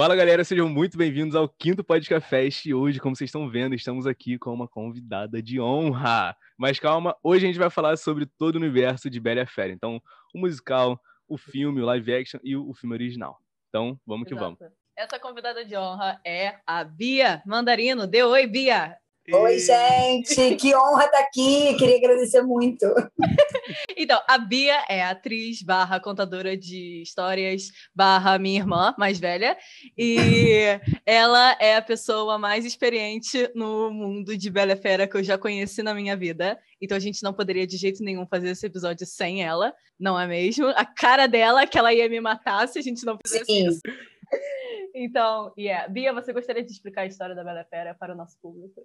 Fala 0.00 0.16
galera, 0.16 0.42
sejam 0.42 0.66
muito 0.66 0.96
bem-vindos 0.96 1.36
ao 1.36 1.46
quinto 1.46 1.84
Podcast 1.84 2.26
Fest. 2.26 2.64
E 2.64 2.72
hoje, 2.72 2.98
como 2.98 3.14
vocês 3.14 3.28
estão 3.28 3.50
vendo, 3.50 3.74
estamos 3.74 4.06
aqui 4.06 4.38
com 4.38 4.50
uma 4.50 4.66
convidada 4.66 5.42
de 5.42 5.60
honra. 5.60 6.34
Mas 6.56 6.80
calma, 6.80 7.14
hoje 7.22 7.44
a 7.44 7.48
gente 7.48 7.58
vai 7.58 7.68
falar 7.68 7.98
sobre 7.98 8.24
todo 8.24 8.54
o 8.54 8.58
universo 8.58 9.10
de 9.10 9.20
Bela 9.20 9.44
Fera. 9.44 9.70
Então, 9.70 10.00
o 10.34 10.38
musical, 10.38 10.98
o 11.28 11.36
filme, 11.36 11.82
o 11.82 11.84
live 11.84 12.14
action 12.14 12.40
e 12.42 12.56
o 12.56 12.72
filme 12.72 12.94
original. 12.94 13.38
Então, 13.68 14.00
vamos 14.06 14.26
que 14.26 14.32
Exato. 14.32 14.56
vamos. 14.58 14.74
Essa 14.96 15.18
convidada 15.18 15.66
de 15.66 15.76
honra 15.76 16.18
é 16.24 16.58
a 16.66 16.82
Bia 16.82 17.42
Mandarino. 17.44 18.06
Dê 18.06 18.22
oi, 18.22 18.46
Bia! 18.46 18.96
Oi, 19.32 19.58
gente, 19.58 20.56
que 20.56 20.74
honra 20.74 21.04
estar 21.04 21.20
aqui, 21.20 21.76
queria 21.76 21.96
agradecer 21.96 22.42
muito. 22.42 22.86
então, 23.96 24.20
a 24.26 24.36
Bia 24.38 24.84
é 24.88 25.02
atriz 25.02 25.62
barra 25.62 26.00
contadora 26.00 26.56
de 26.56 27.02
histórias 27.02 27.70
barra 27.94 28.38
minha 28.38 28.58
irmã 28.58 28.94
mais 28.98 29.20
velha 29.20 29.56
e 29.96 30.16
ela 31.06 31.56
é 31.60 31.76
a 31.76 31.82
pessoa 31.82 32.38
mais 32.38 32.64
experiente 32.64 33.48
no 33.54 33.90
mundo 33.90 34.36
de 34.36 34.50
Bela 34.50 34.74
Fera 34.74 35.06
que 35.06 35.16
eu 35.16 35.22
já 35.22 35.38
conheci 35.38 35.82
na 35.82 35.94
minha 35.94 36.16
vida. 36.16 36.58
Então 36.80 36.96
a 36.96 37.00
gente 37.00 37.22
não 37.22 37.32
poderia 37.32 37.66
de 37.66 37.76
jeito 37.76 38.02
nenhum 38.02 38.26
fazer 38.26 38.50
esse 38.50 38.66
episódio 38.66 39.06
sem 39.06 39.44
ela, 39.44 39.72
não 39.98 40.18
é 40.18 40.26
mesmo? 40.26 40.66
A 40.68 40.84
cara 40.84 41.28
dela 41.28 41.66
que 41.66 41.78
ela 41.78 41.94
ia 41.94 42.08
me 42.08 42.20
matar 42.20 42.66
se 42.66 42.78
a 42.78 42.82
gente 42.82 43.04
não 43.06 43.16
fizesse 43.24 43.44
Sim. 43.44 43.68
isso. 43.68 43.80
Então, 44.92 45.52
yeah. 45.56 45.88
Bia, 45.88 46.12
você 46.12 46.32
gostaria 46.32 46.64
de 46.64 46.72
explicar 46.72 47.02
a 47.02 47.06
história 47.06 47.34
da 47.34 47.44
Bela 47.44 47.64
Fera 47.64 47.94
para 47.94 48.12
o 48.12 48.16
nosso 48.16 48.36
público? 48.40 48.82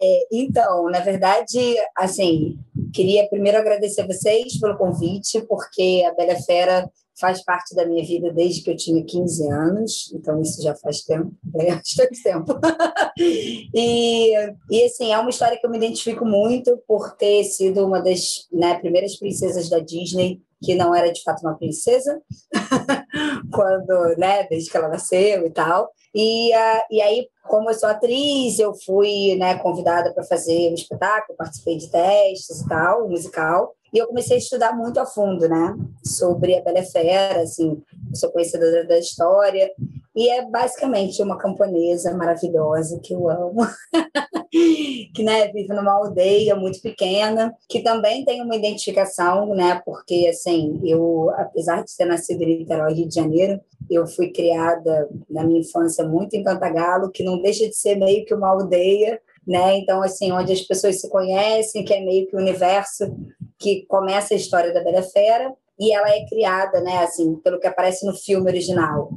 É, 0.00 0.26
então, 0.32 0.84
na 0.84 1.00
verdade, 1.00 1.58
assim, 1.96 2.58
queria 2.92 3.28
primeiro 3.28 3.58
agradecer 3.58 4.02
a 4.02 4.06
vocês 4.06 4.58
pelo 4.60 4.78
convite, 4.78 5.40
porque 5.42 6.04
a 6.06 6.14
Bela 6.14 6.36
Fera 6.42 6.88
faz 7.20 7.44
parte 7.44 7.74
da 7.74 7.84
minha 7.84 8.04
vida 8.04 8.32
desde 8.32 8.62
que 8.62 8.70
eu 8.70 8.76
tinha 8.76 9.04
15 9.04 9.50
anos, 9.50 10.12
então 10.14 10.40
isso 10.40 10.62
já 10.62 10.74
faz 10.76 11.02
tempo, 11.02 11.32
bastante 11.44 12.22
tempo. 12.22 12.60
e, 13.74 14.34
e, 14.70 14.84
assim, 14.84 15.12
é 15.12 15.18
uma 15.18 15.30
história 15.30 15.58
que 15.58 15.66
eu 15.66 15.70
me 15.70 15.78
identifico 15.78 16.24
muito 16.24 16.80
por 16.86 17.16
ter 17.16 17.42
sido 17.44 17.84
uma 17.84 18.00
das 18.00 18.46
né, 18.52 18.78
primeiras 18.78 19.16
princesas 19.16 19.68
da 19.68 19.80
Disney 19.80 20.40
que 20.62 20.74
não 20.74 20.94
era 20.94 21.12
de 21.12 21.22
fato 21.22 21.40
uma 21.42 21.56
princesa, 21.56 22.20
quando, 23.52 24.16
né, 24.16 24.44
desde 24.48 24.70
que 24.70 24.76
ela 24.76 24.88
nasceu 24.88 25.46
e 25.46 25.50
tal. 25.50 25.90
E, 26.14 26.50
uh, 26.52 26.82
e 26.90 27.00
aí, 27.00 27.28
como 27.44 27.70
eu 27.70 27.74
sou 27.74 27.88
atriz, 27.88 28.58
eu 28.58 28.74
fui 28.74 29.36
né, 29.36 29.56
convidada 29.58 30.12
para 30.12 30.24
fazer 30.24 30.70
um 30.70 30.74
espetáculo, 30.74 31.36
participei 31.36 31.76
de 31.76 31.90
testes 31.90 32.60
e 32.60 32.68
tal, 32.68 33.04
um 33.04 33.10
musical. 33.10 33.74
E 33.92 33.98
eu 33.98 34.06
comecei 34.06 34.36
a 34.36 34.38
estudar 34.38 34.76
muito 34.76 34.98
a 34.98 35.06
fundo, 35.06 35.48
né, 35.48 35.74
sobre 36.04 36.56
a 36.56 36.62
Bela 36.62 36.82
Fera, 36.82 37.42
assim, 37.42 37.82
sou 38.14 38.30
conhecedora 38.30 38.84
da 38.86 38.98
história. 38.98 39.70
E 40.18 40.28
é 40.30 40.44
basicamente 40.44 41.22
uma 41.22 41.38
camponesa 41.38 42.12
maravilhosa 42.12 42.98
que 42.98 43.14
eu 43.14 43.30
amo, 43.30 43.64
que 45.14 45.22
né, 45.22 45.46
vive 45.52 45.72
numa 45.72 45.92
aldeia 45.92 46.56
muito 46.56 46.82
pequena, 46.82 47.54
que 47.68 47.84
também 47.84 48.24
tem 48.24 48.42
uma 48.42 48.56
identificação, 48.56 49.54
né, 49.54 49.80
porque 49.86 50.26
assim, 50.28 50.80
eu, 50.82 51.30
apesar 51.36 51.84
de 51.84 51.96
ter 51.96 52.04
nascido 52.04 52.42
em 52.42 52.58
Niterói, 52.58 52.94
Rio 52.94 53.06
de 53.06 53.14
Janeiro, 53.14 53.60
eu 53.88 54.08
fui 54.08 54.32
criada 54.32 55.08
na 55.30 55.44
minha 55.44 55.60
infância 55.60 56.04
muito 56.04 56.34
em 56.34 56.42
Cantagalo, 56.42 57.12
que 57.12 57.22
não 57.22 57.40
deixa 57.40 57.68
de 57.68 57.76
ser 57.76 57.94
meio 57.94 58.24
que 58.24 58.34
uma 58.34 58.48
aldeia, 58.48 59.20
né? 59.46 59.78
Então, 59.78 60.02
assim, 60.02 60.32
onde 60.32 60.52
as 60.52 60.62
pessoas 60.62 61.00
se 61.00 61.08
conhecem, 61.08 61.84
que 61.84 61.94
é 61.94 62.04
meio 62.04 62.26
que 62.26 62.34
o 62.34 62.40
universo 62.40 63.04
que 63.56 63.86
começa 63.86 64.34
a 64.34 64.36
história 64.36 64.74
da 64.74 64.82
Bela 64.82 65.00
Fera, 65.00 65.54
e 65.78 65.94
ela 65.94 66.10
é 66.10 66.26
criada, 66.26 66.80
né, 66.80 67.04
assim, 67.04 67.36
pelo 67.36 67.60
que 67.60 67.68
aparece 67.68 68.04
no 68.04 68.16
filme 68.16 68.50
original 68.50 69.10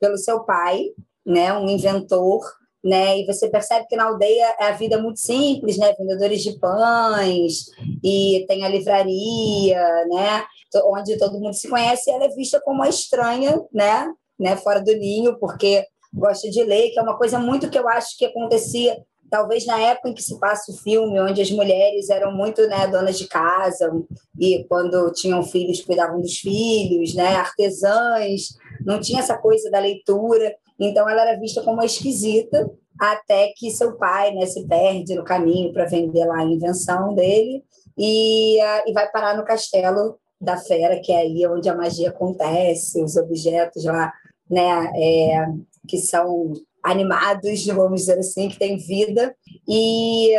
pelo 0.00 0.16
seu 0.16 0.44
pai, 0.44 0.86
né, 1.24 1.52
um 1.52 1.68
inventor, 1.68 2.42
né, 2.84 3.18
e 3.18 3.26
você 3.26 3.48
percebe 3.48 3.86
que 3.88 3.96
na 3.96 4.04
aldeia 4.04 4.54
é 4.60 4.68
a 4.68 4.72
vida 4.72 5.00
muito 5.00 5.18
simples, 5.18 5.76
né, 5.76 5.92
vendedores 5.98 6.42
de 6.42 6.58
pães 6.58 7.66
e 8.02 8.44
tem 8.46 8.64
a 8.64 8.68
livraria, 8.68 9.82
né, 10.08 10.44
onde 10.84 11.18
todo 11.18 11.40
mundo 11.40 11.54
se 11.54 11.68
conhece, 11.68 12.10
e 12.10 12.12
ela 12.12 12.24
é 12.24 12.28
vista 12.28 12.60
como 12.60 12.76
uma 12.76 12.88
estranha, 12.88 13.60
né, 13.72 14.12
né, 14.38 14.56
fora 14.56 14.80
do 14.80 14.94
ninho, 14.94 15.38
porque 15.38 15.84
gosta 16.14 16.48
de 16.48 16.62
ler, 16.62 16.90
que 16.90 16.98
é 16.98 17.02
uma 17.02 17.18
coisa 17.18 17.38
muito 17.38 17.68
que 17.68 17.78
eu 17.78 17.88
acho 17.88 18.16
que 18.16 18.24
acontecia 18.24 18.96
talvez 19.30 19.66
na 19.66 19.78
época 19.78 20.08
em 20.08 20.14
que 20.14 20.22
se 20.22 20.38
passa 20.38 20.72
o 20.72 20.76
filme, 20.76 21.20
onde 21.20 21.42
as 21.42 21.50
mulheres 21.50 22.08
eram 22.10 22.32
muito 22.32 22.66
né, 22.68 22.86
donas 22.86 23.18
de 23.18 23.26
casa 23.26 23.90
e 24.38 24.64
quando 24.68 25.12
tinham 25.12 25.42
filhos 25.42 25.80
cuidavam 25.80 26.20
dos 26.20 26.38
filhos, 26.38 27.14
né, 27.14 27.34
artesãs, 27.34 28.56
não 28.86 29.00
tinha 29.00 29.18
essa 29.18 29.36
coisa 29.36 29.68
da 29.70 29.80
leitura, 29.80 30.54
então 30.78 31.10
ela 31.10 31.28
era 31.28 31.40
vista 31.40 31.60
como 31.62 31.82
esquisita, 31.82 32.70
até 32.98 33.52
que 33.56 33.70
seu 33.70 33.96
pai 33.96 34.32
né, 34.32 34.46
se 34.46 34.66
perde 34.66 35.16
no 35.16 35.24
caminho 35.24 35.72
para 35.72 35.84
vender 35.84 36.24
lá 36.24 36.38
a 36.38 36.44
invenção 36.44 37.14
dele 37.14 37.62
e, 37.98 38.58
e 38.58 38.92
vai 38.92 39.10
parar 39.10 39.36
no 39.36 39.44
castelo 39.44 40.16
da 40.40 40.56
fera, 40.56 41.00
que 41.00 41.12
é 41.12 41.18
aí 41.18 41.46
onde 41.46 41.68
a 41.68 41.74
magia 41.74 42.10
acontece, 42.10 43.02
os 43.02 43.16
objetos 43.16 43.84
lá, 43.84 44.12
né, 44.48 44.92
é, 44.94 45.46
que 45.88 45.98
são 45.98 46.52
animados, 46.82 47.66
vamos 47.66 48.02
dizer 48.02 48.18
assim, 48.18 48.48
que 48.48 48.58
têm 48.58 48.76
vida. 48.76 49.34
E, 49.66 50.32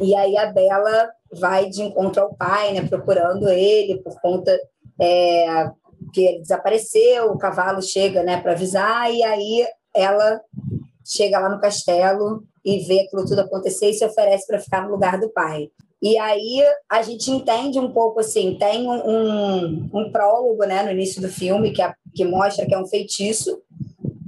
e 0.00 0.14
aí 0.14 0.36
a 0.36 0.52
Bela 0.52 1.08
vai 1.32 1.70
de 1.70 1.82
encontro 1.82 2.22
ao 2.22 2.34
pai, 2.34 2.74
né, 2.74 2.86
procurando 2.86 3.48
ele 3.48 4.02
por 4.02 4.20
conta 4.20 4.56
é, 5.00 5.70
que 6.12 6.24
ele 6.24 6.40
desapareceu, 6.40 7.30
o 7.30 7.38
cavalo 7.38 7.82
chega 7.82 8.22
né, 8.22 8.40
para 8.40 8.52
avisar, 8.52 9.12
e 9.12 9.22
aí 9.22 9.66
ela 9.94 10.40
chega 11.04 11.38
lá 11.38 11.48
no 11.48 11.60
castelo 11.60 12.44
e 12.64 12.80
vê 12.80 13.00
aquilo 13.00 13.24
tudo 13.24 13.40
acontecer 13.40 13.90
e 13.90 13.94
se 13.94 14.04
oferece 14.04 14.46
para 14.46 14.60
ficar 14.60 14.84
no 14.84 14.92
lugar 14.92 15.18
do 15.18 15.30
pai. 15.30 15.68
E 16.00 16.18
aí 16.18 16.62
a 16.88 17.00
gente 17.02 17.30
entende 17.30 17.78
um 17.78 17.92
pouco 17.92 18.20
assim, 18.20 18.56
tem 18.58 18.88
um, 18.88 19.08
um, 19.08 19.90
um 19.94 20.12
prólogo 20.12 20.64
né, 20.64 20.82
no 20.82 20.90
início 20.90 21.22
do 21.22 21.28
filme 21.28 21.72
que, 21.72 21.80
é, 21.80 21.94
que 22.14 22.24
mostra 22.24 22.66
que 22.66 22.74
é 22.74 22.78
um 22.78 22.86
feitiço 22.86 23.62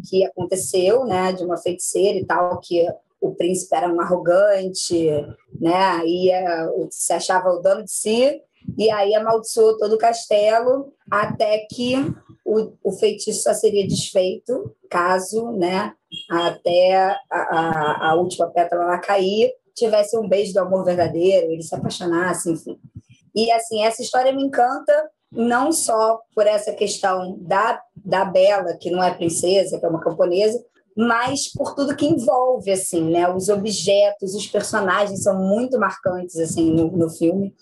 que 0.09 0.25
aconteceu, 0.25 1.05
né, 1.05 1.33
de 1.33 1.43
uma 1.45 1.57
feiticeira 1.57 2.19
e 2.19 2.25
tal, 2.25 2.61
que 2.61 2.87
o 3.21 3.35
príncipe 3.35 3.75
era 3.75 3.93
um 3.93 4.01
arrogante, 4.01 5.09
né, 5.61 6.07
e 6.07 6.31
é, 6.31 6.69
se 6.91 7.13
achava 7.13 7.49
o 7.49 7.61
dono 7.61 7.83
de 7.83 7.91
si, 7.91 8.41
e 8.77 8.91
aí 8.91 9.15
amaldiçoou 9.15 9.79
todo 9.79 9.95
o 9.95 9.99
castelo 9.99 10.93
até 11.11 11.67
que 11.71 11.95
o, 12.45 12.73
o 12.83 12.93
feitiço 12.93 13.43
só 13.43 13.55
seria 13.55 13.87
desfeito 13.87 14.75
caso, 14.91 15.53
né, 15.53 15.93
até 16.31 16.95
a, 16.97 17.21
a, 17.31 18.11
a 18.11 18.15
última 18.15 18.49
pétala 18.51 18.85
lá 18.85 18.99
cair, 18.99 19.53
tivesse 19.75 20.17
um 20.17 20.29
beijo 20.29 20.53
do 20.53 20.61
amor 20.61 20.85
verdadeiro, 20.85 21.51
ele 21.51 21.63
se 21.63 21.75
apaixonasse, 21.75 22.51
enfim. 22.51 22.79
E 23.35 23.51
assim, 23.51 23.83
essa 23.83 24.03
história 24.03 24.33
me 24.33 24.45
encanta 24.45 24.93
não 25.33 25.73
só 25.73 26.21
por 26.35 26.47
essa 26.47 26.73
questão 26.73 27.37
da, 27.41 27.83
da 27.97 28.25
Bela, 28.25 28.77
que 28.77 28.91
não 28.91 29.03
é 29.03 29.13
princesa, 29.13 29.81
que 29.81 29.85
é 29.85 29.89
uma 29.89 30.01
camponesa, 30.01 30.65
mas 30.97 31.53
por 31.53 31.75
tudo 31.75 31.97
que 31.97 32.07
envolve, 32.07 32.71
assim, 32.71 33.11
né? 33.11 33.29
Os 33.29 33.49
objetos, 33.49 34.35
os 34.35 34.47
personagens 34.47 35.23
são 35.23 35.37
muito 35.37 35.79
marcantes, 35.79 36.39
assim, 36.39 36.71
no, 36.71 36.91
no 36.91 37.11
filme. 37.11 37.53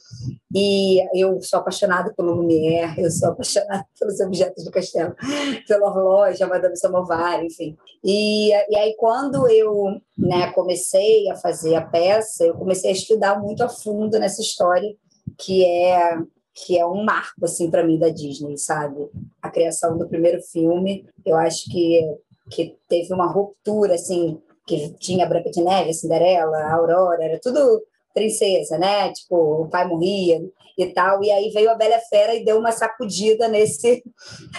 E 0.54 1.00
eu 1.18 1.40
sou 1.40 1.60
apaixonada 1.60 2.12
pelo 2.14 2.34
Lumière, 2.34 3.00
eu 3.00 3.10
sou 3.10 3.30
apaixonada 3.30 3.86
pelos 3.98 4.20
objetos 4.20 4.64
do 4.64 4.70
castelo, 4.70 5.14
pela 5.66 5.86
horloja, 5.86 6.44
a 6.44 6.48
Madame 6.48 6.76
Samovar, 6.76 7.42
enfim. 7.42 7.76
E, 8.04 8.50
e 8.50 8.76
aí, 8.76 8.94
quando 8.98 9.48
eu 9.48 9.98
né, 10.16 10.52
comecei 10.52 11.30
a 11.30 11.36
fazer 11.36 11.74
a 11.74 11.82
peça, 11.82 12.44
eu 12.44 12.54
comecei 12.54 12.90
a 12.90 12.94
estudar 12.94 13.40
muito 13.40 13.64
a 13.64 13.68
fundo 13.68 14.18
nessa 14.18 14.42
história, 14.42 14.94
que 15.38 15.64
é 15.64 16.18
que 16.54 16.78
é 16.78 16.86
um 16.86 17.02
marco 17.02 17.44
assim 17.44 17.70
para 17.70 17.82
mim 17.82 17.98
da 17.98 18.10
Disney, 18.10 18.58
sabe? 18.58 19.08
A 19.40 19.48
criação 19.48 19.96
do 19.96 20.06
primeiro 20.06 20.38
filme, 20.42 21.06
eu 21.24 21.36
acho 21.36 21.64
que 21.70 22.02
que 22.52 22.76
teve 22.88 23.12
uma 23.12 23.30
ruptura 23.30 23.94
assim, 23.94 24.38
que 24.66 24.94
tinha 24.98 25.26
Branca 25.26 25.50
de 25.50 25.62
Neve, 25.62 25.94
Cinderela, 25.94 26.70
Aurora, 26.72 27.24
era 27.24 27.40
tudo 27.40 27.82
princesa, 28.14 28.78
né? 28.78 29.10
Tipo, 29.12 29.62
o 29.62 29.68
pai 29.68 29.86
morria 29.86 30.40
e 30.78 30.86
tal, 30.86 31.22
e 31.22 31.30
aí 31.30 31.50
veio 31.50 31.70
a 31.70 31.74
Bela 31.74 31.98
Fera 32.10 32.34
e 32.34 32.44
deu 32.44 32.58
uma 32.58 32.72
sacudida 32.72 33.48
nesse 33.48 34.02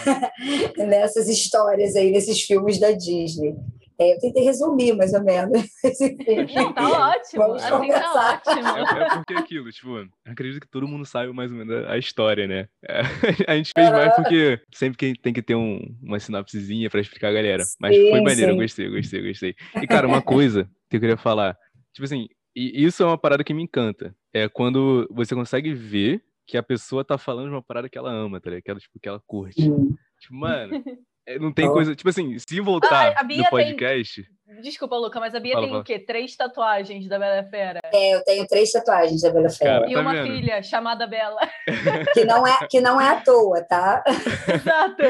nessas 0.78 1.28
histórias 1.28 1.96
aí, 1.96 2.12
nesses 2.12 2.42
filmes 2.42 2.80
da 2.80 2.92
Disney. 2.92 3.56
É, 4.04 4.14
eu 4.14 4.20
tentei 4.20 4.44
resumir, 4.44 4.94
mais 4.96 5.14
ou 5.14 5.24
menos. 5.24 5.64
Não, 6.56 6.74
tá 6.74 7.10
ótimo. 7.10 7.44
Vamos 7.44 7.64
assim 7.64 7.88
tá 7.88 8.42
ótimo. 8.46 8.68
É, 8.68 9.04
é, 9.04 9.10
porque 9.16 9.34
aquilo, 9.34 9.72
tipo, 9.72 10.08
acredito 10.26 10.60
que 10.60 10.68
todo 10.68 10.88
mundo 10.88 11.06
saiba 11.06 11.34
mais 11.34 11.52
ou 11.52 11.58
menos 11.58 11.88
a 11.88 11.98
história, 11.98 12.48
né? 12.48 12.68
É, 12.84 13.02
a 13.48 13.56
gente 13.56 13.72
fez 13.76 13.90
mais 13.90 14.16
porque 14.16 14.60
sempre 14.74 14.98
que 14.98 15.22
tem 15.22 15.34
que 15.34 15.42
ter 15.42 15.56
um, 15.56 15.80
uma 16.02 16.20
sinopsezinha 16.20 16.90
pra 16.90 17.00
explicar 17.00 17.30
a 17.30 17.34
galera. 17.34 17.64
Mas 17.80 17.96
sim, 17.96 18.10
foi 18.10 18.22
maneiro, 18.22 18.56
gostei, 18.56 18.90
gostei, 18.90 19.28
gostei. 19.28 19.56
E, 19.82 19.88
cara, 19.88 20.08
uma 20.08 20.22
coisa 20.22 20.70
que 20.90 20.98
eu 20.98 21.00
queria 21.00 21.18
falar, 21.18 21.58
tipo 21.94 22.04
assim, 22.06 22.28
e 22.56 22.84
isso 22.84 23.02
é 23.02 23.06
uma 23.06 23.18
parada 23.18 23.44
que 23.44 23.54
me 23.54 23.64
encanta. 23.64 24.16
É 24.34 24.48
quando 24.50 25.08
você 25.12 25.34
consegue 25.34 25.74
ver 25.74 26.24
que 26.46 26.58
a 26.58 26.64
pessoa 26.64 27.06
tá 27.06 27.18
falando 27.18 27.46
de 27.46 27.56
uma 27.56 27.64
parada 27.64 27.90
que 27.90 27.98
ela 27.98 28.12
ama, 28.12 28.40
tá 28.40 28.50
ligado? 28.50 28.64
Que 28.64 28.72
ela, 28.72 28.80
tipo, 28.80 29.00
que 29.00 29.08
ela 29.10 29.22
curte. 29.26 29.62
Tipo, 29.62 30.36
mano, 30.36 30.76
É, 30.76 30.84
não 31.40 31.52
tem 31.52 31.68
oh. 31.68 31.74
coisa. 31.74 31.96
Tipo 31.96 32.10
assim, 32.10 32.38
se 32.38 32.60
voltar 32.60 33.16
ah, 33.18 33.24
no 33.24 33.50
podcast. 33.50 34.24
Tem... 34.24 34.62
Desculpa, 34.62 34.96
Luca, 34.98 35.20
mas 35.20 35.34
a 35.34 35.40
Bia 35.40 35.54
fala, 35.54 35.66
tem 35.66 35.72
fala. 35.72 35.82
o 35.82 35.86
quê? 35.86 36.00
Três 36.00 36.36
tatuagens 36.36 37.08
da 37.08 37.18
Bela 37.18 37.44
Fera. 37.44 37.80
É, 37.92 38.16
eu 38.16 38.24
tenho 38.24 38.46
três 38.48 38.72
tatuagens 38.72 39.22
da 39.22 39.32
Bela 39.32 39.50
Fera. 39.50 39.80
Cara, 39.80 39.92
e 39.92 39.94
tá 39.94 40.02
uma 40.02 40.14
vendo? 40.14 40.28
filha 40.28 40.64
chamada 40.64 41.08
Bela. 41.08 41.40
Que 42.14 42.26
não, 42.26 42.46
é, 42.46 42.68
que 42.68 42.82
não 42.82 43.02
é 43.02 43.10
à 43.10 43.22
toa, 43.22 43.64
tá? 43.64 44.04
Exato. 44.08 45.04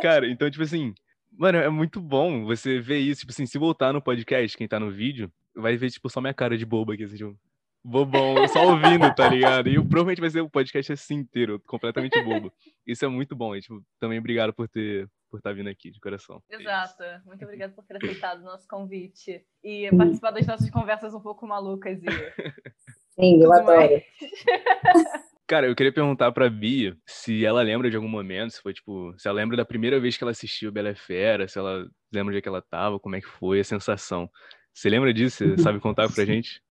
Cara, 0.00 0.26
então, 0.26 0.50
tipo 0.50 0.64
assim, 0.64 0.92
mano, 1.30 1.58
é 1.58 1.68
muito 1.68 2.00
bom 2.00 2.44
você 2.44 2.80
ver 2.80 2.98
isso. 2.98 3.20
Tipo 3.20 3.32
assim, 3.32 3.46
se 3.46 3.58
voltar 3.58 3.92
no 3.92 4.02
podcast, 4.02 4.56
quem 4.56 4.66
tá 4.66 4.80
no 4.80 4.90
vídeo, 4.90 5.30
vai 5.54 5.76
ver, 5.76 5.90
tipo, 5.90 6.08
só 6.08 6.20
minha 6.20 6.34
cara 6.34 6.56
de 6.56 6.66
boba 6.66 6.94
aqui, 6.94 7.04
assim, 7.04 7.16
tipo, 7.16 7.36
bobão, 7.84 8.46
só 8.48 8.70
ouvindo, 8.70 9.12
tá 9.14 9.28
ligado? 9.28 9.68
E 9.68 9.74
provavelmente 9.74 10.20
vai 10.20 10.30
ser 10.30 10.40
o 10.40 10.50
podcast 10.50 10.92
assim 10.92 11.14
inteiro, 11.14 11.60
completamente 11.66 12.20
bobo. 12.22 12.52
Isso 12.86 13.04
é 13.04 13.08
muito 13.08 13.34
bom. 13.34 13.54
E, 13.56 13.60
tipo, 13.60 13.82
também 13.98 14.18
obrigado 14.18 14.52
por 14.52 14.68
ter 14.68 15.08
por 15.32 15.38
estar 15.38 15.50
tá 15.50 15.54
vindo 15.54 15.70
aqui, 15.70 15.90
de 15.90 15.98
coração. 15.98 16.42
É 16.50 16.56
Exato. 16.56 17.02
É 17.02 17.18
muito 17.24 17.42
obrigado 17.42 17.74
por 17.74 17.82
ter 17.86 17.96
aceitado 17.96 18.42
o 18.42 18.44
nosso 18.44 18.68
convite 18.68 19.42
e 19.64 19.88
participar 19.96 20.30
das 20.30 20.46
nossas 20.46 20.68
conversas 20.68 21.14
um 21.14 21.20
pouco 21.20 21.46
malucas 21.46 21.98
e. 22.02 22.06
Sim, 23.18 23.42
eu 23.42 23.50
adoro. 23.50 24.02
Cara, 25.46 25.66
eu 25.66 25.74
queria 25.74 25.92
perguntar 25.92 26.32
pra 26.32 26.48
Bia 26.48 26.96
se 27.06 27.44
ela 27.44 27.62
lembra 27.62 27.90
de 27.90 27.96
algum 27.96 28.08
momento, 28.08 28.52
se 28.52 28.62
foi 28.62 28.72
tipo, 28.72 29.14
se 29.18 29.26
ela 29.26 29.36
lembra 29.36 29.56
da 29.56 29.64
primeira 29.64 29.98
vez 29.98 30.16
que 30.16 30.24
ela 30.24 30.30
assistiu 30.30 30.72
Bela 30.72 30.94
Fera, 30.94 31.48
se 31.48 31.58
ela 31.58 31.86
lembra 32.12 32.30
onde 32.30 32.38
é 32.38 32.42
que 32.42 32.48
ela 32.48 32.62
tava, 32.62 33.00
como 33.00 33.16
é 33.16 33.20
que 33.20 33.28
foi 33.28 33.60
a 33.60 33.64
sensação. 33.64 34.30
Você 34.72 34.88
lembra 34.88 35.12
disso? 35.12 35.44
Você 35.44 35.62
sabe 35.62 35.80
contar 35.80 36.10
pra 36.10 36.24
gente? 36.26 36.62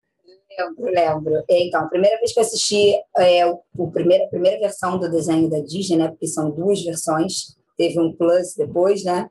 Lembro, 0.58 0.84
lembro. 0.84 1.44
Então, 1.48 1.82
a 1.82 1.88
primeira 1.88 2.18
vez 2.18 2.32
que 2.32 2.38
eu 2.38 2.44
assisti 2.44 2.94
é, 3.16 3.46
o, 3.46 3.90
primeira, 3.90 4.24
a 4.24 4.28
primeira 4.28 4.58
versão 4.58 4.98
do 4.98 5.10
desenho 5.10 5.48
da 5.48 5.60
Disney, 5.60 5.96
né? 5.96 6.08
Porque 6.08 6.26
são 6.26 6.50
duas 6.50 6.82
versões, 6.82 7.56
teve 7.76 7.98
um 7.98 8.12
plus 8.12 8.54
depois, 8.56 9.04
né? 9.04 9.28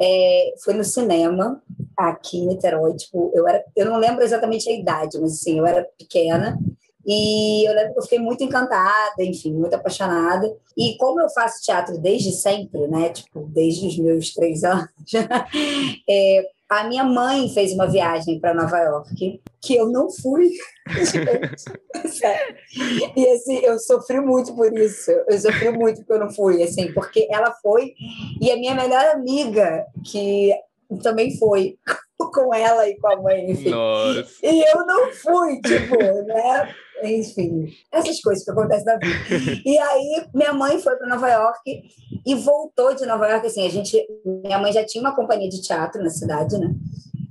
É, 0.00 0.54
foi 0.62 0.74
no 0.74 0.84
cinema, 0.84 1.62
aqui 1.96 2.38
em 2.38 2.46
Niterói. 2.46 2.94
Tipo, 2.94 3.30
eu, 3.34 3.46
era, 3.48 3.64
eu 3.74 3.86
não 3.86 3.98
lembro 3.98 4.22
exatamente 4.22 4.68
a 4.68 4.72
idade, 4.72 5.18
mas 5.20 5.32
assim, 5.32 5.58
eu 5.58 5.66
era 5.66 5.88
pequena. 5.98 6.58
E 7.06 7.66
eu 7.66 7.74
lembro 7.74 7.94
que 7.94 7.98
eu 8.00 8.02
fiquei 8.02 8.18
muito 8.18 8.44
encantada, 8.44 9.24
enfim, 9.24 9.54
muito 9.54 9.74
apaixonada. 9.74 10.54
E 10.76 10.94
como 10.98 11.20
eu 11.20 11.30
faço 11.30 11.62
teatro 11.62 11.96
desde 11.98 12.32
sempre, 12.32 12.86
né? 12.86 13.08
Tipo, 13.08 13.48
desde 13.48 13.86
os 13.86 13.98
meus 13.98 14.34
três 14.34 14.62
anos, 14.62 14.90
é, 16.08 16.50
a 16.68 16.84
minha 16.84 17.02
mãe 17.02 17.48
fez 17.48 17.72
uma 17.72 17.86
viagem 17.86 18.38
para 18.38 18.52
Nova 18.52 18.78
York 18.78 19.40
que 19.60 19.74
eu 19.74 19.90
não 19.90 20.10
fui. 20.10 20.50
e 23.16 23.28
assim, 23.28 23.56
eu 23.58 23.78
sofri 23.78 24.20
muito 24.20 24.54
por 24.54 24.76
isso. 24.78 25.10
Eu 25.26 25.38
sofri 25.38 25.70
muito 25.70 25.98
porque 25.98 26.12
eu 26.12 26.20
não 26.20 26.30
fui, 26.30 26.62
assim, 26.62 26.92
porque 26.92 27.26
ela 27.30 27.52
foi 27.62 27.94
e 28.40 28.50
a 28.50 28.56
minha 28.56 28.74
melhor 28.74 29.04
amiga 29.14 29.86
que 30.04 30.52
também 31.02 31.36
foi 31.38 31.78
com 32.26 32.54
ela 32.54 32.88
e 32.88 32.96
com 32.98 33.08
a 33.08 33.16
mãe, 33.16 33.50
enfim. 33.50 33.70
Nossa. 33.70 34.26
E 34.42 34.62
eu 34.74 34.86
não 34.86 35.12
fui, 35.12 35.60
tipo, 35.60 35.96
né? 35.96 36.74
enfim, 37.02 37.72
essas 37.92 38.20
coisas 38.20 38.44
que 38.44 38.50
acontecem 38.50 38.84
na 38.84 38.96
vida. 38.96 39.62
E 39.64 39.78
aí, 39.78 40.26
minha 40.34 40.52
mãe 40.52 40.78
foi 40.78 40.96
para 40.96 41.08
Nova 41.08 41.28
York 41.28 41.82
e 42.26 42.34
voltou 42.34 42.94
de 42.94 43.06
Nova 43.06 43.28
York. 43.28 43.46
Assim, 43.46 43.66
a 43.66 43.70
gente, 43.70 44.04
minha 44.24 44.58
mãe 44.58 44.72
já 44.72 44.84
tinha 44.84 45.02
uma 45.02 45.14
companhia 45.14 45.48
de 45.48 45.62
teatro 45.62 46.02
na 46.02 46.10
cidade, 46.10 46.58
né? 46.58 46.74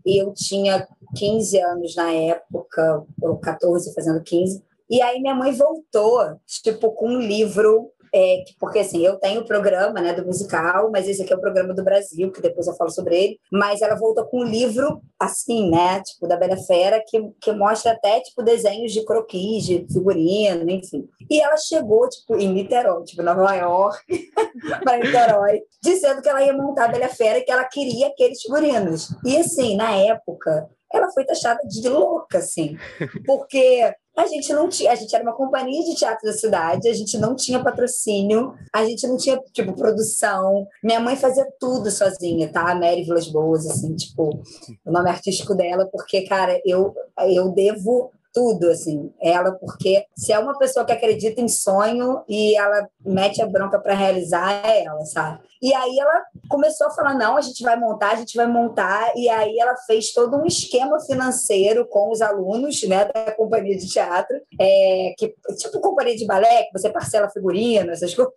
E 0.05 0.21
eu 0.21 0.33
tinha 0.33 0.87
15 1.15 1.59
anos 1.59 1.95
na 1.95 2.11
época, 2.11 3.03
ou 3.21 3.37
14, 3.37 3.93
fazendo 3.93 4.23
15. 4.23 4.63
E 4.89 5.01
aí, 5.01 5.19
minha 5.19 5.35
mãe 5.35 5.51
voltou, 5.51 6.39
tipo, 6.45 6.91
com 6.91 7.09
um 7.09 7.19
livro 7.19 7.91
é, 8.13 8.43
porque 8.59 8.79
assim, 8.79 9.05
eu 9.05 9.17
tenho 9.17 9.41
o 9.41 9.45
programa 9.45 10.01
né, 10.01 10.13
do 10.13 10.25
musical, 10.25 10.89
mas 10.91 11.07
esse 11.07 11.21
aqui 11.21 11.33
é 11.33 11.35
o 11.35 11.41
programa 11.41 11.73
do 11.73 11.83
Brasil, 11.83 12.31
que 12.31 12.41
depois 12.41 12.67
eu 12.67 12.75
falo 12.75 12.89
sobre 12.89 13.15
ele. 13.15 13.39
Mas 13.51 13.81
ela 13.81 13.95
voltou 13.95 14.25
com 14.25 14.41
um 14.41 14.43
livro 14.43 15.01
assim, 15.19 15.69
né? 15.69 16.01
Tipo, 16.01 16.27
da 16.27 16.37
Bela 16.37 16.57
Fera, 16.57 17.03
que, 17.05 17.19
que 17.41 17.51
mostra 17.51 17.91
até 17.91 18.19
tipo 18.21 18.43
desenhos 18.43 18.91
de 18.91 19.03
croquis, 19.05 19.65
de 19.65 19.85
figurino, 19.91 20.69
enfim. 20.69 21.07
E 21.29 21.41
ela 21.41 21.57
chegou, 21.57 22.07
tipo, 22.09 22.35
em 22.35 22.53
Niterói, 22.53 23.03
tipo, 23.03 23.23
Nova 23.23 23.53
York, 23.55 23.99
para 24.83 24.97
Niterói, 24.97 25.61
dizendo 25.81 26.21
que 26.21 26.29
ela 26.29 26.43
ia 26.43 26.53
montar 26.53 26.85
a 26.85 26.87
Bela 26.89 27.09
Fera 27.09 27.39
e 27.39 27.43
que 27.43 27.51
ela 27.51 27.65
queria 27.65 28.07
aqueles 28.07 28.41
figurinos. 28.41 29.09
E 29.25 29.37
assim, 29.37 29.75
na 29.75 29.91
época, 29.95 30.69
ela 30.93 31.11
foi 31.11 31.25
taxada 31.25 31.59
de 31.67 31.87
louca, 31.87 32.37
assim, 32.37 32.77
porque 33.25 33.93
a 34.17 34.25
gente 34.25 34.51
não 34.51 34.67
tinha, 34.67 34.91
a 34.91 34.95
gente 34.95 35.15
era 35.15 35.23
uma 35.23 35.35
companhia 35.35 35.83
de 35.83 35.95
teatro 35.95 36.25
da 36.25 36.33
cidade, 36.33 36.89
a 36.89 36.93
gente 36.93 37.17
não 37.19 37.35
tinha 37.35 37.63
patrocínio, 37.63 38.55
a 38.73 38.83
gente 38.83 39.05
não 39.05 39.15
tinha, 39.15 39.37
tipo, 39.53 39.73
produção. 39.73 40.65
Minha 40.83 40.99
mãe 40.99 41.15
fazia 41.15 41.45
tudo 41.59 41.91
sozinha, 41.91 42.51
tá? 42.51 42.73
Mary 42.73 43.03
Vilas 43.03 43.27
Boas, 43.27 43.67
assim, 43.67 43.95
tipo, 43.95 44.41
o 44.83 44.91
nome 44.91 45.09
artístico 45.09 45.53
dela, 45.53 45.87
porque, 45.91 46.23
cara, 46.23 46.59
eu, 46.65 46.95
eu 47.29 47.49
devo 47.51 48.11
tudo, 48.37 48.69
assim, 48.69 49.11
ela, 49.19 49.51
porque 49.53 50.05
se 50.15 50.31
é 50.31 50.37
uma 50.37 50.55
pessoa 50.59 50.85
que 50.85 50.91
acredita 50.91 51.41
em 51.41 51.47
sonho 51.47 52.23
e 52.29 52.55
ela 52.55 52.87
mete 53.03 53.41
a 53.41 53.47
bronca 53.47 53.79
para 53.79 53.95
realizar, 53.95 54.63
é 54.63 54.83
ela, 54.83 55.03
sabe? 55.05 55.39
E 55.59 55.73
aí 55.73 55.97
ela 55.99 56.23
começou 56.47 56.85
a 56.85 56.91
falar: 56.91 57.15
não, 57.15 57.35
a 57.35 57.41
gente 57.41 57.63
vai 57.63 57.75
montar, 57.75 58.11
a 58.11 58.15
gente 58.17 58.37
vai 58.37 58.45
montar. 58.45 59.11
E 59.15 59.27
aí 59.27 59.57
ela 59.57 59.75
fez 59.87 60.13
todo 60.13 60.37
um 60.37 60.45
esquema 60.45 60.99
financeiro 60.99 61.87
com 61.87 62.11
os 62.11 62.21
alunos 62.21 62.83
né, 62.83 63.05
da 63.05 63.31
companhia 63.31 63.75
de 63.75 63.89
teatro, 63.89 64.37
é, 64.61 65.15
que, 65.17 65.33
tipo 65.57 65.79
companhia 65.79 66.15
de 66.15 66.27
balé, 66.27 66.65
que 66.65 66.73
você 66.77 66.91
parcela 66.91 67.31
figurino, 67.31 67.89
essas 67.89 68.13
coisas. 68.15 68.35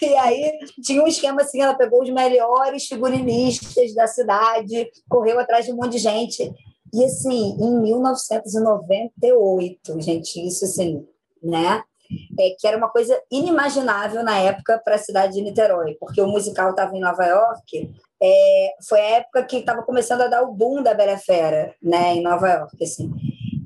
E 0.00 0.14
aí 0.14 0.52
tinha 0.84 1.02
um 1.02 1.08
esquema 1.08 1.42
assim: 1.42 1.60
ela 1.60 1.74
pegou 1.74 2.00
os 2.00 2.10
melhores 2.10 2.86
figurinistas 2.86 3.92
da 3.92 4.06
cidade, 4.06 4.88
correu 5.08 5.40
atrás 5.40 5.66
de 5.66 5.72
um 5.72 5.76
monte 5.76 5.94
de 5.94 5.98
gente 5.98 6.54
e 6.92 7.04
assim, 7.04 7.56
em 7.58 7.80
1998, 7.80 10.00
gente, 10.00 10.46
isso 10.46 10.64
assim, 10.64 11.04
né? 11.42 11.82
É, 12.38 12.50
que 12.58 12.66
era 12.66 12.76
uma 12.76 12.90
coisa 12.90 13.18
inimaginável 13.30 14.22
na 14.22 14.38
época 14.38 14.78
para 14.84 14.96
a 14.96 14.98
cidade 14.98 15.32
de 15.32 15.40
Niterói, 15.40 15.96
porque 15.98 16.20
o 16.20 16.26
musical 16.26 16.68
estava 16.70 16.94
em 16.94 17.00
Nova 17.00 17.24
York. 17.24 17.90
É, 18.22 18.74
foi 18.86 19.00
a 19.00 19.16
época 19.16 19.42
que 19.44 19.56
estava 19.56 19.82
começando 19.82 20.20
a 20.20 20.28
dar 20.28 20.42
o 20.42 20.52
boom 20.52 20.82
da 20.82 20.92
Bela 20.92 21.16
Fera, 21.16 21.74
né, 21.82 22.12
em 22.14 22.22
Nova 22.22 22.50
York, 22.50 22.84
assim. 22.84 23.10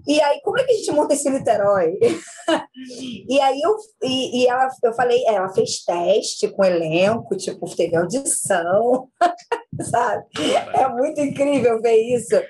E 0.06 0.20
aí, 0.20 0.40
como 0.42 0.58
é 0.58 0.64
que 0.64 0.72
a 0.72 0.74
gente 0.76 0.92
monta 0.92 1.14
esse 1.14 1.28
Niterói? 1.28 1.98
e 3.28 3.40
aí 3.40 3.60
eu, 3.60 3.76
e, 4.02 4.42
e, 4.42 4.46
ela, 4.46 4.68
eu 4.84 4.92
falei, 4.92 5.24
ela 5.26 5.48
fez 5.48 5.84
teste 5.84 6.48
com 6.48 6.64
elenco, 6.64 7.36
tipo, 7.36 7.66
teve 7.74 7.96
audição, 7.96 9.08
sabe? 9.90 10.24
É 10.74 10.88
muito 10.88 11.20
incrível 11.20 11.80
ver 11.82 11.96
isso, 11.96 12.40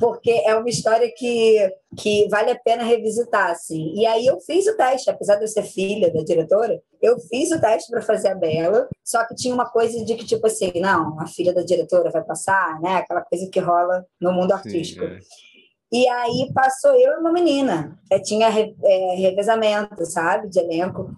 porque 0.00 0.30
é 0.30 0.54
uma 0.54 0.68
história 0.70 1.12
que, 1.14 1.70
que 1.98 2.26
vale 2.30 2.50
a 2.50 2.58
pena 2.58 2.82
revisitar, 2.82 3.50
assim. 3.50 3.92
E 3.94 4.06
aí 4.06 4.26
eu 4.26 4.40
fiz 4.40 4.66
o 4.66 4.76
teste, 4.76 5.10
apesar 5.10 5.36
de 5.36 5.44
eu 5.44 5.48
ser 5.48 5.64
filha 5.64 6.10
da 6.10 6.22
diretora, 6.22 6.80
eu 7.02 7.18
fiz 7.20 7.50
o 7.50 7.60
teste 7.60 7.90
para 7.90 8.00
fazer 8.00 8.28
a 8.28 8.34
Bela, 8.34 8.88
só 9.04 9.26
que 9.26 9.34
tinha 9.34 9.52
uma 9.52 9.68
coisa 9.68 10.02
de 10.02 10.14
que, 10.14 10.24
tipo 10.24 10.46
assim, 10.46 10.72
não, 10.76 11.20
a 11.20 11.26
filha 11.26 11.52
da 11.52 11.62
diretora 11.62 12.10
vai 12.10 12.24
passar, 12.24 12.80
né? 12.80 12.96
Aquela 12.96 13.20
coisa 13.20 13.50
que 13.50 13.60
rola 13.60 14.06
no 14.18 14.32
mundo 14.32 14.52
artístico. 14.52 15.04
Sim, 15.04 15.12
é. 15.12 15.51
E 15.92 16.08
aí 16.08 16.50
passou 16.54 16.92
eu 16.92 17.12
e 17.12 17.18
uma 17.18 17.30
menina. 17.30 17.98
Eu 18.10 18.22
tinha 18.22 18.48
é, 18.48 19.14
revezamento, 19.16 20.06
sabe, 20.06 20.48
de 20.48 20.58
elenco. 20.58 21.10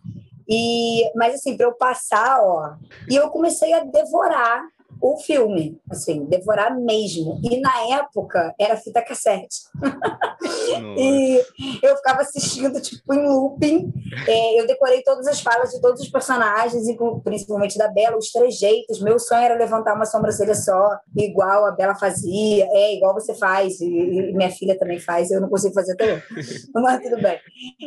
E, 0.48 1.10
mas 1.16 1.36
assim, 1.36 1.56
para 1.56 1.66
eu 1.66 1.72
passar, 1.74 2.40
ó, 2.42 2.74
e 3.08 3.14
eu 3.14 3.30
comecei 3.30 3.72
a 3.72 3.84
devorar 3.84 4.62
o 5.06 5.18
filme, 5.18 5.78
assim, 5.90 6.25
devorar 6.25 6.75
mesmo. 6.80 7.38
E 7.44 7.61
na 7.61 7.99
época 7.99 8.54
era 8.58 8.75
fita 8.75 9.02
cassete. 9.02 9.64
e 10.96 11.42
eu 11.82 11.94
ficava 11.96 12.23
assistindo, 12.23 12.80
tipo, 12.80 13.12
em 13.12 13.28
looping. 13.28 13.92
É, 14.26 14.58
eu 14.58 14.66
decorei 14.66 15.02
todas 15.02 15.26
as 15.26 15.42
falas 15.42 15.73
de 15.73 15.80
todos 15.82 16.00
os 16.00 16.08
personagens, 16.08 16.84
principalmente 17.23 17.76
da 17.76 17.88
Bela, 17.88 18.16
os 18.16 18.32
trejeitos. 18.32 19.02
Meu 19.02 19.18
sonho 19.18 19.42
era 19.42 19.58
levantar 19.58 19.94
uma 19.94 20.06
sobrancelha 20.06 20.54
só, 20.54 20.96
igual 21.14 21.66
a 21.66 21.73
Bela 21.73 21.94
fazia. 21.94 22.66
É, 22.73 22.94
igual 22.94 23.12
você 23.12 23.34
faz, 23.34 23.78
e, 23.82 23.87
e 23.87 24.32
minha 24.32 24.50
filha 24.50 24.78
também 24.78 24.99
faz, 24.99 25.30
eu 25.30 25.38
não 25.38 25.50
consigo 25.50 25.75
fazer 25.75 25.92
até 25.92 26.23
Mas 26.73 27.02
tudo 27.02 27.20
bem. 27.20 27.38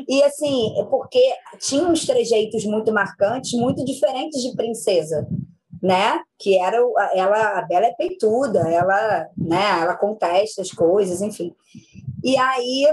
E 0.07 0.21
assim, 0.21 0.71
porque 0.91 1.33
tinha 1.57 1.83
uns 1.83 2.05
trejeitos 2.05 2.63
muito 2.63 2.93
marcantes, 2.93 3.53
muito 3.53 3.83
diferentes 3.83 4.39
de 4.43 4.55
princesa 4.55 5.27
né? 5.81 6.19
Que 6.37 6.59
era 6.59 6.77
ela, 7.13 7.59
a 7.59 7.61
Bela 7.63 7.85
é 7.85 7.93
peituda, 7.93 8.59
ela, 8.69 9.27
né? 9.37 9.81
Ela 9.81 9.95
contesta 9.95 10.61
as 10.61 10.71
coisas, 10.71 11.21
enfim. 11.21 11.55
E 12.23 12.37
aí 12.37 12.85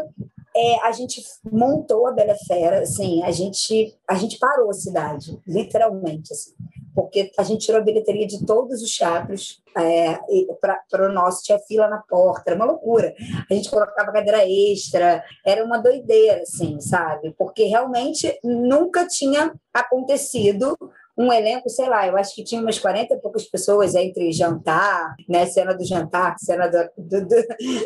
é, 0.57 0.87
a 0.87 0.93
gente 0.93 1.23
montou 1.51 2.07
a 2.07 2.13
Bela 2.13 2.37
Fera, 2.47 2.81
assim, 2.81 3.23
a 3.25 3.31
gente 3.31 3.97
a 4.09 4.15
gente 4.15 4.39
parou 4.39 4.71
a 4.71 4.75
cidade, 4.75 5.41
literalmente, 5.47 6.33
assim, 6.33 6.53
porque 6.95 7.33
a 7.37 7.43
gente 7.43 7.67
tirou 7.67 7.81
a 7.81 7.85
bilheteria 7.85 8.27
de 8.27 8.47
todos 8.47 8.81
os 8.81 8.97
teatros 8.97 9.61
é, 9.77 10.17
para 10.61 11.11
o 11.11 11.13
nosso, 11.13 11.43
tinha 11.43 11.59
fila 11.59 11.89
na 11.89 11.99
porta, 12.09 12.51
era 12.51 12.57
uma 12.57 12.67
loucura. 12.67 13.13
A 13.51 13.53
gente 13.53 13.69
colocava 13.69 14.13
cadeira 14.13 14.45
extra, 14.49 15.25
era 15.45 15.65
uma 15.65 15.79
doideira, 15.79 16.43
assim, 16.43 16.81
sabe? 16.81 17.35
Porque 17.37 17.65
realmente 17.65 18.39
nunca 18.45 19.09
tinha 19.09 19.53
acontecido 19.73 20.79
um 21.17 21.33
elenco, 21.33 21.69
sei 21.69 21.89
lá, 21.89 22.07
eu 22.07 22.17
acho 22.17 22.35
que 22.35 22.43
tinha 22.43 22.61
umas 22.61 22.79
40 22.79 23.15
e 23.15 23.21
poucas 23.21 23.45
pessoas 23.45 23.95
entre 23.95 24.33
jantar, 24.33 25.15
né, 25.29 25.47
cena 25.47 25.73
do 25.73 25.85
jantar, 25.85 26.37
cena 26.39 26.67
do, 26.67 26.91
do, 26.99 27.27
do, 27.27 27.37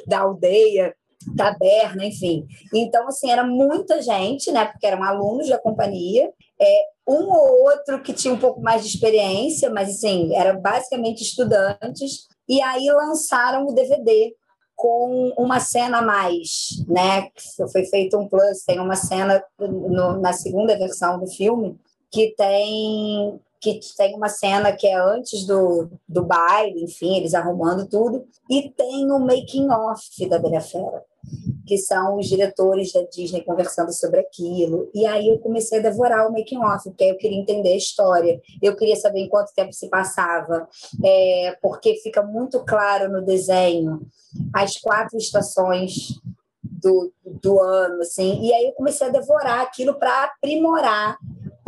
da 0.07 0.21
aldeia, 0.21 0.95
taberna, 1.37 2.07
enfim. 2.07 2.47
Então, 2.75 3.07
assim, 3.07 3.31
era 3.31 3.45
muita 3.45 4.01
gente, 4.01 4.51
né, 4.51 4.65
porque 4.65 4.87
eram 4.87 5.03
alunos 5.03 5.49
da 5.49 5.59
companhia, 5.59 6.33
é, 6.61 6.83
um 7.07 7.31
ou 7.31 7.65
outro 7.65 8.03
que 8.03 8.13
tinha 8.13 8.33
um 8.33 8.39
pouco 8.39 8.61
mais 8.63 8.83
de 8.83 8.89
experiência, 8.89 9.69
mas, 9.69 9.91
assim, 9.91 10.35
eram 10.35 10.61
basicamente 10.61 11.23
estudantes, 11.23 12.29
e 12.49 12.63
aí 12.63 12.87
lançaram 12.91 13.67
o 13.67 13.75
DVD 13.75 14.35
com 14.75 15.35
uma 15.37 15.61
cena 15.61 15.99
a 15.99 16.03
mais, 16.03 16.69
né? 16.87 17.29
Foi 17.73 17.85
feito 17.87 18.17
um 18.17 18.29
plus, 18.29 18.63
tem 18.65 18.79
uma 18.79 18.95
cena 18.95 19.43
no, 19.59 20.21
na 20.21 20.33
segunda 20.33 20.79
versão 20.79 21.19
do 21.19 21.27
filme 21.27 21.77
que 22.11 22.35
tem 22.37 23.41
que 23.61 23.81
tem 23.97 24.15
uma 24.15 24.29
cena 24.29 24.73
que 24.73 24.87
é 24.87 24.95
antes 24.95 25.45
do, 25.45 25.91
do 26.09 26.25
baile, 26.25 26.85
enfim, 26.85 27.17
eles 27.17 27.35
arrumando 27.35 27.89
tudo, 27.89 28.25
e 28.49 28.71
tem 28.71 29.11
o 29.11 29.19
making 29.19 29.69
off 29.69 30.29
da 30.29 30.39
Bela 30.39 30.61
Fera, 30.61 31.03
que 31.67 31.77
são 31.77 32.19
os 32.19 32.29
diretores 32.29 32.93
da 32.93 33.03
Disney 33.03 33.43
conversando 33.43 33.93
sobre 33.93 34.21
aquilo. 34.21 34.89
E 34.95 35.05
aí 35.07 35.29
eu 35.29 35.39
comecei 35.41 35.81
a 35.81 35.83
devorar 35.83 36.29
o 36.29 36.33
making 36.33 36.59
off, 36.59 36.85
porque 36.85 37.05
eu 37.05 37.17
queria 37.17 37.39
entender 37.39 37.73
a 37.73 37.77
história, 37.77 38.41
eu 38.63 38.77
queria 38.77 38.97
saber 38.97 39.21
em 39.21 39.29
quanto 39.29 39.53
tempo 39.53 39.73
se 39.73 39.89
passava, 39.89 40.69
é, 41.05 41.57
porque 41.61 41.97
fica 41.97 42.23
muito 42.23 42.61
claro 42.65 43.11
no 43.11 43.25
desenho 43.25 44.07
as 44.55 44.77
quatro 44.77 45.19
estações 45.19 46.21
do, 46.63 47.13
do 47.25 47.61
ano, 47.61 48.03
assim. 48.03 48.41
E 48.43 48.53
aí 48.53 48.67
eu 48.67 48.73
comecei 48.73 49.09
a 49.09 49.11
devorar 49.11 49.61
aquilo 49.61 49.95
para 49.99 50.25
aprimorar, 50.25 51.19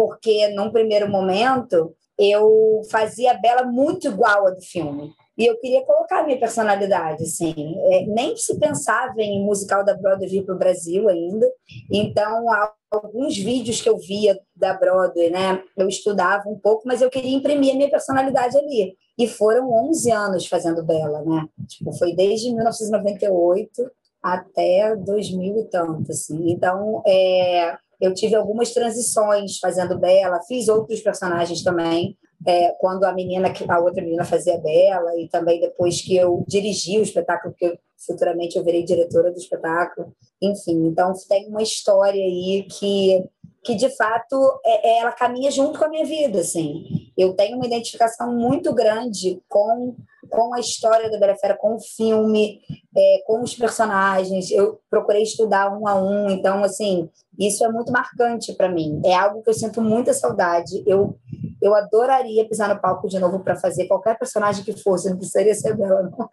porque 0.00 0.48
num 0.48 0.70
primeiro 0.70 1.10
momento 1.10 1.94
eu 2.18 2.80
fazia 2.90 3.32
a 3.32 3.38
Bela 3.38 3.64
muito 3.64 4.08
igual 4.08 4.46
a 4.46 4.50
do 4.50 4.62
filme. 4.62 5.12
E 5.36 5.44
eu 5.44 5.58
queria 5.60 5.84
colocar 5.84 6.20
a 6.20 6.22
minha 6.24 6.40
personalidade, 6.40 7.22
assim. 7.22 7.76
É, 7.92 8.06
nem 8.06 8.34
se 8.34 8.58
pensava 8.58 9.20
em 9.20 9.44
musical 9.44 9.84
da 9.84 9.92
Broadway 9.92 10.26
vir 10.26 10.46
para 10.46 10.54
o 10.54 10.58
Brasil 10.58 11.06
ainda. 11.06 11.46
Então, 11.92 12.46
alguns 12.90 13.36
vídeos 13.36 13.82
que 13.82 13.90
eu 13.90 13.98
via 13.98 14.40
da 14.56 14.72
Broadway, 14.72 15.28
né, 15.28 15.62
eu 15.76 15.86
estudava 15.86 16.48
um 16.48 16.58
pouco, 16.58 16.84
mas 16.86 17.02
eu 17.02 17.10
queria 17.10 17.36
imprimir 17.36 17.74
a 17.74 17.76
minha 17.76 17.90
personalidade 17.90 18.56
ali. 18.56 18.96
E 19.18 19.28
foram 19.28 19.70
11 19.88 20.10
anos 20.10 20.46
fazendo 20.46 20.82
Bela, 20.82 21.22
né? 21.22 21.46
Tipo, 21.68 21.92
foi 21.92 22.14
desde 22.14 22.54
1998 22.54 23.90
até 24.22 24.96
2000 24.96 25.58
e 25.58 25.64
tanto, 25.64 26.10
assim. 26.10 26.50
Então, 26.50 27.02
é, 27.06 27.76
eu 28.00 28.14
tive 28.14 28.34
algumas 28.34 28.72
transições 28.72 29.58
fazendo 29.58 29.98
Bela, 29.98 30.40
fiz 30.48 30.68
outros 30.68 31.00
personagens 31.00 31.62
também, 31.62 32.16
é, 32.46 32.70
quando 32.80 33.04
a 33.04 33.12
menina, 33.12 33.52
a 33.68 33.80
outra 33.80 34.02
menina 34.02 34.24
fazia 34.24 34.58
Bela, 34.58 35.18
e 35.18 35.28
também 35.28 35.60
depois 35.60 36.00
que 36.00 36.16
eu 36.16 36.44
dirigi 36.48 36.98
o 36.98 37.02
espetáculo, 37.02 37.52
porque 37.52 37.78
futuramente 38.06 38.56
eu 38.56 38.64
virei 38.64 38.82
diretora 38.82 39.30
do 39.30 39.38
espetáculo. 39.38 40.14
Enfim, 40.40 40.86
então 40.86 41.12
tem 41.28 41.48
uma 41.48 41.62
história 41.62 42.22
aí 42.22 42.66
que, 42.70 43.22
que 43.62 43.74
de 43.74 43.94
fato, 43.96 44.60
é, 44.64 44.90
é, 44.90 44.98
ela 45.00 45.12
caminha 45.12 45.50
junto 45.50 45.78
com 45.78 45.84
a 45.84 45.88
minha 45.88 46.04
vida, 46.04 46.40
assim. 46.40 47.10
Eu 47.16 47.34
tenho 47.34 47.56
uma 47.56 47.66
identificação 47.66 48.34
muito 48.34 48.72
grande 48.74 49.42
com 49.48 49.94
com 50.28 50.54
a 50.54 50.60
história 50.60 51.10
da 51.10 51.18
Bela 51.18 51.36
Fera, 51.36 51.56
com 51.56 51.74
o 51.74 51.80
filme, 51.80 52.60
é, 52.96 53.22
com 53.26 53.42
os 53.42 53.54
personagens. 53.54 54.48
Eu 54.50 54.78
procurei 54.88 55.22
estudar 55.22 55.76
um 55.76 55.88
a 55.88 56.00
um, 56.00 56.30
então, 56.30 56.62
assim, 56.62 57.08
isso 57.36 57.64
é 57.64 57.72
muito 57.72 57.90
marcante 57.90 58.52
para 58.52 58.68
mim. 58.68 59.00
É 59.04 59.14
algo 59.14 59.42
que 59.42 59.50
eu 59.50 59.54
sinto 59.54 59.82
muita 59.82 60.12
saudade. 60.14 60.84
Eu 60.86 61.18
eu 61.60 61.74
adoraria 61.74 62.48
pisar 62.48 62.72
no 62.72 62.80
palco 62.80 63.06
de 63.06 63.18
novo 63.18 63.40
para 63.40 63.54
fazer 63.54 63.86
qualquer 63.86 64.18
personagem 64.18 64.64
que 64.64 64.72
fosse, 64.72 65.10
não 65.10 65.16
precisaria 65.16 65.54
ser 65.54 65.76
Bela, 65.76 66.04
não. 66.04 66.28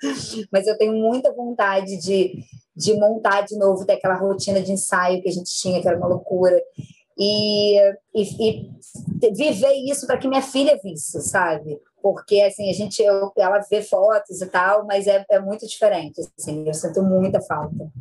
Mas 0.51 0.67
eu 0.67 0.77
tenho 0.77 0.93
muita 0.93 1.33
vontade 1.33 1.97
de, 1.97 2.45
de 2.75 2.93
montar 2.93 3.41
de 3.41 3.57
novo, 3.57 3.85
ter 3.85 3.93
aquela 3.93 4.15
rotina 4.15 4.61
de 4.61 4.71
ensaio 4.71 5.21
que 5.21 5.27
a 5.27 5.31
gente 5.31 5.53
tinha, 5.53 5.81
que 5.81 5.87
era 5.87 5.97
uma 5.97 6.07
loucura. 6.07 6.61
E, 7.17 7.79
e, 8.13 8.21
e 9.23 9.33
viver 9.33 9.73
isso 9.89 10.05
para 10.05 10.17
que 10.17 10.27
minha 10.27 10.41
filha 10.41 10.79
visse, 10.83 11.21
sabe? 11.21 11.79
Porque, 12.01 12.41
assim, 12.41 12.69
a 12.69 12.73
gente, 12.73 13.01
eu, 13.01 13.31
ela 13.37 13.59
vê 13.69 13.81
fotos 13.81 14.41
e 14.41 14.45
tal, 14.47 14.85
mas 14.85 15.07
é, 15.07 15.25
é 15.31 15.39
muito 15.39 15.65
diferente, 15.65 16.21
assim, 16.37 16.67
eu 16.67 16.73
sinto 16.73 17.01
muita 17.01 17.41
falta. 17.41 17.91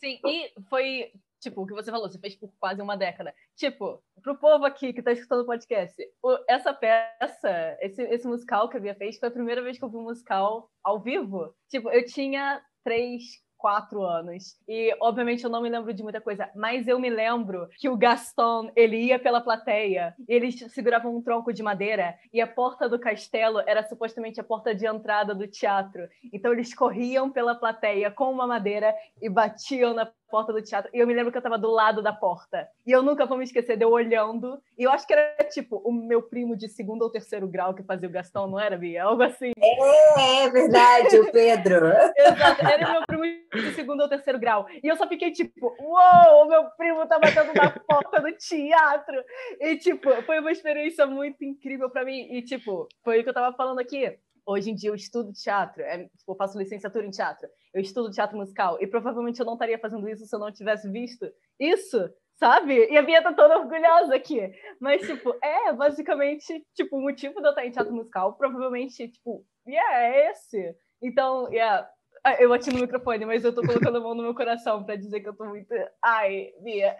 Sim, 0.00 0.18
e 0.24 0.52
foi 0.70 1.10
Tipo, 1.42 1.62
o 1.62 1.66
que 1.66 1.74
você 1.74 1.90
falou, 1.90 2.08
você 2.08 2.20
fez 2.20 2.36
por 2.36 2.52
quase 2.60 2.80
uma 2.80 2.96
década. 2.96 3.34
Tipo, 3.56 4.00
pro 4.22 4.38
povo 4.38 4.64
aqui 4.64 4.92
que 4.92 5.02
tá 5.02 5.10
escutando 5.10 5.40
o 5.40 5.46
podcast, 5.46 6.00
o, 6.22 6.38
essa 6.48 6.72
peça, 6.72 7.76
esse, 7.80 8.00
esse 8.00 8.28
musical 8.28 8.68
que 8.68 8.76
a 8.76 8.80
Bia 8.80 8.94
fez, 8.94 9.18
foi 9.18 9.28
a 9.28 9.32
primeira 9.32 9.60
vez 9.60 9.76
que 9.76 9.84
eu 9.84 9.90
vi 9.90 9.96
um 9.96 10.04
musical 10.04 10.70
ao 10.84 11.00
vivo. 11.00 11.52
Tipo, 11.68 11.90
eu 11.90 12.06
tinha 12.06 12.62
três, 12.84 13.42
quatro 13.62 14.02
anos. 14.02 14.58
E, 14.66 14.92
obviamente, 15.00 15.44
eu 15.44 15.48
não 15.48 15.62
me 15.62 15.68
lembro 15.68 15.94
de 15.94 16.02
muita 16.02 16.20
coisa, 16.20 16.50
mas 16.52 16.88
eu 16.88 16.98
me 16.98 17.08
lembro 17.08 17.68
que 17.78 17.88
o 17.88 17.96
Gaston, 17.96 18.72
ele 18.74 18.96
ia 18.96 19.20
pela 19.20 19.40
plateia, 19.40 20.16
eles 20.26 20.58
seguravam 20.72 21.14
um 21.14 21.22
tronco 21.22 21.52
de 21.52 21.62
madeira, 21.62 22.16
e 22.32 22.40
a 22.40 22.46
porta 22.46 22.88
do 22.88 22.98
castelo 22.98 23.60
era 23.60 23.84
supostamente 23.84 24.40
a 24.40 24.44
porta 24.44 24.74
de 24.74 24.84
entrada 24.84 25.32
do 25.32 25.46
teatro. 25.46 26.08
Então, 26.32 26.52
eles 26.52 26.74
corriam 26.74 27.30
pela 27.30 27.54
plateia 27.54 28.10
com 28.10 28.32
uma 28.32 28.48
madeira 28.48 28.92
e 29.20 29.28
batiam 29.28 29.94
na 29.94 30.10
porta 30.32 30.50
do 30.50 30.62
teatro. 30.62 30.90
E 30.94 30.98
eu 30.98 31.06
me 31.06 31.12
lembro 31.12 31.30
que 31.30 31.36
eu 31.36 31.42
tava 31.42 31.58
do 31.58 31.70
lado 31.70 32.02
da 32.02 32.10
porta. 32.12 32.66
E 32.86 32.90
eu 32.90 33.02
nunca 33.02 33.26
vou 33.26 33.36
me 33.36 33.44
esquecer 33.44 33.76
de 33.76 33.84
eu 33.84 33.90
olhando. 33.90 34.58
E 34.78 34.84
eu 34.84 34.90
acho 34.90 35.06
que 35.06 35.12
era 35.12 35.44
tipo 35.50 35.76
o 35.84 35.92
meu 35.92 36.22
primo 36.22 36.56
de 36.56 36.68
segundo 36.70 37.02
ou 37.02 37.10
terceiro 37.10 37.46
grau 37.46 37.74
que 37.74 37.82
fazia 37.82 38.08
o 38.08 38.12
Gastão, 38.12 38.46
não 38.46 38.58
era, 38.58 38.78
Bia? 38.78 39.04
Algo 39.04 39.22
assim. 39.22 39.52
É, 39.58 40.44
é 40.44 40.50
verdade, 40.50 41.18
o 41.18 41.30
Pedro. 41.30 41.86
Exato, 42.16 42.66
era 42.66 42.88
o 42.88 42.92
meu 42.92 43.02
primo 43.06 43.24
de 43.52 43.74
segundo 43.74 44.02
ou 44.02 44.08
terceiro 44.08 44.38
grau. 44.38 44.66
E 44.82 44.88
eu 44.88 44.96
só 44.96 45.08
fiquei 45.08 45.30
tipo, 45.32 45.74
uou, 45.80 46.48
meu 46.48 46.64
primo 46.76 47.06
tá 47.06 47.18
batendo 47.18 47.52
na 47.54 47.70
porta 47.86 48.20
do 48.20 48.32
teatro. 48.32 49.22
E 49.60 49.76
tipo, 49.76 50.10
foi 50.22 50.40
uma 50.40 50.52
experiência 50.52 51.06
muito 51.06 51.44
incrível 51.44 51.90
para 51.90 52.04
mim. 52.04 52.32
E 52.32 52.42
tipo, 52.42 52.88
foi 53.04 53.20
o 53.20 53.22
que 53.22 53.28
eu 53.28 53.34
tava 53.34 53.56
falando 53.56 53.78
aqui 53.78 54.18
hoje 54.46 54.70
em 54.70 54.74
dia 54.74 54.90
eu 54.90 54.94
estudo 54.94 55.32
teatro, 55.32 55.82
é, 55.82 55.98
tipo, 55.98 56.32
eu 56.32 56.36
faço 56.36 56.58
licenciatura 56.58 57.06
em 57.06 57.10
teatro, 57.10 57.48
eu 57.72 57.80
estudo 57.80 58.10
teatro 58.10 58.36
musical, 58.36 58.76
e 58.80 58.86
provavelmente 58.86 59.38
eu 59.38 59.46
não 59.46 59.54
estaria 59.54 59.78
fazendo 59.78 60.08
isso 60.08 60.26
se 60.26 60.34
eu 60.34 60.40
não 60.40 60.52
tivesse 60.52 60.90
visto 60.90 61.32
isso, 61.58 62.10
sabe? 62.36 62.88
E 62.90 62.96
a 62.96 63.02
Bia 63.02 63.22
tá 63.22 63.32
toda 63.32 63.58
orgulhosa 63.58 64.14
aqui. 64.14 64.52
Mas, 64.80 65.06
tipo, 65.06 65.34
é 65.42 65.72
basicamente, 65.72 66.66
tipo, 66.74 66.96
o 66.96 67.02
motivo 67.02 67.40
de 67.40 67.46
eu 67.46 67.50
estar 67.50 67.64
em 67.64 67.70
teatro 67.70 67.94
musical, 67.94 68.34
provavelmente, 68.34 69.08
tipo, 69.08 69.44
yeah, 69.66 70.00
é 70.00 70.30
esse. 70.30 70.76
Então, 71.00 71.48
yeah, 71.52 71.80
ah, 71.80 71.90
eu 72.38 72.48
bati 72.48 72.70
no 72.72 72.80
microfone, 72.80 73.24
mas 73.24 73.44
eu 73.44 73.52
tô 73.52 73.62
colocando 73.62 73.96
a 73.96 74.00
mão 74.00 74.14
no 74.14 74.22
meu 74.22 74.34
coração 74.34 74.84
para 74.84 74.96
dizer 74.96 75.20
que 75.20 75.28
eu 75.28 75.34
tô 75.34 75.44
muito. 75.44 75.74
Ai, 76.02 76.50
Bia. 76.60 76.94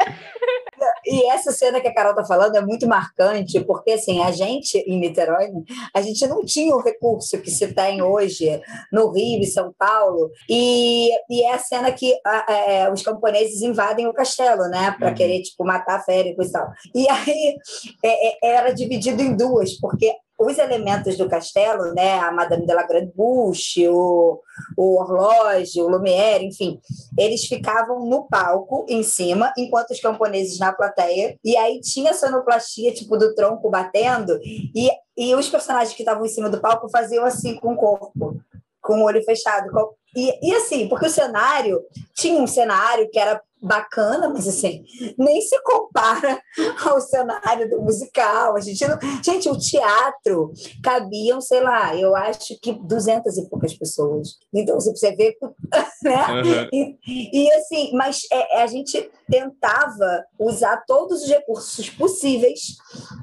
E 1.06 1.26
essa 1.30 1.52
cena 1.52 1.80
que 1.80 1.86
a 1.86 1.94
Carol 1.94 2.14
tá 2.14 2.24
falando 2.24 2.56
é 2.56 2.60
muito 2.60 2.88
marcante, 2.88 3.60
porque 3.60 3.92
assim, 3.92 4.20
a 4.20 4.32
gente 4.32 4.78
em 4.78 4.98
Niterói, 4.98 5.48
a 5.94 6.02
gente 6.02 6.26
não 6.26 6.44
tinha 6.44 6.74
o 6.74 6.82
recurso 6.82 7.40
que 7.40 7.50
se 7.50 7.72
tem 7.72 8.02
hoje 8.02 8.60
no 8.92 9.10
Rio 9.12 9.40
e 9.40 9.46
São 9.46 9.72
Paulo, 9.78 10.30
e, 10.48 11.10
e 11.30 11.42
é 11.42 11.54
a 11.54 11.58
cena 11.58 11.92
que 11.92 12.18
a, 12.24 12.52
é, 12.52 12.92
os 12.92 13.02
camponeses 13.02 13.62
invadem 13.62 14.06
o 14.08 14.12
castelo, 14.12 14.68
né, 14.68 14.94
para 14.98 15.08
uhum. 15.08 15.14
querer 15.14 15.42
tipo 15.42 15.64
matar 15.64 16.04
féricos 16.04 16.48
e 16.48 16.52
tal. 16.52 16.68
E 16.94 17.08
aí 17.08 17.56
é, 18.04 18.28
é, 18.28 18.54
era 18.56 18.72
dividido 18.72 19.22
em 19.22 19.36
duas, 19.36 19.78
porque 19.78 20.12
os 20.44 20.58
elementos 20.58 21.16
do 21.16 21.28
castelo, 21.28 21.92
né, 21.94 22.18
a 22.18 22.30
Madame 22.30 22.66
de 22.66 22.74
la 22.74 22.86
Grande 22.86 23.12
Bouche, 23.14 23.88
o, 23.88 24.40
o 24.76 25.00
horlógio, 25.00 25.84
o 25.84 25.88
Lumière, 25.88 26.44
enfim, 26.44 26.80
eles 27.18 27.44
ficavam 27.44 28.06
no 28.06 28.26
palco, 28.28 28.84
em 28.88 29.02
cima, 29.02 29.52
enquanto 29.56 29.90
os 29.90 30.00
camponeses 30.00 30.58
na 30.58 30.72
plateia, 30.72 31.38
e 31.44 31.56
aí 31.56 31.80
tinha 31.80 32.14
sonoplastia, 32.14 32.92
tipo, 32.92 33.16
do 33.16 33.34
tronco 33.34 33.70
batendo, 33.70 34.38
e, 34.42 34.90
e 35.16 35.34
os 35.34 35.48
personagens 35.48 35.94
que 35.94 36.02
estavam 36.02 36.24
em 36.24 36.28
cima 36.28 36.50
do 36.50 36.60
palco 36.60 36.88
faziam 36.90 37.24
assim 37.24 37.54
com 37.56 37.74
o 37.74 37.76
corpo, 37.76 38.36
com 38.80 39.00
o 39.00 39.04
olho 39.04 39.22
fechado. 39.24 39.70
E, 40.14 40.46
e 40.46 40.54
assim, 40.54 40.88
porque 40.88 41.06
o 41.06 41.10
cenário, 41.10 41.80
tinha 42.14 42.40
um 42.40 42.46
cenário 42.46 43.08
que 43.10 43.18
era 43.18 43.40
bacana, 43.62 44.28
mas 44.28 44.48
assim, 44.48 44.84
nem 45.16 45.40
se 45.40 45.60
compara 45.62 46.42
ao 46.84 47.00
cenário 47.00 47.70
do 47.70 47.80
musical. 47.80 48.56
A 48.56 48.60
gente, 48.60 48.86
não... 48.86 48.98
gente, 49.22 49.48
o 49.48 49.58
teatro 49.58 50.52
cabiam, 50.82 51.40
sei 51.40 51.60
lá, 51.60 51.94
eu 51.96 52.16
acho 52.16 52.58
que 52.60 52.72
duzentas 52.72 53.36
e 53.36 53.48
poucas 53.48 53.74
pessoas. 53.74 54.36
Então, 54.52 54.80
você 54.80 55.14
vê, 55.14 55.36
né? 56.02 56.26
Uhum. 56.32 56.68
E, 56.72 57.44
e, 57.44 57.52
assim, 57.52 57.92
mas 57.94 58.22
é, 58.32 58.58
é, 58.58 58.62
a 58.62 58.66
gente 58.66 59.10
tentava 59.30 60.24
usar 60.38 60.82
todos 60.86 61.22
os 61.22 61.28
recursos 61.28 61.88
possíveis, 61.90 62.76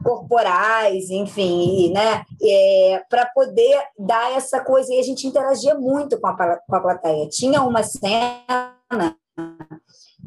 corporais, 0.04 1.10
enfim, 1.10 1.92
né? 1.92 2.24
É, 2.42 3.04
para 3.10 3.26
poder 3.28 3.82
dar 3.98 4.32
essa 4.32 4.64
coisa. 4.64 4.94
E 4.94 5.00
a 5.00 5.04
gente 5.04 5.28
interagia 5.28 5.76
muito 5.76 6.20
com 6.20 6.28
a, 6.28 6.58
com 6.58 6.76
a 6.76 6.82
plateia. 6.82 7.28
Tinha 7.28 7.62
uma 7.62 7.84
cena 7.84 9.16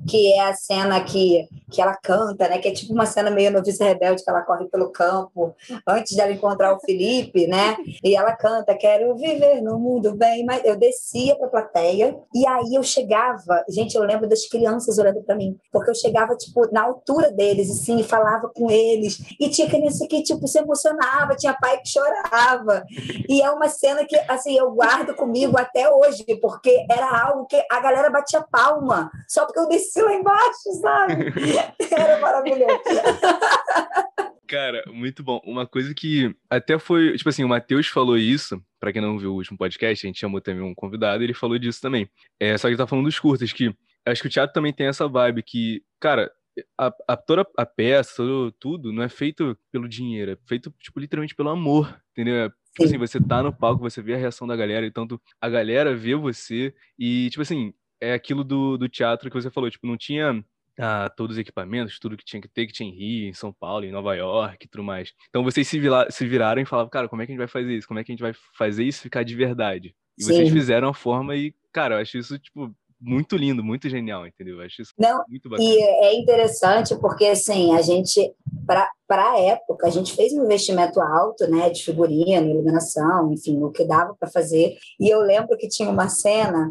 que 0.08 0.32
é 0.32 0.40
a 0.40 0.54
cena 0.54 1.02
que, 1.02 1.48
que 1.70 1.80
ela 1.80 1.96
canta, 1.96 2.48
né? 2.48 2.58
Que 2.58 2.68
é 2.68 2.72
tipo 2.72 2.92
uma 2.92 3.06
cena 3.06 3.30
meio 3.30 3.50
noviça 3.50 3.84
rebelde, 3.84 4.22
que 4.22 4.30
ela 4.30 4.42
corre 4.42 4.66
pelo 4.66 4.90
campo 4.90 5.54
antes 5.86 6.14
de 6.14 6.20
ela 6.20 6.32
encontrar 6.32 6.74
o 6.74 6.80
Felipe, 6.80 7.46
né? 7.46 7.76
E 8.02 8.16
ela 8.16 8.34
canta, 8.34 8.74
quero 8.74 9.14
viver 9.16 9.60
no 9.60 9.78
mundo 9.78 10.14
bem, 10.14 10.44
mas 10.44 10.64
eu 10.64 10.76
descia 10.76 11.36
para 11.36 11.46
a 11.46 11.50
plateia 11.50 12.16
e 12.34 12.46
aí 12.46 12.74
eu 12.74 12.82
chegava, 12.82 13.64
gente, 13.68 13.94
eu 13.94 14.02
lembro 14.02 14.28
das 14.28 14.46
crianças 14.46 14.98
olhando 14.98 15.22
para 15.22 15.36
mim, 15.36 15.58
porque 15.70 15.90
eu 15.90 15.94
chegava, 15.94 16.36
tipo, 16.36 16.70
na 16.72 16.82
altura 16.82 17.30
deles, 17.30 17.70
assim, 17.70 18.00
e 18.00 18.04
falava 18.04 18.48
com 18.48 18.70
eles, 18.70 19.18
e 19.38 19.48
tinha 19.48 19.68
criança 19.68 20.06
que, 20.06 20.22
tipo, 20.22 20.46
se 20.46 20.58
emocionava, 20.58 21.36
tinha 21.36 21.54
pai 21.54 21.78
que 21.78 21.88
chorava, 21.88 22.84
e 23.28 23.42
é 23.42 23.50
uma 23.50 23.68
cena 23.68 24.04
que, 24.04 24.16
assim, 24.28 24.56
eu 24.56 24.70
guardo 24.72 25.14
comigo 25.14 25.58
até 25.58 25.88
hoje, 25.90 26.24
porque 26.40 26.86
era 26.90 27.24
algo 27.24 27.46
que 27.46 27.62
a 27.70 27.80
galera 27.80 28.10
batia 28.10 28.44
palma, 28.50 29.10
só 29.28 29.44
porque 29.44 29.60
eu 29.60 29.68
desci 29.92 30.02
lá 30.02 30.14
embaixo, 30.14 30.72
sabe? 30.80 31.14
Era 31.92 32.18
maravilhoso. 32.20 32.80
Cara, 34.48 34.82
muito 34.88 35.22
bom. 35.22 35.40
Uma 35.44 35.66
coisa 35.66 35.94
que 35.94 36.34
até 36.48 36.78
foi, 36.78 37.16
tipo 37.16 37.28
assim, 37.28 37.44
o 37.44 37.48
Matheus 37.48 37.86
falou 37.86 38.18
isso, 38.18 38.62
para 38.80 38.92
quem 38.92 39.00
não 39.00 39.18
viu 39.18 39.32
o 39.32 39.36
último 39.36 39.56
podcast, 39.56 40.06
a 40.06 40.08
gente 40.08 40.18
chamou 40.20 40.40
também 40.40 40.62
um 40.62 40.74
convidado, 40.74 41.22
ele 41.22 41.34
falou 41.34 41.58
disso 41.58 41.80
também. 41.80 42.08
É, 42.40 42.56
só 42.58 42.68
que 42.68 42.72
ele 42.72 42.78
tá 42.78 42.86
falando 42.86 43.06
dos 43.06 43.18
curtas, 43.18 43.52
que 43.52 43.74
acho 44.06 44.20
que 44.20 44.28
o 44.28 44.30
teatro 44.30 44.52
também 44.52 44.72
tem 44.72 44.86
essa 44.86 45.08
vibe 45.08 45.42
que, 45.42 45.82
cara, 45.98 46.30
a, 46.78 46.92
a, 47.08 47.16
toda 47.16 47.46
a 47.56 47.64
peça, 47.64 48.16
todo, 48.16 48.52
tudo, 48.52 48.92
não 48.92 49.02
é 49.02 49.08
feito 49.08 49.56
pelo 49.70 49.88
dinheiro, 49.88 50.32
é 50.32 50.36
feito, 50.46 50.70
tipo, 50.78 51.00
literalmente 51.00 51.34
pelo 51.34 51.48
amor, 51.48 51.98
entendeu? 52.10 52.34
É, 52.34 52.48
tipo 52.48 52.84
assim, 52.84 52.98
você 52.98 53.18
tá 53.20 53.42
no 53.42 53.54
palco, 53.54 53.80
você 53.80 54.02
vê 54.02 54.14
a 54.14 54.18
reação 54.18 54.46
da 54.46 54.54
galera, 54.54 54.84
e 54.84 54.90
tanto 54.90 55.20
a 55.40 55.48
galera 55.48 55.96
vê 55.96 56.14
você, 56.14 56.74
e, 56.98 57.30
tipo 57.30 57.40
assim, 57.40 57.72
é 58.02 58.12
aquilo 58.12 58.42
do, 58.42 58.76
do 58.76 58.88
teatro 58.88 59.30
que 59.30 59.40
você 59.40 59.50
falou, 59.50 59.70
tipo, 59.70 59.86
não 59.86 59.96
tinha 59.96 60.44
ah, 60.78 61.08
todos 61.16 61.36
os 61.36 61.40
equipamentos, 61.40 62.00
tudo 62.00 62.16
que 62.16 62.24
tinha 62.24 62.42
que 62.42 62.48
ter, 62.48 62.66
que 62.66 62.72
tinha 62.72 62.88
em 62.88 62.92
Rio, 62.92 63.28
em 63.28 63.32
São 63.32 63.52
Paulo, 63.52 63.84
em 63.84 63.92
Nova 63.92 64.14
York 64.14 64.66
e 64.66 64.68
tudo 64.68 64.82
mais. 64.82 65.12
Então 65.28 65.44
vocês 65.44 65.68
se, 65.68 65.78
vira, 65.78 66.10
se 66.10 66.26
viraram 66.26 66.60
e 66.60 66.66
falavam, 66.66 66.90
cara, 66.90 67.08
como 67.08 67.22
é 67.22 67.26
que 67.26 67.32
a 67.32 67.34
gente 67.34 67.38
vai 67.38 67.48
fazer 67.48 67.72
isso? 67.76 67.86
Como 67.86 68.00
é 68.00 68.04
que 68.04 68.10
a 68.10 68.14
gente 68.14 68.22
vai 68.22 68.32
fazer 68.58 68.82
isso 68.84 69.02
ficar 69.02 69.22
de 69.22 69.36
verdade? 69.36 69.94
E 70.18 70.24
Sim. 70.24 70.32
vocês 70.32 70.50
fizeram 70.50 70.88
a 70.88 70.94
forma 70.94 71.36
e, 71.36 71.54
cara, 71.72 71.94
eu 71.94 72.00
acho 72.00 72.18
isso, 72.18 72.38
tipo, 72.38 72.74
muito 73.02 73.36
lindo, 73.36 73.64
muito 73.64 73.88
genial, 73.88 74.26
entendeu? 74.26 74.58
Eu 74.58 74.64
acho 74.64 74.82
isso 74.82 74.92
Não, 74.96 75.24
muito 75.28 75.48
bacana. 75.48 75.68
E 75.68 75.82
é 75.82 76.14
interessante 76.14 76.94
porque, 76.96 77.26
assim, 77.26 77.74
a 77.74 77.82
gente, 77.82 78.32
para 78.64 78.88
a 79.10 79.40
época, 79.40 79.88
a 79.88 79.90
gente 79.90 80.14
fez 80.14 80.32
um 80.32 80.44
investimento 80.44 81.00
alto, 81.00 81.50
né, 81.50 81.68
de 81.68 81.82
figurino, 81.82 82.48
iluminação, 82.48 83.32
enfim, 83.32 83.60
o 83.62 83.70
que 83.70 83.84
dava 83.84 84.14
para 84.14 84.30
fazer. 84.30 84.76
E 85.00 85.08
eu 85.08 85.20
lembro 85.20 85.56
que 85.56 85.68
tinha 85.68 85.90
uma 85.90 86.08
cena, 86.08 86.70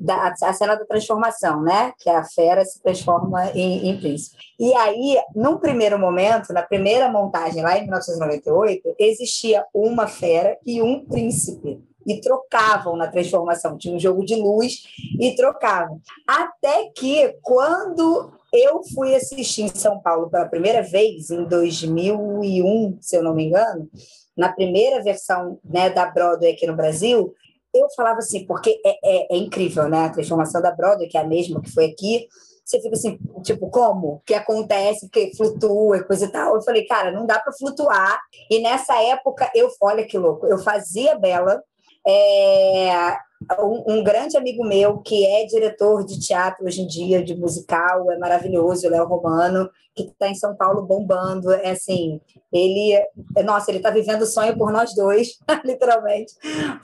da, 0.00 0.34
a 0.42 0.52
cena 0.54 0.74
da 0.74 0.86
transformação, 0.86 1.62
né, 1.62 1.92
que 1.98 2.08
a 2.08 2.24
fera 2.24 2.64
se 2.64 2.82
transforma 2.82 3.50
em, 3.50 3.90
em 3.90 4.00
príncipe. 4.00 4.36
E 4.58 4.72
aí, 4.74 5.18
num 5.34 5.58
primeiro 5.58 5.98
momento, 5.98 6.54
na 6.54 6.62
primeira 6.62 7.10
montagem, 7.10 7.62
lá 7.62 7.76
em 7.76 7.82
1998, 7.82 8.94
existia 8.98 9.64
uma 9.74 10.06
fera 10.06 10.56
e 10.64 10.80
um 10.80 11.04
príncipe 11.04 11.84
e 12.06 12.20
trocavam 12.20 12.96
na 12.96 13.08
transformação. 13.08 13.76
Tinha 13.76 13.94
um 13.94 13.98
jogo 13.98 14.24
de 14.24 14.36
luz 14.36 14.82
e 15.18 15.34
trocavam. 15.34 16.00
Até 16.26 16.90
que, 16.94 17.36
quando 17.42 18.32
eu 18.52 18.82
fui 18.94 19.14
assistir 19.14 19.62
em 19.62 19.74
São 19.74 20.00
Paulo 20.00 20.30
pela 20.30 20.46
primeira 20.46 20.82
vez, 20.82 21.30
em 21.30 21.44
2001, 21.44 22.98
se 23.00 23.16
eu 23.16 23.22
não 23.22 23.34
me 23.34 23.46
engano, 23.46 23.90
na 24.36 24.52
primeira 24.52 25.02
versão 25.02 25.58
né, 25.64 25.90
da 25.90 26.06
Broadway 26.06 26.52
aqui 26.52 26.66
no 26.66 26.76
Brasil, 26.76 27.34
eu 27.74 27.88
falava 27.96 28.18
assim, 28.18 28.46
porque 28.46 28.80
é, 28.84 28.90
é, 29.04 29.34
é, 29.34 29.36
incrível, 29.36 29.88
né? 29.88 30.06
A 30.06 30.10
transformação 30.10 30.62
da 30.62 30.70
Broadway, 30.70 31.08
que 31.08 31.18
é 31.18 31.20
a 31.20 31.26
mesma 31.26 31.60
que 31.60 31.70
foi 31.70 31.86
aqui, 31.86 32.26
você 32.64 32.80
fica 32.80 32.94
assim, 32.94 33.18
tipo, 33.42 33.70
como? 33.70 34.14
O 34.14 34.20
que 34.26 34.34
acontece? 34.34 35.08
Que 35.08 35.34
flutua 35.36 35.98
e 35.98 36.04
coisa 36.04 36.24
e 36.24 36.28
tal. 36.28 36.56
Eu 36.56 36.62
falei, 36.62 36.84
cara, 36.86 37.12
não 37.12 37.24
dá 37.24 37.38
para 37.38 37.52
flutuar. 37.52 38.20
E 38.50 38.60
nessa 38.60 39.00
época, 39.02 39.50
eu, 39.54 39.68
olha 39.80 40.04
que 40.04 40.18
louco, 40.18 40.46
eu 40.46 40.58
fazia 40.58 41.16
Bela, 41.16 41.62
é, 42.06 43.18
um, 43.60 43.94
um, 43.94 44.04
grande 44.04 44.36
amigo 44.36 44.64
meu 44.64 44.98
que 44.98 45.26
é 45.26 45.44
diretor 45.44 46.04
de 46.04 46.18
teatro 46.18 46.64
hoje 46.64 46.82
em 46.82 46.86
dia, 46.86 47.22
de 47.22 47.34
musical, 47.34 48.10
é 48.12 48.18
maravilhoso, 48.18 48.88
Léo 48.88 49.06
Romano, 49.06 49.70
que 49.96 50.04
está 50.04 50.28
em 50.28 50.34
São 50.34 50.54
Paulo 50.54 50.82
bombando. 50.82 51.50
É 51.50 51.70
assim, 51.70 52.20
ele, 52.52 52.92
é, 53.36 53.42
nossa, 53.42 53.70
ele 53.70 53.78
está 53.78 53.90
vivendo 53.90 54.22
o 54.22 54.26
sonho 54.26 54.56
por 54.56 54.70
nós 54.70 54.94
dois, 54.94 55.38
literalmente, 55.64 56.34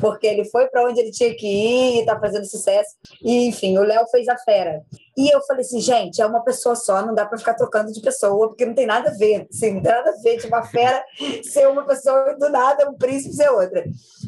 porque 0.01 0.27
ele 0.27 0.45
foi 0.47 0.67
para 0.69 0.89
onde 0.89 1.01
ele 1.01 1.11
tinha 1.11 1.35
que 1.35 1.47
ir 1.47 2.01
está 2.01 2.19
fazendo 2.19 2.47
sucesso. 2.47 2.97
E, 3.23 3.47
enfim, 3.47 3.77
o 3.77 3.83
Léo 3.83 4.07
fez 4.11 4.29
a 4.29 4.37
fera. 4.39 4.83
E 5.17 5.35
eu 5.35 5.43
falei 5.43 5.61
assim, 5.61 5.81
gente, 5.81 6.23
é 6.23 6.27
uma 6.27 6.43
pessoa 6.43 6.75
só, 6.75 7.05
não 7.05 7.15
dá 7.15 7.27
para 7.27 7.39
ficar 7.39 7.55
trocando 7.55 7.93
de 7.93 8.01
pessoa, 8.01 8.49
porque 8.49 8.65
não 8.65 8.75
tem 8.75 8.87
nada 8.87 9.11
a 9.11 9.15
ver, 9.15 9.47
assim, 9.53 9.75
não 9.75 9.83
tem 9.83 9.93
nada 9.93 10.11
a 10.11 10.23
ver 10.23 10.39
de 10.39 10.47
uma 10.47 10.63
fera 10.63 11.05
ser 11.45 11.69
uma 11.69 11.85
pessoa 11.85 12.35
do 12.39 12.49
nada 12.49 12.89
um 12.89 12.95
príncipe 12.95 13.35
ser 13.35 13.51
outra. 13.51 13.85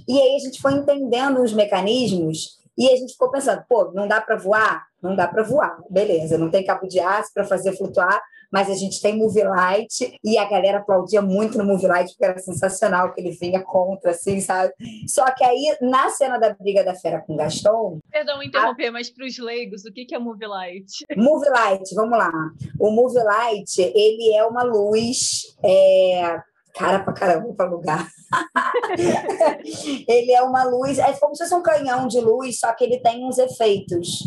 E 0.07 0.21
aí 0.21 0.37
a 0.37 0.39
gente 0.39 0.61
foi 0.61 0.75
entendendo 0.75 1.43
os 1.43 1.53
mecanismos 1.53 2.63
e 2.77 2.89
a 2.91 2.97
gente 2.97 3.13
ficou 3.13 3.31
pensando, 3.31 3.65
pô, 3.69 3.93
não 3.93 4.07
dá 4.07 4.21
para 4.21 4.37
voar? 4.37 4.85
Não 5.01 5.15
dá 5.15 5.29
para 5.29 5.43
voar, 5.43 5.79
beleza, 5.89 6.39
não 6.39 6.51
tem 6.51 6.65
cabo 6.65 6.87
de 6.87 6.99
aço 6.99 7.31
para 7.33 7.45
fazer 7.45 7.77
flutuar, 7.77 8.21
mas 8.55 8.71
a 8.71 8.75
gente 8.75 9.03
tem 9.03 9.19
Movie 9.19 9.43
Light 9.43 10.17
e 10.23 10.39
a 10.39 10.49
galera 10.49 10.79
aplaudia 10.79 11.21
muito 11.21 11.59
no 11.59 11.65
Movie 11.65 11.89
Light 11.89 12.13
porque 12.13 12.25
era 12.25 12.39
sensacional 12.39 13.13
que 13.13 13.21
ele 13.21 13.33
vinha 13.33 13.61
contra, 13.61 14.13
assim, 14.13 14.41
sabe? 14.41 14.73
Só 15.09 15.29
que 15.35 15.43
aí, 15.43 15.77
na 15.81 16.09
cena 16.11 16.39
da 16.39 16.55
briga 16.55 16.85
da 16.85 16.95
fera 16.95 17.21
com 17.21 17.35
Gaston... 17.35 17.99
Perdão 18.13 18.41
interromper, 18.41 18.87
a... 18.87 18.93
mas 18.93 19.11
para 19.11 19.27
os 19.27 19.37
leigos, 19.39 19.85
o 19.85 19.93
que 19.93 20.15
é 20.15 20.19
Movie 20.21 20.47
Light? 20.47 20.87
Movie 21.17 21.49
Light, 21.49 21.95
vamos 21.97 22.17
lá. 22.17 22.31
O 22.79 22.93
Movie 22.93 23.25
Light, 23.25 23.81
ele 23.81 24.33
é 24.37 24.45
uma 24.45 24.63
luz... 24.63 25.57
É 25.65 26.41
cara 26.77 26.99
pra 27.05 27.13
caramba 27.13 27.55
para 27.55 27.71
lugar. 27.71 28.09
ele 30.09 30.33
é 30.33 30.43
uma 30.43 30.65
luz, 30.65 30.99
é 30.99 31.13
como 31.15 31.35
se 31.35 31.45
fosse 31.45 31.55
um 31.55 31.63
canhão 31.63 32.09
de 32.09 32.21
luz, 32.21 32.59
só 32.59 32.73
que 32.73 32.83
ele 32.83 32.99
tem 32.99 33.25
uns 33.25 33.39
efeitos. 33.39 34.25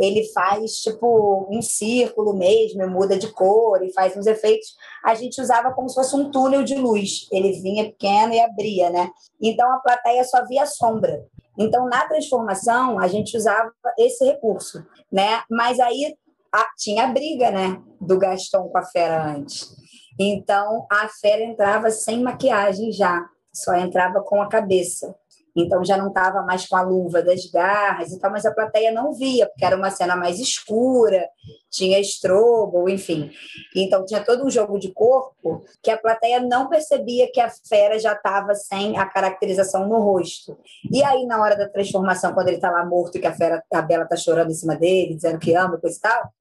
Ele 0.00 0.24
faz 0.32 0.76
tipo 0.76 1.46
um 1.50 1.60
círculo 1.60 2.34
mesmo, 2.34 2.88
muda 2.88 3.18
de 3.18 3.30
cor 3.32 3.82
e 3.84 3.92
faz 3.92 4.16
uns 4.16 4.26
efeitos. 4.26 4.74
A 5.04 5.14
gente 5.14 5.40
usava 5.40 5.72
como 5.72 5.88
se 5.88 5.94
fosse 5.94 6.16
um 6.16 6.30
túnel 6.30 6.64
de 6.64 6.74
luz. 6.74 7.28
Ele 7.30 7.52
vinha 7.60 7.84
pequeno 7.84 8.32
e 8.32 8.40
abria, 8.40 8.90
né? 8.90 9.10
Então 9.40 9.70
a 9.72 9.78
plateia 9.78 10.24
só 10.24 10.44
via 10.46 10.64
sombra. 10.64 11.22
Então 11.58 11.86
na 11.86 12.08
transformação 12.08 12.98
a 12.98 13.06
gente 13.06 13.36
usava 13.36 13.70
esse 13.98 14.24
recurso, 14.24 14.82
né? 15.12 15.42
Mas 15.50 15.78
aí 15.78 16.16
a, 16.52 16.66
tinha 16.78 17.04
a 17.04 17.12
briga, 17.12 17.50
né? 17.50 17.80
Do 18.00 18.18
Gaston 18.18 18.68
com 18.68 18.78
a 18.78 18.82
fera 18.82 19.24
antes. 19.26 19.68
Então, 20.18 20.86
a 20.90 21.08
fera 21.08 21.42
entrava 21.42 21.90
sem 21.90 22.22
maquiagem 22.22 22.92
já, 22.92 23.26
só 23.52 23.74
entrava 23.74 24.20
com 24.20 24.42
a 24.42 24.48
cabeça. 24.48 25.14
Então, 25.56 25.84
já 25.84 25.96
não 25.96 26.08
estava 26.08 26.42
mais 26.42 26.66
com 26.66 26.76
a 26.76 26.82
luva 26.82 27.22
das 27.22 27.46
garras 27.46 28.12
e 28.12 28.18
tal, 28.18 28.30
mas 28.30 28.46
a 28.46 28.54
plateia 28.54 28.92
não 28.92 29.12
via, 29.12 29.46
porque 29.46 29.64
era 29.64 29.76
uma 29.76 29.90
cena 29.90 30.16
mais 30.16 30.38
escura, 30.38 31.28
tinha 31.70 31.98
estrobo, 31.98 32.88
enfim. 32.88 33.30
Então, 33.74 34.04
tinha 34.04 34.24
todo 34.24 34.44
um 34.44 34.50
jogo 34.50 34.78
de 34.78 34.92
corpo 34.92 35.62
que 35.82 35.90
a 35.90 35.98
plateia 35.98 36.40
não 36.40 36.68
percebia 36.68 37.30
que 37.32 37.40
a 37.40 37.50
fera 37.68 37.98
já 37.98 38.12
estava 38.12 38.54
sem 38.54 38.98
a 38.98 39.06
caracterização 39.06 39.88
no 39.88 40.00
rosto. 40.00 40.58
E 40.90 41.02
aí, 41.02 41.26
na 41.26 41.40
hora 41.40 41.56
da 41.56 41.68
transformação, 41.68 42.32
quando 42.32 42.48
ele 42.48 42.56
está 42.56 42.70
lá 42.70 42.84
morto 42.84 43.16
e 43.16 43.20
que 43.20 43.26
a 43.26 43.34
fera, 43.34 43.62
a 43.72 43.82
Bela 43.82 44.04
está 44.04 44.16
chorando 44.16 44.50
em 44.50 44.54
cima 44.54 44.76
dele, 44.76 45.14
dizendo 45.14 45.38
que 45.38 45.54
ama 45.54 45.76
e 45.76 45.80
coisa 45.80 45.96
e 45.96 46.00
tal, 46.00 46.32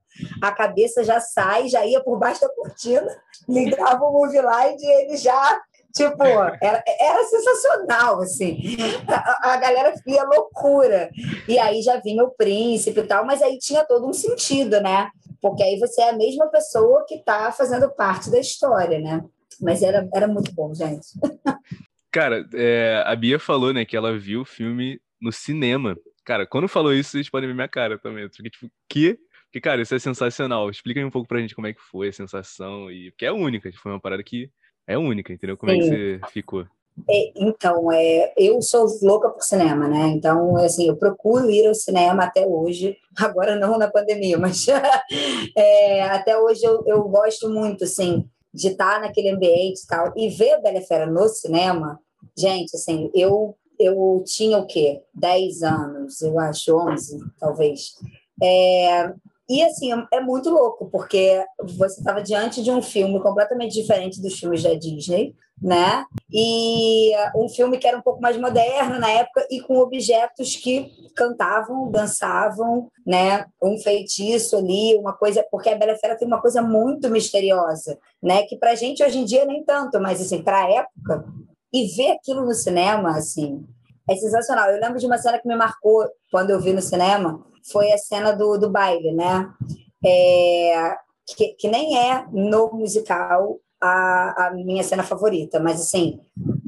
a 0.42 0.52
cabeça 0.52 1.04
já 1.04 1.20
sai, 1.20 1.68
já 1.68 1.86
ia 1.86 2.02
por 2.02 2.18
baixo 2.18 2.42
da 2.42 2.50
cortina, 2.50 3.16
ligava 3.48 4.04
o 4.06 4.12
movie 4.12 4.42
light 4.42 4.82
e 4.82 5.02
ele 5.04 5.18
já 5.18 5.62
Tipo, 5.96 6.24
era, 6.24 6.84
era 6.86 7.24
sensacional, 7.24 8.22
assim. 8.22 8.78
A, 9.08 9.54
a, 9.54 9.58
galera 9.58 9.94
via 10.06 10.24
loucura. 10.24 11.10
E 11.48 11.58
aí 11.58 11.82
já 11.82 12.00
vinha 12.00 12.24
o 12.24 12.32
príncipe 12.32 13.00
e 13.00 13.04
tal, 13.04 13.26
mas 13.26 13.42
aí 13.42 13.58
tinha 13.58 13.84
todo 13.84 14.08
um 14.08 14.14
sentido, 14.14 14.80
né? 14.82 15.10
Porque 15.42 15.64
aí 15.64 15.80
você 15.80 16.02
é 16.02 16.10
a 16.10 16.18
mesma 16.18 16.48
pessoa 16.48 17.06
que 17.08 17.16
está 17.16 17.52
fazendo 17.52 17.90
parte 17.90 18.30
da 18.30 18.40
história, 18.40 19.00
né? 19.00 19.24
Mas 19.60 19.82
era, 19.82 20.08
era 20.14 20.28
muito 20.28 20.54
bom, 20.54 20.74
gente. 20.74 21.08
Cara, 22.12 22.48
é, 22.54 23.04
a 23.06 23.16
Bia 23.16 23.40
falou, 23.40 23.74
né, 23.74 23.86
que 23.86 23.96
ela 23.96 24.18
viu 24.18 24.42
o 24.42 24.46
filme 24.46 25.00
no 25.22 25.32
cinema. 25.32 25.98
Cara, 26.24 26.46
quando 26.46 26.68
falou 26.68 26.94
isso, 26.94 27.12
vocês 27.12 27.30
podem 27.30 27.48
ver 27.50 27.56
minha 27.56 27.68
cara 27.68 27.98
também. 27.98 28.24
Eu 28.24 28.30
fiquei 28.30 28.50
tipo, 28.50 28.72
que 28.88 29.18
porque, 29.50 29.62
cara, 29.62 29.82
isso 29.82 29.96
é 29.96 30.00
sensacional. 30.00 30.70
Explica 30.70 31.00
aí 31.00 31.06
um 31.06 31.10
pouco 31.10 31.28
pra 31.28 31.40
gente 31.40 31.56
como 31.56 31.66
é 31.66 31.74
que 31.74 31.82
foi 31.82 32.10
a 32.10 32.14
sensação. 32.14 32.92
E... 32.92 33.10
Porque 33.12 33.26
é 33.26 33.32
única, 33.32 33.72
foi 33.74 33.92
uma 33.92 34.00
parada 34.00 34.24
que 34.24 34.50
é 34.90 34.98
única, 34.98 35.32
entendeu? 35.32 35.56
Como 35.56 35.72
Sim. 35.72 35.78
é 35.78 35.82
que 35.82 35.88
você 35.88 36.20
ficou? 36.32 36.66
É, 37.08 37.32
então, 37.36 37.92
é, 37.92 38.34
eu 38.36 38.62
sou 38.62 38.88
louca 39.04 39.30
por 39.30 39.44
cinema, 39.44 39.88
né? 39.88 40.08
Então, 40.08 40.58
assim, 40.58 40.88
eu 40.88 40.98
procuro 40.98 41.50
ir 41.50 41.68
ao 41.68 41.76
cinema 41.76 42.24
até 42.24 42.46
hoje. 42.46 42.98
Agora 43.18 43.56
não 43.56 43.78
na 43.78 43.90
pandemia, 43.90 44.38
mas 44.38 44.66
é, 45.56 46.04
até 46.04 46.38
hoje 46.38 46.64
eu, 46.64 46.84
eu 46.88 47.04
gosto 47.04 47.50
muito, 47.50 47.84
assim, 47.84 48.28
de 48.54 48.70
estar 48.70 49.00
naquele 49.00 49.30
ambiente 49.30 49.84
e 49.84 49.88
tal. 49.88 50.12
E 50.18 50.28
ver 50.30 50.54
a 50.54 50.60
Bela 50.60 50.82
Fera 50.82 51.06
no 51.06 51.28
cinema, 51.30 52.00
gente, 52.36 52.76
assim, 52.76 53.12
eu, 53.14 53.56
eu 53.80 54.24
tinha 54.26 54.58
o 54.58 54.66
quê? 54.66 55.02
10 55.14 55.62
anos, 55.62 56.22
eu 56.22 56.40
acho, 56.40 56.76
11, 56.76 57.20
talvez. 57.40 57.94
É, 58.42 59.14
e 59.50 59.64
assim, 59.64 59.90
é 60.14 60.22
muito 60.22 60.50
louco, 60.50 60.90
porque 60.92 61.44
você 61.60 62.00
estava 62.00 62.22
diante 62.22 62.62
de 62.62 62.70
um 62.70 62.84
filme 62.84 63.20
completamente 63.20 63.74
diferente 63.74 64.22
dos 64.22 64.38
filmes 64.38 64.62
da 64.62 64.76
Disney, 64.76 65.36
né? 65.60 66.06
E 66.32 67.12
um 67.36 67.50
filme 67.50 67.80
que 67.80 67.88
era 67.88 67.98
um 67.98 68.02
pouco 68.02 68.22
mais 68.22 68.38
moderno 68.38 69.00
na 69.00 69.10
época 69.10 69.48
e 69.50 69.60
com 69.60 69.78
objetos 69.80 70.56
que 70.56 70.92
cantavam, 71.16 71.90
dançavam, 71.90 72.90
né? 73.06 73.46
Um 73.62 73.78
feitiço 73.80 74.56
ali, 74.56 74.96
uma 74.96 75.14
coisa, 75.14 75.44
porque 75.50 75.70
a 75.70 75.76
Bela 75.76 75.98
Fera 75.98 76.16
tem 76.16 76.28
uma 76.28 76.40
coisa 76.40 76.62
muito 76.62 77.10
misteriosa, 77.10 77.98
né? 78.22 78.44
Que 78.44 78.56
pra 78.56 78.76
gente 78.76 79.04
hoje 79.04 79.18
em 79.18 79.26
dia 79.26 79.46
nem 79.46 79.64
tanto, 79.64 80.00
mas 80.00 80.22
assim, 80.22 80.44
pra 80.44 80.70
época 80.70 81.26
e 81.74 81.88
ver 81.88 82.12
aquilo 82.12 82.46
no 82.46 82.54
cinema, 82.54 83.18
assim, 83.18 83.66
é 84.10 84.16
sensacional. 84.16 84.70
Eu 84.70 84.80
lembro 84.80 85.00
de 85.00 85.06
uma 85.06 85.18
cena 85.18 85.40
que 85.40 85.48
me 85.48 85.56
marcou 85.56 86.08
quando 86.32 86.52
eu 86.52 86.60
vi 86.60 86.72
no 86.72 86.82
cinema, 86.82 87.44
foi 87.72 87.92
a 87.92 87.98
cena 87.98 88.32
do, 88.32 88.58
do 88.58 88.70
baile, 88.70 89.12
né? 89.12 89.50
É, 90.06 90.96
que, 91.36 91.50
que 91.50 91.68
nem 91.68 91.98
é 91.98 92.26
no 92.32 92.72
musical 92.74 93.60
a, 93.82 94.48
a 94.48 94.52
minha 94.52 94.84
cena 94.84 95.04
favorita, 95.04 95.60
mas 95.60 95.80
assim, 95.80 96.20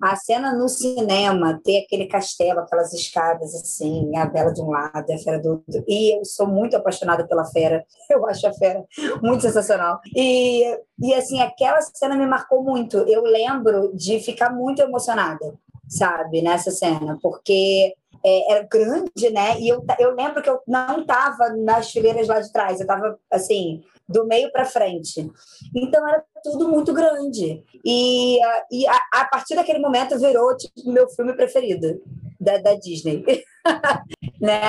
a 0.02 0.16
cena 0.16 0.54
no 0.54 0.70
cinema, 0.70 1.60
ter 1.64 1.84
aquele 1.84 2.08
castelo, 2.08 2.62
aquelas 2.62 2.94
escadas 2.94 3.54
assim, 3.54 4.16
a 4.16 4.26
Bela 4.26 4.54
de 4.54 4.62
um 4.62 4.70
lado, 4.70 5.12
a 5.12 5.18
Fera 5.18 5.40
do 5.40 5.50
outro, 5.50 5.84
e 5.88 6.18
eu 6.18 6.24
sou 6.24 6.48
muito 6.48 6.76
apaixonada 6.76 7.28
pela 7.28 7.46
Fera, 7.46 7.84
eu 8.10 8.26
acho 8.28 8.48
a 8.48 8.54
Fera 8.54 8.84
muito 9.22 9.42
sensacional. 9.42 10.00
E, 10.16 10.64
e 11.00 11.14
assim, 11.14 11.42
aquela 11.42 11.82
cena 11.82 12.16
me 12.16 12.26
marcou 12.26 12.64
muito, 12.64 12.98
eu 13.00 13.24
lembro 13.24 13.92
de 13.94 14.20
ficar 14.20 14.50
muito 14.50 14.82
emocionada, 14.82 15.54
sabe, 15.90 16.42
nessa 16.42 16.72
cena, 16.72 17.18
porque 17.22 17.94
é, 18.24 18.54
era 18.54 18.68
grande, 18.70 19.30
né? 19.32 19.60
E 19.60 19.68
eu, 19.68 19.84
eu 20.00 20.16
lembro 20.16 20.42
que 20.42 20.50
eu 20.50 20.60
não 20.68 21.02
estava 21.02 21.50
nas 21.50 21.92
fileiras 21.92 22.28
lá 22.28 22.40
de 22.40 22.52
trás, 22.52 22.80
eu 22.80 22.84
estava 22.84 23.18
assim, 23.32 23.84
do 24.08 24.26
meio 24.26 24.52
para 24.52 24.66
frente. 24.66 25.30
Então 25.76 26.08
era 26.08 26.24
tudo 26.44 26.70
muito 26.70 26.94
grande. 26.94 27.64
E, 27.86 28.40
e 28.72 28.88
a, 28.88 29.00
a 29.14 29.26
partir 29.26 29.56
daquele 29.56 29.80
momento 29.80 30.20
virou 30.20 30.56
tipo, 30.56 30.92
meu 30.92 31.08
filme 31.10 31.34
preferido 31.34 32.02
da, 32.40 32.58
da 32.58 32.74
Disney. 32.76 33.24
né? 34.42 34.62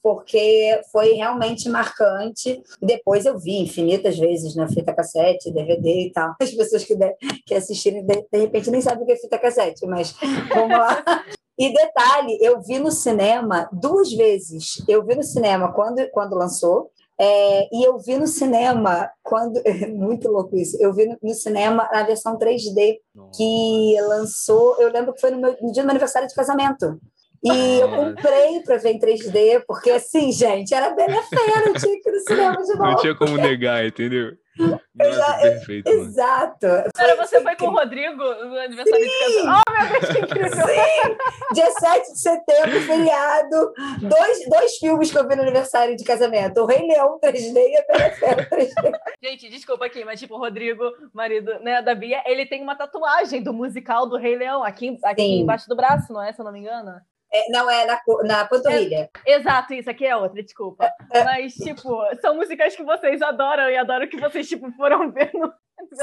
Porque 0.00 0.80
foi 0.92 1.14
realmente 1.14 1.68
marcante. 1.68 2.62
Depois 2.80 3.26
eu 3.26 3.38
vi 3.38 3.60
infinitas 3.60 4.16
vezes 4.16 4.54
na 4.54 4.68
fita 4.68 4.94
cassete, 4.94 5.50
DVD 5.50 6.06
e 6.06 6.12
tal. 6.12 6.34
As 6.40 6.52
pessoas 6.52 6.84
que, 6.84 6.94
de, 6.94 7.14
que 7.44 7.54
assistirem, 7.54 8.06
de, 8.06 8.24
de 8.30 8.38
repente, 8.38 8.70
nem 8.70 8.80
sabem 8.80 9.02
o 9.02 9.06
que 9.06 9.12
é 9.12 9.16
fita 9.16 9.38
cassete, 9.38 9.84
mas 9.86 10.14
vamos 10.54 10.78
lá. 10.78 11.04
E 11.58 11.72
detalhe, 11.72 12.38
eu 12.40 12.60
vi 12.60 12.78
no 12.78 12.90
cinema 12.90 13.68
duas 13.72 14.12
vezes. 14.12 14.82
Eu 14.88 15.04
vi 15.04 15.14
no 15.14 15.22
cinema 15.22 15.72
quando, 15.72 16.04
quando 16.10 16.34
lançou, 16.34 16.90
é, 17.18 17.68
e 17.72 17.84
eu 17.84 17.98
vi 17.98 18.16
no 18.16 18.26
cinema, 18.26 19.08
quando. 19.22 19.62
Muito 19.94 20.28
louco 20.28 20.56
isso. 20.56 20.76
Eu 20.80 20.92
vi 20.92 21.06
no, 21.06 21.16
no 21.22 21.34
cinema 21.34 21.88
a 21.92 22.02
versão 22.02 22.36
3D 22.36 22.98
Nossa. 23.14 23.30
que 23.36 23.96
lançou. 24.00 24.76
Eu 24.80 24.90
lembro 24.92 25.14
que 25.14 25.20
foi 25.20 25.30
no, 25.30 25.38
meu, 25.38 25.56
no 25.60 25.70
dia 25.70 25.82
do 25.82 25.86
meu 25.86 25.90
aniversário 25.90 26.28
de 26.28 26.34
casamento. 26.34 27.00
E 27.44 27.80
eu 27.80 27.90
comprei 27.90 28.60
para 28.64 28.78
ver 28.78 28.92
em 28.92 28.98
3D, 28.98 29.62
porque 29.66 29.90
assim, 29.90 30.32
gente, 30.32 30.72
era 30.72 30.90
bem 30.90 31.06
feia, 31.06 31.66
eu 31.66 31.74
tinha 31.74 32.00
que 32.00 32.08
ir 32.08 32.12
no 32.12 32.20
cinema 32.20 32.56
de 32.56 32.72
novo. 32.72 32.82
Não 32.84 32.96
tinha 32.96 33.14
como 33.14 33.36
negar, 33.36 33.84
entendeu? 33.84 34.32
Nossa, 34.56 35.38
perfeito. 35.40 35.88
Exato. 35.88 36.66
Cara, 36.94 37.16
você 37.16 37.40
foi 37.40 37.56
com 37.56 37.66
o 37.66 37.70
Rodrigo 37.70 38.22
no 38.22 38.56
aniversário 38.56 39.04
Sim. 39.04 39.10
de 39.10 39.18
casamento. 39.18 39.62
Oh, 39.66 39.72
meu 39.72 39.88
Deus, 39.88 40.12
que 40.12 40.18
incrível. 40.24 40.66
Sim. 40.66 41.16
Dia 41.54 41.70
7 41.72 42.12
de 42.12 42.18
setembro, 42.20 42.80
feriado. 42.82 43.72
Dois, 44.00 44.48
dois 44.48 44.76
filmes 44.76 45.10
que 45.10 45.18
eu 45.18 45.26
vi 45.26 45.34
no 45.34 45.42
aniversário 45.42 45.96
de 45.96 46.04
casamento. 46.04 46.60
O 46.60 46.66
Rei 46.66 46.86
Leão 46.86 47.18
3D 47.18 47.56
e 47.56 47.76
a 47.76 47.82
Perifera 47.82 48.48
3D. 48.48 48.98
Gente, 49.22 49.50
desculpa 49.50 49.86
aqui, 49.86 50.04
mas 50.04 50.20
tipo, 50.20 50.34
o 50.34 50.38
Rodrigo, 50.38 50.84
marido 51.12 51.58
né, 51.60 51.82
da 51.82 51.94
Bia, 51.94 52.22
ele 52.24 52.46
tem 52.46 52.62
uma 52.62 52.76
tatuagem 52.76 53.42
do 53.42 53.52
musical 53.52 54.08
do 54.08 54.16
Rei 54.16 54.36
Leão 54.36 54.62
aqui, 54.62 54.96
aqui 55.02 55.22
embaixo 55.22 55.68
do 55.68 55.74
braço, 55.76 56.12
não 56.12 56.22
é? 56.22 56.32
Se 56.32 56.40
eu 56.40 56.44
não 56.44 56.52
me 56.52 56.60
engano. 56.60 56.92
É, 57.34 57.50
não, 57.50 57.68
é 57.68 57.84
na, 57.84 58.00
na 58.22 58.44
panturrilha. 58.44 59.10
É, 59.26 59.34
exato, 59.34 59.74
isso 59.74 59.90
aqui 59.90 60.06
é 60.06 60.16
outra, 60.16 60.40
desculpa. 60.40 60.88
É, 61.10 61.24
Mas, 61.24 61.54
tipo, 61.54 61.98
são 62.20 62.36
músicas 62.36 62.76
que 62.76 62.84
vocês 62.84 63.20
adoram 63.20 63.68
e 63.68 63.76
adoram 63.76 64.06
que 64.06 64.20
vocês, 64.20 64.48
tipo, 64.48 64.70
foram 64.72 65.10
ver 65.12 65.32
no. 65.34 65.52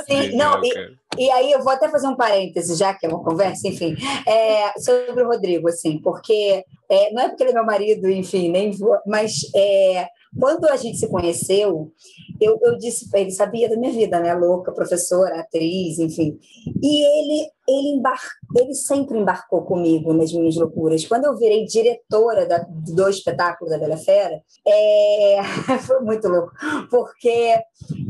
Sim, 0.05 0.35
não, 0.35 0.61
e, 0.63 0.97
e, 1.17 1.31
aí 1.31 1.51
eu 1.53 1.63
vou 1.63 1.71
até 1.71 1.87
fazer 1.89 2.05
um 2.07 2.15
parêntese, 2.15 2.75
já 2.75 2.93
que 2.93 3.05
é 3.05 3.09
uma 3.09 3.23
conversa, 3.23 3.67
enfim, 3.67 3.95
é, 4.27 4.77
sobre 4.77 5.23
o 5.23 5.27
Rodrigo, 5.27 5.69
assim, 5.69 5.99
porque 6.01 6.63
é, 6.89 7.13
não 7.13 7.23
é 7.23 7.29
porque 7.29 7.43
ele 7.43 7.51
é 7.51 7.53
meu 7.53 7.65
marido, 7.65 8.09
enfim, 8.09 8.51
nem 8.51 8.71
vou, 8.71 8.99
mas 9.07 9.33
é, 9.55 10.07
quando 10.37 10.65
a 10.65 10.77
gente 10.77 10.97
se 10.97 11.07
conheceu, 11.07 11.91
eu, 12.39 12.57
eu 12.61 12.77
disse 12.77 13.09
para 13.09 13.19
ele, 13.19 13.31
sabia 13.31 13.69
da 13.69 13.77
minha 13.77 13.91
vida, 13.91 14.19
né? 14.19 14.33
Louca, 14.33 14.71
professora, 14.71 15.39
atriz, 15.39 15.99
enfim. 15.99 16.39
E 16.81 17.03
ele, 17.03 17.49
ele, 17.67 17.87
embar... 17.97 18.21
ele 18.57 18.73
sempre 18.73 19.17
embarcou 19.17 19.63
comigo 19.63 20.13
nas 20.13 20.31
minhas 20.31 20.55
loucuras. 20.55 21.05
Quando 21.05 21.25
eu 21.25 21.37
virei 21.37 21.65
diretora 21.65 22.45
da, 22.45 22.59
do 22.59 23.09
espetáculo 23.09 23.69
da 23.69 23.77
Bela 23.77 23.97
Fera, 23.97 24.41
é... 24.65 25.37
foi 25.85 25.99
muito 25.99 26.27
louco, 26.27 26.51
porque 26.89 27.61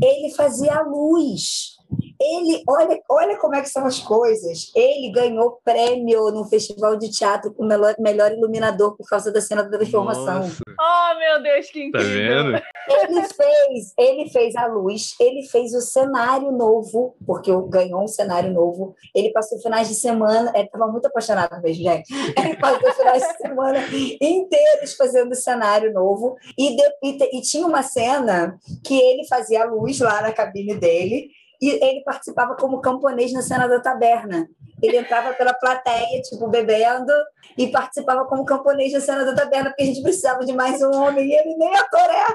ele 0.02 0.30
fazia 0.34 0.76
a 0.76 0.82
luz 0.82 1.76
ele, 2.22 2.62
olha, 2.68 3.00
olha 3.08 3.38
como 3.38 3.54
é 3.54 3.62
que 3.62 3.68
são 3.68 3.84
as 3.84 3.98
coisas. 3.98 4.70
Ele 4.74 5.10
ganhou 5.10 5.60
prêmio 5.64 6.30
no 6.30 6.44
Festival 6.44 6.96
de 6.96 7.10
Teatro 7.10 7.52
com 7.52 7.64
melhor, 7.64 7.94
melhor 7.98 8.32
iluminador 8.32 8.96
por 8.96 9.08
causa 9.08 9.32
da 9.32 9.40
cena 9.40 9.62
da 9.62 9.76
transformação. 9.76 10.40
Nossa. 10.40 10.62
Oh, 10.68 11.18
meu 11.18 11.42
Deus, 11.42 11.66
que 11.70 11.90
tá 11.90 11.98
incrível. 11.98 12.52
Tá 12.52 12.62
ele 12.88 13.22
fez, 13.22 13.94
ele 13.98 14.30
fez 14.30 14.56
a 14.56 14.66
luz, 14.66 15.14
ele 15.20 15.42
fez 15.44 15.74
o 15.74 15.80
cenário 15.80 16.50
novo, 16.52 17.16
porque 17.26 17.50
ganhou 17.68 18.02
um 18.02 18.08
cenário 18.08 18.52
novo. 18.52 18.94
Ele 19.14 19.32
passou 19.32 19.58
finais 19.60 19.88
de 19.88 19.94
semana, 19.94 20.52
ele 20.54 20.64
estava 20.64 20.86
muito 20.86 21.06
apaixonado 21.06 21.60
mesmo, 21.62 21.82
gente. 21.82 22.12
Ele 22.42 22.56
passou 22.56 22.92
finais 22.92 23.22
de 23.22 23.36
semana 23.36 23.78
inteiros 24.20 24.94
fazendo 24.94 25.34
cenário 25.34 25.92
novo. 25.92 26.36
E, 26.58 26.76
de, 26.76 26.82
e, 27.02 27.38
e 27.38 27.42
tinha 27.42 27.66
uma 27.66 27.82
cena 27.82 28.58
que 28.84 28.98
ele 28.98 29.26
fazia 29.26 29.62
a 29.62 29.66
luz 29.66 30.00
lá 30.00 30.22
na 30.22 30.32
cabine 30.32 30.74
dele 30.74 31.30
e 31.62 31.70
ele 31.82 32.02
participava 32.02 32.56
como 32.56 32.80
camponês 32.80 33.32
na 33.32 33.40
cena 33.40 33.68
da 33.68 33.78
taberna. 33.78 34.48
Ele 34.82 34.96
entrava 34.96 35.32
pela 35.32 35.54
plateia, 35.54 36.20
tipo, 36.22 36.48
bebendo, 36.48 37.12
e 37.56 37.68
participava 37.70 38.24
como 38.26 38.44
camponês 38.44 38.92
na 38.92 39.00
cena 39.00 39.24
da 39.24 39.32
taberna, 39.32 39.70
porque 39.70 39.84
a 39.84 39.86
gente 39.86 40.02
precisava 40.02 40.44
de 40.44 40.52
mais 40.52 40.82
um 40.82 40.90
homem, 40.90 41.24
e 41.24 41.32
ele 41.32 41.56
nem 41.56 41.76
ator 41.76 42.00
é. 42.00 42.26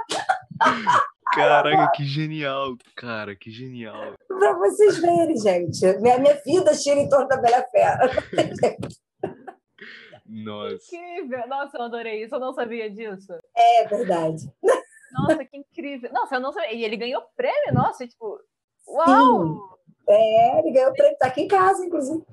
Caraca, 1.34 1.92
que 1.94 2.06
genial, 2.06 2.78
cara, 2.96 3.36
que 3.36 3.52
genial. 3.52 4.14
Pra 4.30 4.54
vocês 4.54 4.98
verem, 5.00 5.38
gente. 5.38 5.86
Minha, 6.00 6.18
minha 6.20 6.42
vida 6.46 6.74
gira 6.74 7.02
em 7.02 7.10
torno 7.10 7.28
da 7.28 7.36
Bela 7.36 7.66
Fera. 7.70 8.10
Nossa. 10.26 10.96
Incrível. 10.96 11.48
Nossa, 11.48 11.78
eu 11.78 11.84
adorei 11.84 12.24
isso. 12.24 12.36
Eu 12.36 12.40
não 12.40 12.54
sabia 12.54 12.90
disso. 12.90 13.34
É 13.56 13.86
verdade. 13.88 14.50
Nossa, 15.12 15.46
que 15.46 15.58
incrível. 15.58 16.12
Nossa, 16.14 16.36
eu 16.36 16.40
não 16.40 16.52
sabia. 16.52 16.74
E 16.74 16.84
ele 16.84 16.98
ganhou 16.98 17.22
prêmio, 17.36 17.74
nossa, 17.74 18.08
tipo, 18.08 18.40
Uau! 18.88 19.46
Sim. 19.46 19.68
É, 20.10 20.60
ele 20.60 20.72
ganhou 20.72 20.92
o 20.92 20.94
prêmio, 20.94 21.18
tá 21.18 21.28
aqui 21.28 21.42
em 21.42 21.48
casa, 21.48 21.86
inclusive. 21.86 22.24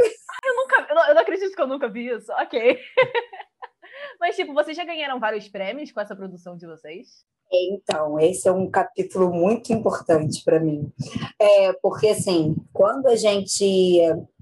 Eu 0.44 0.56
nunca, 0.56 0.86
eu 0.88 1.14
não, 1.14 1.20
acredito 1.20 1.54
que 1.54 1.60
eu 1.60 1.66
nunca 1.66 1.88
vi 1.88 2.08
isso. 2.08 2.30
Ok. 2.32 2.78
Mas, 4.20 4.36
tipo, 4.36 4.54
vocês 4.54 4.76
já 4.76 4.84
ganharam 4.84 5.18
vários 5.18 5.48
prêmios 5.48 5.90
com 5.90 6.00
essa 6.00 6.14
produção 6.14 6.56
de 6.56 6.66
vocês? 6.66 7.24
Então, 7.52 8.18
esse 8.18 8.48
é 8.48 8.52
um 8.52 8.70
capítulo 8.70 9.32
muito 9.32 9.72
importante 9.72 10.42
para 10.44 10.60
mim. 10.60 10.92
É, 11.40 11.72
porque, 11.74 12.08
assim, 12.08 12.54
quando 12.72 13.06
a 13.06 13.16
gente. 13.16 14.00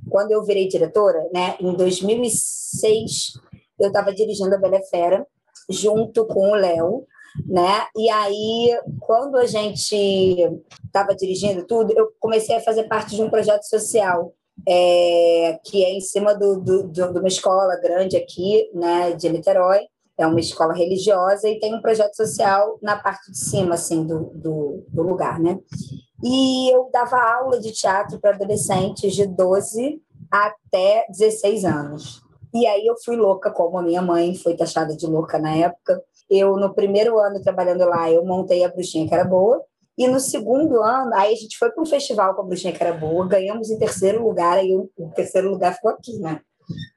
Quando 0.08 0.32
eu 0.32 0.44
virei 0.44 0.68
diretora, 0.68 1.26
né, 1.32 1.56
em 1.60 1.74
2006, 1.74 3.32
eu 3.78 3.88
estava 3.88 4.12
dirigindo 4.12 4.54
a 4.54 4.58
Bela 4.58 4.80
Fera, 4.90 5.26
junto 5.70 6.26
com 6.26 6.50
o 6.50 6.54
Léo, 6.54 7.06
né? 7.46 7.86
E 7.96 8.10
aí, 8.10 8.78
quando 9.00 9.36
a 9.36 9.46
gente 9.46 9.96
estava 10.84 11.14
dirigindo 11.14 11.66
tudo, 11.66 11.92
eu 11.96 12.12
comecei 12.20 12.56
a 12.56 12.60
fazer 12.60 12.84
parte 12.84 13.16
de 13.16 13.22
um 13.22 13.30
projeto 13.30 13.64
social 13.64 14.32
é, 14.68 15.58
que 15.64 15.84
é 15.84 15.92
em 15.92 16.00
cima 16.00 16.34
do, 16.34 16.60
do, 16.60 16.88
de 16.88 17.02
uma 17.02 17.28
escola 17.28 17.76
grande 17.76 18.16
aqui, 18.16 18.70
né, 18.74 19.12
de 19.12 19.28
Niterói. 19.28 19.80
É 20.18 20.26
uma 20.26 20.40
escola 20.40 20.74
religiosa 20.74 21.48
e 21.48 21.58
tem 21.58 21.74
um 21.74 21.80
projeto 21.80 22.14
social 22.14 22.78
na 22.82 22.96
parte 22.96 23.32
de 23.32 23.38
cima, 23.38 23.74
assim, 23.74 24.06
do, 24.06 24.30
do, 24.34 24.84
do 24.88 25.02
lugar, 25.02 25.40
né? 25.40 25.58
E 26.22 26.72
eu 26.72 26.88
dava 26.92 27.16
aula 27.16 27.58
de 27.58 27.72
teatro 27.72 28.20
para 28.20 28.34
adolescentes 28.34 29.14
de 29.14 29.26
12 29.26 30.00
até 30.30 31.06
16 31.08 31.64
anos. 31.64 32.22
E 32.54 32.66
aí 32.66 32.86
eu 32.86 32.94
fui 33.02 33.16
louca, 33.16 33.50
como 33.50 33.78
a 33.78 33.82
minha 33.82 34.02
mãe 34.02 34.34
foi 34.34 34.54
taxada 34.54 34.94
de 34.94 35.06
louca 35.06 35.38
na 35.38 35.56
época. 35.56 36.00
Eu, 36.34 36.56
no 36.56 36.72
primeiro 36.72 37.18
ano 37.18 37.42
trabalhando 37.42 37.84
lá, 37.84 38.10
eu 38.10 38.24
montei 38.24 38.64
a 38.64 38.68
Bruxinha 38.68 39.06
que 39.06 39.12
era 39.12 39.24
boa. 39.24 39.62
E 39.98 40.08
no 40.08 40.18
segundo 40.18 40.80
ano, 40.80 41.14
aí 41.14 41.34
a 41.34 41.36
gente 41.36 41.58
foi 41.58 41.70
para 41.70 41.82
um 41.82 41.86
festival 41.86 42.34
com 42.34 42.40
a 42.40 42.44
Bruxinha 42.44 42.72
que 42.72 42.82
era 42.82 42.94
boa, 42.94 43.28
ganhamos 43.28 43.70
em 43.70 43.78
terceiro 43.78 44.24
lugar, 44.24 44.56
aí 44.56 44.74
o, 44.74 44.90
terceiro 45.14 45.50
lugar 45.50 45.74
ficou 45.74 45.90
aqui, 45.90 46.18
né? 46.18 46.40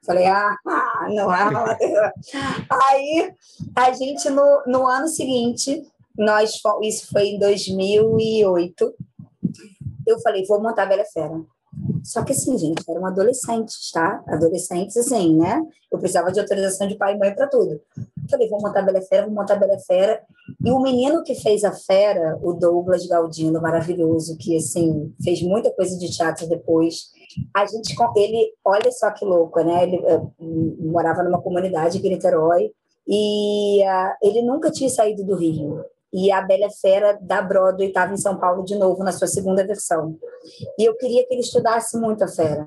Falei, 0.06 0.24
ah, 0.24 0.56
ah 0.66 1.06
não, 1.10 1.28
ah, 1.28 1.76
aí 2.70 3.34
a 3.76 3.92
gente, 3.92 4.30
no, 4.30 4.62
no 4.66 4.86
ano 4.86 5.08
seguinte, 5.08 5.82
nós 6.16 6.58
isso 6.82 7.08
foi 7.12 7.26
em 7.26 7.38
2008. 7.38 8.94
Eu 10.06 10.18
falei, 10.20 10.46
vou 10.46 10.62
montar 10.62 10.84
a 10.84 10.86
Bela 10.86 11.04
Fera. 11.12 11.44
Só 12.02 12.24
que 12.24 12.32
assim, 12.32 12.56
gente, 12.56 12.82
eram 12.88 13.04
adolescentes, 13.04 13.90
tá? 13.92 14.24
Adolescentes, 14.28 14.96
assim, 14.96 15.36
né? 15.36 15.62
Eu 15.92 15.98
precisava 15.98 16.32
de 16.32 16.40
autorização 16.40 16.86
de 16.88 16.96
pai 16.96 17.14
e 17.14 17.18
mãe 17.18 17.34
para 17.34 17.46
tudo. 17.46 17.80
Falei, 18.30 18.48
vou 18.48 18.60
montar 18.60 18.82
Bela 18.82 19.00
Fera, 19.02 19.26
vou 19.26 19.34
montar 19.34 19.56
Bela 19.56 19.78
Fera. 19.78 20.22
E 20.64 20.70
o 20.70 20.80
menino 20.80 21.22
que 21.22 21.34
fez 21.34 21.64
a 21.64 21.72
Fera, 21.72 22.38
o 22.42 22.52
Douglas 22.52 23.06
Galdino, 23.06 23.60
maravilhoso, 23.60 24.36
que, 24.38 24.56
assim, 24.56 25.12
fez 25.22 25.42
muita 25.42 25.70
coisa 25.70 25.98
de 25.98 26.10
teatro 26.10 26.48
depois. 26.48 27.10
A 27.54 27.66
gente, 27.66 27.94
ele, 28.16 28.52
olha 28.64 28.90
só 28.92 29.10
que 29.10 29.24
louco, 29.24 29.60
né? 29.62 29.82
Ele 29.82 29.98
uh, 29.98 30.32
morava 30.90 31.22
numa 31.22 31.40
comunidade 31.40 31.98
em 31.98 32.08
Niterói 32.08 32.70
e 33.06 33.82
uh, 33.82 34.14
ele 34.22 34.42
nunca 34.42 34.70
tinha 34.70 34.88
saído 34.88 35.24
do 35.24 35.36
Rio 35.36 35.84
e 36.12 36.30
a 36.30 36.40
Bela 36.40 36.70
Fera 36.70 37.18
da 37.20 37.42
Broadway 37.42 37.88
estava 37.88 38.14
em 38.14 38.16
São 38.16 38.38
Paulo 38.38 38.64
de 38.64 38.74
novo 38.74 39.04
na 39.04 39.12
sua 39.12 39.26
segunda 39.26 39.66
versão. 39.66 40.16
E 40.78 40.88
eu 40.88 40.96
queria 40.96 41.26
que 41.26 41.34
ele 41.34 41.42
estudasse 41.42 41.98
muito 41.98 42.24
a 42.24 42.28
Fera. 42.28 42.66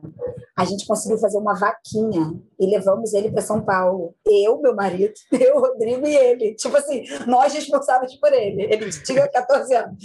A 0.55 0.65
gente 0.65 0.85
conseguiu 0.85 1.17
fazer 1.17 1.37
uma 1.37 1.55
vaquinha 1.55 2.33
e 2.59 2.65
levamos 2.65 3.13
ele 3.13 3.31
para 3.31 3.41
São 3.41 3.61
Paulo. 3.61 4.13
Eu, 4.25 4.59
meu 4.61 4.75
marido, 4.75 5.13
eu, 5.31 5.59
Rodrigo 5.59 6.05
e 6.05 6.15
ele. 6.15 6.55
Tipo 6.55 6.77
assim, 6.77 7.03
nós 7.25 7.53
responsáveis 7.53 8.15
por 8.15 8.33
ele. 8.33 8.63
Ele 8.63 8.89
tinha 9.05 9.27
14 9.27 9.73
anos. 9.75 10.03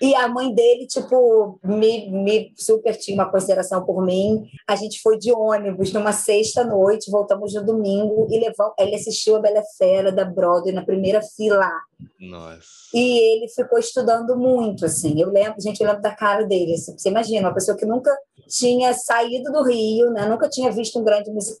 E 0.00 0.14
a 0.14 0.28
mãe 0.28 0.52
dele, 0.52 0.86
tipo, 0.86 1.58
me, 1.62 2.10
me 2.10 2.52
super 2.56 2.96
tinha 2.96 3.14
uma 3.14 3.30
consideração 3.30 3.84
por 3.84 4.04
mim. 4.04 4.44
A 4.66 4.74
gente 4.74 5.00
foi 5.00 5.18
de 5.18 5.32
ônibus 5.32 5.92
numa 5.92 6.12
sexta-noite, 6.12 7.10
voltamos 7.10 7.54
no 7.54 7.64
domingo 7.64 8.26
e 8.30 8.40
levamos, 8.40 8.74
ele 8.78 8.96
assistiu 8.96 9.36
a 9.36 9.40
Bela 9.40 9.62
Fera 9.76 10.10
da 10.10 10.24
Broadway 10.24 10.72
na 10.72 10.84
primeira 10.84 11.20
fila. 11.22 11.70
Nossa. 12.20 12.78
E 12.94 13.34
ele 13.34 13.48
ficou 13.48 13.78
estudando 13.78 14.36
muito, 14.36 14.84
assim. 14.84 15.20
Eu 15.20 15.30
lembro, 15.30 15.60
gente, 15.60 15.80
eu 15.80 15.86
lembro 15.86 16.02
da 16.02 16.14
cara 16.14 16.44
dele. 16.44 16.74
Assim, 16.74 16.96
você 16.96 17.08
imagina, 17.08 17.48
uma 17.48 17.54
pessoa 17.54 17.76
que 17.76 17.84
nunca 17.84 18.16
tinha 18.48 18.94
saído 18.94 19.52
do 19.52 19.62
Rio, 19.62 20.10
né? 20.10 20.26
Nunca 20.26 20.48
tinha 20.48 20.70
visto 20.70 20.98
um 20.98 21.04
grande 21.04 21.30
musical. 21.30 21.58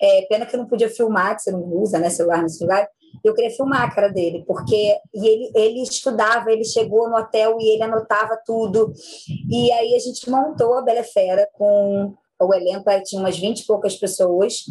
É, 0.00 0.22
pena 0.28 0.46
que 0.46 0.54
eu 0.54 0.60
não 0.60 0.66
podia 0.66 0.88
filmar, 0.88 1.36
que 1.36 1.42
você 1.42 1.50
não 1.50 1.62
usa, 1.62 1.98
né? 1.98 2.10
Celular 2.10 2.42
no 2.42 2.48
celular. 2.48 2.88
Eu 3.24 3.34
queria 3.34 3.50
filmar 3.50 3.82
a 3.82 3.90
cara 3.90 4.08
dele, 4.08 4.44
porque 4.46 4.96
e 5.14 5.26
ele, 5.26 5.50
ele 5.54 5.82
estudava, 5.82 6.52
ele 6.52 6.64
chegou 6.64 7.08
no 7.08 7.16
hotel 7.16 7.56
e 7.58 7.74
ele 7.74 7.82
anotava 7.82 8.38
tudo. 8.44 8.92
E 9.50 9.72
aí 9.72 9.94
a 9.94 9.98
gente 9.98 10.28
montou 10.28 10.74
a 10.74 10.82
Bela 10.82 11.02
Fera 11.02 11.48
com 11.54 12.14
o 12.40 12.54
elenco, 12.54 12.84
tinha 13.04 13.20
umas 13.20 13.38
20 13.38 13.60
e 13.60 13.66
poucas 13.66 13.96
pessoas, 13.96 14.64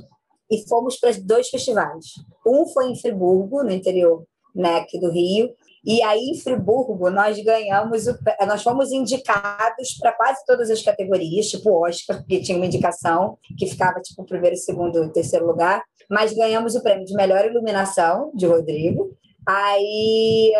e 0.49 0.67
fomos 0.67 0.97
para 0.97 1.11
dois 1.21 1.49
festivais. 1.49 2.05
Um 2.45 2.65
foi 2.67 2.89
em 2.89 2.95
Friburgo, 2.95 3.63
no 3.63 3.71
interior 3.71 4.23
né, 4.57 4.77
aqui 4.77 4.99
do 4.99 5.11
Rio. 5.11 5.49
E 5.87 6.03
aí, 6.03 6.31
em 6.31 6.37
Friburgo, 6.37 7.09
nós 7.09 7.41
ganhamos, 7.41 8.07
o, 8.07 8.17
nós 8.45 8.61
fomos 8.61 8.91
indicados 8.91 9.93
para 9.97 10.11
quase 10.11 10.43
todas 10.45 10.69
as 10.69 10.81
categorias, 10.81 11.47
tipo 11.47 11.71
Oscar, 11.71 12.25
que 12.25 12.41
tinha 12.41 12.57
uma 12.57 12.65
indicação 12.65 13.37
que 13.57 13.65
ficava 13.65 14.01
tipo 14.01 14.25
primeiro, 14.25 14.57
segundo, 14.57 15.09
terceiro 15.13 15.47
lugar, 15.47 15.81
mas 16.09 16.33
ganhamos 16.33 16.75
o 16.75 16.83
prêmio 16.83 17.05
de 17.05 17.13
melhor 17.13 17.45
iluminação 17.45 18.31
de 18.35 18.45
Rodrigo. 18.45 19.15
Aí 19.47 20.51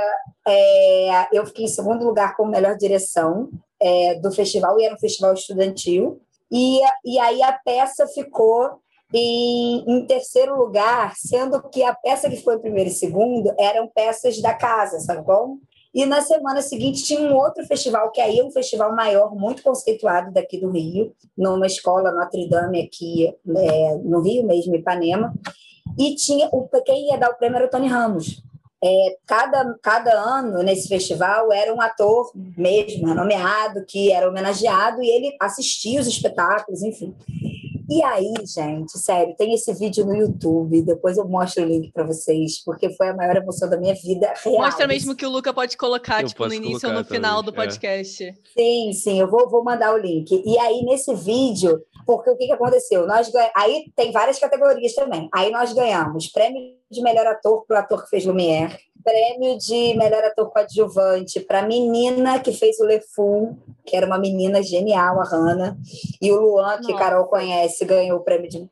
é, 0.47 1.37
eu 1.37 1.45
fiquei 1.45 1.65
em 1.65 1.67
segundo 1.67 2.05
lugar 2.05 2.33
como 2.37 2.51
melhor 2.51 2.77
direção 2.77 3.49
é, 3.81 4.15
do 4.15 4.31
festival, 4.31 4.79
e 4.79 4.85
era 4.85 4.95
um 4.95 4.99
festival 4.99 5.33
estudantil. 5.33 6.21
E, 6.49 6.79
e 7.03 7.19
aí 7.19 7.43
a 7.43 7.51
peça 7.51 8.07
ficou 8.07 8.79
e 9.13 9.89
em 9.89 10.05
terceiro 10.05 10.57
lugar, 10.57 11.13
sendo 11.15 11.61
que 11.69 11.83
a 11.83 11.93
peça 11.93 12.29
que 12.29 12.43
foi 12.43 12.59
primeiro 12.59 12.89
e 12.89 12.93
segundo 12.93 13.53
eram 13.57 13.87
peças 13.87 14.41
da 14.41 14.53
casa, 14.53 14.99
sabe 14.99 15.23
como? 15.23 15.61
E 15.93 16.05
na 16.05 16.21
semana 16.21 16.61
seguinte 16.61 17.03
tinha 17.03 17.21
um 17.21 17.33
outro 17.33 17.65
festival, 17.65 18.11
que 18.11 18.21
aí 18.21 18.37
é 18.39 18.43
um 18.43 18.51
festival 18.51 18.95
maior, 18.95 19.33
muito 19.33 19.63
conceituado 19.63 20.31
daqui 20.31 20.59
do 20.59 20.69
Rio, 20.69 21.13
numa 21.35 21.65
escola 21.65 22.11
Notre 22.11 22.47
Dame 22.49 22.81
aqui 22.81 23.27
é, 23.27 23.95
no 24.03 24.21
Rio 24.21 24.45
mesmo, 24.45 24.75
Ipanema. 24.75 25.33
E 25.97 26.13
tinha 26.15 26.49
o 26.51 26.67
quem 26.85 27.09
ia 27.09 27.17
dar 27.17 27.31
o 27.31 27.35
prêmio 27.35 27.57
era 27.57 27.65
o 27.65 27.69
Tony 27.69 27.87
Ramos. 27.87 28.43
É, 28.83 29.17
cada, 29.25 29.75
cada 29.81 30.11
ano 30.11 30.61
nesse 30.61 30.87
festival 30.87 31.51
era 31.51 31.73
um 31.73 31.81
ator 31.81 32.31
mesmo, 32.35 33.15
nomeado, 33.15 33.83
que 33.87 34.11
era 34.11 34.29
homenageado, 34.29 35.01
e 35.01 35.09
ele 35.09 35.35
assistia 35.41 35.99
os 35.99 36.05
espetáculos, 36.05 36.83
enfim. 36.83 37.15
E 37.89 38.03
aí, 38.03 38.33
gente, 38.45 38.97
sério, 38.97 39.33
tem 39.37 39.53
esse 39.53 39.73
vídeo 39.73 40.05
no 40.05 40.15
YouTube, 40.15 40.81
depois 40.81 41.17
eu 41.17 41.25
mostro 41.25 41.63
o 41.63 41.65
link 41.65 41.91
para 41.91 42.03
vocês, 42.03 42.61
porque 42.63 42.89
foi 42.89 43.09
a 43.09 43.15
maior 43.15 43.37
emoção 43.37 43.69
da 43.69 43.77
minha 43.77 43.95
vida 43.95 44.33
real. 44.43 44.57
Mostra 44.57 44.85
mesmo 44.87 45.15
que 45.15 45.25
o 45.25 45.29
Luca 45.29 45.53
pode 45.53 45.77
colocar, 45.77 46.21
eu 46.21 46.27
tipo, 46.27 46.45
no 46.45 46.53
início 46.53 46.89
ou 46.89 46.95
no 46.95 47.05
final 47.05 47.41
do 47.41 47.51
é. 47.51 47.53
podcast. 47.53 48.23
É. 48.25 48.33
Sim, 48.57 48.91
sim, 48.93 49.19
eu 49.19 49.29
vou, 49.29 49.49
vou 49.49 49.63
mandar 49.63 49.93
o 49.93 49.97
link. 49.97 50.43
E 50.45 50.59
aí, 50.59 50.83
nesse 50.83 51.13
vídeo, 51.15 51.81
porque 52.05 52.29
o 52.29 52.37
que, 52.37 52.47
que 52.47 52.53
aconteceu? 52.53 53.07
Nós 53.07 53.29
ganhamos, 53.29 53.53
Aí 53.55 53.85
tem 53.95 54.11
várias 54.11 54.37
categorias 54.37 54.93
também. 54.93 55.29
Aí 55.33 55.49
nós 55.49 55.71
ganhamos 55.73 56.27
prêmio 56.27 56.75
de 56.89 57.01
melhor 57.01 57.27
ator 57.27 57.65
para 57.65 57.77
o 57.77 57.79
ator 57.79 58.03
que 58.03 58.09
fez 58.09 58.25
Lumière, 58.25 58.77
prêmio 59.07 59.57
de 59.57 59.93
melhor 59.97 60.21
ator 60.25 60.51
coadjuvante 60.51 61.39
para 61.39 61.59
a 61.59 61.65
menina 61.65 62.41
que 62.41 62.51
fez 62.51 62.77
o 62.81 62.85
Le 62.85 62.99
Fou, 62.99 63.55
que 63.85 63.95
era 63.95 64.05
uma 64.05 64.19
menina 64.19 64.61
genial, 64.61 65.21
a 65.21 65.23
Hannah. 65.23 65.77
E 66.21 66.29
o 66.29 66.41
Luan, 66.41 66.81
que 66.81 66.91
Nossa. 66.91 67.05
Carol 67.05 67.25
conhece, 67.27 67.85
ganhou 67.85 68.19
o 68.19 68.23
prêmio 68.23 68.49
de, 68.49 68.69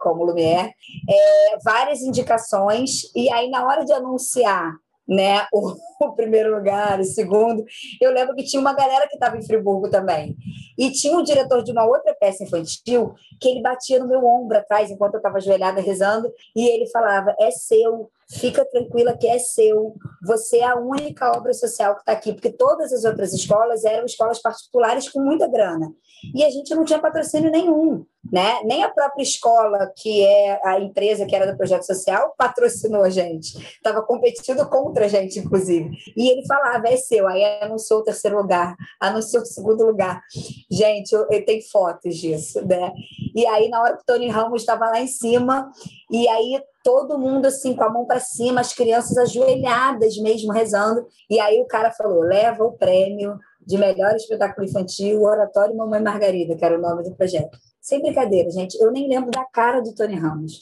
como 0.00 0.24
Lumière. 0.24 0.74
É, 1.08 1.58
várias 1.62 2.00
indicações. 2.00 3.02
E 3.14 3.30
aí, 3.30 3.48
na 3.48 3.64
hora 3.64 3.84
de 3.84 3.92
anunciar 3.92 4.74
né, 5.06 5.46
o, 5.52 5.74
o, 6.04 6.12
primeiro 6.12 6.54
lugar, 6.54 6.98
o 6.98 7.04
segundo. 7.04 7.64
Eu 8.00 8.12
lembro 8.12 8.34
que 8.34 8.44
tinha 8.44 8.60
uma 8.60 8.74
galera 8.74 9.06
que 9.06 9.14
estava 9.14 9.38
em 9.38 9.46
Friburgo 9.46 9.88
também. 9.88 10.36
E 10.76 10.90
tinha 10.90 11.16
um 11.16 11.22
diretor 11.22 11.62
de 11.62 11.70
uma 11.70 11.86
outra 11.86 12.14
peça 12.14 12.42
infantil 12.42 13.14
que 13.40 13.48
ele 13.48 13.62
batia 13.62 14.00
no 14.00 14.08
meu 14.08 14.24
ombro 14.26 14.58
atrás 14.58 14.90
enquanto 14.90 15.14
eu 15.14 15.18
estava 15.18 15.38
ajoelhada 15.38 15.80
rezando 15.80 16.30
e 16.54 16.68
ele 16.68 16.86
falava: 16.88 17.34
"É 17.38 17.50
seu, 17.50 18.10
fica 18.30 18.64
tranquila 18.64 19.16
que 19.16 19.26
é 19.26 19.38
seu. 19.38 19.94
Você 20.24 20.58
é 20.58 20.66
a 20.66 20.76
única 20.76 21.30
obra 21.36 21.52
social 21.52 21.94
que 21.94 22.00
está 22.00 22.12
aqui, 22.12 22.32
porque 22.32 22.50
todas 22.52 22.92
as 22.92 23.04
outras 23.04 23.32
escolas 23.32 23.84
eram 23.84 24.04
escolas 24.04 24.40
particulares 24.40 25.08
com 25.08 25.20
muita 25.20 25.48
grana. 25.48 25.92
E 26.34 26.44
a 26.44 26.50
gente 26.50 26.74
não 26.74 26.84
tinha 26.84 26.98
patrocínio 26.98 27.50
nenhum, 27.50 28.04
né? 28.32 28.60
Nem 28.64 28.82
a 28.82 28.90
própria 28.90 29.22
escola, 29.22 29.92
que 29.96 30.24
é 30.24 30.60
a 30.64 30.80
empresa 30.80 31.26
que 31.26 31.34
era 31.34 31.50
do 31.50 31.56
projeto 31.56 31.84
social, 31.84 32.34
patrocinou 32.36 33.02
a 33.02 33.10
gente. 33.10 33.56
Estava 33.58 34.02
competindo 34.02 34.66
contra 34.68 35.06
a 35.06 35.08
gente, 35.08 35.38
inclusive. 35.38 35.90
E 36.16 36.30
ele 36.30 36.46
falava, 36.46 36.88
é 36.88 36.96
seu. 36.96 37.26
Aí 37.26 37.44
anunciou 37.62 38.00
o 38.00 38.04
terceiro 38.04 38.36
lugar, 38.36 38.76
anunciou 39.00 39.42
o 39.42 39.46
segundo 39.46 39.84
lugar. 39.84 40.22
Gente, 40.70 41.12
eu, 41.12 41.26
eu 41.30 41.44
tenho 41.44 41.62
fotos 41.70 42.16
disso, 42.16 42.64
né? 42.66 42.92
E 43.34 43.46
aí, 43.46 43.68
na 43.68 43.80
hora 43.82 43.96
que 43.96 44.02
o 44.02 44.06
Tony 44.06 44.28
Ramos 44.28 44.62
estava 44.62 44.86
lá 44.86 45.00
em 45.00 45.06
cima, 45.06 45.70
e 46.10 46.28
aí 46.28 46.62
todo 46.82 47.18
mundo 47.18 47.46
assim 47.46 47.74
com 47.74 47.84
a 47.84 47.90
mão 47.90 48.06
para 48.06 48.20
cima, 48.20 48.60
as 48.60 48.72
crianças 48.72 49.16
ajoelhadas 49.18 50.16
mesmo 50.18 50.52
rezando. 50.52 51.06
E 51.28 51.38
aí 51.38 51.60
o 51.60 51.66
cara 51.66 51.90
falou: 51.92 52.20
leva 52.22 52.64
o 52.64 52.72
prêmio 52.72 53.38
de 53.66 53.76
melhor 53.76 54.14
espetáculo 54.14 54.66
infantil, 54.66 55.22
Oratório 55.22 55.76
Mamãe 55.76 56.02
Margarida, 56.02 56.56
que 56.56 56.64
era 56.64 56.78
o 56.78 56.80
nome 56.80 57.02
do 57.02 57.14
projeto. 57.14 57.58
Sem 57.88 58.02
brincadeira, 58.02 58.50
gente, 58.50 58.78
eu 58.78 58.90
nem 58.92 59.08
lembro 59.08 59.30
da 59.30 59.46
cara 59.46 59.80
do 59.80 59.94
Tony 59.94 60.14
Ramos. 60.14 60.60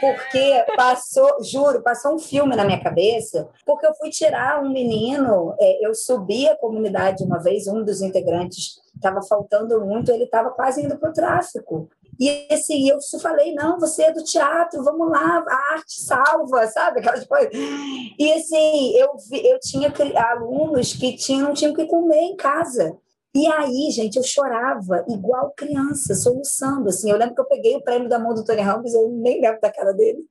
Porque 0.00 0.64
passou, 0.76 1.42
juro, 1.42 1.82
passou 1.82 2.14
um 2.14 2.18
filme 2.20 2.54
na 2.54 2.64
minha 2.64 2.80
cabeça, 2.80 3.48
porque 3.66 3.84
eu 3.84 3.94
fui 3.96 4.08
tirar 4.08 4.62
um 4.62 4.70
menino, 4.70 5.52
é, 5.58 5.84
eu 5.84 5.92
subi 5.92 6.46
a 6.46 6.56
comunidade 6.56 7.24
uma 7.24 7.42
vez, 7.42 7.66
um 7.66 7.82
dos 7.82 8.00
integrantes 8.00 8.78
estava 8.94 9.20
faltando 9.20 9.84
muito, 9.84 10.12
ele 10.12 10.22
estava 10.22 10.50
quase 10.50 10.84
indo 10.84 10.96
para 10.96 11.10
o 11.10 11.12
tráfico. 11.12 11.88
E 12.20 12.46
assim, 12.52 12.88
eu 12.88 12.98
falei, 13.20 13.52
não, 13.52 13.76
você 13.80 14.04
é 14.04 14.12
do 14.12 14.22
teatro, 14.22 14.84
vamos 14.84 15.10
lá, 15.10 15.44
a 15.48 15.72
arte 15.74 16.00
salva, 16.00 16.68
sabe? 16.68 17.00
Aquelas 17.00 17.26
coisas. 17.26 17.50
E 17.52 18.32
assim, 18.32 18.92
eu, 18.94 19.08
eu 19.42 19.58
tinha 19.58 19.92
alunos 20.30 20.92
que 20.92 21.16
tinham, 21.16 21.52
tinham 21.52 21.74
que 21.74 21.86
comer 21.86 22.20
em 22.20 22.36
casa. 22.36 22.96
E 23.34 23.46
aí, 23.46 23.90
gente, 23.92 24.16
eu 24.16 24.22
chorava 24.22 25.04
igual 25.08 25.52
criança, 25.56 26.14
soluçando. 26.14 26.88
Assim, 26.88 27.10
eu 27.10 27.16
lembro 27.16 27.34
que 27.34 27.40
eu 27.40 27.46
peguei 27.46 27.76
o 27.76 27.82
prêmio 27.82 28.08
da 28.08 28.18
mão 28.18 28.34
do 28.34 28.44
Tony 28.44 28.60
Ramos, 28.60 28.92
eu 28.92 29.08
nem 29.08 29.40
lembro 29.40 29.60
da 29.60 29.70
cara 29.70 29.92
dele, 29.92 30.24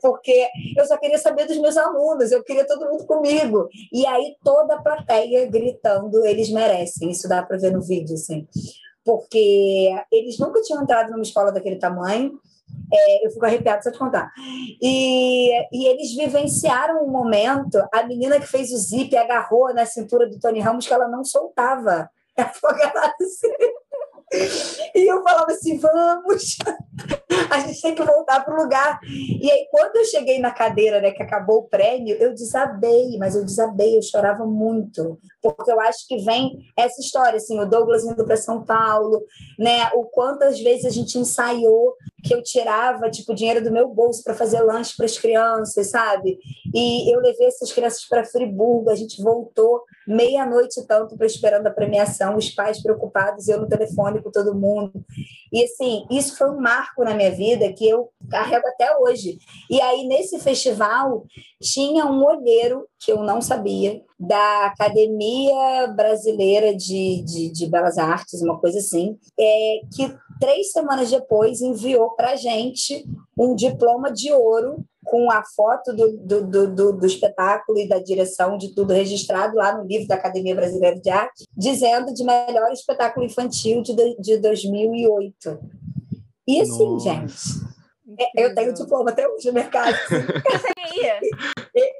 porque 0.00 0.46
eu 0.76 0.86
só 0.86 0.96
queria 0.96 1.18
saber 1.18 1.46
dos 1.46 1.58
meus 1.58 1.76
alunos, 1.76 2.30
eu 2.30 2.44
queria 2.44 2.66
todo 2.66 2.88
mundo 2.88 3.04
comigo. 3.06 3.68
E 3.92 4.06
aí 4.06 4.36
toda 4.44 4.74
a 4.74 4.82
plateia 4.82 5.46
gritando, 5.46 6.24
eles 6.24 6.50
merecem. 6.50 7.10
Isso 7.10 7.28
dá 7.28 7.42
para 7.42 7.58
ver 7.58 7.72
no 7.72 7.82
vídeo, 7.82 8.14
assim 8.14 8.46
porque 9.04 9.90
eles 10.10 10.38
nunca 10.38 10.62
tinham 10.62 10.82
entrado 10.82 11.10
numa 11.10 11.22
escola 11.22 11.52
daquele 11.52 11.76
tamanho. 11.76 12.40
É, 12.92 13.26
eu 13.26 13.30
fico 13.30 13.44
arrepiada 13.44 13.82
só 13.82 13.90
de 13.90 13.98
contar. 13.98 14.32
E, 14.82 15.50
e 15.72 15.86
eles 15.86 16.14
vivenciaram 16.16 17.04
um 17.04 17.10
momento, 17.10 17.78
a 17.92 18.02
menina 18.04 18.40
que 18.40 18.46
fez 18.46 18.72
o 18.72 18.76
zip 18.76 19.14
agarrou 19.16 19.72
na 19.74 19.84
cintura 19.84 20.28
do 20.28 20.40
Tony 20.40 20.60
Ramos 20.60 20.86
que 20.86 20.94
ela 20.94 21.06
não 21.06 21.22
soltava. 21.22 22.08
Assim. 23.20 23.48
E 24.94 25.10
eu 25.10 25.22
falava 25.22 25.52
assim: 25.52 25.78
vamos, 25.78 26.56
a 27.50 27.60
gente 27.60 27.80
tem 27.80 27.94
que 27.94 28.02
voltar 28.02 28.44
para 28.44 28.54
o 28.54 28.62
lugar. 28.62 28.98
E 29.04 29.50
aí, 29.50 29.66
quando 29.70 29.96
eu 29.96 30.04
cheguei 30.04 30.38
na 30.38 30.50
cadeira, 30.50 31.00
né, 31.00 31.12
que 31.12 31.22
acabou 31.22 31.58
o 31.58 31.68
prêmio, 31.68 32.16
eu 32.16 32.34
desabei, 32.34 33.16
mas 33.18 33.36
eu 33.36 33.44
desabei, 33.44 33.96
eu 33.96 34.02
chorava 34.02 34.44
muito, 34.44 35.18
porque 35.40 35.70
eu 35.70 35.80
acho 35.80 36.06
que 36.08 36.18
vem 36.18 36.58
essa 36.76 37.00
história, 37.00 37.36
assim, 37.36 37.60
o 37.60 37.66
Douglas 37.66 38.04
indo 38.04 38.24
para 38.24 38.36
São 38.36 38.64
Paulo, 38.64 39.22
né, 39.58 39.90
o 39.94 40.04
quantas 40.04 40.58
vezes 40.60 40.86
a 40.86 40.90
gente 40.90 41.18
ensaiou 41.18 41.94
que 42.24 42.34
eu 42.34 42.42
tirava, 42.42 43.10
tipo, 43.10 43.34
dinheiro 43.34 43.62
do 43.62 43.70
meu 43.70 43.88
bolso 43.88 44.22
para 44.24 44.34
fazer 44.34 44.60
lanche 44.62 44.96
para 44.96 45.06
as 45.06 45.18
crianças, 45.18 45.90
sabe? 45.90 46.38
E 46.74 47.14
eu 47.14 47.20
levei 47.20 47.46
essas 47.46 47.70
crianças 47.70 48.06
para 48.08 48.24
Friburgo, 48.24 48.90
a 48.90 48.94
gente 48.94 49.22
voltou 49.22 49.82
meia-noite 50.06 50.86
tanto 50.86 51.16
para 51.16 51.26
esperando 51.26 51.66
a 51.66 51.70
premiação, 51.70 52.36
os 52.36 52.50
pais 52.50 52.82
preocupados, 52.82 53.48
eu 53.48 53.60
no 53.60 53.68
telefone 53.68 54.22
com 54.22 54.30
todo 54.30 54.54
mundo. 54.54 54.92
E 55.52 55.64
assim, 55.64 56.06
isso 56.10 56.36
foi 56.36 56.50
um 56.50 56.60
marco 56.60 57.04
na 57.04 57.14
minha 57.14 57.30
vida 57.30 57.72
que 57.72 57.88
eu 57.88 58.10
carrego 58.30 58.66
até 58.66 58.96
hoje. 58.98 59.38
E 59.70 59.80
aí 59.80 60.06
nesse 60.06 60.38
festival 60.38 61.24
tinha 61.60 62.06
um 62.06 62.24
olheiro 62.24 62.86
que 62.98 63.12
eu 63.12 63.22
não 63.22 63.40
sabia 63.40 64.02
da 64.18 64.66
Academia 64.66 65.88
Brasileira 65.88 66.74
de, 66.74 67.22
de, 67.22 67.52
de 67.52 67.66
Belas 67.66 67.98
Artes, 67.98 68.42
uma 68.42 68.58
coisa 68.58 68.78
assim, 68.78 69.18
é, 69.38 69.80
que 69.94 70.14
três 70.40 70.72
semanas 70.72 71.10
depois 71.10 71.60
enviou 71.60 72.10
para 72.10 72.36
gente 72.36 73.04
um 73.38 73.54
diploma 73.54 74.12
de 74.12 74.32
ouro 74.32 74.84
com 75.04 75.30
a 75.30 75.42
foto 75.44 75.94
do, 75.94 76.16
do, 76.18 76.66
do, 76.66 76.92
do, 76.92 77.06
espetáculo 77.06 77.78
e 77.78 77.88
da 77.88 77.98
direção 77.98 78.56
de 78.56 78.74
tudo 78.74 78.92
registrado 78.92 79.56
lá 79.56 79.76
no 79.76 79.84
livro 79.84 80.08
da 80.08 80.14
Academia 80.14 80.54
Brasileira 80.54 80.98
de 80.98 81.10
Arte, 81.10 81.44
dizendo 81.56 82.12
de 82.12 82.24
melhor 82.24 82.72
espetáculo 82.72 83.24
infantil 83.24 83.82
de, 83.82 83.94
de 84.18 84.38
2008. 84.38 85.58
E 86.46 86.60
assim, 86.60 86.84
Nossa. 86.84 87.04
gente, 87.04 87.34
é, 88.18 88.44
eu 88.44 88.54
tenho 88.54 88.72
diploma 88.72 89.10
até 89.10 89.26
hoje 89.28 89.48
no 89.48 89.54
mercado. 89.54 89.94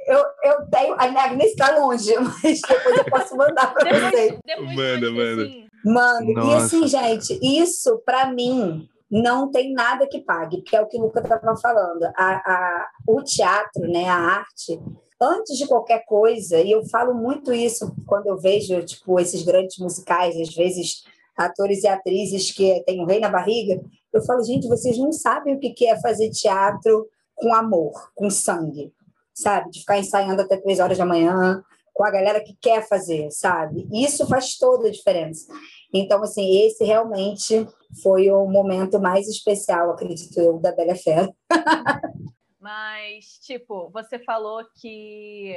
eu, 0.06 0.24
eu 0.44 0.66
tenho, 0.70 0.94
a 0.98 1.08
minha 1.08 1.24
Agnes 1.24 1.50
está 1.50 1.78
longe, 1.78 2.14
mas 2.42 2.60
depois 2.60 2.98
eu 2.98 3.04
posso 3.06 3.36
mandar 3.36 3.72
para 3.72 4.10
vocês. 4.10 4.38
Manda, 4.74 5.10
manda. 5.10 5.50
Mando. 5.84 6.30
E 6.30 6.54
assim, 6.54 6.86
gente, 6.86 7.38
isso 7.42 8.00
para 8.04 8.32
mim 8.32 8.88
não 9.14 9.48
tem 9.48 9.72
nada 9.72 10.08
que 10.08 10.22
pague, 10.22 10.60
que 10.62 10.74
é 10.74 10.80
o 10.80 10.88
que 10.88 10.98
o 10.98 11.02
Luca 11.02 11.20
estava 11.20 11.56
falando. 11.56 12.02
A, 12.16 12.34
a, 12.34 12.88
o 13.06 13.22
teatro, 13.22 13.82
né, 13.82 14.08
a 14.08 14.16
arte, 14.16 14.80
antes 15.22 15.56
de 15.56 15.68
qualquer 15.68 16.04
coisa, 16.04 16.60
e 16.60 16.72
eu 16.72 16.84
falo 16.86 17.14
muito 17.14 17.52
isso 17.52 17.94
quando 18.08 18.26
eu 18.26 18.36
vejo 18.36 18.84
tipo 18.84 19.20
esses 19.20 19.44
grandes 19.44 19.78
musicais, 19.78 20.36
às 20.36 20.52
vezes 20.52 21.04
atores 21.36 21.84
e 21.84 21.86
atrizes 21.86 22.50
que 22.50 22.82
têm 22.84 23.00
um 23.00 23.06
rei 23.06 23.20
na 23.20 23.28
barriga, 23.28 23.80
eu 24.12 24.20
falo, 24.22 24.42
gente, 24.42 24.66
vocês 24.66 24.98
não 24.98 25.12
sabem 25.12 25.54
o 25.54 25.60
que 25.60 25.86
é 25.86 26.00
fazer 26.00 26.30
teatro 26.30 27.08
com 27.36 27.54
amor, 27.54 28.10
com 28.16 28.28
sangue, 28.28 28.92
sabe? 29.32 29.70
De 29.70 29.80
ficar 29.80 29.98
ensaiando 29.98 30.42
até 30.42 30.56
três 30.56 30.80
horas 30.80 30.98
da 30.98 31.06
manhã, 31.06 31.62
com 31.92 32.04
a 32.04 32.10
galera 32.10 32.42
que 32.42 32.56
quer 32.60 32.86
fazer, 32.88 33.30
sabe? 33.30 33.86
Isso 33.92 34.26
faz 34.26 34.58
toda 34.58 34.88
a 34.88 34.90
diferença. 34.90 35.46
Então, 35.94 36.22
assim, 36.22 36.66
esse 36.66 36.84
realmente 36.84 37.66
foi 38.02 38.28
o 38.30 38.46
momento 38.46 39.00
mais 39.00 39.28
especial, 39.28 39.92
acredito 39.92 40.36
eu, 40.40 40.58
da 40.58 40.74
Bela 40.74 40.96
Fera. 40.96 41.32
Mas, 42.60 43.38
tipo, 43.44 43.90
você 43.90 44.18
falou 44.18 44.64
que 44.80 45.54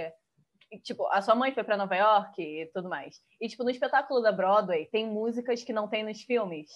tipo, 0.84 1.08
a 1.08 1.22
sua 1.22 1.36
mãe 1.36 1.54
foi 1.54 1.64
para 1.64 1.78
Nova 1.78 1.96
York 1.96 2.42
e 2.42 2.66
tudo 2.74 2.90
mais. 2.90 3.22
E, 3.40 3.48
tipo, 3.48 3.64
no 3.64 3.70
espetáculo 3.70 4.22
da 4.22 4.32
Broadway, 4.32 4.88
tem 4.92 5.08
músicas 5.08 5.64
que 5.64 5.72
não 5.72 5.88
tem 5.88 6.04
nos 6.04 6.22
filmes. 6.22 6.70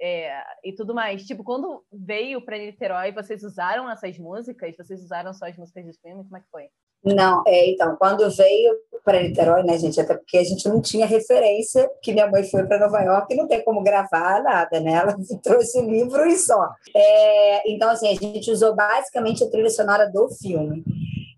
É, 0.00 0.42
e 0.64 0.74
tudo 0.74 0.94
mais. 0.94 1.24
Tipo, 1.24 1.42
quando 1.42 1.84
veio 1.92 2.44
para 2.44 2.58
Niterói, 2.58 3.12
vocês 3.12 3.42
usaram 3.42 3.88
essas 3.88 4.18
músicas? 4.18 4.76
Vocês 4.76 5.00
usaram 5.02 5.32
só 5.32 5.46
as 5.46 5.56
músicas 5.56 5.86
dos 5.86 5.98
filmes? 5.98 6.26
Como 6.26 6.36
é 6.36 6.40
que 6.40 6.50
foi? 6.50 6.68
Não, 7.04 7.42
é, 7.46 7.70
então, 7.70 7.96
quando 7.96 8.28
veio 8.30 8.74
para 9.04 9.22
Niterói, 9.22 9.62
né, 9.62 9.78
gente, 9.78 10.00
até 10.00 10.14
porque 10.14 10.36
a 10.36 10.42
gente 10.42 10.68
não 10.68 10.82
tinha 10.82 11.06
referência, 11.06 11.88
que 12.02 12.12
minha 12.12 12.28
mãe 12.28 12.42
foi 12.42 12.66
para 12.66 12.80
Nova 12.80 13.00
York 13.00 13.32
e 13.32 13.36
não 13.36 13.46
tem 13.46 13.62
como 13.62 13.80
gravar 13.80 14.42
nada, 14.42 14.80
né? 14.80 14.94
Ela 14.94 15.16
trouxe 15.42 15.78
o 15.78 15.88
livro 15.88 16.26
e 16.26 16.36
só. 16.36 16.68
É, 16.94 17.70
então, 17.70 17.88
assim, 17.88 18.08
a 18.08 18.14
gente 18.14 18.50
usou 18.50 18.74
basicamente 18.74 19.44
a 19.44 19.48
trilha 19.48 19.70
sonora 19.70 20.10
do 20.10 20.28
filme. 20.30 20.82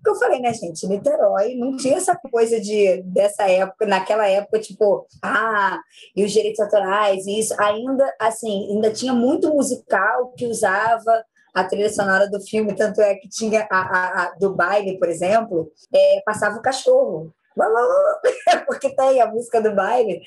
Eu 0.07 0.15
falei, 0.15 0.41
né, 0.41 0.55
gente, 0.55 0.87
Niterói 0.87 1.55
não 1.57 1.77
tinha 1.77 1.99
essa 1.99 2.17
coisa 2.17 2.59
de 2.59 3.03
dessa 3.03 3.43
época, 3.43 3.85
naquela 3.85 4.27
época, 4.27 4.59
tipo, 4.59 5.07
ah, 5.23 5.79
e 6.17 6.25
os 6.25 6.33
direitos 6.33 6.61
autorais, 6.61 7.27
e 7.27 7.39
isso, 7.39 7.55
ainda, 7.61 8.11
assim, 8.19 8.71
ainda 8.71 8.91
tinha 8.91 9.13
muito 9.13 9.53
musical 9.53 10.33
que 10.35 10.47
usava 10.47 11.23
a 11.61 11.65
trilha 11.65 11.91
sonora 11.91 12.29
do 12.29 12.41
filme, 12.41 12.75
tanto 12.75 13.01
é 13.01 13.15
que 13.15 13.29
tinha 13.29 13.67
a, 13.71 13.79
a, 13.79 14.23
a 14.23 14.35
do 14.39 14.55
baile, 14.55 14.99
por 14.99 15.09
exemplo, 15.09 15.71
é, 15.95 16.23
passava 16.25 16.59
o 16.59 16.63
cachorro. 16.63 17.33
Porque 18.67 18.91
tem 18.91 19.21
a 19.21 19.27
música 19.27 19.61
do 19.61 19.75
baile, 19.75 20.23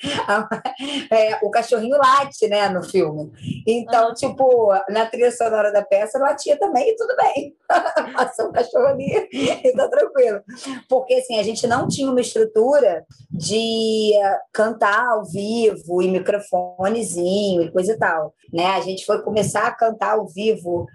é, 1.10 1.38
o 1.42 1.50
cachorrinho 1.50 1.96
late, 1.96 2.46
né, 2.48 2.68
no 2.68 2.82
filme. 2.82 3.32
Então, 3.66 4.08
uhum. 4.08 4.14
tipo, 4.14 4.72
na 4.90 5.06
trilha 5.06 5.32
sonora 5.32 5.72
da 5.72 5.82
peça, 5.82 6.18
latia 6.18 6.58
também, 6.58 6.90
e 6.90 6.96
tudo 6.96 7.16
bem. 7.16 7.56
Passou 8.12 8.48
o 8.48 8.52
cachorro 8.52 8.86
ali 8.86 9.28
e 9.32 9.72
tá 9.72 9.88
tranquilo. 9.88 10.42
Porque, 10.88 11.14
assim, 11.14 11.38
a 11.38 11.42
gente 11.42 11.66
não 11.66 11.88
tinha 11.88 12.10
uma 12.10 12.20
estrutura 12.20 13.04
de 13.30 14.12
cantar 14.52 15.08
ao 15.08 15.24
vivo 15.24 16.02
e 16.02 16.08
microfonezinho 16.08 17.62
e 17.62 17.72
coisa 17.72 17.92
e 17.92 17.98
tal, 17.98 18.34
né? 18.52 18.66
A 18.66 18.80
gente 18.80 19.06
foi 19.06 19.22
começar 19.22 19.66
a 19.66 19.74
cantar 19.74 20.18
ao 20.18 20.26
vivo 20.26 20.86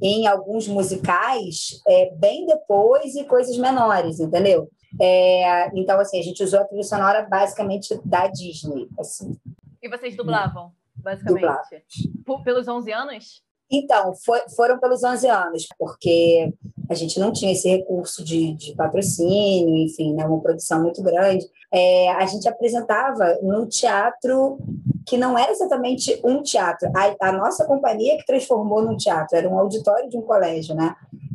em 0.00 0.26
alguns 0.26 0.68
musicais 0.68 1.80
é, 1.86 2.14
bem 2.16 2.46
depois 2.46 3.14
e 3.14 3.24
coisas 3.24 3.56
menores, 3.56 4.20
entendeu? 4.20 4.68
É, 5.00 5.68
então, 5.78 5.98
assim, 6.00 6.18
a 6.18 6.22
gente 6.22 6.42
usou 6.42 6.60
a 6.60 6.64
trilha 6.64 6.82
sonora 6.82 7.22
basicamente 7.28 7.98
da 8.04 8.26
Disney. 8.28 8.88
Assim. 8.98 9.38
E 9.82 9.88
vocês 9.88 10.16
dublavam, 10.16 10.72
basicamente? 10.94 11.40
Dublava. 11.40 12.44
Pelos 12.44 12.68
11 12.68 12.92
anos? 12.92 13.45
Então, 13.70 14.14
foi, 14.24 14.40
foram 14.54 14.78
pelos 14.78 15.02
11 15.02 15.26
anos, 15.28 15.66
porque 15.78 16.52
a 16.88 16.94
gente 16.94 17.18
não 17.18 17.32
tinha 17.32 17.52
esse 17.52 17.68
recurso 17.68 18.24
de, 18.24 18.54
de 18.54 18.74
patrocínio, 18.74 19.74
enfim, 19.76 20.14
né, 20.14 20.24
uma 20.24 20.40
produção 20.40 20.82
muito 20.82 21.02
grande. 21.02 21.44
É, 21.72 22.10
a 22.12 22.24
gente 22.26 22.48
apresentava 22.48 23.38
no 23.42 23.66
teatro 23.66 24.58
que 25.04 25.16
não 25.16 25.38
era 25.38 25.52
exatamente 25.52 26.20
um 26.24 26.42
teatro. 26.42 26.90
A, 26.94 27.28
a 27.28 27.32
nossa 27.32 27.64
companhia 27.64 28.16
que 28.16 28.26
transformou 28.26 28.82
num 28.82 28.96
teatro, 28.96 29.36
era 29.36 29.48
um 29.48 29.58
auditório 29.58 30.08
de 30.08 30.16
um 30.16 30.22
colégio, 30.22 30.74
né? 30.74 30.94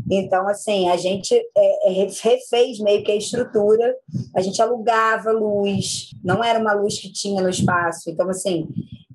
Então, 0.10 0.46
assim, 0.50 0.90
a 0.90 0.98
gente 0.98 1.34
é, 1.34 2.02
é, 2.02 2.08
refez 2.22 2.80
meio 2.80 3.02
que 3.02 3.14
a 3.14 3.16
estrutura, 3.16 3.96
a 4.36 4.42
gente 4.42 4.62
alugava 4.62 5.32
luz, 5.32 6.12
não 6.22 6.44
era 6.44 6.60
uma 6.60 6.74
luz 6.74 7.00
que 7.00 7.12
tinha 7.12 7.42
no 7.42 7.50
espaço. 7.50 8.10
Então, 8.10 8.30
assim, 8.30 8.68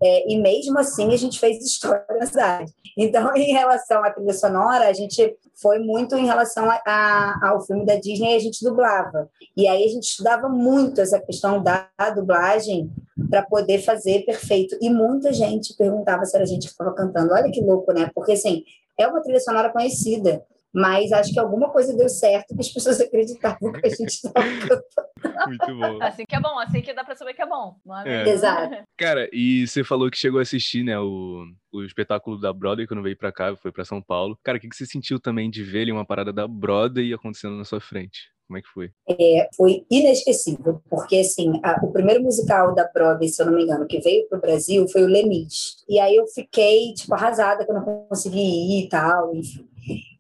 é, 0.07 0.31
e 0.31 0.41
mesmo 0.41 0.79
assim 0.79 1.13
a 1.13 1.17
gente 1.17 1.41
fez 1.41 1.65
história 1.65 2.05
na 2.19 2.27
cidade. 2.27 2.73
Então, 2.97 3.35
em 3.37 3.53
relação 3.53 4.03
à 4.03 4.11
trilha 4.11 4.33
sonora, 4.33 4.89
a 4.89 4.93
gente 4.93 5.37
foi 5.61 5.79
muito 5.79 6.17
em 6.17 6.27
relação 6.27 6.71
a, 6.71 6.81
a, 6.87 7.51
ao 7.51 7.61
filme 7.61 7.85
da 7.85 7.97
Disney, 7.97 8.35
a 8.35 8.39
gente 8.39 8.65
dublava. 8.65 9.29
E 9.57 9.67
aí 9.67 9.85
a 9.85 9.89
gente 9.89 10.05
estudava 10.05 10.49
muito 10.49 11.01
essa 11.01 11.21
questão 11.21 11.63
da 11.63 11.89
dublagem 12.15 12.91
para 13.29 13.43
poder 13.43 13.81
fazer 13.81 14.25
perfeito. 14.25 14.77
E 14.81 14.89
muita 14.89 15.33
gente 15.33 15.75
perguntava 15.77 16.25
se 16.25 16.37
era 16.37 16.45
a 16.45 16.49
gente 16.49 16.67
que 16.67 16.73
estava 16.73 16.95
cantando. 16.95 17.35
Olha 17.35 17.51
que 17.51 17.61
louco, 17.61 17.93
né? 17.93 18.11
Porque, 18.15 18.33
assim, 18.33 18.63
é 18.99 19.07
uma 19.07 19.21
trilha 19.21 19.41
sonora 19.41 19.71
conhecida 19.71 20.43
mas 20.77 21.11
acho 21.11 21.33
que 21.33 21.41
alguma 21.41 21.71
coisa 21.71 21.97
deu 21.97 22.07
certo 22.07 22.55
que 22.55 22.61
as 22.61 22.69
pessoas 22.69 23.01
acreditavam 23.01 23.73
que 23.73 23.87
a 23.87 23.89
gente 23.89 24.11
estava 24.11 24.35
cantando. 24.37 25.49
Muito 25.49 25.75
bom. 25.75 26.03
Assim 26.03 26.25
que 26.29 26.37
é 26.37 26.41
bom, 26.41 26.59
assim 26.59 26.83
que 26.83 26.93
dá 26.93 27.03
para 27.03 27.17
saber 27.17 27.33
que 27.33 27.41
é 27.41 27.47
bom. 27.47 27.77
É 28.05 28.17
é. 28.17 28.29
Exato. 28.29 28.77
Cara, 28.99 29.27
e 29.33 29.67
você 29.67 29.83
falou 29.83 30.11
que 30.11 30.19
chegou 30.19 30.39
a 30.39 30.43
assistir, 30.43 30.85
né, 30.85 30.99
o, 30.99 31.47
o 31.73 31.83
espetáculo 31.83 32.39
da 32.39 32.53
Broadway 32.53 32.87
quando 32.87 33.03
veio 33.03 33.17
para 33.17 33.33
cá, 33.33 33.57
foi 33.57 33.73
para 33.73 33.87
São 33.87 34.03
Paulo. 34.03 34.39
Cara, 34.45 34.59
o 34.59 34.61
que, 34.61 34.69
que 34.69 34.77
você 34.77 34.85
sentiu 34.85 35.19
também 35.19 35.49
de 35.49 35.63
ver 35.63 35.83
ali 35.83 35.93
uma 35.93 36.05
parada 36.05 36.31
da 36.31 36.47
Broadway 36.47 37.15
acontecendo 37.15 37.57
na 37.57 37.65
sua 37.65 37.81
frente? 37.81 38.31
Como 38.47 38.59
é 38.59 38.63
que 38.63 38.69
foi? 38.69 38.91
É, 39.09 39.49
foi 39.57 39.85
inesquecível, 39.91 40.81
porque 40.91 41.17
assim, 41.17 41.59
a, 41.65 41.85
o 41.85 41.91
primeiro 41.91 42.23
musical 42.23 42.75
da 42.75 42.87
Broadway, 42.93 43.29
se 43.29 43.43
eu 43.43 43.47
não 43.47 43.55
me 43.55 43.65
engano, 43.65 43.87
que 43.87 43.99
veio 43.99 44.29
para 44.29 44.39
o 44.39 44.41
Brasil 44.43 44.87
foi 44.89 45.03
o 45.03 45.09
Lemis. 45.09 45.85
E 45.89 45.99
aí 45.99 46.15
eu 46.15 46.27
fiquei, 46.29 46.93
tipo, 46.93 47.15
arrasada 47.15 47.65
que 47.65 47.71
eu 47.71 47.75
não 47.75 48.07
consegui 48.09 48.39
ir 48.39 48.85
e 48.85 48.89
tal, 48.91 49.35
enfim. 49.35 49.67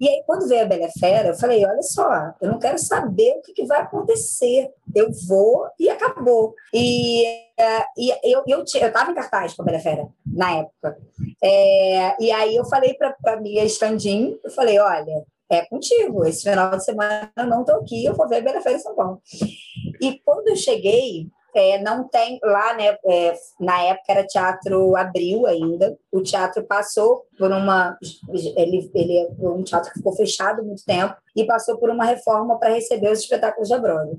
E 0.00 0.08
aí, 0.08 0.22
quando 0.26 0.48
veio 0.48 0.62
a 0.62 0.66
Bela 0.66 0.88
Fera, 0.98 1.28
eu 1.28 1.34
falei: 1.34 1.64
olha 1.64 1.82
só, 1.82 2.32
eu 2.40 2.50
não 2.50 2.58
quero 2.58 2.78
saber 2.78 3.38
o 3.38 3.42
que, 3.42 3.52
que 3.52 3.66
vai 3.66 3.80
acontecer. 3.80 4.70
Eu 4.94 5.10
vou 5.26 5.68
e 5.78 5.88
acabou. 5.88 6.54
E, 6.72 7.24
uh, 7.58 7.84
e 7.96 8.32
eu 8.32 8.44
eu 8.46 8.62
estava 8.62 9.10
em 9.10 9.14
cartaz 9.14 9.54
com 9.54 9.62
a 9.62 9.64
Bela 9.64 9.80
Fera 9.80 10.06
na 10.24 10.58
época. 10.58 10.98
É, 11.42 12.22
e 12.22 12.30
aí 12.30 12.54
eu 12.54 12.64
falei 12.66 12.94
para 12.94 13.16
a 13.26 13.40
minha 13.40 13.64
stand-in, 13.64 14.38
eu 14.44 14.50
falei: 14.50 14.78
olha, 14.78 15.24
é 15.50 15.64
contigo. 15.64 16.24
Esse 16.24 16.42
final 16.42 16.70
de 16.70 16.84
semana 16.84 17.32
eu 17.36 17.46
não 17.46 17.60
estou 17.60 17.76
aqui, 17.76 18.04
eu 18.04 18.14
vou 18.14 18.28
ver 18.28 18.36
a 18.36 18.42
Bela 18.42 18.60
Fera 18.60 18.76
em 18.76 18.80
São 18.80 18.94
Paulo. 18.94 19.20
E 20.00 20.20
quando 20.24 20.48
eu 20.48 20.56
cheguei, 20.56 21.28
é, 21.58 21.80
não 21.82 22.08
tem 22.08 22.38
lá, 22.42 22.74
né? 22.74 22.96
É, 23.06 23.34
na 23.60 23.82
época 23.82 24.12
era 24.12 24.26
Teatro 24.26 24.96
Abril 24.96 25.46
ainda. 25.46 25.96
O 26.10 26.22
teatro 26.22 26.64
passou 26.64 27.24
por 27.38 27.50
uma. 27.50 27.96
Ele, 28.56 28.90
ele 28.94 29.18
é 29.18 29.48
um 29.48 29.62
teatro 29.62 29.90
que 29.90 29.98
ficou 29.98 30.14
fechado 30.14 30.64
muito 30.64 30.84
tempo 30.84 31.14
e 31.34 31.44
passou 31.44 31.78
por 31.78 31.90
uma 31.90 32.04
reforma 32.04 32.58
para 32.58 32.74
receber 32.74 33.10
os 33.10 33.20
espetáculos 33.20 33.68
da 33.68 33.78
Broadway. 33.78 34.18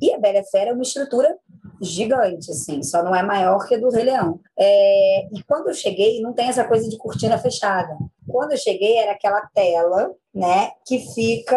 E 0.00 0.12
a 0.12 0.18
Bela 0.18 0.42
Fera 0.44 0.70
é 0.70 0.72
uma 0.72 0.82
estrutura 0.82 1.36
gigante, 1.80 2.50
assim, 2.50 2.82
só 2.82 3.02
não 3.02 3.14
é 3.14 3.22
maior 3.22 3.66
que 3.66 3.74
a 3.74 3.78
do 3.78 3.88
Rei 3.88 4.04
Leão. 4.04 4.40
É, 4.58 5.26
e 5.32 5.42
quando 5.44 5.68
eu 5.68 5.74
cheguei, 5.74 6.20
não 6.20 6.32
tem 6.32 6.48
essa 6.48 6.64
coisa 6.64 6.88
de 6.88 6.96
cortina 6.96 7.38
fechada. 7.38 7.96
Quando 8.26 8.52
eu 8.52 8.58
cheguei, 8.58 8.96
era 8.96 9.12
aquela 9.12 9.40
tela, 9.54 10.12
né, 10.34 10.72
que 10.84 10.98
fica 11.14 11.56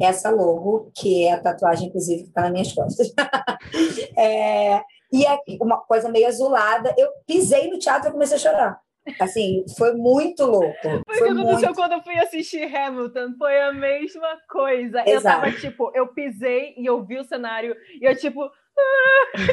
essa 0.00 0.30
logo, 0.30 0.90
que 0.94 1.24
é 1.24 1.32
a 1.32 1.40
tatuagem, 1.40 1.88
inclusive, 1.88 2.22
que 2.22 2.28
está 2.28 2.42
nas 2.42 2.52
minhas 2.52 2.72
costas. 2.72 3.12
é, 4.16 4.80
e 5.12 5.26
é 5.26 5.38
uma 5.60 5.78
coisa 5.78 6.08
meio 6.08 6.26
azulada. 6.26 6.94
Eu 6.96 7.08
pisei 7.26 7.68
no 7.68 7.78
teatro 7.78 8.08
e 8.08 8.12
comecei 8.12 8.36
a 8.36 8.40
chorar. 8.40 8.80
Assim, 9.20 9.64
foi 9.76 9.94
muito 9.94 10.44
louco. 10.44 10.76
Foi, 10.80 11.18
foi 11.18 11.32
o 11.32 11.34
que 11.34 11.40
aconteceu 11.40 11.68
muito... 11.68 11.74
quando 11.74 11.92
eu 11.92 12.02
fui 12.02 12.18
assistir 12.18 12.74
Hamilton. 12.74 13.34
Foi 13.36 13.60
a 13.60 13.72
mesma 13.72 14.38
coisa. 14.48 15.02
Exato. 15.06 15.10
Eu 15.10 15.22
tava, 15.22 15.52
tipo, 15.52 15.92
eu 15.94 16.08
pisei 16.08 16.74
e 16.76 16.86
eu 16.86 17.04
vi 17.04 17.18
o 17.18 17.24
cenário 17.24 17.74
e 18.00 18.08
eu, 18.08 18.16
tipo, 18.16 18.48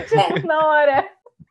tipo, 0.08 0.48
na 0.48 0.68
hora. 0.68 1.10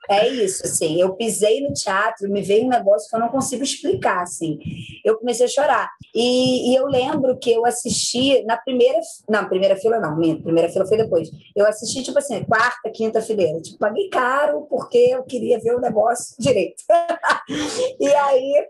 É 0.08 0.26
isso, 0.28 0.64
assim, 0.64 1.00
eu 1.00 1.14
pisei 1.14 1.60
no 1.60 1.72
teatro, 1.72 2.30
me 2.30 2.40
veio 2.40 2.64
um 2.64 2.68
negócio 2.68 3.08
que 3.10 3.14
eu 3.14 3.20
não 3.20 3.28
consigo 3.28 3.62
explicar, 3.62 4.22
assim. 4.22 4.58
Eu 5.04 5.18
comecei 5.18 5.44
a 5.44 5.48
chorar. 5.48 5.90
E, 6.14 6.70
e 6.70 6.74
eu 6.74 6.86
lembro 6.86 7.38
que 7.38 7.52
eu 7.52 7.66
assisti 7.66 8.42
na 8.44 8.56
primeira, 8.56 8.98
não, 9.28 9.48
primeira 9.48 9.76
fila 9.76 9.98
não, 9.98 10.16
minha 10.16 10.40
primeira 10.40 10.70
fila 10.70 10.86
foi 10.86 10.96
depois. 10.96 11.30
Eu 11.54 11.66
assisti, 11.66 12.02
tipo 12.02 12.18
assim, 12.18 12.42
quarta, 12.44 12.90
quinta 12.90 13.20
fileira. 13.20 13.60
Tipo, 13.60 13.78
paguei 13.78 14.08
caro 14.08 14.66
porque 14.70 14.98
eu 14.98 15.22
queria 15.24 15.58
ver 15.60 15.74
o 15.74 15.80
negócio 15.80 16.34
direito. 16.38 16.82
e 18.00 18.06
aí, 18.08 18.66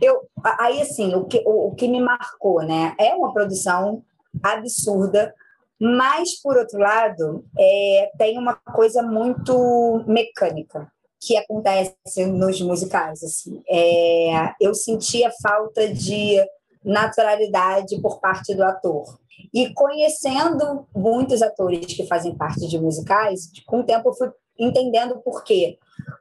eu, 0.00 0.22
aí 0.58 0.80
assim, 0.80 1.14
o 1.14 1.24
que, 1.26 1.42
o, 1.44 1.68
o 1.68 1.74
que 1.74 1.86
me 1.86 2.00
marcou, 2.00 2.62
né, 2.62 2.94
é 2.98 3.14
uma 3.14 3.32
produção 3.32 4.02
absurda, 4.42 5.34
mas, 5.80 6.40
por 6.40 6.56
outro 6.56 6.78
lado, 6.78 7.44
é, 7.58 8.10
tem 8.18 8.38
uma 8.38 8.54
coisa 8.54 9.02
muito 9.02 10.04
mecânica 10.06 10.90
que 11.20 11.36
acontece 11.36 12.26
nos 12.26 12.60
musicais. 12.60 13.22
Assim. 13.22 13.62
É, 13.68 14.52
eu 14.60 14.74
sentia 14.74 15.30
falta 15.42 15.92
de 15.92 16.36
naturalidade 16.84 18.00
por 18.00 18.20
parte 18.20 18.54
do 18.54 18.64
ator. 18.64 19.18
E 19.54 19.72
conhecendo 19.72 20.86
muitos 20.94 21.42
atores 21.42 21.86
que 21.86 22.06
fazem 22.06 22.36
parte 22.36 22.66
de 22.66 22.78
musicais, 22.78 23.50
com 23.66 23.80
o 23.80 23.84
tempo 23.84 24.08
eu 24.08 24.14
fui 24.14 24.30
entendendo 24.58 25.20
por 25.20 25.44
quê. 25.44 25.78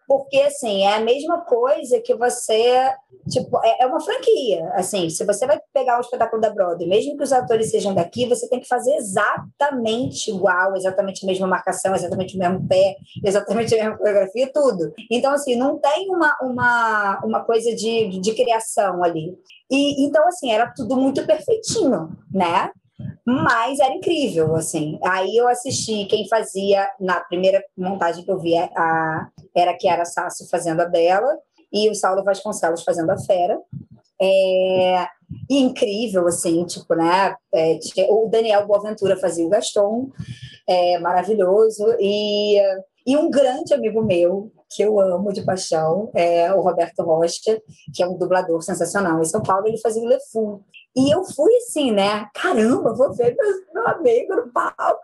Porque, 0.08 0.38
assim, 0.40 0.84
é 0.84 0.96
a 0.96 1.02
mesma 1.02 1.42
coisa 1.42 2.00
que 2.00 2.16
você. 2.16 2.92
Tipo, 3.30 3.60
é, 3.64 3.84
é 3.84 3.86
uma 3.86 4.00
franquia. 4.00 4.72
Assim, 4.74 5.10
se 5.10 5.26
você 5.26 5.46
vai 5.46 5.60
pegar 5.74 5.98
o 5.98 6.02
espetáculo 6.02 6.42
da 6.42 6.50
Broadway, 6.50 6.88
mesmo 6.88 7.18
que 7.18 7.24
os 7.24 7.34
atores 7.34 7.70
sejam 7.70 7.94
daqui, 7.94 8.26
você 8.26 8.48
tem 8.48 8.60
que 8.60 8.68
fazer 8.68 8.96
exatamente 8.96 10.32
igual, 10.32 10.76
exatamente 10.76 11.26
a 11.26 11.28
mesma 11.28 11.46
marcação, 11.46 11.94
exatamente 11.94 12.38
o 12.38 12.40
mesmo 12.40 12.66
pé, 12.68 12.96
exatamente 13.24 13.76
a 13.76 13.84
mesma 13.84 13.98
coreografia, 13.98 14.50
tudo. 14.54 14.94
Então, 15.12 15.34
assim, 15.34 15.56
não 15.56 15.78
tem 15.78 16.10
uma, 16.10 16.38
uma, 16.42 17.22
uma 17.26 17.44
coisa 17.44 17.76
de, 17.76 18.20
de 18.20 18.34
criação 18.34 19.04
ali. 19.04 19.38
E, 19.70 20.06
então, 20.06 20.26
assim, 20.28 20.52
era 20.52 20.72
tudo 20.74 20.96
muito 20.96 21.26
perfeitinho, 21.26 22.18
né? 22.34 22.72
Mas 23.26 23.80
era 23.80 23.94
incrível, 23.94 24.56
assim. 24.56 25.00
Aí 25.04 25.36
eu 25.36 25.48
assisti 25.48 26.06
quem 26.06 26.28
fazia, 26.28 26.88
na 27.00 27.20
primeira 27.20 27.64
montagem 27.78 28.24
que 28.24 28.32
eu 28.32 28.40
vi, 28.40 28.58
a, 28.58 29.28
era 29.56 29.76
que 29.76 29.88
era 29.88 30.06
Sasso 30.06 30.50
fazendo 30.50 30.82
a 30.82 30.86
Bela 30.86 31.38
e 31.72 31.90
o 31.90 31.96
Saulo 31.96 32.24
Vasconcelos 32.24 32.84
fazendo 32.84 33.10
a 33.12 33.18
Fera. 33.18 33.60
É, 34.20 35.06
incrível, 35.50 36.28
assim, 36.28 36.66
tipo, 36.66 36.96
né? 36.96 37.36
É, 37.54 37.78
o 38.10 38.28
Daniel 38.30 38.66
Boaventura 38.66 39.18
fazia 39.18 39.46
o 39.46 39.50
Gaston, 39.50 40.10
é, 40.68 40.98
maravilhoso. 41.00 41.86
E, 42.00 42.60
e 43.06 43.18
um 43.18 43.30
grande 43.30 43.74
amigo 43.74 44.02
meu, 44.04 44.52
que 44.70 44.82
eu 44.82 45.00
amo 45.00 45.32
de 45.32 45.44
paixão, 45.44 46.10
é 46.16 46.54
o 46.54 46.62
Roberto 46.62 47.04
Rocha, 47.04 47.62
que 47.94 48.02
é 48.02 48.08
um 48.08 48.18
dublador 48.18 48.62
sensacional. 48.62 49.22
Em 49.22 49.26
São 49.26 49.42
Paulo, 49.42 49.68
ele 49.68 49.78
fazia 49.78 50.02
o 50.02 50.08
Lefou. 50.08 50.62
E 50.96 51.14
eu 51.14 51.24
fui 51.24 51.56
assim, 51.58 51.92
né? 51.92 52.28
Caramba, 52.34 52.94
vou 52.94 53.14
ver 53.14 53.36
meu, 53.36 53.48
meu 53.74 53.88
amigo 53.88 54.36
no 54.36 54.52
palco. 54.52 55.02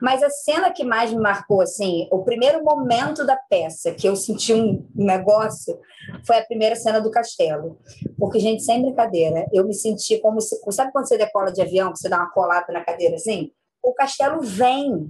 Mas 0.00 0.22
a 0.22 0.30
cena 0.30 0.70
que 0.70 0.84
mais 0.84 1.12
me 1.12 1.20
marcou, 1.20 1.60
assim, 1.60 2.08
o 2.12 2.22
primeiro 2.22 2.62
momento 2.62 3.26
da 3.26 3.36
peça 3.36 3.92
que 3.92 4.08
eu 4.08 4.14
senti 4.14 4.54
um 4.54 4.86
negócio 4.94 5.78
foi 6.24 6.38
a 6.38 6.44
primeira 6.44 6.76
cena 6.76 7.00
do 7.00 7.10
castelo. 7.10 7.78
Porque, 8.18 8.38
gente, 8.38 8.62
sem 8.62 8.82
brincadeira, 8.82 9.46
eu 9.52 9.64
me 9.64 9.74
senti 9.74 10.18
como 10.18 10.40
se. 10.40 10.56
Sabe 10.70 10.92
quando 10.92 11.08
você 11.08 11.18
decola 11.18 11.52
de 11.52 11.60
avião, 11.60 11.92
que 11.92 11.98
você 11.98 12.08
dá 12.08 12.18
uma 12.18 12.30
colada 12.30 12.72
na 12.72 12.84
cadeira 12.84 13.16
assim? 13.16 13.50
O 13.82 13.92
castelo 13.92 14.40
vem 14.42 15.08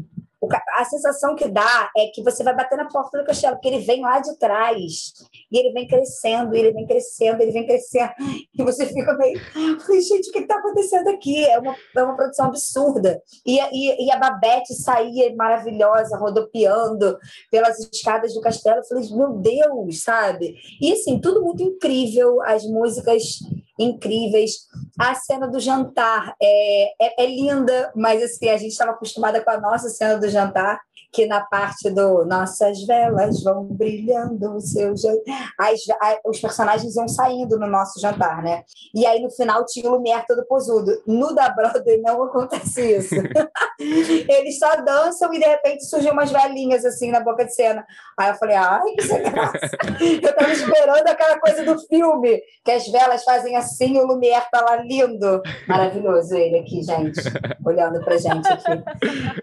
a 0.75 0.85
sensação 0.85 1.35
que 1.35 1.49
dá 1.49 1.91
é 1.97 2.07
que 2.07 2.23
você 2.23 2.43
vai 2.43 2.55
bater 2.55 2.77
na 2.77 2.89
porta 2.89 3.19
do 3.19 3.25
castelo, 3.25 3.57
porque 3.57 3.69
ele 3.69 3.81
vem 3.81 4.01
lá 4.01 4.21
de 4.21 4.37
trás, 4.39 5.13
e 5.51 5.59
ele 5.59 5.73
vem 5.73 5.87
crescendo, 5.87 6.55
ele 6.55 6.73
vem 6.73 6.87
crescendo, 6.87 7.43
ele 7.43 7.53
vem 7.53 7.67
crescendo, 7.67 8.13
e 8.59 8.63
você 8.63 8.87
fica 8.87 9.13
meio, 9.15 9.39
gente, 10.01 10.31
o 10.31 10.33
que 10.33 10.39
está 10.39 10.57
acontecendo 10.57 11.09
aqui? 11.09 11.45
É 11.45 11.59
uma, 11.59 11.77
é 11.97 12.03
uma 12.03 12.17
produção 12.17 12.47
absurda. 12.47 13.23
E, 13.45 13.59
e, 13.59 14.07
e 14.07 14.11
a 14.11 14.19
Babette 14.19 14.75
saía 14.75 15.35
maravilhosa, 15.35 16.17
rodopiando 16.17 17.19
pelas 17.51 17.79
escadas 17.79 18.35
do 18.35 18.41
castelo. 18.41 18.79
Eu 18.79 18.85
falei, 18.85 19.09
meu 19.11 19.33
Deus, 19.35 20.03
sabe? 20.03 20.57
E 20.81 20.93
assim, 20.93 21.21
tudo 21.21 21.43
muito 21.43 21.63
incrível, 21.63 22.41
as 22.43 22.65
músicas 22.65 23.41
incríveis. 23.81 24.53
A 24.99 25.15
cena 25.15 25.49
do 25.49 25.59
jantar 25.59 26.35
é, 26.41 26.93
é, 27.01 27.25
é 27.25 27.27
linda, 27.27 27.93
mas 27.97 28.23
assim, 28.23 28.49
a 28.49 28.57
gente 28.57 28.73
estava 28.73 28.93
acostumada 28.93 29.43
com 29.43 29.51
a 29.51 29.61
nossa 29.61 29.89
cena 29.89 30.19
do 30.19 30.29
jantar, 30.29 30.79
que 31.13 31.27
na 31.27 31.41
parte 31.41 31.91
do 31.91 32.25
nossas 32.25 32.85
velas 32.85 33.43
vão 33.43 33.65
brilhando 33.65 34.61
seu 34.61 34.95
as, 35.59 35.81
os 36.25 36.41
personagens 36.41 36.95
vão 36.95 37.09
saindo 37.09 37.59
no 37.59 37.67
nosso 37.67 38.01
jantar, 38.01 38.43
né? 38.43 38.63
E 38.95 39.07
aí 39.07 39.21
no 39.21 39.31
final 39.31 39.65
tinha 39.67 39.91
o 39.91 39.97
Lumière 39.97 40.25
todo 40.27 40.47
posudo. 40.47 40.93
No 41.07 41.35
da 41.35 41.49
Broadway 41.49 42.01
não 42.01 42.23
acontece 42.23 42.97
isso. 42.97 43.15
Eles 43.81 44.59
só 44.59 44.77
dançam 44.83 45.33
e 45.33 45.39
de 45.39 45.47
repente 45.47 45.85
surgem 45.85 46.13
umas 46.13 46.31
velhinhas 46.31 46.85
assim 46.85 47.11
na 47.11 47.21
boca 47.21 47.45
de 47.45 47.55
cena. 47.55 47.85
Aí 48.19 48.31
eu 48.31 48.35
falei, 48.35 48.57
ai, 48.57 48.93
que 48.97 49.03
sem 49.03 49.23
graça. 49.23 49.59
eu 50.23 50.35
tava 50.35 50.53
esperando 50.53 51.07
aquela 51.07 51.39
coisa 51.39 51.65
do 51.65 51.79
filme, 51.87 52.41
que 52.65 52.71
as 52.71 52.87
velas 52.89 53.25
fazem 53.25 53.57
assim, 53.57 53.99
o 53.99 54.07
Lumière 54.07 54.47
tá 54.51 54.61
lá 54.61 54.77
lindo. 54.77 55.43
Maravilhoso 55.67 56.35
ele 56.35 56.59
aqui, 56.59 56.83
gente, 56.83 57.21
olhando 57.65 58.01
pra 58.05 58.17
gente 58.17 58.47
aqui. 58.47 58.83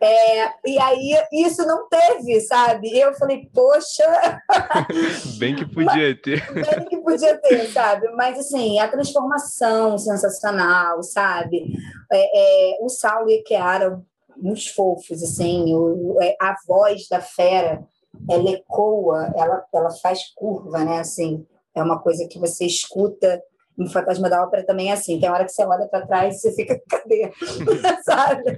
É, 0.02 0.52
e 0.66 0.80
aí 0.80 1.18
isso 1.34 1.66
não 1.66 1.88
teve, 1.90 2.40
sabe? 2.42 2.98
Eu 2.98 3.14
falei, 3.16 3.50
poxa. 3.54 4.42
Bem 5.40 5.56
que 5.56 5.66
podia 5.66 6.16
ter. 6.22 6.52
Bem 6.54 6.86
que 6.90 6.98
podia 6.98 7.38
ter, 7.38 7.68
sabe? 7.72 8.10
Mas, 8.10 8.38
assim, 8.40 8.80
a 8.80 8.88
transformação 8.88 9.98
sensacional, 9.98 11.02
sabe? 11.04 11.66
É, 12.12 12.74
é, 12.74 12.78
o 12.82 12.90
Saulo 12.90 13.30
e 13.30 13.40
a 13.40 13.48
Chiara, 13.48 14.02
uns 14.44 14.68
fofos, 14.68 15.24
assim, 15.24 15.74
o, 15.74 16.18
é, 16.22 16.36
a 16.42 16.56
voz 16.68 17.08
da 17.10 17.22
fera, 17.22 17.84
ela 18.30 18.50
ecoa, 18.52 19.32
ela, 19.36 19.66
ela 19.74 19.92
faz 19.92 20.34
curva, 20.36 20.84
né? 20.84 21.00
Assim, 21.00 21.46
é 21.76 21.84
uma 21.84 22.00
coisa 22.00 22.28
que 22.28 22.40
você 22.40 22.66
escuta 22.66 23.42
no 23.78 23.88
Fantasma 23.90 24.28
da 24.28 24.44
Ópera 24.44 24.66
também 24.66 24.90
é 24.90 24.94
assim, 24.94 25.20
tem 25.20 25.30
hora 25.30 25.46
que 25.46 25.52
você 25.52 25.64
olha 25.64 25.88
para 25.88 26.08
trás 26.08 26.36
e 26.36 26.40
você 26.40 26.52
fica, 26.54 26.82
cadê? 26.90 27.32
Sabe? 28.04 28.58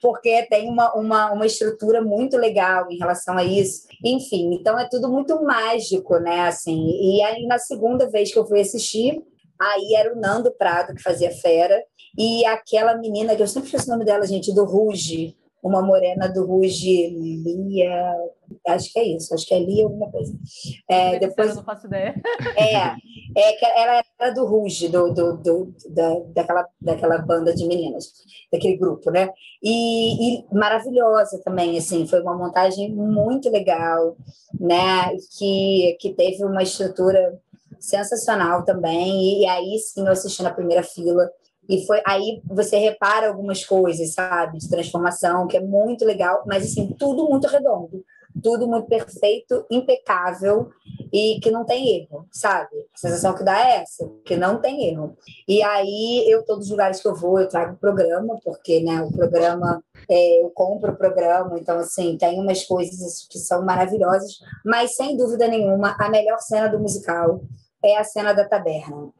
Porque 0.00 0.46
tem 0.46 0.70
uma, 0.70 0.94
uma, 0.94 1.32
uma 1.32 1.44
estrutura 1.44 2.00
muito 2.00 2.36
legal 2.36 2.86
em 2.88 2.96
relação 2.96 3.36
a 3.36 3.42
isso. 3.42 3.88
Enfim, 4.04 4.54
então 4.54 4.78
é 4.78 4.88
tudo 4.88 5.08
muito 5.08 5.42
mágico, 5.42 6.18
né? 6.18 6.42
Assim, 6.42 6.86
e 6.88 7.20
aí 7.22 7.46
na 7.46 7.58
segunda 7.58 8.08
vez 8.08 8.32
que 8.32 8.38
eu 8.38 8.46
fui 8.46 8.60
assistir, 8.60 9.20
aí 9.60 9.94
era 9.96 10.14
o 10.14 10.20
Nando 10.20 10.52
Prado 10.52 10.94
que 10.94 11.02
fazia 11.02 11.32
Fera, 11.32 11.82
e 12.16 12.44
aquela 12.46 12.96
menina, 12.96 13.36
que 13.36 13.42
eu 13.42 13.48
sempre 13.48 13.68
esqueço 13.68 13.88
o 13.88 13.92
nome 13.92 14.04
dela, 14.04 14.26
gente, 14.26 14.54
do 14.54 14.64
Ruge, 14.64 15.36
uma 15.62 15.82
morena 15.82 16.28
do 16.28 16.46
Ruge, 16.46 17.08
Lia, 17.08 18.14
acho 18.68 18.92
que 18.92 18.98
é 18.98 19.04
isso, 19.04 19.34
acho 19.34 19.46
que 19.46 19.54
é 19.54 19.58
Lia 19.58 19.84
alguma 19.84 20.10
coisa. 20.10 20.32
É, 20.88 21.18
depois 21.18 21.54
não 21.54 21.62
faço 21.62 21.86
ideia. 21.86 22.14
É, 22.56 22.96
é 23.36 23.52
que 23.52 23.64
ela 23.64 24.02
era 24.18 24.30
do 24.30 24.46
Ruge, 24.46 24.88
do, 24.88 25.12
do, 25.12 25.36
do, 25.36 25.74
da, 25.90 26.20
daquela, 26.34 26.66
daquela 26.80 27.18
banda 27.18 27.54
de 27.54 27.66
meninas, 27.66 28.12
daquele 28.50 28.76
grupo, 28.76 29.10
né? 29.10 29.30
E, 29.62 30.38
e, 30.40 30.44
maravilhosa 30.52 31.40
também, 31.44 31.76
assim, 31.76 32.06
foi 32.06 32.20
uma 32.22 32.36
montagem 32.36 32.94
muito 32.94 33.50
legal, 33.50 34.16
né? 34.58 35.14
Que, 35.38 35.96
que 36.00 36.14
teve 36.14 36.44
uma 36.44 36.62
estrutura 36.62 37.38
sensacional 37.78 38.64
também, 38.64 39.42
e 39.42 39.46
aí 39.46 39.78
sim 39.78 40.06
eu 40.06 40.12
assisti 40.12 40.42
na 40.42 40.52
primeira 40.52 40.82
fila, 40.82 41.30
e 41.70 41.86
foi 41.86 42.02
aí 42.04 42.42
você 42.44 42.76
repara 42.78 43.28
algumas 43.28 43.64
coisas, 43.64 44.12
sabe, 44.12 44.58
de 44.58 44.68
transformação, 44.68 45.46
que 45.46 45.56
é 45.56 45.60
muito 45.60 46.04
legal, 46.04 46.42
mas 46.44 46.64
assim, 46.64 46.92
tudo 46.98 47.28
muito 47.28 47.46
redondo. 47.46 48.04
tudo 48.42 48.66
muito 48.66 48.86
perfeito, 48.86 49.66
impecável 49.70 50.70
e 51.12 51.40
que 51.40 51.50
não 51.50 51.64
tem 51.64 52.00
erro, 52.02 52.26
sabe? 52.30 52.70
A 52.94 52.98
sensação 52.98 53.34
que 53.34 53.44
dá 53.44 53.58
é 53.58 53.82
essa, 53.82 54.08
que 54.24 54.36
não 54.36 54.60
tem 54.60 54.88
erro. 54.88 55.16
E 55.48 55.62
aí, 55.62 56.24
eu, 56.28 56.44
todos 56.44 56.66
os 56.66 56.70
lugares 56.70 57.00
que 57.02 57.08
eu 57.08 57.14
vou, 57.14 57.40
eu 57.40 57.48
trago 57.48 57.74
o 57.74 57.78
programa, 57.78 58.38
porque 58.44 58.80
né, 58.80 59.02
o 59.02 59.10
programa, 59.10 59.82
é, 60.08 60.44
eu 60.44 60.50
compro 60.50 60.92
o 60.92 60.96
programa, 60.96 61.58
então, 61.58 61.78
assim, 61.78 62.16
tem 62.16 62.40
umas 62.40 62.64
coisas 62.64 63.26
que 63.28 63.38
são 63.38 63.64
maravilhosas, 63.64 64.38
mas, 64.64 64.94
sem 64.94 65.16
dúvida 65.16 65.48
nenhuma, 65.48 65.96
a 65.98 66.08
melhor 66.08 66.38
cena 66.38 66.68
do 66.68 66.78
musical 66.78 67.40
é 67.84 67.96
a 67.96 68.04
cena 68.04 68.32
da 68.32 68.48
taberna 68.48 69.10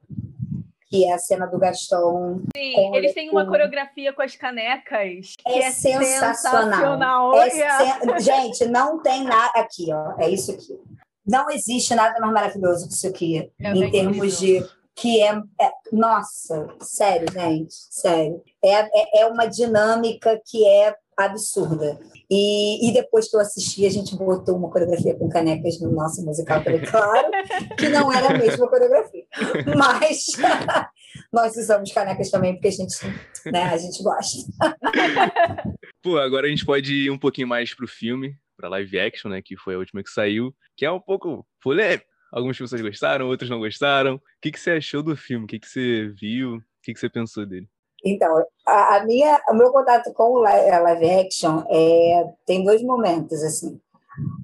que 0.91 1.05
é 1.05 1.12
a 1.12 1.18
cena 1.18 1.47
do 1.47 1.57
Gaston. 1.57 2.41
Sim, 2.55 2.97
eles 2.97 3.14
têm 3.14 3.30
uma 3.30 3.47
coreografia 3.47 4.12
com 4.12 4.22
as 4.22 4.34
canecas 4.34 5.34
que 5.38 5.49
é, 5.49 5.66
é 5.66 5.70
sensacional. 5.70 7.34
É 7.36 7.49
sen... 7.49 8.18
Gente, 8.18 8.66
não 8.66 9.01
tem 9.01 9.22
nada 9.22 9.61
aqui, 9.61 9.93
ó. 9.93 10.14
É 10.18 10.28
isso 10.28 10.51
aqui. 10.51 10.76
Não 11.24 11.49
existe 11.49 11.95
nada 11.95 12.18
mais 12.18 12.32
maravilhoso 12.32 12.88
que 12.88 12.95
isso 12.95 13.07
aqui, 13.07 13.53
Eu 13.61 13.74
em 13.76 13.91
termos 13.91 14.41
de 14.41 14.66
que 14.97 15.22
é, 15.22 15.30
é, 15.61 15.72
nossa, 15.93 16.68
sério, 16.80 17.30
gente, 17.32 17.72
sério. 17.72 18.43
É, 18.62 18.80
é, 18.80 19.20
é 19.22 19.26
uma 19.26 19.47
dinâmica 19.47 20.41
que 20.45 20.66
é 20.66 20.95
absurda. 21.16 21.99
E, 22.28 22.88
e 22.88 22.93
depois 22.93 23.28
que 23.28 23.36
eu 23.36 23.41
assisti, 23.41 23.86
a 23.86 23.91
gente 23.91 24.16
botou 24.16 24.57
uma 24.57 24.70
coreografia 24.70 25.14
com 25.14 25.28
canecas 25.28 25.80
no 25.80 25.91
nosso 25.93 26.24
musical, 26.24 26.62
falei, 26.62 26.80
claro 26.80 27.30
que 27.78 27.88
não 27.88 28.12
era 28.12 28.34
a 28.34 28.38
mesma 28.38 28.68
coreografia. 28.68 29.20
Mas 29.76 30.26
nós 31.33 31.57
usamos 31.57 31.93
canecas 31.93 32.31
também, 32.31 32.55
porque 32.55 32.68
a 32.68 32.72
gente, 32.72 32.95
né, 33.47 33.64
a 33.64 33.76
gente 33.76 34.03
gosta. 34.03 34.39
Pô, 36.03 36.18
agora 36.18 36.47
a 36.47 36.51
gente 36.51 36.64
pode 36.64 36.93
ir 36.93 37.11
um 37.11 37.18
pouquinho 37.18 37.49
mais 37.49 37.74
pro 37.74 37.87
filme, 37.87 38.37
pra 38.57 38.68
live 38.68 38.99
action, 38.99 39.31
né, 39.31 39.43
que 39.43 39.57
foi 39.57 39.74
a 39.74 39.78
última 39.78 40.03
que 40.03 40.11
saiu, 40.11 40.55
que 40.76 40.85
é 40.85 40.91
um 40.91 41.01
pouco 41.01 41.47
polêmico. 41.62 42.09
Algumas 42.33 42.57
pessoas 42.57 42.81
gostaram, 42.81 43.26
outras 43.26 43.51
não 43.51 43.59
gostaram. 43.59 44.14
O 44.14 44.20
que, 44.41 44.53
que 44.53 44.61
você 44.61 44.72
achou 44.72 45.03
do 45.03 45.16
filme? 45.16 45.45
O 45.45 45.49
que, 45.49 45.59
que 45.59 45.66
você 45.66 46.09
viu? 46.09 46.57
O 46.57 46.62
que, 46.83 46.95
que 46.95 47.01
você 47.01 47.09
pensou 47.09 47.45
dele? 47.45 47.68
Então, 48.05 48.45
a, 48.66 48.97
a, 48.97 49.05
minha, 49.05 49.41
o 49.49 49.55
meu 49.55 49.70
contato 49.72 50.12
com 50.12 50.35
o 50.35 50.39
live 50.39 51.11
action 51.11 51.64
é, 51.68 52.24
tem 52.47 52.64
dois 52.64 52.83
momentos, 52.83 53.43
assim. 53.43 53.81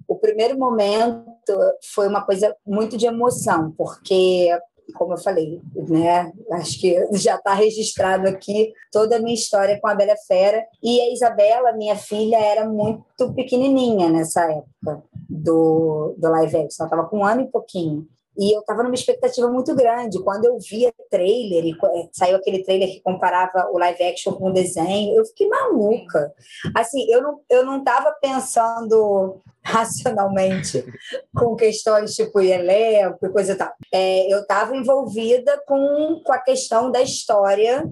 O 0.07 0.16
primeiro 0.16 0.59
momento 0.59 1.53
foi 1.95 2.09
uma 2.09 2.22
coisa 2.24 2.55
muito 2.66 2.97
de 2.97 3.07
emoção, 3.07 3.72
porque, 3.72 4.49
como 4.95 5.14
eu 5.14 5.18
falei, 5.18 5.61
né, 5.74 6.32
acho 6.53 6.80
que 6.80 6.95
já 7.12 7.37
está 7.37 7.55
registrado 7.55 8.28
aqui 8.28 8.72
toda 8.93 9.16
a 9.16 9.20
minha 9.20 9.34
história 9.34 9.78
com 9.80 9.89
a 9.89 9.95
Bela 9.95 10.16
Fera. 10.26 10.64
E 10.82 11.01
a 11.01 11.12
Isabela, 11.12 11.72
minha 11.72 11.97
filha, 11.97 12.37
era 12.37 12.68
muito 12.68 13.32
pequenininha 13.34 14.09
nessa 14.09 14.43
época 14.51 15.03
do, 15.28 16.14
do 16.16 16.30
live 16.30 16.57
action. 16.57 16.84
Ela 16.84 16.87
estava 16.87 17.09
com 17.09 17.18
um 17.18 17.24
ano 17.24 17.43
e 17.43 17.51
pouquinho. 17.51 18.07
E 18.39 18.55
eu 18.55 18.61
estava 18.61 18.82
numa 18.82 18.95
expectativa 18.95 19.49
muito 19.51 19.74
grande. 19.74 20.22
Quando 20.22 20.45
eu 20.45 20.59
via 20.59 20.93
trailer, 21.11 21.64
e 21.64 21.72
eh, 21.72 22.09
saiu 22.12 22.37
aquele 22.37 22.62
trailer 22.62 22.89
que 22.89 23.01
comparava 23.01 23.68
o 23.72 23.78
live 23.78 24.03
action 24.03 24.32
com 24.32 24.51
o 24.51 24.53
desenho, 24.53 25.16
eu 25.16 25.24
fiquei 25.24 25.49
maluca. 25.49 26.32
Assim, 26.74 27.11
eu 27.11 27.22
não 27.22 27.41
eu 27.49 27.64
não 27.64 27.78
estava 27.78 28.12
pensando 28.20 29.41
racionalmente 29.64 30.84
com 31.34 31.57
questões 31.57 32.14
tipo 32.14 32.41
elenco 32.41 33.26
e 33.26 33.30
coisa 33.30 33.53
e 33.53 33.57
tal. 33.57 33.72
É, 33.93 34.32
eu 34.32 34.41
estava 34.41 34.76
envolvida 34.76 35.61
com, 35.66 36.22
com 36.24 36.32
a 36.32 36.39
questão 36.39 36.91
da 36.91 37.03
história 37.03 37.84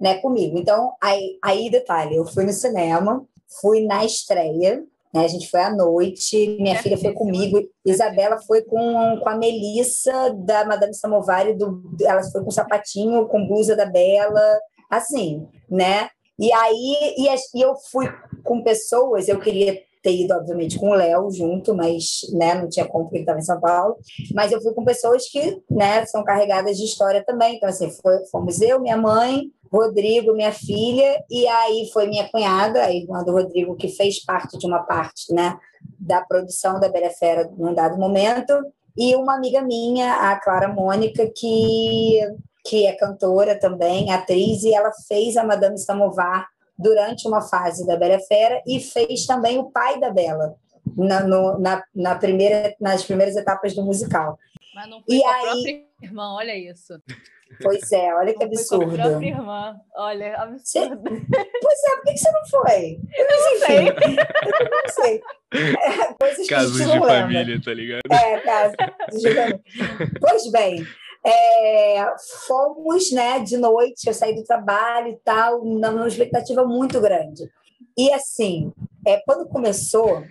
né, 0.00 0.18
comigo. 0.18 0.58
Então, 0.58 0.94
aí, 1.00 1.38
aí, 1.42 1.70
detalhe, 1.70 2.16
eu 2.16 2.26
fui 2.26 2.44
no 2.44 2.52
cinema, 2.52 3.24
fui 3.60 3.86
na 3.86 4.04
estreia, 4.04 4.84
né? 5.12 5.24
A 5.24 5.28
gente 5.28 5.50
foi 5.50 5.60
à 5.60 5.74
noite, 5.74 6.56
minha 6.58 6.74
é 6.74 6.78
filha 6.78 6.96
foi 6.96 7.12
comigo, 7.12 7.60
Isabela 7.84 8.38
foi 8.46 8.62
com, 8.62 9.18
com 9.22 9.28
a 9.28 9.36
Melissa 9.36 10.32
da 10.34 10.64
Madame 10.64 10.94
Samovari, 10.94 11.54
do, 11.54 11.82
ela 12.02 12.22
foi 12.24 12.42
com 12.42 12.50
sapatinho, 12.50 13.26
com 13.28 13.46
blusa 13.46 13.76
da 13.76 13.86
Bela, 13.86 14.58
assim, 14.90 15.46
né? 15.70 16.08
E 16.38 16.52
aí 16.52 17.14
e, 17.16 17.28
e 17.28 17.62
eu 17.62 17.74
fui 17.90 18.08
com 18.42 18.62
pessoas, 18.62 19.28
eu 19.28 19.38
queria 19.38 19.78
ter 20.02 20.16
ido, 20.16 20.34
obviamente, 20.34 20.78
com 20.78 20.90
o 20.90 20.94
Léo 20.94 21.30
junto, 21.30 21.74
mas 21.74 22.22
né, 22.32 22.54
não 22.54 22.68
tinha 22.68 22.86
como 22.86 23.04
porque 23.04 23.18
ele 23.18 23.22
estava 23.22 23.38
em 23.38 23.42
São 23.42 23.60
Paulo. 23.60 23.96
Mas 24.34 24.50
eu 24.50 24.60
fui 24.60 24.74
com 24.74 24.84
pessoas 24.84 25.28
que 25.28 25.62
né, 25.70 26.04
são 26.06 26.24
carregadas 26.24 26.76
de 26.76 26.84
história 26.84 27.24
também. 27.24 27.56
Então, 27.56 27.68
assim, 27.68 27.88
foi, 28.02 28.26
fomos 28.26 28.60
eu, 28.60 28.80
minha 28.80 28.96
mãe, 28.96 29.44
Rodrigo, 29.72 30.34
minha 30.34 30.52
filha, 30.52 31.24
e 31.30 31.46
aí 31.48 31.90
foi 31.92 32.06
minha 32.06 32.28
cunhada, 32.28 32.84
a 32.84 32.92
irmã 32.92 33.24
do 33.24 33.32
Rodrigo, 33.32 33.74
que 33.74 33.88
fez 33.88 34.22
parte 34.22 34.58
de 34.58 34.66
uma 34.66 34.80
parte 34.80 35.32
né, 35.32 35.58
da 35.98 36.20
produção 36.20 36.78
da 36.78 36.90
Bela 36.90 37.10
Fera 37.10 37.50
num 37.56 37.74
dado 37.74 37.98
momento, 37.98 38.52
e 38.96 39.16
uma 39.16 39.34
amiga 39.34 39.62
minha, 39.62 40.30
a 40.30 40.38
Clara 40.38 40.68
Mônica, 40.68 41.26
que, 41.34 42.20
que 42.66 42.86
é 42.86 42.92
cantora 42.92 43.58
também, 43.58 44.10
atriz, 44.12 44.62
e 44.62 44.74
ela 44.74 44.92
fez 45.08 45.36
a 45.38 45.44
Madame 45.44 45.78
Samovar 45.78 46.46
durante 46.78 47.26
uma 47.26 47.40
fase 47.40 47.86
da 47.86 47.96
Bela 47.96 48.18
Fera 48.20 48.62
e 48.66 48.78
fez 48.78 49.24
também 49.24 49.58
o 49.58 49.70
pai 49.70 49.98
da 49.98 50.10
Bela 50.10 50.54
na, 50.96 51.20
no, 51.22 51.58
na, 51.58 51.82
na 51.94 52.14
primeira, 52.16 52.74
nas 52.78 53.04
primeiras 53.04 53.36
etapas 53.36 53.74
do 53.74 53.82
musical. 53.82 54.38
Mas 54.74 54.90
não 54.90 55.02
foi 55.02 55.16
e 55.16 55.24
a 55.24 55.30
aí... 55.30 55.42
própria 55.42 55.91
irmã, 56.06 56.34
olha 56.34 56.56
isso. 56.56 56.94
Pois 57.60 57.92
é, 57.92 58.14
olha 58.14 58.34
que 58.34 58.44
absurdo. 58.44 58.88
Foi 58.88 58.96
com 58.96 59.02
a 59.02 59.08
própria 59.08 59.28
irmã. 59.28 59.80
Olha, 59.96 60.36
absurdo. 60.36 61.02
Pois 61.02 61.78
é, 61.84 61.96
por 61.96 62.04
que 62.04 62.18
você 62.18 62.30
não 62.30 62.46
foi? 62.46 63.00
Eu 63.14 63.26
não 63.28 63.66
sei. 63.66 63.88
Eu 63.88 64.70
não 64.70 64.88
sei. 64.88 65.22
É, 65.54 66.14
coisas 66.14 66.46
Casos 66.46 66.76
de 66.78 66.98
família, 66.98 67.60
tá 67.62 67.74
ligado? 67.74 68.00
É, 68.10 68.40
casos 68.40 68.76
de 69.20 69.34
família. 69.34 69.60
Pois 70.20 70.50
bem, 70.50 70.86
é, 71.24 72.14
fomos 72.46 73.12
né, 73.12 73.40
de 73.40 73.56
noite, 73.56 74.06
eu 74.06 74.14
saí 74.14 74.34
do 74.34 74.44
trabalho 74.44 75.08
e 75.08 75.18
tal, 75.24 75.64
numa 75.64 76.08
expectativa 76.08 76.64
muito 76.64 77.00
grande. 77.00 77.48
E 77.96 78.12
assim, 78.12 78.72
é, 79.06 79.20
quando 79.24 79.48
começou, 79.48 80.24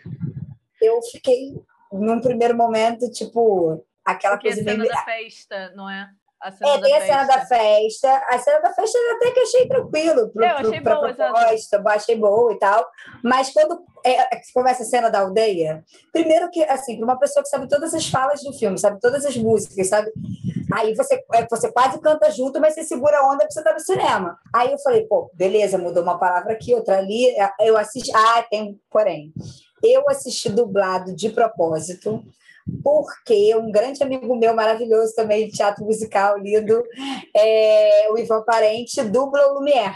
eu 0.81 1.01
fiquei, 1.03 1.53
num 1.91 2.19
primeiro 2.19 2.57
momento, 2.57 3.09
tipo, 3.11 3.85
aquela 4.05 4.35
Porque 4.35 4.53
coisa 4.53 4.63
meio. 4.63 4.87
da 4.87 5.03
festa, 5.03 5.71
não 5.75 5.89
é? 5.89 6.09
A 6.41 6.51
cena 6.51 6.71
é, 6.71 6.81
tem 6.81 6.95
a 6.95 7.01
cena 7.01 7.23
da 7.25 7.45
festa. 7.45 8.23
A 8.27 8.39
cena 8.39 8.59
da 8.61 8.73
festa 8.73 8.97
eu 8.97 9.15
até 9.15 9.31
que 9.31 9.39
achei 9.41 9.67
tranquilo 9.67 10.29
pro, 10.29 10.43
eu 10.43 10.49
achei 10.49 10.81
pro, 10.81 10.95
boa, 10.95 11.13
proposta, 11.13 11.83
achei 11.85 12.15
boa 12.15 12.53
e 12.53 12.57
tal. 12.57 12.89
Mas 13.23 13.51
quando 13.51 13.83
é, 14.03 14.35
é 14.35 14.41
começa 14.51 14.81
a 14.81 14.85
cena 14.85 15.09
da 15.11 15.19
aldeia, 15.19 15.83
primeiro 16.11 16.49
que, 16.49 16.63
assim, 16.63 16.97
para 16.97 17.05
uma 17.05 17.19
pessoa 17.19 17.43
que 17.43 17.49
sabe 17.49 17.69
todas 17.69 17.93
as 17.93 18.09
falas 18.09 18.41
do 18.41 18.51
filme, 18.53 18.79
sabe 18.79 18.99
todas 18.99 19.23
as 19.23 19.37
músicas, 19.37 19.87
sabe? 19.87 20.11
Aí 20.73 20.95
você, 20.95 21.23
é, 21.35 21.45
você 21.47 21.71
quase 21.71 22.01
canta 22.01 22.31
junto, 22.31 22.59
mas 22.59 22.73
você 22.73 22.83
segura 22.83 23.19
a 23.19 23.27
onda 23.27 23.39
porque 23.39 23.53
você 23.53 23.59
está 23.59 23.73
no 23.73 23.79
cinema. 23.79 24.39
Aí 24.51 24.71
eu 24.71 24.79
falei, 24.79 25.05
pô, 25.05 25.29
beleza, 25.35 25.77
mudou 25.77 26.01
uma 26.01 26.17
palavra 26.17 26.53
aqui, 26.53 26.73
outra 26.73 26.97
ali. 26.97 27.35
Eu 27.59 27.77
assisti. 27.77 28.11
Ah, 28.15 28.43
tem 28.49 28.79
porém. 28.89 29.31
Eu 29.83 30.09
assisti 30.09 30.49
dublado 30.49 31.15
de 31.15 31.29
propósito 31.29 32.23
porque 32.83 33.55
um 33.55 33.71
grande 33.71 34.03
amigo 34.03 34.35
meu, 34.35 34.53
maravilhoso 34.53 35.13
também 35.15 35.47
de 35.47 35.53
teatro 35.53 35.85
musical, 35.85 36.37
lindo, 36.37 36.83
é, 37.35 38.09
o 38.11 38.17
Ivan 38.17 38.43
Parente, 38.43 39.03
dubla 39.03 39.47
o 39.47 39.59
Lumière. 39.59 39.95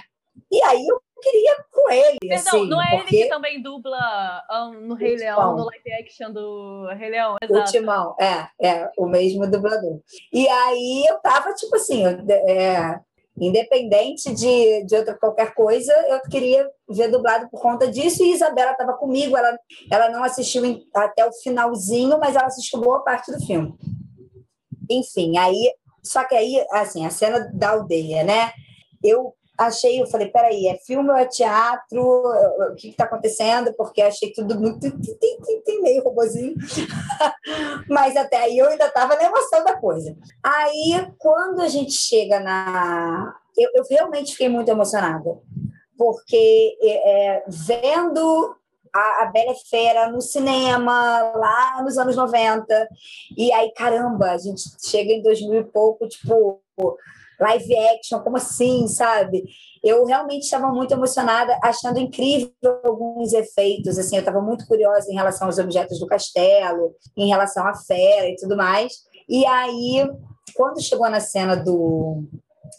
E 0.52 0.62
aí 0.64 0.86
eu 0.86 1.02
queria 1.22 1.56
com 1.72 1.90
ele. 1.90 2.18
Perdão, 2.20 2.38
assim, 2.38 2.70
não 2.70 2.82
é 2.82 2.98
porque... 2.98 3.16
ele 3.16 3.24
que 3.24 3.30
também 3.30 3.62
dubla 3.62 4.44
um, 4.52 4.82
no 4.82 4.96
Rei 4.96 5.16
Leão, 5.16 5.56
no 5.56 5.66
live 5.66 5.94
action 5.94 6.32
do 6.32 6.88
Rei 6.98 7.10
Leão, 7.10 7.36
exato. 7.42 7.60
O 7.60 7.64
Timão, 7.72 8.16
é, 8.20 8.48
é, 8.62 8.92
o 8.98 9.06
mesmo 9.08 9.50
dublador. 9.50 10.00
E 10.32 10.48
aí 10.48 11.06
eu 11.08 11.18
tava, 11.20 11.54
tipo 11.54 11.76
assim, 11.76 12.04
é, 12.06 13.00
Independente 13.40 14.34
de, 14.34 14.86
de 14.86 14.96
outra 14.96 15.14
qualquer 15.18 15.54
coisa, 15.54 15.92
eu 16.08 16.22
queria 16.30 16.70
ver 16.90 17.10
dublado 17.10 17.50
por 17.50 17.62
conta 17.62 17.88
disso. 17.88 18.24
E 18.24 18.34
Isabela 18.34 18.72
estava 18.72 18.94
comigo, 18.94 19.36
ela, 19.36 19.58
ela 19.92 20.10
não 20.10 20.24
assistiu 20.24 20.64
até 20.94 21.26
o 21.26 21.34
finalzinho, 21.34 22.18
mas 22.20 22.36
ela 22.36 22.46
assistiu 22.46 22.80
boa 22.80 23.04
parte 23.04 23.32
do 23.32 23.46
filme. 23.46 23.74
Enfim, 24.90 25.38
aí. 25.38 25.74
Só 26.04 26.24
que 26.24 26.36
aí, 26.36 26.64
assim, 26.72 27.06
a 27.06 27.10
cena 27.10 27.52
da 27.54 27.72
aldeia, 27.72 28.24
né? 28.24 28.52
Eu 29.04 29.34
achei, 29.58 30.02
eu 30.02 30.08
falei, 30.08 30.28
peraí, 30.28 30.68
é 30.68 30.78
filme 30.78 31.10
ou 31.10 31.16
é 31.16 31.26
teatro? 31.26 32.02
O 32.02 32.76
que 32.76 32.90
está 32.90 33.06
acontecendo? 33.06 33.74
Porque 33.74 34.02
achei 34.02 34.32
tudo 34.32 34.60
muito 34.60 34.80
tem, 34.80 35.38
tem, 35.40 35.62
tem 35.62 35.82
meio 35.82 36.04
robozinho. 36.04 36.56
Mas 37.90 38.16
até 38.16 38.38
aí 38.38 38.58
eu 38.58 38.68
ainda 38.68 38.88
estava 38.88 39.16
na 39.16 39.24
emoção 39.24 39.64
da 39.64 39.78
coisa. 39.78 40.16
Aí, 40.44 41.12
quando 41.18 41.62
a 41.62 41.68
gente 41.68 41.94
chega 41.94 42.40
na. 42.40 43.36
Eu, 43.58 43.70
eu 43.74 43.84
realmente 43.90 44.34
fiquei 44.34 44.50
muito 44.50 44.70
emocionada, 44.70 45.40
porque 45.98 46.78
é, 46.84 47.44
vendo 47.48 48.56
a, 48.94 49.24
a 49.24 49.26
Bela 49.28 49.56
Fera 49.70 50.10
no 50.10 50.22
cinema, 50.22 51.20
lá 51.36 51.82
nos 51.82 51.98
anos 51.98 52.18
90, 52.18 52.88
e 53.38 53.52
aí, 53.54 53.72
caramba, 53.72 54.32
a 54.32 54.38
gente 54.38 54.62
chega 54.82 55.12
em 55.12 55.22
2000 55.22 55.62
e 55.62 55.64
pouco, 55.64 56.08
tipo 56.08 56.62
live 57.40 57.78
action, 57.78 58.20
como 58.20 58.38
assim, 58.38 58.88
sabe? 58.88 59.44
Eu 59.84 60.06
realmente 60.06 60.44
estava 60.44 60.68
muito 60.70 60.94
emocionada, 60.94 61.58
achando 61.64 62.00
incrível 62.00 62.52
alguns 62.84 63.34
efeitos, 63.34 63.98
assim, 63.98 64.16
eu 64.16 64.22
estava 64.22 64.42
muito 64.42 64.66
curiosa 64.68 65.12
em 65.12 65.16
relação 65.16 65.48
aos 65.48 65.58
objetos 65.58 66.00
do 66.00 66.08
castelo, 66.08 66.96
em 67.16 67.28
relação 67.28 67.68
à 67.68 67.74
fera 67.74 68.28
e 68.28 68.36
tudo 68.36 68.56
mais. 68.58 68.94
E 69.28 69.46
aí, 69.46 70.08
quando 70.56 70.82
chegou 70.82 71.10
na 71.10 71.20
cena 71.20 71.56
do, 71.56 72.24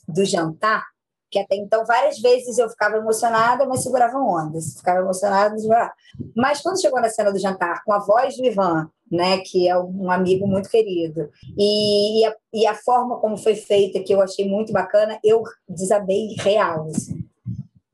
do 0.09 0.25
jantar, 0.25 0.85
que 1.31 1.39
até 1.39 1.57
então 1.57 1.85
várias 1.85 2.19
vezes 2.19 2.59
eu 2.59 2.69
ficava 2.69 2.97
emocionada, 2.97 3.67
mas 3.67 3.83
segurava 3.83 4.19
ondas, 4.19 4.75
ficava 4.77 5.01
emocionada, 5.01 5.51
mas 5.51 5.63
segurava. 5.63 5.93
Mas 6.37 6.61
quando 6.61 6.81
chegou 6.81 7.01
na 7.01 7.09
cena 7.09 7.33
do 7.33 7.39
jantar, 7.39 7.83
com 7.85 7.93
a 7.93 7.99
voz 7.99 8.37
do 8.37 8.45
Ivan, 8.45 8.91
né, 9.11 9.39
que 9.39 9.69
é 9.69 9.79
um 9.79 10.11
amigo 10.11 10.47
muito 10.47 10.69
querido, 10.69 11.29
e, 11.57 12.21
e, 12.21 12.25
a, 12.27 12.37
e 12.53 12.67
a 12.67 12.75
forma 12.75 13.19
como 13.19 13.37
foi 13.37 13.55
feita, 13.55 14.03
que 14.03 14.13
eu 14.13 14.21
achei 14.21 14.49
muito 14.49 14.73
bacana, 14.73 15.19
eu 15.25 15.43
desabei 15.69 16.35
real, 16.39 16.87
assim. 16.89 17.25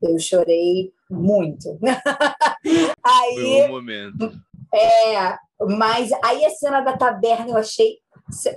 Eu 0.01 0.19
chorei 0.19 0.91
muito. 1.09 1.79
aí, 3.03 3.35
foi 3.35 3.63
um 3.63 3.69
momento. 3.69 4.31
É, 4.73 5.37
mas 5.77 6.11
aí 6.23 6.43
a 6.45 6.49
cena 6.49 6.81
da 6.81 6.97
taberna 6.97 7.51
eu 7.51 7.57
achei 7.57 8.03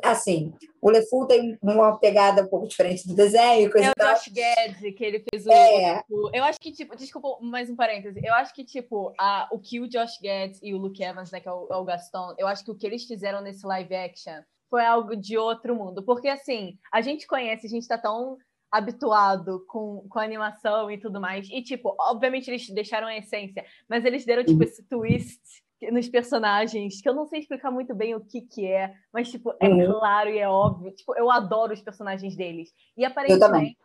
assim, 0.03 0.53
o 0.87 0.91
LeFou 0.91 1.27
tem 1.27 1.59
uma 1.61 1.99
pegada 1.99 2.45
um 2.45 2.47
pouco 2.47 2.69
diferente 2.69 3.09
do 3.09 3.17
desenho. 3.17 3.69
Coisa 3.73 3.89
é 3.89 3.91
o 3.91 4.09
Josh 4.09 4.29
Gad, 4.29 4.93
que 4.95 5.05
ele 5.05 5.25
fez 5.29 5.45
o, 5.45 5.51
é. 5.51 6.01
o, 6.09 6.31
Eu 6.33 6.45
acho 6.45 6.61
que, 6.61 6.71
tipo, 6.71 6.95
desculpa, 6.95 7.45
mais 7.45 7.69
um 7.69 7.75
parêntese. 7.75 8.21
Eu 8.23 8.33
acho 8.35 8.55
que, 8.55 8.65
tipo, 8.65 9.13
a, 9.19 9.49
o 9.51 9.59
que 9.59 9.81
o 9.81 9.89
Josh 9.89 10.21
Gad 10.23 10.57
e 10.63 10.73
o 10.73 10.79
Luke 10.79 11.03
Evans, 11.03 11.33
né, 11.33 11.41
que 11.41 11.49
é 11.49 11.53
o, 11.53 11.67
é 11.73 11.77
o 11.77 11.85
Gaston, 11.85 12.37
eu 12.39 12.47
acho 12.47 12.65
que 12.65 12.71
o 12.71 12.75
que 12.77 12.87
eles 12.87 13.05
fizeram 13.05 13.41
nesse 13.41 13.67
live 13.67 13.97
action 13.97 14.41
foi 14.71 14.85
algo 14.85 15.17
de 15.17 15.37
outro 15.37 15.75
mundo. 15.75 16.05
Porque, 16.05 16.29
assim, 16.29 16.79
a 16.93 17.01
gente 17.01 17.27
conhece, 17.27 17.67
a 17.67 17.71
gente 17.71 17.89
tá 17.89 17.99
tão 17.99 18.37
habituado 18.71 19.65
com, 19.67 20.07
com 20.09 20.21
a 20.21 20.25
animação 20.25 20.89
e 20.89 20.99
tudo 20.99 21.21
mais. 21.21 21.49
E, 21.51 21.63
tipo, 21.63 21.97
obviamente 21.99 22.49
eles 22.49 22.71
deixaram 22.71 23.09
a 23.09 23.17
essência, 23.17 23.65
mas 23.89 24.05
eles 24.05 24.25
deram, 24.25 24.45
tipo, 24.45 24.63
esse 24.63 24.85
twist 24.85 25.66
nos 25.91 26.09
personagens, 26.09 27.01
que 27.01 27.09
eu 27.09 27.15
não 27.15 27.27
sei 27.27 27.41
explicar 27.41 27.71
muito 27.71 27.95
bem 27.95 28.15
o 28.15 28.21
que 28.21 28.41
que 28.41 28.67
é, 28.67 28.95
mas, 29.13 29.31
tipo, 29.31 29.55
é 29.61 29.69
uhum. 29.69 29.99
claro 29.99 30.31
e 30.31 30.39
é 30.39 30.49
óbvio. 30.49 30.91
Tipo, 30.93 31.15
eu 31.17 31.31
adoro 31.31 31.75
os 31.75 31.83
personagens 31.83 32.35
deles. 32.35 32.71
E 32.97 33.05
aparentemente 33.05 33.77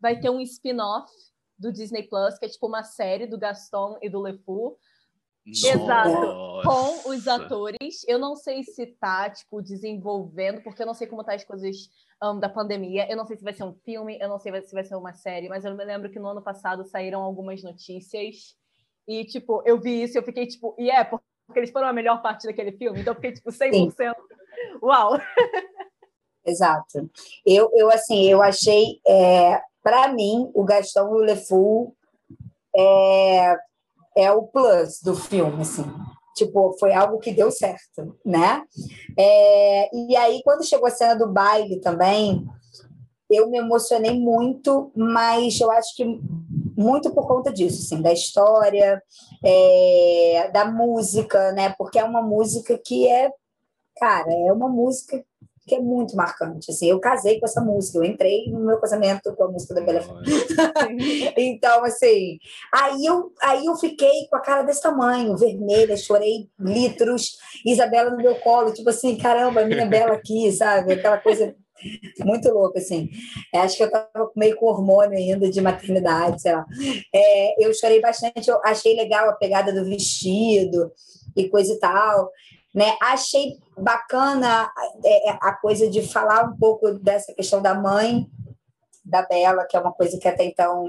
vai 0.00 0.20
ter 0.20 0.30
um 0.30 0.40
spin-off 0.40 1.10
do 1.58 1.72
Disney 1.72 2.02
Plus, 2.02 2.38
que 2.38 2.44
é 2.44 2.48
tipo 2.48 2.66
uma 2.66 2.82
série 2.82 3.26
do 3.26 3.38
Gaston 3.38 3.98
e 4.02 4.08
do 4.10 4.20
LeFou. 4.20 4.78
Exato, 5.46 6.62
com 6.62 7.10
os 7.10 7.28
atores. 7.28 8.02
Eu 8.08 8.18
não 8.18 8.34
sei 8.34 8.62
se 8.62 8.86
tá, 8.86 9.28
tipo, 9.28 9.60
desenvolvendo, 9.60 10.62
porque 10.62 10.82
eu 10.82 10.86
não 10.86 10.94
sei 10.94 11.06
como 11.06 11.22
tá 11.22 11.34
as 11.34 11.44
coisas 11.44 11.90
um, 12.22 12.38
da 12.38 12.48
pandemia. 12.48 13.06
Eu 13.10 13.16
não 13.16 13.26
sei 13.26 13.36
se 13.36 13.44
vai 13.44 13.52
ser 13.52 13.64
um 13.64 13.74
filme, 13.74 14.18
eu 14.18 14.28
não 14.28 14.38
sei 14.38 14.58
se 14.62 14.72
vai 14.72 14.84
ser 14.84 14.96
uma 14.96 15.12
série, 15.12 15.48
mas 15.48 15.64
eu 15.64 15.74
me 15.74 15.84
lembro 15.84 16.10
que 16.10 16.18
no 16.18 16.28
ano 16.28 16.42
passado 16.42 16.84
saíram 16.84 17.22
algumas 17.22 17.62
notícias 17.62 18.56
e, 19.06 19.24
tipo, 19.24 19.62
eu 19.64 19.80
vi 19.80 20.02
isso 20.02 20.16
e 20.16 20.18
eu 20.18 20.22
fiquei, 20.22 20.46
tipo, 20.46 20.74
e 20.78 20.90
é, 20.90 21.04
porque 21.04 21.22
eles 21.56 21.70
foram 21.70 21.88
a 21.88 21.92
melhor 21.92 22.22
parte 22.22 22.46
daquele 22.46 22.72
filme. 22.72 23.00
Então, 23.00 23.12
eu 23.12 23.16
fiquei, 23.16 23.32
tipo, 23.32 23.50
100%. 23.50 23.72
Sim. 23.72 23.92
Uau! 24.82 25.20
Exato. 26.44 27.10
Eu, 27.44 27.70
eu, 27.74 27.90
assim, 27.90 28.24
eu 28.30 28.42
achei, 28.42 29.00
é, 29.06 29.60
para 29.82 30.08
mim, 30.08 30.50
o 30.54 30.64
Gastão 30.64 31.08
e 31.08 31.22
o 31.22 31.24
LeFou 31.24 31.94
é, 32.76 33.56
é 34.16 34.32
o 34.32 34.42
plus 34.42 35.00
do 35.02 35.14
filme, 35.14 35.62
assim. 35.62 35.84
Tipo, 36.36 36.76
foi 36.78 36.92
algo 36.92 37.18
que 37.18 37.32
deu 37.32 37.50
certo, 37.50 38.18
né? 38.24 38.64
É, 39.16 39.96
e 39.96 40.16
aí, 40.16 40.42
quando 40.42 40.66
chegou 40.66 40.86
a 40.86 40.90
cena 40.90 41.14
do 41.14 41.32
baile 41.32 41.80
também, 41.80 42.44
eu 43.30 43.48
me 43.48 43.58
emocionei 43.58 44.18
muito, 44.18 44.90
mas 44.94 45.58
eu 45.60 45.70
acho 45.70 45.94
que 45.94 46.04
muito 46.76 47.12
por 47.14 47.26
conta 47.26 47.52
disso, 47.52 47.82
assim, 47.82 48.02
da 48.02 48.12
história, 48.12 49.02
é, 49.44 50.50
da 50.52 50.64
música, 50.64 51.52
né? 51.52 51.74
Porque 51.76 51.98
é 51.98 52.04
uma 52.04 52.22
música 52.22 52.78
que 52.78 53.08
é, 53.08 53.30
cara, 53.96 54.32
é 54.32 54.52
uma 54.52 54.68
música 54.68 55.24
que 55.66 55.74
é 55.74 55.80
muito 55.80 56.16
marcante. 56.16 56.70
Assim, 56.70 56.88
eu 56.88 57.00
casei 57.00 57.40
com 57.40 57.46
essa 57.46 57.60
música, 57.60 57.98
eu 57.98 58.04
entrei 58.04 58.50
no 58.50 58.60
meu 58.60 58.78
casamento 58.78 59.34
com 59.34 59.44
a 59.44 59.50
música 59.50 59.74
da 59.74 59.80
Bela 59.80 60.00
Então, 61.36 61.84
assim, 61.84 62.38
aí 62.72 63.04
eu, 63.04 63.32
aí 63.42 63.64
eu 63.64 63.74
fiquei 63.76 64.26
com 64.28 64.36
a 64.36 64.40
cara 64.40 64.62
desse 64.62 64.82
tamanho, 64.82 65.36
vermelha, 65.36 65.96
chorei 65.96 66.48
litros, 66.58 67.38
Isabela 67.64 68.10
no 68.10 68.18
meu 68.18 68.36
colo, 68.36 68.72
tipo 68.72 68.90
assim, 68.90 69.16
caramba, 69.16 69.62
a 69.62 69.66
minha 69.66 69.86
Bela 69.86 70.14
aqui, 70.14 70.52
sabe? 70.52 70.92
Aquela 70.92 71.18
coisa 71.18 71.54
muito 72.24 72.48
louco, 72.50 72.78
assim. 72.78 73.10
É, 73.52 73.58
acho 73.60 73.76
que 73.76 73.82
eu 73.82 73.86
estava 73.86 74.30
meio 74.36 74.56
com 74.56 74.66
hormônio 74.66 75.18
ainda 75.18 75.50
de 75.50 75.60
maternidade, 75.60 76.42
sei 76.42 76.52
lá. 76.52 76.64
É, 77.14 77.66
eu 77.66 77.72
chorei 77.74 78.00
bastante, 78.00 78.48
eu 78.48 78.60
achei 78.64 78.94
legal 78.94 79.28
a 79.28 79.34
pegada 79.34 79.72
do 79.72 79.84
vestido 79.84 80.92
e 81.36 81.48
coisa 81.48 81.72
e 81.72 81.78
tal. 81.78 82.30
Né? 82.74 82.96
Achei 83.00 83.58
bacana 83.78 84.70
é, 85.04 85.30
é, 85.30 85.38
a 85.40 85.52
coisa 85.52 85.88
de 85.88 86.02
falar 86.02 86.44
um 86.44 86.56
pouco 86.56 86.92
dessa 86.94 87.32
questão 87.32 87.62
da 87.62 87.74
mãe 87.74 88.26
da 89.04 89.22
Bela, 89.22 89.66
que 89.66 89.76
é 89.76 89.80
uma 89.80 89.92
coisa 89.92 90.18
que 90.18 90.26
até 90.26 90.44
então 90.44 90.86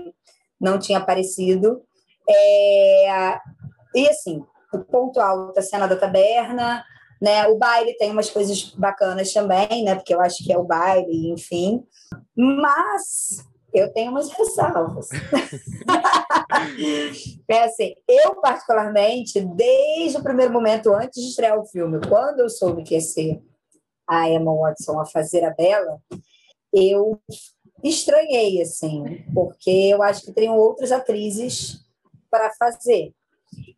não 0.59 0.79
tinha 0.79 0.99
aparecido. 0.99 1.81
É, 2.27 3.37
e 3.93 4.07
assim, 4.09 4.43
o 4.73 4.79
ponto 4.79 5.19
alto, 5.19 5.59
a 5.59 5.61
cena 5.61 5.87
da 5.87 5.95
taberna, 5.95 6.83
né? 7.21 7.47
O 7.47 7.57
baile 7.57 7.95
tem 7.97 8.11
umas 8.11 8.29
coisas 8.29 8.71
bacanas 8.71 9.31
também, 9.31 9.83
né? 9.83 9.95
Porque 9.95 10.13
eu 10.13 10.21
acho 10.21 10.43
que 10.43 10.51
é 10.51 10.57
o 10.57 10.63
baile, 10.63 11.31
enfim. 11.31 11.83
Mas 12.35 13.45
eu 13.73 13.91
tenho 13.91 14.11
umas 14.11 14.29
ressalvas. 14.29 15.09
é 17.47 17.63
assim, 17.63 17.95
eu 18.07 18.35
particularmente, 18.41 19.41
desde 19.41 20.17
o 20.17 20.23
primeiro 20.23 20.53
momento, 20.53 20.93
antes 20.93 21.21
de 21.21 21.29
estrear 21.29 21.59
o 21.59 21.65
filme, 21.65 21.99
quando 22.07 22.39
eu 22.39 22.49
soube 22.49 22.83
que 22.83 22.93
ia 22.93 23.01
ser 23.01 23.41
a 24.07 24.29
Emma 24.29 24.55
Watson 24.55 24.99
a 24.99 25.05
fazer 25.05 25.43
a 25.43 25.51
Bela, 25.51 25.99
eu 26.71 27.19
estranhei, 27.83 28.61
assim, 28.61 29.25
porque 29.33 29.69
eu 29.69 30.01
acho 30.01 30.23
que 30.23 30.31
teriam 30.31 30.57
outras 30.57 30.91
atrizes 30.91 31.79
para 32.29 32.51
fazer. 32.57 33.13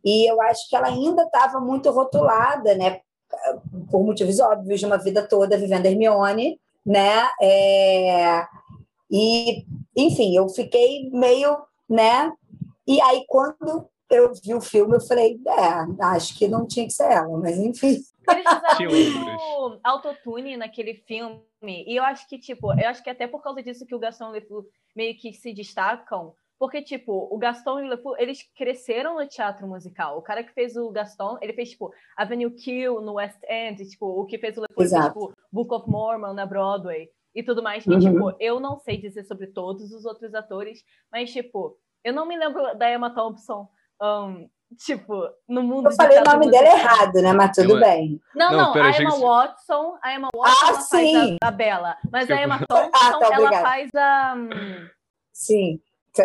E 0.03 0.29
eu 0.29 0.41
acho 0.41 0.67
que 0.69 0.75
ela 0.75 0.87
ainda 0.87 1.23
estava 1.23 1.59
muito 1.59 1.89
rotulada, 1.91 2.75
né? 2.75 3.01
Por 3.89 4.03
motivos 4.03 4.39
óbvios, 4.39 4.79
de 4.79 4.85
uma 4.85 4.97
vida 4.97 5.27
toda 5.27 5.57
vivendo 5.57 5.85
Hermione, 5.85 6.59
né? 6.85 7.29
É, 7.41 8.45
e, 9.09 9.65
enfim, 9.95 10.35
eu 10.35 10.47
fiquei 10.49 11.09
meio, 11.11 11.57
né? 11.89 12.31
E 12.87 13.01
aí, 13.01 13.25
quando 13.27 13.89
eu 14.09 14.31
vi 14.33 14.53
o 14.53 14.61
filme, 14.61 14.95
eu 14.95 15.01
falei, 15.01 15.39
é, 15.47 16.05
acho 16.05 16.37
que 16.37 16.47
não 16.47 16.65
tinha 16.65 16.85
que 16.85 16.93
ser 16.93 17.11
ela, 17.11 17.37
mas 17.37 17.57
enfim. 17.57 17.97
Eles 18.29 18.45
usaram 18.45 19.79
autotune 19.83 20.57
naquele 20.57 20.93
filme, 20.93 21.41
e 21.61 21.95
eu 21.95 22.03
acho 22.03 22.27
que, 22.27 22.37
tipo, 22.37 22.73
eu 22.79 22.89
acho 22.89 23.03
que 23.03 23.09
até 23.09 23.27
por 23.27 23.41
causa 23.41 23.61
disso 23.63 23.85
que 23.85 23.95
o 23.95 23.99
Gaston 23.99 24.29
Lefou 24.29 24.65
meio 24.95 25.17
que 25.17 25.33
se 25.33 25.53
destacam, 25.53 26.33
porque, 26.59 26.81
tipo, 26.81 27.27
o 27.31 27.37
Gaston 27.37 27.81
e 27.81 27.83
o 27.83 27.89
LeFou, 27.89 28.15
eles 28.17 28.43
cresceram 28.55 29.15
no 29.15 29.27
teatro 29.27 29.67
musical. 29.67 30.17
O 30.17 30.21
cara 30.21 30.43
que 30.43 30.53
fez 30.53 30.75
o 30.75 30.89
Gaston, 30.89 31.37
ele 31.41 31.53
fez, 31.53 31.71
tipo, 31.71 31.93
Avenue 32.15 32.49
Q 32.49 32.99
no 33.01 33.13
West 33.13 33.39
End, 33.47 33.87
tipo, 33.87 34.05
o 34.05 34.25
que 34.25 34.39
fez 34.39 34.57
o 34.57 34.61
LeFou, 34.61 34.87
fez, 34.87 35.05
tipo, 35.05 35.33
Book 35.51 35.73
of 35.73 35.89
Mormon 35.89 36.33
na 36.33 36.45
Broadway 36.45 37.09
e 37.35 37.43
tudo 37.43 37.61
mais. 37.61 37.85
E, 37.85 37.89
uhum. 37.89 37.99
tipo, 37.99 38.35
eu 38.39 38.59
não 38.59 38.77
sei 38.79 38.97
dizer 38.97 39.23
sobre 39.25 39.47
todos 39.47 39.91
os 39.91 40.03
outros 40.05 40.33
atores, 40.33 40.83
mas, 41.11 41.31
tipo, 41.31 41.77
eu 42.03 42.13
não 42.13 42.25
me 42.25 42.37
lembro 42.37 42.75
da 42.75 42.91
Emma 42.91 43.13
Thompson, 43.13 43.69
um, 44.01 44.49
tipo, 44.77 45.29
no 45.47 45.61
mundo 45.61 45.89
Eu 45.89 45.95
falei 45.95 46.17
o 46.17 46.23
nome 46.23 46.47
musical. 46.47 46.63
dela 46.63 46.75
errado, 46.75 47.21
né? 47.21 47.33
Mas 47.33 47.51
tudo 47.55 47.79
bem. 47.79 48.19
Não, 48.33 48.51
não, 48.51 48.73
não 48.73 48.83
a 48.83 48.89
Emma 48.89 49.15
Watson, 49.19 49.97
a 50.01 50.15
Emma 50.15 50.29
Watson 50.35 50.65
ah, 50.65 50.81
faz 50.89 51.37
a, 51.43 51.47
a 51.47 51.51
Bela, 51.51 51.97
mas 52.11 52.31
a 52.31 52.41
Emma 52.41 52.59
Thompson, 52.67 52.89
ah, 52.93 53.19
tá, 53.19 53.29
ela 53.31 53.51
faz 53.61 53.93
a... 53.93 54.35
Um... 54.35 54.89
Sim. 55.31 55.79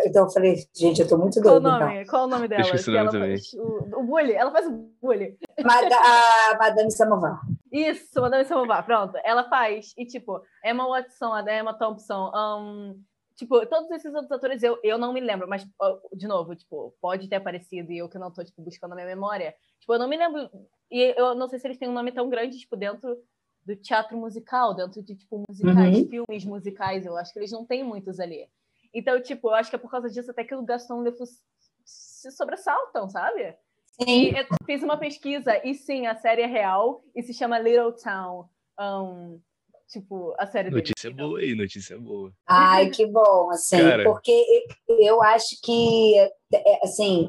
Então 0.05 0.24
eu 0.24 0.30
falei, 0.30 0.57
gente, 0.74 1.01
eu 1.01 1.09
tô 1.09 1.16
muito 1.16 1.40
doida. 1.40 1.49
Qual 1.49 1.57
o 1.57 1.80
nome? 1.80 1.95
Então. 1.95 2.11
Qual 2.11 2.24
o 2.24 2.28
nome 2.28 2.49
dela? 2.49 2.62
Esqueci 2.62 2.90
o 2.90 2.95
nome 2.95 3.11
também. 3.11 3.30
Faz, 3.30 3.55
o, 3.55 4.01
o 4.01 4.03
bully, 4.05 4.32
ela 4.32 4.51
faz 4.51 4.66
o 4.66 4.90
bully. 5.01 5.38
Mada, 5.64 5.97
a 5.97 6.59
Madame 6.59 6.90
Samovar. 6.90 7.40
Isso, 7.70 8.20
Madame 8.20 8.45
Samovar, 8.45 8.84
pronto. 8.84 9.18
Ela 9.24 9.49
faz. 9.49 9.95
E, 9.97 10.05
tipo, 10.07 10.43
Emma 10.64 10.86
Watson, 10.86 11.32
a 11.32 11.43
Emma 11.59 11.74
Thompson, 11.74 12.30
um, 12.34 13.01
tipo, 13.34 13.64
todos 13.66 13.90
esses 13.90 14.12
outros 14.14 14.32
atores 14.32 14.62
eu, 14.62 14.78
eu 14.82 14.99
não 14.99 15.12
me 15.12 15.20
lembro, 15.20 15.49
mas, 15.49 15.66
de 16.12 16.26
novo, 16.26 16.55
tipo, 16.55 16.95
pode 17.01 17.28
ter 17.28 17.36
aparecido 17.36 17.90
e 17.90 17.99
eu 17.99 18.09
que 18.09 18.18
não 18.18 18.30
tô, 18.30 18.45
tipo, 18.45 18.62
buscando 18.62 18.90
na 18.90 18.97
minha 18.97 19.07
memória. 19.07 19.55
Tipo, 19.80 19.95
eu 19.95 19.99
não 19.99 20.09
me 20.09 20.16
lembro. 20.16 20.49
E 20.90 21.14
eu 21.16 21.34
não 21.34 21.49
sei 21.49 21.59
se 21.59 21.66
eles 21.66 21.78
têm 21.78 21.88
um 21.88 21.95
nome 21.95 22.12
tão 22.12 22.28
grande, 22.28 22.59
tipo, 22.59 22.76
dentro 22.76 23.16
do 23.64 23.76
teatro 23.76 24.18
musical, 24.18 24.74
dentro 24.74 25.03
de, 25.03 25.14
tipo, 25.16 25.45
musicais, 25.49 25.97
uhum. 25.97 26.09
filmes 26.09 26.45
musicais. 26.45 27.07
Eu 27.07 27.16
acho 27.16 27.32
que 27.32 27.38
eles 27.38 27.53
não 27.53 27.64
têm 27.64 27.82
muitos 27.82 28.20
ali. 28.20 28.49
Então, 28.95 29.20
tipo, 29.22 29.49
eu 29.49 29.55
acho 29.55 29.70
que 29.70 29.76
é 29.76 29.78
por 29.78 29.90
causa 29.90 30.09
disso 30.09 30.30
até 30.30 30.45
que 30.45 30.55
o 30.55 30.64
Gaston 30.64 31.01
Lefou 31.01 31.26
se 31.84 32.30
sobressaltam, 32.30 33.09
sabe? 33.09 33.57
Sim. 34.01 34.32
E 34.32 34.38
eu 34.38 34.47
fiz 34.64 34.82
uma 34.82 34.97
pesquisa, 34.97 35.61
e 35.64 35.74
sim, 35.74 36.07
a 36.07 36.14
série 36.14 36.43
é 36.43 36.47
real, 36.47 37.03
e 37.14 37.22
se 37.22 37.34
chama 37.34 37.59
Little 37.59 37.93
Town. 37.93 38.49
Um, 38.78 39.40
tipo, 39.88 40.34
a 40.38 40.47
série 40.47 40.70
Notícia 40.70 41.11
dele. 41.11 41.22
boa 41.22 41.38
aí, 41.38 41.55
notícia 41.55 41.99
boa. 41.99 42.32
Ai, 42.47 42.90
que 42.90 43.07
bom, 43.07 43.51
assim, 43.51 43.78
Cara. 43.78 44.05
porque 44.05 44.66
eu 44.88 45.22
acho 45.22 45.61
que, 45.62 46.16
é, 46.55 46.80
assim, 46.82 47.28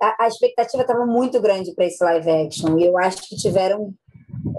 a, 0.00 0.24
a 0.24 0.28
expectativa 0.28 0.82
estava 0.82 1.06
muito 1.06 1.40
grande 1.40 1.72
para 1.74 1.84
esse 1.84 2.02
live 2.02 2.30
action 2.30 2.78
e 2.78 2.86
eu 2.86 2.98
acho 2.98 3.28
que 3.28 3.36
tiveram 3.36 3.94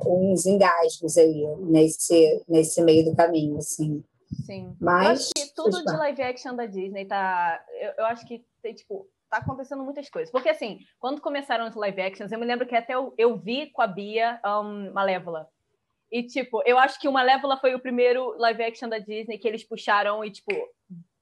uns 0.05 0.45
engasgos 0.45 1.17
aí 1.17 1.45
nesse, 1.59 2.43
nesse 2.47 2.81
meio 2.81 3.05
do 3.05 3.15
caminho, 3.15 3.57
assim. 3.57 4.03
Sim. 4.31 4.75
Mas 4.79 5.05
eu 5.05 5.11
acho 5.11 5.29
que 5.35 5.55
tudo 5.55 5.83
de 5.83 5.97
live 5.97 6.21
action 6.21 6.55
da 6.55 6.65
Disney 6.65 7.05
tá. 7.05 7.63
Eu, 7.79 7.93
eu 7.99 8.05
acho 8.05 8.25
que 8.25 8.45
tem, 8.61 8.73
tipo, 8.73 9.07
tá 9.29 9.37
acontecendo 9.37 9.83
muitas 9.83 10.09
coisas. 10.09 10.31
Porque, 10.31 10.49
assim, 10.49 10.79
quando 10.99 11.21
começaram 11.21 11.67
os 11.67 11.75
live 11.75 12.01
actions, 12.01 12.31
eu 12.31 12.39
me 12.39 12.45
lembro 12.45 12.67
que 12.67 12.75
até 12.75 12.93
eu, 12.93 13.13
eu 13.17 13.37
vi 13.37 13.71
com 13.71 13.81
a 13.81 13.87
Bia 13.87 14.39
um, 14.45 14.91
Malévola. 14.91 15.47
E, 16.11 16.23
tipo, 16.23 16.61
eu 16.65 16.77
acho 16.77 16.99
que 16.99 17.07
o 17.07 17.11
Malévola 17.11 17.57
foi 17.57 17.73
o 17.73 17.79
primeiro 17.79 18.35
live 18.37 18.63
action 18.63 18.89
da 18.89 18.99
Disney 18.99 19.37
que 19.37 19.47
eles 19.47 19.63
puxaram 19.63 20.23
e, 20.25 20.29
tipo, 20.29 20.51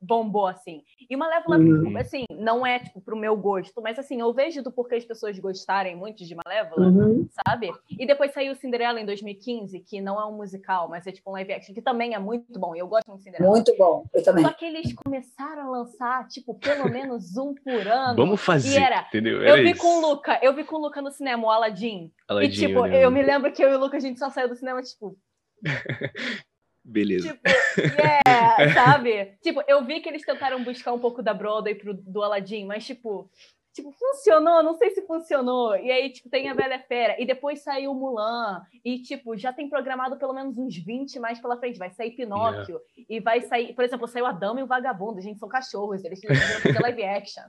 bombou, 0.01 0.47
assim. 0.47 0.81
E 1.09 1.15
Malévola, 1.15 1.57
Uhum. 1.57 1.97
assim, 1.97 2.23
não 2.31 2.65
é, 2.65 2.79
tipo, 2.79 3.01
pro 3.01 3.17
meu 3.17 3.35
gosto, 3.35 3.81
mas, 3.81 3.99
assim, 3.99 4.19
eu 4.21 4.33
vejo 4.33 4.63
do 4.63 4.71
porquê 4.71 4.95
as 4.95 5.05
pessoas 5.05 5.37
gostarem 5.39 5.95
muito 5.95 6.23
de 6.23 6.35
Malévola 6.35 6.87
Uhum. 6.87 7.27
sabe? 7.47 7.71
E 7.89 8.05
depois 8.07 8.31
saiu 8.31 8.55
Cinderela 8.55 8.99
em 8.99 9.05
2015, 9.05 9.79
que 9.81 9.99
não 10.01 10.19
é 10.19 10.25
um 10.25 10.37
musical, 10.37 10.87
mas 10.87 11.05
é 11.05 11.11
tipo 11.11 11.29
um 11.29 11.33
live 11.33 11.51
action, 11.53 11.73
que 11.73 11.81
também 11.81 12.13
é 12.13 12.19
muito 12.19 12.57
bom. 12.59 12.75
E 12.75 12.79
eu 12.79 12.87
gosto 12.87 13.07
muito 13.07 13.19
de 13.19 13.25
Cinderela. 13.25 13.49
Muito 13.51 13.75
bom, 13.77 14.05
eu 14.13 14.23
também. 14.23 14.43
Só 14.45 14.53
que 14.53 14.65
eles 14.65 14.93
começaram 14.93 15.63
a 15.67 15.69
lançar, 15.79 16.27
tipo, 16.27 16.53
pelo 16.55 16.87
menos 16.89 17.35
um 17.37 17.53
por 17.55 17.87
ano. 17.87 18.15
Vamos 18.15 18.39
fazer, 18.41 18.79
E 18.79 18.83
era- 18.83 19.01
entendeu? 19.07 19.37
Eu 19.43 19.53
Era 19.53 19.61
vi 19.63 19.71
isso. 19.71 19.81
com 19.81 19.97
o 19.97 20.01
Luca, 20.09 20.39
eu 20.41 20.53
vi 20.55 20.63
com 20.63 20.75
o 20.77 20.79
Luca 20.79 21.01
no 21.01 21.11
cinema, 21.11 21.45
o 21.45 21.49
Aladdin. 21.49 22.11
Aladdin, 22.27 22.47
e, 22.47 22.51
tipo, 22.67 22.81
lembro. 22.81 22.97
eu, 22.97 23.11
me 23.11 23.21
lembro 23.21 23.51
que 23.51 23.63
eu 23.63 23.69
e 23.69 23.75
o 23.75 23.79
Luca, 23.79 23.97
a 23.97 23.99
gente 23.99 24.17
só 24.19 24.29
saiu 24.29 24.47
do 24.49 24.55
cinema, 24.55 24.81
tipo, 24.81 25.17
Beleza. 26.83 27.33
tipo, 27.33 28.01
yeah, 28.01 28.73
sabe? 28.73 29.37
Tipo, 29.41 29.63
eu 29.67 29.83
vi 29.83 29.99
que 29.99 30.09
eles 30.09 30.25
tentaram 30.25 30.63
buscar 30.63 30.93
um 30.93 30.99
pouco 30.99 31.21
da 31.21 31.33
Broadway 31.33 31.75
pro, 31.75 31.93
do 31.93 32.23
Aladdin, 32.23 32.65
mas, 32.65 32.85
tipo, 32.85 33.29
tipo, 33.73 33.91
funcionou, 33.91 34.63
não 34.63 34.73
sei 34.75 34.91
se 34.91 35.05
funcionou. 35.05 35.75
E 35.75 35.91
aí, 35.91 36.11
tipo, 36.11 36.29
tem 36.29 36.49
a 36.49 36.55
Bela 36.55 36.79
Fera. 36.79 37.15
E 37.19 37.25
depois 37.25 37.61
saiu 37.61 37.93
Mulan. 37.93 38.61
E, 38.83 39.01
tipo, 39.01 39.37
já 39.37 39.53
tem 39.53 39.69
programado 39.69 40.17
pelo 40.17 40.33
menos 40.33 40.57
uns 40.57 40.77
20 40.77 41.19
mais 41.19 41.39
pela 41.39 41.57
frente. 41.57 41.79
Vai 41.79 41.91
sair 41.91 42.11
Pinóquio. 42.11 42.79
E 43.07 43.19
vai 43.19 43.41
sair, 43.41 43.73
por 43.73 43.83
exemplo, 43.83 44.07
saiu 44.07 44.25
a 44.25 44.31
Dama 44.31 44.59
e 44.59 44.63
o 44.63 44.67
Vagabundo. 44.67 45.21
Gente, 45.21 45.39
são 45.39 45.49
cachorros. 45.49 46.03
Eles 46.03 46.19
resolveram 46.21 46.61
fazer 46.61 46.79
live 46.81 47.03
action. 47.03 47.43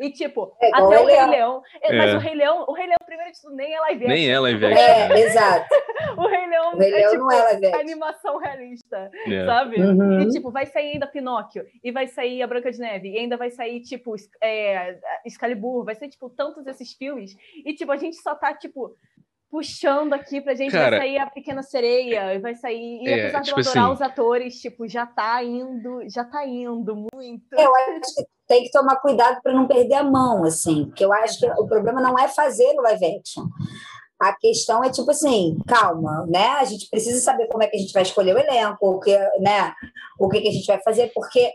E, 0.00 0.10
tipo, 0.10 0.56
É 0.60 0.68
até 0.74 0.82
o 0.82 0.88
Rei 1.06 1.16
Leão. 1.16 1.30
Leão. 1.30 1.62
é, 1.82 1.96
Mas 1.96 2.10
É. 2.12 2.16
o 2.16 2.18
Rei 2.18 2.34
Leão, 2.34 2.64
o 2.68 2.72
Rei 2.72 2.86
Leão, 2.86 2.96
primeiro 3.06 3.32
de 3.32 3.40
tudo, 3.40 3.54
nem 3.54 3.72
é 3.74 3.80
live 3.80 4.04
action. 4.04 4.14
Nem 4.16 4.30
é 4.30 4.40
live 4.40 4.66
action. 4.66 4.82
É, 4.84 5.08
né? 5.08 5.20
exato. 5.20 5.74
O 6.16 6.26
Rei 6.26 6.46
Leão, 6.46 6.74
O 6.74 6.78
Rei 6.78 6.92
é, 6.92 6.96
Leão 6.96 7.10
tipo, 7.12 7.22
não 7.24 7.30
é 7.32 7.42
live 7.42 7.66
action. 7.66 7.80
animação 7.80 8.38
realista 8.38 9.10
É. 9.28 9.46
sabe? 9.46 9.80
Uhum. 9.80 10.20
E, 10.22 10.28
tipo, 10.30 10.50
vai 10.50 10.66
sair 10.66 10.92
ainda 10.92 11.06
Pinóquio, 11.06 11.64
e 11.84 11.92
vai 11.92 12.06
sair 12.06 12.42
a 12.42 12.46
Branca 12.46 12.70
de 12.70 12.78
Neve, 12.78 13.10
e 13.10 13.18
ainda 13.18 13.36
vai 13.36 13.50
sair, 13.50 13.80
tipo, 13.82 14.14
é, 14.42 14.98
Excalibur, 15.24 15.84
vai 15.84 15.94
ser, 15.94 16.08
tipo, 16.08 16.28
tantos 16.30 16.66
esses 16.66 16.92
filmes, 16.94 17.36
e, 17.64 17.74
tipo, 17.74 17.92
a 17.92 17.96
gente 17.96 18.16
só 18.16 18.34
tá, 18.34 18.52
tipo, 18.54 18.94
puxando 19.50 20.12
aqui 20.12 20.40
pra 20.40 20.54
gente, 20.54 20.72
Cara- 20.72 20.90
vai 20.90 20.98
sair 21.06 21.18
a 21.18 21.26
Pequena 21.30 21.62
Sereia, 21.62 22.34
e 22.34 22.38
vai 22.40 22.54
sair, 22.54 23.00
e 23.02 23.08
É, 23.08 23.20
apesar 23.22 23.42
tipo 23.42 23.60
de 23.60 23.66
eu 23.68 23.70
adorar 23.70 23.84
assim- 23.84 23.92
os 23.94 24.02
atores, 24.02 24.60
tipo, 24.60 24.88
já 24.88 25.06
tá 25.06 25.42
indo, 25.42 26.00
já 26.12 26.24
tá 26.24 26.44
indo 26.46 26.96
muito. 26.96 27.52
Eu 27.56 27.74
acho 27.76 28.14
que 28.16 28.35
tem 28.46 28.64
que 28.64 28.70
tomar 28.70 28.96
cuidado 28.96 29.40
para 29.42 29.52
não 29.52 29.66
perder 29.66 29.94
a 29.94 30.04
mão, 30.04 30.44
assim, 30.44 30.86
porque 30.86 31.04
eu 31.04 31.12
acho 31.12 31.38
que 31.38 31.46
o 31.60 31.66
problema 31.66 32.00
não 32.00 32.18
é 32.18 32.28
fazer 32.28 32.74
o 32.76 32.82
live 32.82 33.18
action. 33.18 33.44
A 34.18 34.32
questão 34.32 34.82
é 34.82 34.90
tipo 34.90 35.10
assim, 35.10 35.58
calma, 35.66 36.24
né? 36.26 36.46
A 36.58 36.64
gente 36.64 36.88
precisa 36.88 37.20
saber 37.20 37.48
como 37.48 37.62
é 37.62 37.66
que 37.66 37.76
a 37.76 37.80
gente 37.80 37.92
vai 37.92 38.02
escolher 38.02 38.34
o 38.34 38.38
elenco, 38.38 38.78
o 38.88 38.98
que, 38.98 39.16
né? 39.40 39.74
O 40.18 40.28
que, 40.28 40.40
que 40.40 40.48
a 40.48 40.52
gente 40.52 40.66
vai 40.66 40.80
fazer, 40.82 41.12
porque, 41.14 41.52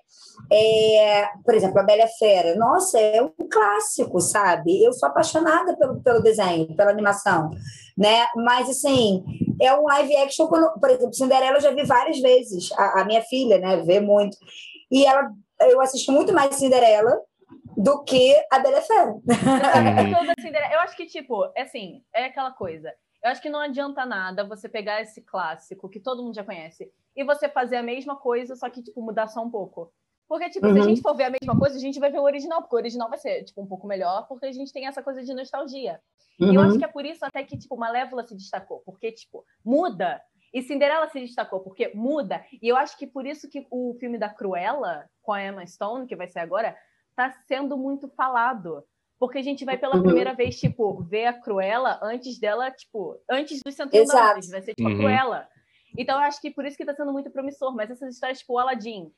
é, 0.51 1.27
por 1.43 1.55
exemplo, 1.55 1.79
a 1.79 1.83
Bela 1.83 2.05
Fera, 2.19 2.55
nossa, 2.55 2.99
é 2.99 3.19
um 3.19 3.31
clássico, 3.51 4.19
sabe? 4.21 4.83
Eu 4.83 4.93
sou 4.93 5.09
apaixonada 5.09 5.75
pelo, 5.75 6.01
pelo 6.01 6.21
desenho, 6.21 6.75
pela 6.75 6.91
animação, 6.91 7.49
né? 7.97 8.27
Mas 8.35 8.69
assim, 8.69 9.23
é 9.59 9.73
um 9.73 9.83
live 9.83 10.15
action, 10.17 10.47
quando, 10.47 10.71
por 10.79 10.89
exemplo, 10.89 11.13
Cinderela 11.13 11.57
eu 11.57 11.61
já 11.61 11.71
vi 11.71 11.83
várias 11.83 12.19
vezes. 12.19 12.71
A, 12.73 13.01
a 13.01 13.05
minha 13.05 13.23
filha, 13.23 13.57
né, 13.57 13.77
vê 13.77 13.99
muito. 13.99 14.37
E 14.91 15.05
ela, 15.05 15.31
eu 15.69 15.81
assisto 15.81 16.11
muito 16.11 16.33
mais 16.33 16.55
Cinderela 16.55 17.21
do 17.77 18.03
que 18.03 18.35
a 18.51 18.59
Bela 18.59 18.81
Fera. 18.81 19.11
Uhum. 19.11 19.21
Da 20.25 20.33
Cinderela- 20.41 20.73
eu 20.73 20.79
acho 20.79 20.95
que, 20.95 21.05
tipo, 21.05 21.51
é 21.55 21.61
assim, 21.63 22.03
é 22.13 22.25
aquela 22.25 22.51
coisa. 22.51 22.91
Eu 23.23 23.29
acho 23.31 23.41
que 23.41 23.49
não 23.49 23.59
adianta 23.59 24.05
nada 24.05 24.43
você 24.43 24.67
pegar 24.67 25.01
esse 25.01 25.21
clássico 25.21 25.89
que 25.89 25.99
todo 25.99 26.23
mundo 26.23 26.35
já 26.35 26.43
conhece 26.43 26.91
e 27.15 27.23
você 27.23 27.47
fazer 27.47 27.75
a 27.77 27.83
mesma 27.83 28.15
coisa, 28.15 28.55
só 28.55 28.69
que, 28.69 28.81
tipo, 28.81 29.01
mudar 29.01 29.27
só 29.27 29.41
um 29.41 29.49
pouco. 29.51 29.91
Porque, 30.27 30.49
tipo, 30.49 30.65
se 30.67 30.71
a 30.71 30.75
Uhum. 30.75 30.83
gente 30.89 31.01
for 31.01 31.13
ver 31.15 31.25
a 31.25 31.29
mesma 31.29 31.59
coisa, 31.59 31.75
a 31.75 31.79
gente 31.79 31.99
vai 31.99 32.09
ver 32.09 32.19
o 32.19 32.23
original, 32.23 32.61
porque 32.61 32.75
o 32.75 32.79
original 32.79 33.09
vai 33.09 33.17
ser, 33.19 33.43
tipo, 33.43 33.61
um 33.61 33.67
pouco 33.67 33.85
melhor, 33.85 34.25
porque 34.27 34.45
a 34.45 34.51
gente 34.51 34.71
tem 34.71 34.87
essa 34.87 35.03
coisa 35.03 35.21
de 35.23 35.33
nostalgia. 35.33 35.99
E 36.39 36.45
eu 36.45 36.61
Uhum. 36.61 36.67
acho 36.67 36.79
que 36.79 36.85
é 36.85 36.87
por 36.87 37.05
isso 37.05 37.23
até 37.25 37.43
que, 37.43 37.57
tipo, 37.57 37.75
Malévola 37.77 38.25
se 38.25 38.33
destacou, 38.35 38.79
porque, 38.85 39.11
tipo, 39.11 39.43
muda. 39.63 40.21
E 40.53 40.61
Cinderela 40.61 41.07
se 41.09 41.19
destacou, 41.19 41.61
porque 41.61 41.91
muda. 41.93 42.43
E 42.61 42.67
eu 42.67 42.75
acho 42.75 42.97
que 42.97 43.07
por 43.07 43.25
isso 43.25 43.49
que 43.49 43.65
o 43.71 43.95
filme 43.99 44.17
da 44.17 44.29
Cruella, 44.29 45.09
com 45.21 45.31
a 45.33 45.41
Emma 45.43 45.65
Stone, 45.65 46.05
que 46.07 46.15
vai 46.15 46.27
ser 46.27 46.39
agora, 46.39 46.75
tá 47.15 47.31
sendo 47.47 47.77
muito 47.77 48.09
falado. 48.09 48.83
Porque 49.17 49.37
a 49.37 49.43
gente 49.43 49.63
vai 49.63 49.77
pela 49.77 49.95
Uhum. 49.97 50.03
primeira 50.03 50.33
vez, 50.33 50.59
tipo, 50.59 51.03
ver 51.03 51.25
a 51.27 51.33
Cruella 51.33 51.99
antes 52.01 52.39
dela, 52.39 52.71
tipo, 52.71 53.17
antes 53.29 53.59
dos 53.63 53.75
101 53.75 54.01
Exato. 54.01 54.49
Vai 54.49 54.61
ser, 54.61 54.73
tipo, 54.73 54.89
Uhum. 54.89 54.95
a 54.95 54.97
Cruella. 54.97 55.47
Então 55.97 56.15
eu 56.17 56.23
acho 56.23 56.41
que 56.41 56.49
por 56.51 56.65
isso 56.65 56.75
que 56.75 56.85
tá 56.85 56.93
sendo 56.95 57.11
muito 57.13 57.29
promissor. 57.29 57.73
Mas 57.75 57.91
essas 57.91 58.13
histórias, 58.15 58.39
tipo, 58.39 58.53
o 58.53 58.59
Aladdin, 58.59 59.11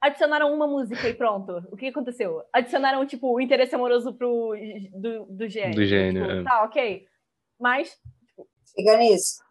adicionaram 0.00 0.52
uma 0.54 0.66
música 0.66 1.06
e 1.08 1.14
pronto. 1.14 1.62
O 1.70 1.76
que 1.76 1.88
aconteceu? 1.88 2.42
Adicionaram, 2.52 3.04
tipo, 3.06 3.30
o 3.32 3.40
interesse 3.40 3.74
amoroso 3.74 4.14
pro, 4.14 4.54
do, 4.92 5.26
do 5.26 5.48
gênio. 5.48 5.74
Do 5.74 5.84
gênio, 5.84 6.22
Tipo, 6.22 6.34
é. 6.40 6.42
Tá, 6.44 6.64
ok. 6.64 7.06
Mas 7.60 8.00
Fica 8.74 8.96
nisso. 8.96 9.42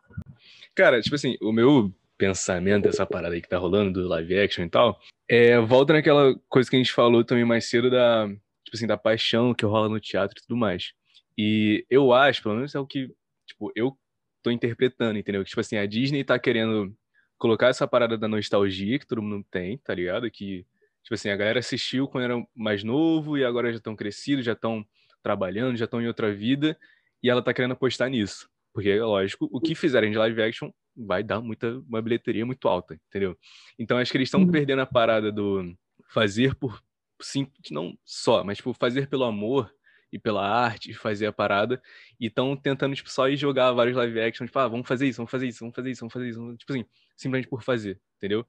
Cara, 0.80 1.02
tipo 1.02 1.14
assim, 1.14 1.36
o 1.42 1.52
meu 1.52 1.94
pensamento 2.18 2.84
dessa 2.84 3.06
parada 3.06 3.36
aí 3.36 3.42
que 3.42 3.50
tá 3.50 3.58
rolando 3.58 4.02
do 4.02 4.08
live 4.08 4.40
action 4.40 4.64
e 4.64 4.70
tal, 4.70 4.98
é, 5.28 5.60
volta 5.60 5.92
naquela 5.92 6.34
coisa 6.48 6.70
que 6.70 6.78
a 6.78 6.80
gente 6.80 6.94
falou 6.94 7.22
também 7.22 7.44
mais 7.44 7.66
cedo 7.66 7.90
da, 7.90 8.30
tipo 8.64 8.78
assim, 8.78 8.88
da 8.88 8.96
paixão 8.96 9.54
que 9.54 9.66
rola 9.66 9.90
no 9.90 10.00
teatro 10.00 10.38
e 10.40 10.42
tudo 10.42 10.56
mais. 10.56 10.94
E 11.38 11.86
eu 11.90 12.14
acho, 12.14 12.42
pelo 12.42 12.56
menos 12.56 12.74
é 12.76 12.80
o 12.80 12.88
que, 12.88 13.14
tipo, 13.46 13.74
eu 13.76 13.94
tô 14.42 14.52
interpretando, 14.52 15.20
entendeu? 15.20 15.44
Que, 15.44 15.50
tipo 15.50 15.60
assim, 15.60 15.76
a 15.76 15.86
Disney 15.86 16.24
tá 16.24 16.40
querendo 16.40 16.96
colocar 17.38 17.68
essa 17.68 17.86
parada 17.86 18.18
da 18.18 18.30
nostalgia 18.30 18.98
que 18.98 19.06
todo 19.06 19.22
mundo 19.22 19.46
tem, 19.52 19.80
tá 19.80 19.94
ligado? 19.94 20.32
Que, 20.32 20.66
tipo 21.04 21.14
assim, 21.14 21.28
a 21.28 21.36
galera 21.36 21.60
assistiu 21.60 22.08
quando 22.08 22.24
era 22.24 22.48
mais 22.56 22.86
novo 22.86 23.38
e 23.38 23.44
agora 23.44 23.70
já 23.70 23.80
estão 23.80 23.98
crescidos, 23.98 24.46
já 24.46 24.54
estão 24.54 24.86
trabalhando, 25.22 25.76
já 25.76 25.84
estão 25.84 26.02
em 26.02 26.08
outra 26.08 26.34
vida, 26.34 26.80
e 27.22 27.30
ela 27.30 27.42
tá 27.42 27.54
querendo 27.54 27.74
apostar 27.74 28.10
nisso. 28.10 28.50
Porque, 28.80 28.98
lógico, 28.98 29.50
o 29.52 29.60
que 29.60 29.76
fizerem 29.76 30.10
de 30.10 30.18
live 30.18 30.42
action 30.42 30.72
vai 30.96 31.22
dar 31.22 31.42
muita, 31.42 31.80
uma 31.86 32.02
bilheteria 32.02 32.46
muito 32.46 32.66
alta, 32.66 32.98
entendeu? 33.10 33.38
Então 33.78 33.98
acho 33.98 34.10
que 34.10 34.16
eles 34.18 34.28
estão 34.30 34.40
Uhum. 34.40 34.52
perdendo 34.52 34.82
a 34.82 34.86
parada 34.86 35.34
do 35.34 35.76
fazer 36.08 36.56
por 36.56 36.82
sim, 37.22 37.52
não 37.70 37.98
só, 38.06 38.42
mas 38.42 38.58
tipo, 38.60 38.74
fazer 38.74 39.10
pelo 39.10 39.26
amor 39.26 39.70
e 40.14 40.18
pela 40.18 40.48
arte, 40.48 40.94
fazer 40.94 41.26
a 41.26 41.34
parada, 41.34 41.82
e 42.18 42.28
estão 42.28 42.56
tentando 42.56 42.96
tipo, 42.96 43.10
só 43.12 43.28
ir 43.28 43.36
jogar 43.36 43.74
vários 43.74 43.98
live 43.98 44.22
action, 44.22 44.46
tipo, 44.46 44.58
ah, 44.58 44.68
vamos 44.70 44.88
fazer 44.88 45.10
isso, 45.10 45.18
vamos 45.18 45.30
fazer 45.30 45.48
isso, 45.50 45.60
vamos 45.60 45.76
fazer 45.76 45.90
isso, 45.92 46.00
vamos 46.00 46.14
fazer 46.14 46.30
isso, 46.30 46.56
tipo 46.58 46.72
assim, 46.72 46.86
simplesmente 47.18 47.50
por 47.50 47.62
fazer, 47.62 48.00
entendeu? 48.16 48.46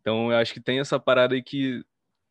Então 0.00 0.32
eu 0.32 0.38
acho 0.38 0.54
que 0.54 0.60
tem 0.62 0.80
essa 0.80 0.98
parada 0.98 1.34
aí 1.34 1.42
que 1.42 1.84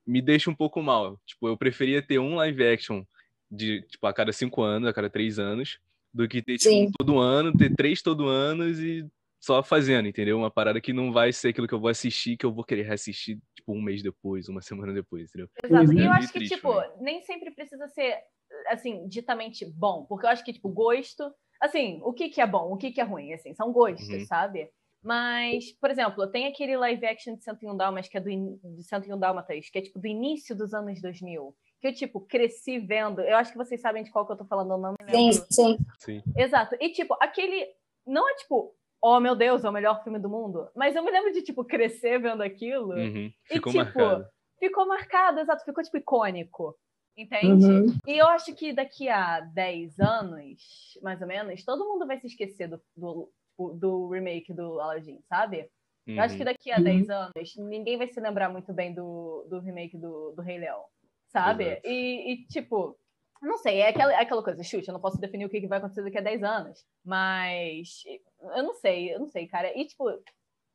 me 0.08 0.24
deixa 0.24 0.49
um 0.49 0.56
pouco 0.56 0.82
mal. 0.82 1.22
Tipo, 1.24 1.47
eu 1.49 1.56
preferia 1.56 2.01
ter 2.01 2.18
um 2.18 2.34
live 2.36 2.66
action 2.66 3.06
de, 3.49 3.84
tipo, 3.84 4.08
a 4.08 4.12
cada 4.14 4.34
cinco 4.34 4.64
anos, 4.64 4.89
a 4.89 4.93
cada 4.93 5.08
três 5.08 5.38
anos, 5.38 5.80
do 6.14 6.28
que 6.28 6.41
ter, 6.41 6.57
tipo, 6.57 6.70
Sim. 6.70 6.88
um 6.88 6.91
todo 6.91 7.18
ano, 7.20 7.55
ter 7.55 7.74
três 7.76 8.01
todo 8.01 8.28
ano 8.28 8.68
e 8.70 9.07
só 9.41 9.61
fazendo, 9.64 10.07
entendeu? 10.07 10.38
Uma 10.38 10.51
parada 10.51 10.80
que 10.80 10.93
não 10.93 11.11
vai 11.11 11.34
ser 11.34 11.49
aquilo 11.49 11.68
que 11.68 11.74
eu 11.74 11.80
vou 11.80 11.89
assistir, 11.89 12.38
que 12.38 12.45
eu 12.45 12.53
vou 12.53 12.64
querer 12.64 12.84
reassistir, 12.84 13.38
tipo, 13.55 13.74
um 13.74 13.82
mês 13.82 14.01
depois, 14.01 14.47
uma 14.47 14.61
semana 14.61 14.93
depois, 14.93 15.30
entendeu? 15.30 15.49
Exato. 15.64 15.93
E 15.93 15.97
eu 15.99 16.03
É 16.05 16.07
acho 16.18 16.28
que, 16.32 16.39
triste 16.39 16.55
tipo, 16.55 16.74
também. 16.74 16.91
nem 17.01 17.22
sempre 17.24 17.51
precisa 17.51 17.88
ser, 17.89 18.20
assim, 18.68 19.07
ditamente 19.07 19.66
bom. 19.66 20.05
Porque 20.05 20.26
eu 20.26 20.30
acho 20.30 20.43
que, 20.45 20.53
tipo, 20.53 20.70
gosto. 20.70 21.30
Assim, 21.61 21.99
o 22.03 22.14
que, 22.14 22.30
que 22.30 22.39
é 22.41 22.47
bom, 22.47 22.72
o 22.74 22.78
que, 22.78 22.91
que 22.91 23.01
é 23.01 23.03
ruim, 23.03 23.34
assim, 23.34 23.53
são 23.53 23.72
gostos, 23.72 24.07
Uhum. 24.09 24.26
sabe? 24.26 24.70
Mas, 25.03 25.72
por 25.82 25.89
exemplo, 25.91 26.26
tem 26.28 26.47
aquele 26.47 26.78
live 26.78 27.05
action 27.05 27.36
de 27.36 27.43
101 27.43 27.76
Dálmatas, 27.76 28.09
que 28.09 28.18
é 28.18 28.22
do 28.22 28.30
in... 28.30 28.57
de 28.64 28.84
101 28.84 29.20
Dálmatas, 29.20 29.70
que 29.70 29.78
é, 29.78 29.82
tipo, 29.82 29.99
do 29.99 30.07
início 30.07 30.55
dos 30.55 30.74
anos 30.74 31.01
2000. 31.01 31.53
Que 31.84 31.89
eu, 31.89 31.93
tipo, 31.93 32.21
cresci 32.21 32.79
vendo. 32.79 33.19
Eu 33.19 33.36
acho 33.36 33.51
que 33.51 33.57
vocês 33.57 33.81
sabem 33.81 34.05
de 34.05 34.09
qual 34.09 34.25
que 34.25 34.31
eu 34.31 34.38
tô 34.38 34.45
falando, 34.45 34.71
eu 34.71 34.77
não 34.77 34.91
me 34.93 35.05
lembro. 35.05 35.34
Sim, 35.34 35.45
sim. 35.51 35.77
Sim. 35.99 36.23
Exato. 36.38 36.77
E, 36.79 36.93
tipo, 36.93 37.13
aquele. 37.19 37.67
Não 38.07 38.29
é 38.29 38.36
tipo, 38.36 38.73
oh 39.01 39.19
meu 39.19 39.36
Deus, 39.36 39.65
é 39.65 39.69
o 39.69 39.73
melhor 39.73 40.01
filme 40.01 40.17
do 40.17 40.29
mundo. 40.29 40.69
Mas 40.73 40.95
eu 40.95 41.03
me 41.03 41.11
lembro 41.11 41.34
de, 41.34 41.41
tipo, 41.41 41.65
crescer 41.65 42.21
vendo 42.21 42.41
aquilo. 42.41 42.93
Uhum. 42.93 43.25
E, 43.27 43.34
Ficou 43.55 43.73
tipo, 43.73 43.84
marcado. 43.84 44.25
Ficou 44.57 44.88
marcado, 44.88 45.39
exato. 45.41 45.65
Ficou, 45.65 45.84
tipo, 45.84 45.97
icônico. 45.97 46.73
Entende? 47.17 47.65
Uhum. 47.65 47.97
E 48.07 48.17
eu 48.17 48.27
acho 48.27 48.55
que 48.55 48.71
daqui 48.71 49.09
a 49.09 49.41
10 49.41 49.99
anos, 49.99 50.97
mais 51.01 51.21
ou 51.21 51.27
menos, 51.27 51.65
todo 51.65 51.86
mundo 51.86 52.07
vai 52.07 52.17
se 52.17 52.27
esquecer 52.27 52.69
do, 52.69 52.81
do, 52.95 53.29
do 53.73 54.07
remake 54.07 54.53
do 54.53 54.79
Aladdin, 54.79 55.19
sabe? 55.27 55.69
Uhum. 56.07 56.15
Eu 56.15 56.21
acho 56.21 56.36
que 56.36 56.41
uhum. 56.41 56.45
daqui 56.45 56.71
a 56.71 56.77
uhum. 56.77 56.84
10 56.84 57.09
anos, 57.09 57.55
ninguém 57.57 57.97
vai 57.97 58.07
se 58.07 58.21
lembrar 58.21 58.47
muito 58.47 58.73
bem 58.73 58.93
do, 58.93 59.45
do 59.49 59.59
remake 59.59 59.97
do, 59.97 60.31
do 60.31 60.41
Rei 60.41 60.57
Leão, 60.59 60.84
sabe? 61.34 61.81
E, 61.84 62.34
e, 62.34 62.45
tipo, 62.45 62.97
não 63.41 63.57
sei, 63.57 63.79
é 63.79 63.89
aquela, 63.89 64.13
é 64.13 64.21
aquela 64.21 64.43
coisa, 64.43 64.63
chute, 64.63 64.88
eu 64.88 64.93
não 64.93 65.01
posso 65.01 65.19
definir 65.19 65.45
o 65.45 65.49
que, 65.49 65.59
que 65.59 65.67
vai 65.67 65.79
acontecer 65.79 66.03
daqui 66.03 66.17
a 66.17 66.21
10 66.21 66.43
anos, 66.43 66.86
mas 67.03 68.03
eu 68.55 68.63
não 68.63 68.73
sei, 68.75 69.13
eu 69.13 69.19
não 69.19 69.27
sei, 69.27 69.47
cara. 69.47 69.77
E, 69.77 69.86
tipo, 69.86 70.09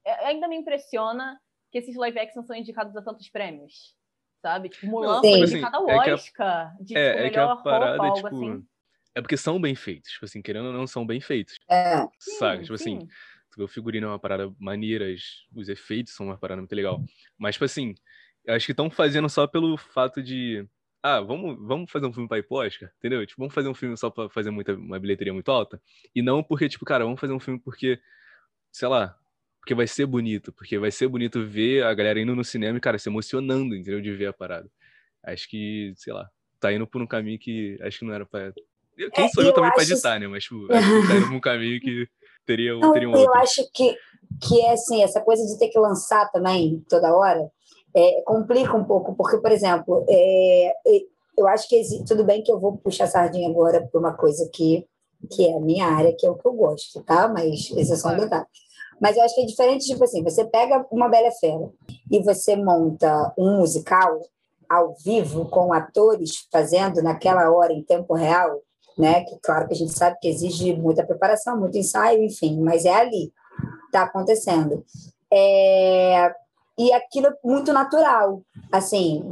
é, 0.05 0.27
ainda 0.27 0.49
me 0.49 0.57
impressiona 0.57 1.41
que 1.71 1.79
esses 1.79 1.97
live 1.97 2.19
action 2.19 2.43
são 2.43 2.57
indicados 2.57 2.95
a 2.97 3.03
tantos 3.03 3.29
prêmios, 3.31 3.95
sabe? 4.43 4.69
Tipo, 4.69 4.87
Mulan 4.87 5.21
foi 5.21 5.41
indicado 5.41 5.77
ao 5.77 5.89
é 5.89 6.13
Oscar 6.13 6.77
de 6.79 6.87
tipo, 6.89 6.99
é, 6.99 7.07
é 7.07 7.23
melhor 7.23 7.31
que 7.31 7.39
a 7.39 7.57
parada, 7.63 7.91
roupa, 7.91 8.05
algo 8.05 8.17
tipo, 8.17 8.27
assim. 8.29 8.67
É 9.15 9.21
porque 9.21 9.37
são 9.37 9.61
bem 9.61 9.75
feitos, 9.75 10.13
tipo 10.13 10.25
assim, 10.25 10.43
querendo 10.43 10.67
ou 10.67 10.73
não, 10.73 10.87
são 10.87 11.07
bem 11.07 11.21
feitos. 11.21 11.57
É. 11.69 12.07
Sabe? 12.39 12.63
Tipo 12.63 12.75
assim, 12.75 13.01
sim. 13.01 13.09
assim, 13.51 13.63
o 13.63 13.69
figurino 13.69 14.07
é 14.07 14.11
uma 14.11 14.19
parada 14.19 14.53
maneira, 14.59 15.07
os 15.55 15.69
efeitos 15.69 16.15
são 16.15 16.27
uma 16.27 16.37
parada 16.37 16.61
muito 16.61 16.75
legal. 16.75 17.03
Mas, 17.37 17.55
tipo 17.55 17.65
assim, 17.65 17.95
acho 18.49 18.67
que 18.67 18.73
estão 18.73 18.91
fazendo 18.91 19.29
só 19.29 19.47
pelo 19.47 19.77
fato 19.77 20.23
de. 20.23 20.67
Ah, 21.03 21.21
vamos, 21.21 21.57
vamos 21.61 21.91
fazer 21.91 22.07
um 22.07 22.13
filme 22.13 22.29
pra 22.29 22.39
ir 22.39 22.43
pro 22.43 22.59
Oscar, 22.59 22.91
entendeu? 22.99 23.25
Tipo, 23.25 23.43
vamos 23.43 23.55
fazer 23.55 23.69
um 23.69 23.75
filme 23.75 23.97
só 23.97 24.11
pra 24.11 24.29
fazer 24.29 24.51
muita, 24.51 24.75
uma 24.75 24.99
bilheteria 24.99 25.33
muito 25.33 25.51
alta. 25.51 25.81
E 26.15 26.21
não 26.21 26.43
porque, 26.43 26.69
tipo, 26.69 26.85
cara, 26.85 27.05
vamos 27.05 27.21
fazer 27.21 27.33
um 27.33 27.39
filme 27.39 27.61
porque, 27.61 28.01
sei 28.73 28.89
lá, 28.89 29.17
porque 29.61 29.75
vai 29.75 29.87
ser 29.87 30.07
bonito, 30.07 30.53
porque 30.53 30.77
vai 30.79 30.91
ser 30.91 31.07
bonito 31.07 31.47
ver 31.47 31.85
a 31.85 31.95
galera 31.95 32.21
indo 32.21 32.35
no 32.35 32.45
cinema 32.45 32.77
e, 32.77 32.81
cara, 32.81 32.99
se 32.99 33.09
emocionando, 33.09 33.77
entendeu? 33.77 34.01
De 34.01 34.13
ver 34.13 34.27
a 34.27 34.33
parada. 34.33 34.69
Acho 35.23 35.49
que, 35.49 35.93
sei 35.97 36.13
lá, 36.13 36.29
tá 36.59 36.73
indo 36.73 36.87
por 36.87 37.01
um 37.01 37.07
caminho 37.07 37.39
que 37.39 37.79
acho 37.83 38.01
que 38.01 38.05
não 38.05 38.15
era 38.15 38.27
pra. 38.27 38.53
Quem 39.15 39.27
é, 39.27 39.29
sou 39.29 39.45
eu, 39.45 39.51
eu 39.51 39.55
também 39.55 39.69
acho... 39.69 39.77
pra 39.77 39.85
editar, 39.85 40.19
né? 40.19 40.27
Mas, 40.27 40.45
tipo, 40.45 40.73
acho 40.73 41.03
que 41.03 41.09
tá 41.09 41.17
indo 41.17 41.27
por 41.27 41.35
um 41.37 41.41
caminho 41.41 41.81
que 41.81 42.09
teria, 42.45 42.75
não, 42.75 42.93
teria 42.93 43.09
um 43.09 43.15
Eu 43.15 43.33
acho 43.37 43.63
que, 43.73 43.97
que 44.43 44.61
é 44.63 44.73
assim, 44.73 45.03
essa 45.03 45.21
coisa 45.21 45.47
de 45.47 45.57
ter 45.59 45.69
que 45.69 45.79
lançar 45.79 46.29
também 46.33 46.85
toda 46.89 47.15
hora 47.15 47.49
é, 47.95 48.23
complica 48.23 48.77
um 48.77 48.85
pouco, 48.85 49.15
porque, 49.15 49.39
por 49.39 49.51
exemplo, 49.51 50.05
é, 50.09 50.73
eu 51.37 51.47
acho 51.47 51.69
que 51.69 51.83
tudo 52.07 52.25
bem 52.25 52.43
que 52.43 52.51
eu 52.51 52.59
vou 52.59 52.77
puxar 52.77 53.05
a 53.05 53.09
sardinha 53.09 53.49
agora 53.49 53.87
para 53.87 54.01
uma 54.01 54.13
coisa 54.13 54.49
que, 54.53 54.87
que 55.31 55.47
é 55.47 55.57
a 55.57 55.61
minha 55.61 55.87
área, 55.87 56.15
que 56.17 56.27
é 56.27 56.31
o 56.31 56.37
que 56.37 56.47
eu 56.47 56.53
gosto, 56.53 57.03
tá? 57.03 57.29
Mas 57.29 57.71
esse 57.77 57.93
é 57.93 57.97
só 57.97 58.09
um 58.09 58.17
detalhe. 58.17 58.47
Mas 59.01 59.17
eu 59.17 59.23
acho 59.23 59.35
que 59.35 59.43
é 59.43 59.47
diferente, 59.47 59.87
tipo 59.87 60.03
assim, 60.03 60.23
você 60.23 60.45
pega 60.45 60.85
uma 60.91 61.09
Bela 61.09 61.31
Fera 61.31 61.71
e 62.11 62.21
você 62.21 62.57
monta 62.57 63.33
um 63.39 63.59
musical 63.59 64.21
ao 64.69 64.95
vivo 65.05 65.47
com 65.47 65.73
atores 65.73 66.47
fazendo 66.53 67.03
naquela 67.03 67.51
hora 67.51 67.73
em 67.73 67.83
tempo 67.83 68.15
real, 68.15 68.61
né? 68.99 69.23
Que 69.25 69.39
claro 69.41 69.69
que 69.69 69.75
a 69.75 69.77
gente 69.77 69.97
sabe 69.97 70.19
que 70.21 70.29
exige 70.29 70.75
muita 70.75 71.07
preparação, 71.07 71.59
muito 71.59 71.79
ensaio, 71.79 72.23
enfim, 72.23 72.61
mas 72.61 72.85
é 72.85 72.95
ali, 72.95 73.33
está 73.87 74.03
acontecendo. 74.03 74.85
É, 75.33 76.35
e 76.79 76.93
aquilo 76.93 77.27
é 77.27 77.35
muito 77.43 77.73
natural, 77.73 78.41
assim, 78.71 79.29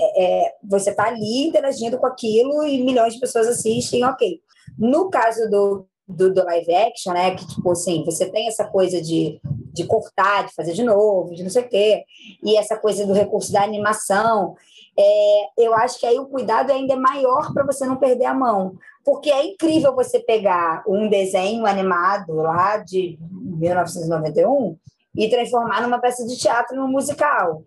é, 0.00 0.24
é 0.24 0.54
você 0.68 0.90
está 0.90 1.04
ali 1.04 1.46
interagindo 1.46 1.96
com 1.96 2.06
aquilo 2.06 2.64
e 2.64 2.82
milhões 2.82 3.14
de 3.14 3.20
pessoas 3.20 3.46
assistem, 3.46 4.04
ok. 4.04 4.40
No 4.76 5.08
caso 5.08 5.48
do, 5.48 5.86
do, 6.08 6.34
do, 6.34 6.44
live 6.44 6.74
action, 6.74 7.12
né, 7.12 7.36
que 7.36 7.46
tipo 7.46 7.70
assim, 7.70 8.04
você 8.04 8.28
tem 8.28 8.48
essa 8.48 8.66
coisa 8.66 9.00
de, 9.00 9.40
de 9.72 9.84
cortar, 9.84 10.46
de 10.46 10.54
fazer 10.54 10.72
de 10.72 10.82
novo, 10.82 11.34
de 11.34 11.44
não 11.44 11.50
sei 11.50 11.62
o 11.62 11.68
quê, 11.68 12.04
e 12.42 12.56
essa 12.56 12.76
coisa 12.76 13.06
do 13.06 13.12
recurso 13.12 13.52
da 13.52 13.62
animação, 13.62 14.56
é, 14.98 15.64
eu 15.64 15.74
acho 15.74 16.00
que 16.00 16.06
aí 16.06 16.18
o 16.18 16.26
cuidado 16.26 16.72
ainda 16.72 16.94
é 16.94 16.96
maior 16.96 17.52
para 17.54 17.64
você 17.64 17.86
não 17.86 17.96
perder 17.96 18.26
a 18.26 18.34
mão. 18.34 18.74
Porque 19.04 19.30
é 19.30 19.44
incrível 19.44 19.94
você 19.94 20.20
pegar 20.20 20.84
um 20.86 21.08
desenho 21.08 21.66
animado 21.66 22.34
lá 22.34 22.76
de 22.76 23.18
1991 23.20 24.76
e 25.16 25.28
transformar 25.28 25.82
numa 25.82 26.00
peça 26.00 26.26
de 26.26 26.36
teatro 26.36 26.76
num 26.76 26.88
musical. 26.88 27.64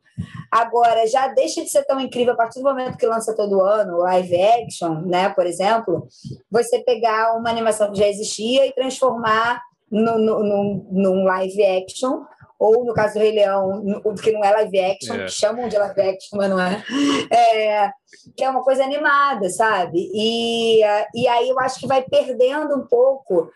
Agora, 0.52 1.06
já 1.08 1.28
deixa 1.28 1.62
de 1.62 1.70
ser 1.70 1.84
tão 1.84 2.00
incrível 2.00 2.34
a 2.34 2.38
partir 2.38 2.60
do 2.60 2.66
momento 2.66 2.98
que 2.98 3.06
lança 3.06 3.36
todo 3.36 3.62
ano, 3.62 3.98
live 3.98 4.42
action, 4.42 5.02
né, 5.02 5.30
por 5.30 5.46
exemplo, 5.46 6.08
você 6.50 6.80
pegar 6.80 7.36
uma 7.36 7.50
animação 7.50 7.92
que 7.92 8.00
já 8.00 8.08
existia 8.08 8.66
e 8.66 8.74
transformar 8.74 9.62
no, 9.92 10.18
no, 10.18 10.44
no, 10.44 10.88
num 10.92 11.24
live 11.24 11.64
action 11.64 12.24
ou 12.58 12.86
no 12.86 12.94
caso 12.94 13.16
do 13.16 13.20
Rei 13.20 13.34
Leão, 13.34 14.02
que 14.22 14.32
não 14.32 14.44
é 14.44 14.52
live 14.52 14.80
action, 14.80 15.16
é. 15.16 15.26
que 15.26 15.32
chamam 15.32 15.68
de 15.68 15.78
live 15.78 16.02
action, 16.02 16.38
mas 16.38 16.50
não 16.50 16.60
é, 16.60 16.84
é, 17.30 17.92
que 18.36 18.44
é 18.44 18.50
uma 18.50 18.64
coisa 18.64 18.84
animada, 18.84 19.50
sabe? 19.50 20.10
E, 20.14 20.80
e 21.14 21.28
aí 21.28 21.50
eu 21.50 21.60
acho 21.60 21.80
que 21.80 21.88
vai 21.88 22.02
perdendo 22.02 22.76
um 22.78 22.88
pouco 22.88 23.52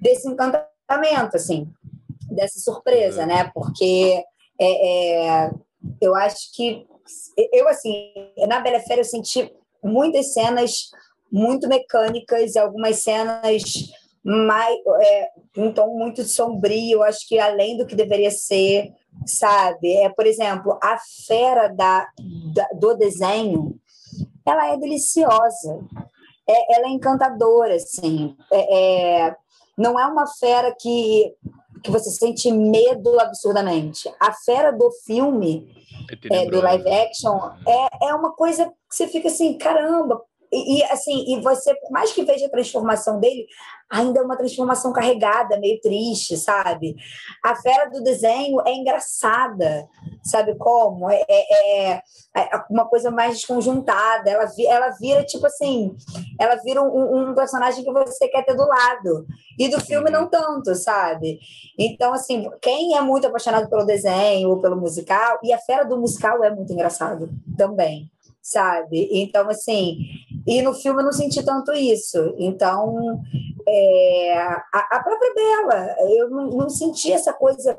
desse 0.00 0.26
encantamento, 0.26 1.36
assim, 1.36 1.68
dessa 2.30 2.58
surpresa, 2.60 3.26
né? 3.26 3.50
Porque 3.54 4.22
é, 4.60 5.44
é, 5.46 5.50
eu 6.00 6.14
acho 6.14 6.54
que 6.54 6.86
eu 7.52 7.68
assim 7.68 8.12
na 8.48 8.60
Bela 8.60 8.80
Fera 8.80 9.00
eu 9.00 9.04
senti 9.04 9.52
muitas 9.82 10.32
cenas 10.32 10.90
muito 11.30 11.68
mecânicas, 11.68 12.56
algumas 12.56 13.02
cenas 13.02 13.62
mais, 14.22 14.76
é, 15.02 15.30
um 15.56 15.72
tom 15.72 15.96
muito 15.96 16.22
sombrio, 16.24 17.02
acho 17.02 17.26
que 17.26 17.38
além 17.38 17.76
do 17.76 17.86
que 17.86 17.94
deveria 17.94 18.30
ser, 18.30 18.92
sabe? 19.26 19.96
É, 19.96 20.08
por 20.08 20.26
exemplo, 20.26 20.78
a 20.82 20.98
fera 21.26 21.68
da, 21.68 22.06
da 22.54 22.68
do 22.78 22.94
desenho, 22.94 23.78
ela 24.46 24.72
é 24.72 24.76
deliciosa, 24.76 25.80
é, 26.46 26.76
ela 26.76 26.86
é 26.86 26.90
encantadora, 26.90 27.74
assim. 27.76 28.36
É, 28.52 28.78
é, 29.28 29.36
não 29.76 29.98
é 29.98 30.06
uma 30.06 30.26
fera 30.26 30.74
que, 30.78 31.34
que 31.82 31.90
você 31.90 32.10
sente 32.10 32.50
medo 32.52 33.18
absurdamente. 33.20 34.10
A 34.20 34.32
fera 34.32 34.70
do 34.70 34.90
filme, 35.04 35.68
é, 36.30 36.46
do 36.46 36.60
live 36.60 36.88
action, 36.88 37.38
é, 37.66 38.08
é 38.08 38.14
uma 38.14 38.32
coisa 38.32 38.66
que 38.66 38.96
você 38.96 39.06
fica 39.06 39.28
assim, 39.28 39.56
caramba, 39.56 40.20
e, 40.52 40.82
assim, 40.84 41.24
e 41.28 41.40
você, 41.40 41.74
por 41.74 41.90
mais 41.90 42.12
que 42.12 42.24
veja 42.24 42.46
a 42.46 42.50
transformação 42.50 43.20
dele, 43.20 43.46
ainda 43.88 44.20
é 44.20 44.22
uma 44.22 44.36
transformação 44.36 44.92
carregada, 44.92 45.58
meio 45.58 45.80
triste, 45.80 46.36
sabe? 46.36 46.96
A 47.44 47.54
fera 47.56 47.88
do 47.88 48.02
desenho 48.02 48.60
é 48.66 48.72
engraçada, 48.72 49.88
sabe 50.24 50.56
como? 50.56 51.08
É, 51.08 51.24
é, 51.28 51.92
é, 51.92 52.02
é 52.36 52.64
uma 52.68 52.86
coisa 52.86 53.10
mais 53.10 53.34
desconjuntada. 53.34 54.28
Ela, 54.28 54.48
ela 54.66 54.90
vira, 54.90 55.24
tipo 55.24 55.46
assim, 55.46 55.96
ela 56.38 56.56
vira 56.56 56.82
um, 56.82 57.30
um, 57.30 57.34
personagem 57.34 57.84
que 57.84 57.92
você 57.92 58.28
quer 58.28 58.44
ter 58.44 58.54
do 58.54 58.66
lado. 58.66 59.26
E 59.58 59.68
do 59.68 59.80
filme 59.80 60.10
não 60.10 60.28
tanto, 60.28 60.74
sabe? 60.74 61.38
Então, 61.78 62.12
assim, 62.12 62.48
quem 62.60 62.96
é 62.96 63.00
muito 63.00 63.26
apaixonado 63.26 63.68
pelo 63.68 63.84
desenho 63.84 64.50
ou 64.50 64.60
pelo 64.60 64.76
musical, 64.76 65.38
e 65.44 65.52
a 65.52 65.58
fera 65.58 65.84
do 65.84 65.98
musical 65.98 66.42
é 66.42 66.54
muito 66.54 66.72
engraçado 66.72 67.28
também 67.56 68.10
sabe? 68.42 69.08
Então, 69.12 69.48
assim, 69.48 69.98
e 70.46 70.62
no 70.62 70.74
filme 70.74 71.00
eu 71.00 71.04
não 71.04 71.12
senti 71.12 71.42
tanto 71.44 71.72
isso. 71.72 72.34
Então, 72.38 73.20
é, 73.66 74.38
a, 74.38 74.88
a, 74.92 75.02
própria 75.02 75.34
Bela, 75.34 75.96
eu 76.10 76.30
não, 76.30 76.50
não 76.50 76.68
senti 76.68 77.12
essa 77.12 77.32
coisa 77.32 77.76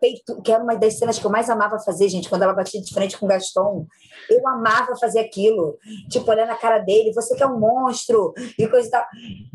peito, 0.00 0.42
que 0.42 0.50
era 0.50 0.62
uma 0.62 0.74
das 0.74 0.98
cenas 0.98 1.16
que 1.16 1.24
eu 1.24 1.30
mais 1.30 1.48
amava 1.48 1.78
fazer, 1.78 2.08
gente, 2.08 2.28
quando 2.28 2.42
ela 2.42 2.52
batia 2.52 2.82
de 2.82 2.92
frente 2.92 3.16
com 3.16 3.24
o 3.24 3.28
Gaston. 3.28 3.86
Eu 4.28 4.46
amava 4.48 4.96
fazer 4.96 5.20
aquilo, 5.20 5.78
tipo, 6.10 6.28
olhar 6.28 6.46
na 6.46 6.56
cara 6.56 6.78
dele, 6.78 7.12
você 7.12 7.36
que 7.36 7.42
é 7.42 7.46
um 7.46 7.60
monstro, 7.60 8.34
e 8.58 8.66
coisa 8.66 8.88
e 8.88 8.90
tal. 8.90 9.06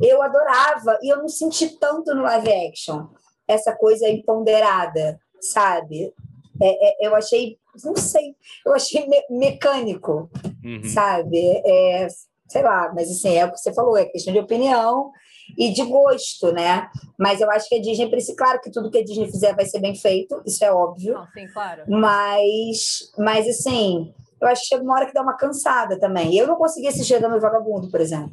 Eu 0.02 0.22
adorava, 0.22 0.98
e 1.02 1.12
eu 1.12 1.18
não 1.18 1.28
senti 1.28 1.78
tanto 1.78 2.16
no 2.16 2.24
live 2.24 2.50
action 2.70 3.08
essa 3.46 3.76
coisa 3.76 4.08
empoderada, 4.08 5.20
sabe? 5.42 6.14
É, 6.62 7.06
é, 7.06 7.08
eu 7.08 7.16
achei, 7.16 7.58
não 7.84 7.96
sei, 7.96 8.36
eu 8.66 8.74
achei 8.74 9.08
me 9.08 9.22
mecânico, 9.30 10.30
uhum. 10.64 10.84
sabe? 10.84 11.62
É, 11.66 12.08
sei 12.48 12.64
lá, 12.64 12.92
mas 12.94 13.10
assim, 13.10 13.36
é 13.36 13.46
o 13.46 13.52
que 13.52 13.58
você 13.58 13.74
falou, 13.74 13.98
é 13.98 14.06
questão 14.06 14.34
de 14.34 14.40
opinião 14.40 15.12
e 15.58 15.72
de 15.72 15.84
gosto, 15.84 16.52
né? 16.52 16.90
Mas 17.18 17.42
eu 17.42 17.50
acho 17.52 17.70
que 17.70 17.76
a 17.76 17.82
Disney 17.82 18.10
precisa, 18.10 18.36
claro 18.36 18.60
que 18.62 18.72
tudo 18.72 18.90
que 18.92 18.98
a 18.98 19.04
Disney 19.04 19.30
fizer 19.30 19.56
vai 19.56 19.66
ser 19.66 19.80
bem 19.80 19.96
feito, 19.96 20.42
isso 20.46 20.64
é 20.64 20.72
óbvio. 20.72 21.14
Não, 21.14 21.28
sim, 21.28 21.48
claro. 21.48 21.84
Mas, 21.88 23.12
mas 23.18 23.48
assim, 23.48 24.14
eu 24.42 24.48
acho 24.48 24.62
que 24.62 24.68
chega 24.68 24.84
uma 24.84 24.96
hora 24.96 25.06
que 25.06 25.14
dá 25.14 25.22
uma 25.22 25.38
cansada 25.38 26.00
também. 26.00 26.36
Eu 26.36 26.48
não 26.48 26.56
consegui 26.56 26.88
assistir 26.88 27.16
a 27.16 27.20
Dama 27.20 27.40
Vagabundo, 27.40 27.90
por 27.90 28.00
exemplo, 28.00 28.32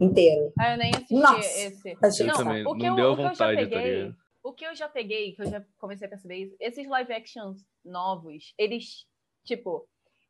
inteiro. 0.00 0.52
Ah, 0.58 0.72
eu 0.72 0.78
nem 0.78 0.90
assisti 0.90 1.14
Nossa, 1.14 1.38
esse. 1.38 1.88
Eu 2.20 2.26
não, 2.26 2.34
também, 2.34 2.66
o 2.66 2.74
que 2.74 2.88
não 2.88 2.98
eu, 2.98 3.16
deu 3.16 3.16
vontade, 3.16 3.52
eu 3.52 3.64
já 3.64 3.70
tá 3.70 3.76
peguei, 3.76 4.08
tá 4.08 4.16
O 4.42 4.52
que 4.52 4.66
eu 4.66 4.74
já 4.74 4.88
peguei, 4.88 5.32
que 5.32 5.42
eu 5.42 5.50
já 5.50 5.64
comecei 5.78 6.06
a 6.06 6.10
perceber 6.10 6.36
isso, 6.36 6.56
esses 6.60 6.86
live 6.86 7.12
actions 7.12 7.62
novos, 7.84 8.52
eles, 8.58 9.06
tipo, 9.44 9.88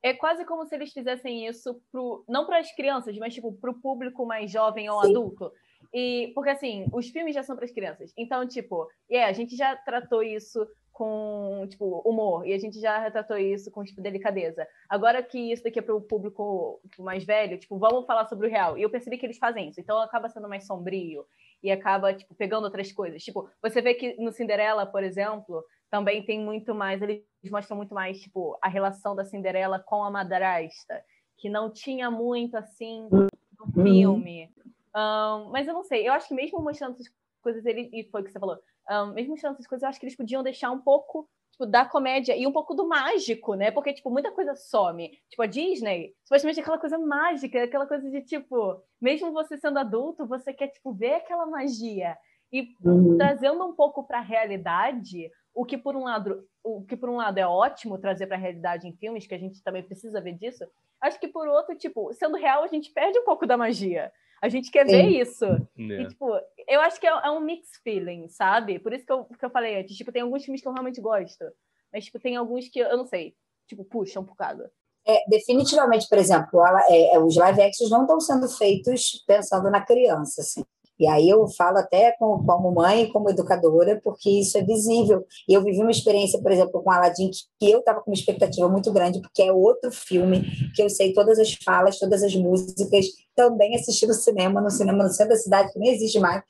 é 0.09 0.15
quase 0.15 0.45
como 0.45 0.65
se 0.67 0.75
eles 0.75 0.93
fizessem 0.93 1.47
isso 1.47 1.81
pro, 1.91 2.25
não 2.29 2.47
para 2.47 2.59
as 2.59 2.75
crianças, 2.75 3.17
mas 3.19 3.35
tipo 3.35 3.53
para 3.53 3.71
o 3.71 3.81
público 3.81 4.25
mais 4.25 4.51
jovem 4.51 4.89
ou 4.89 5.03
Sim. 5.03 5.11
adulto. 5.11 5.53
E 5.93 6.33
porque 6.35 6.51
assim, 6.51 6.87
os 6.93 7.09
filmes 7.09 7.35
já 7.35 7.43
são 7.43 7.57
para 7.57 7.65
as 7.65 7.73
crianças. 7.73 8.13
Então, 8.17 8.47
tipo, 8.47 8.89
é, 9.11 9.25
a 9.25 9.33
gente 9.33 9.57
já 9.57 9.75
tratou 9.77 10.23
isso 10.23 10.67
com, 10.93 11.67
tipo, 11.69 12.01
humor, 12.09 12.47
e 12.47 12.55
a 12.55 12.59
gente 12.59 12.81
já 12.81 12.99
retratou 12.99 13.37
isso 13.37 13.71
com, 13.71 13.85
tipo, 13.85 14.01
delicadeza. 14.01 14.67
Agora 14.89 15.23
que 15.23 15.53
isso 15.53 15.63
daqui 15.63 15.79
é 15.79 15.83
para 15.83 15.95
o 15.95 16.01
público 16.01 16.81
mais 16.99 17.23
velho, 17.23 17.59
tipo, 17.59 17.79
vamos 17.79 18.07
falar 18.07 18.27
sobre 18.27 18.47
o 18.47 18.51
real. 18.51 18.79
E 18.79 18.83
eu 18.83 18.89
percebi 18.89 19.19
que 19.19 19.27
eles 19.27 19.37
fazem 19.37 19.69
isso, 19.69 19.79
então 19.79 20.01
acaba 20.01 20.31
sendo 20.31 20.49
mais 20.49 20.67
sombrio 20.67 21.27
e 21.63 21.71
acaba, 21.71 22.15
tipo, 22.15 22.35
pegando 22.35 22.65
outras 22.65 22.91
coisas. 22.93 23.23
Tipo, 23.23 23.47
você 23.63 23.83
vê 23.83 23.93
que 23.93 24.15
no 24.19 24.33
Cinderela, 24.33 24.87
por 24.87 25.05
exemplo, 25.05 25.63
também 25.91 26.25
tem 26.25 26.41
muito 26.41 26.75
mais, 26.75 27.01
eles 27.03 27.25
mostram 27.51 27.77
muito 27.77 27.95
mais, 27.95 28.21
tipo, 28.21 28.59
a 28.63 28.69
relação 28.69 29.15
da 29.15 29.25
Cinderela 29.25 29.79
com 29.79 30.03
a 30.05 30.11
madrasta, 30.11 31.03
que 31.39 31.49
não 31.49 31.71
tinha 31.73 32.11
muito, 32.11 32.57
assim, 32.57 33.03
no 33.11 33.29
Uhum. 33.77 33.83
filme. 33.85 34.51
Um, 34.95 35.51
mas 35.51 35.69
eu 35.69 35.75
não 35.75 35.83
sei, 35.85 36.09
eu 36.09 36.13
acho 36.13 36.29
que 36.29 36.35
mesmo 36.35 36.61
mostrando 36.63 36.95
essas 36.95 37.09
coisas, 37.43 37.65
ele, 37.67 37.91
e 37.93 38.05
foi 38.11 38.23
o 38.23 38.25
que 38.25 38.33
você 38.33 38.39
falou, 38.41 38.59
um, 38.91 39.13
mesmo 39.13 39.31
mostrando 39.33 39.55
essas 39.55 39.67
coisas, 39.67 39.83
eu 39.83 39.89
acho 39.89 40.01
que 40.01 40.07
eles 40.07 40.17
podiam 40.17 40.43
deixar 40.43 40.71
um 40.71 40.81
pouco 40.81 41.29
tipo, 41.53 41.67
da 41.67 41.85
comédia 41.85 42.37
e 42.37 42.47
um 42.47 42.53
pouco 42.53 42.75
do 42.75 42.87
mágico, 42.89 43.55
né? 43.55 43.71
Porque, 43.71 43.93
tipo, 43.95 44.11
muita 44.11 44.31
coisa 44.33 44.55
some. 44.55 45.11
Tipo, 45.29 45.43
a 45.43 45.47
Disney, 45.47 46.15
supostamente 46.25 46.61
aquela 46.61 46.79
coisa 46.79 46.99
mágica, 46.99 47.63
aquela 47.65 47.87
coisa 47.87 48.11
de, 48.11 48.23
tipo, 48.23 48.83
mesmo 49.01 49.33
você 49.33 49.57
sendo 49.57 49.79
adulto, 49.79 50.27
você 50.27 50.53
quer, 50.53 50.69
tipo, 50.69 50.93
ver 50.93 51.15
aquela 51.15 51.47
magia. 51.47 52.17
E 52.53 52.69
Uhum. 52.85 53.17
trazendo 53.17 53.65
um 53.67 53.75
pouco 53.75 54.05
para 54.07 54.19
a 54.19 54.23
realidade, 54.23 55.31
o 55.57 55.65
que 55.65 55.79
por 55.79 55.97
um 55.97 56.05
lado, 56.05 56.47
o 56.63 56.83
que 56.85 56.95
por 56.97 57.09
um 57.09 57.17
lado 57.17 57.39
é 57.39 57.47
ótimo 57.47 57.97
trazer 57.99 58.27
para 58.27 58.37
a 58.37 58.39
realidade 58.39 58.87
em 58.87 58.93
filmes, 58.93 59.27
que 59.27 59.35
a 59.35 59.39
gente 59.39 59.63
também 59.63 59.83
precisa 59.83 60.21
ver 60.21 60.35
disso. 60.35 60.65
Acho 61.01 61.19
que 61.19 61.27
por 61.29 61.49
outro, 61.49 61.75
tipo, 61.77 62.13
sendo 62.13 62.37
real, 62.37 62.63
a 62.63 62.67
gente 62.67 62.91
perde 62.93 63.19
um 63.19 63.25
pouco 63.25 63.47
da 63.47 63.57
magia. 63.57 64.13
A 64.43 64.51
gente 64.51 64.71
quer 64.71 64.85
ver 64.85 65.05
Sim. 65.05 65.19
isso. 65.19 65.45
E, 65.79 65.93
É. 65.95 66.07
tipo, 66.09 66.31
eu 66.69 66.81
acho 66.83 67.01
que 67.01 67.07
é, 67.07 67.11
é 67.11 67.31
um 67.31 67.41
mix 67.41 67.71
feeling, 67.83 68.29
sabe? 68.29 68.79
Por 68.79 68.93
isso 68.93 69.07
que 69.07 69.11
eu, 69.13 69.25
que 69.25 69.43
eu 69.45 69.49
falei 69.51 69.81
antes. 69.81 69.97
Tipo, 69.97 70.13
tem 70.13 70.21
alguns 70.23 70.45
filmes 70.45 70.61
que 70.61 70.69
eu 70.69 70.73
realmente 70.73 71.01
gosto. 71.01 71.45
Mas, 71.91 72.05
tipo, 72.05 72.19
tem 72.21 72.37
alguns 72.37 72.69
que 72.69 72.79
eu 72.79 72.95
não 72.97 73.07
sei. 73.07 73.35
Tipo, 73.67 73.83
puxa 73.83 74.21
um 74.21 74.25
bocado. 74.25 74.69
É, 75.07 75.25
definitivamente, 75.29 76.07
por 76.07 76.19
exemplo, 76.19 76.61
ela- 76.67 76.85
é, 76.91 77.15
é, 77.15 77.19
os 77.19 77.35
live 77.37 77.63
actions 77.63 77.91
não 77.91 78.03
estão 78.03 78.21
sendo 78.21 78.47
feitos 78.49 79.25
pensando 79.27 79.71
na 79.71 79.81
criança, 79.81 80.43
assim. 80.43 80.63
E 80.99 81.07
aí 81.07 81.29
eu 81.29 81.47
falo 81.49 81.79
até 81.79 82.13
com- 82.19 82.43
como 82.45 82.73
mãe 82.73 83.09
como 83.13 83.31
educadora, 83.31 84.01
porque 84.03 84.31
isso 84.31 84.57
é 84.59 84.63
visível. 84.63 85.25
E 85.49 85.55
eu 85.55 85.63
vivi 85.63 85.81
uma 85.81 85.91
experiência, 85.91 86.41
por 86.41 86.51
exemplo, 86.53 86.83
com 86.83 86.91
Aladdin, 86.91 87.31
que 87.61 87.71
eu 87.71 87.81
estava 87.81 88.01
com 88.01 88.11
uma 88.11 88.15
expectativa 88.15 88.69
muito 88.69 88.93
grande, 88.93 89.21
porque 89.21 89.43
é 89.43 89.53
outro 89.53 89.91
filme 89.93 90.43
que 90.75 90.83
eu 90.83 90.89
sei 90.91 91.13
todas 91.13 91.39
as 91.39 91.53
falas, 91.65 91.99
todas 91.99 92.23
as 92.23 92.35
músicas, 92.35 93.07
também 93.35 93.75
assisti 93.77 94.07
no 94.07 94.15
cinema, 94.15 94.61
no 94.61 94.71
cinema 94.71 95.05
no 95.05 95.11
centro 95.11 95.35
da 95.35 95.39
cidade, 95.41 95.73
que 95.73 95.79
nem 95.79 95.95
existe 95.95 96.19
mais. 96.19 96.43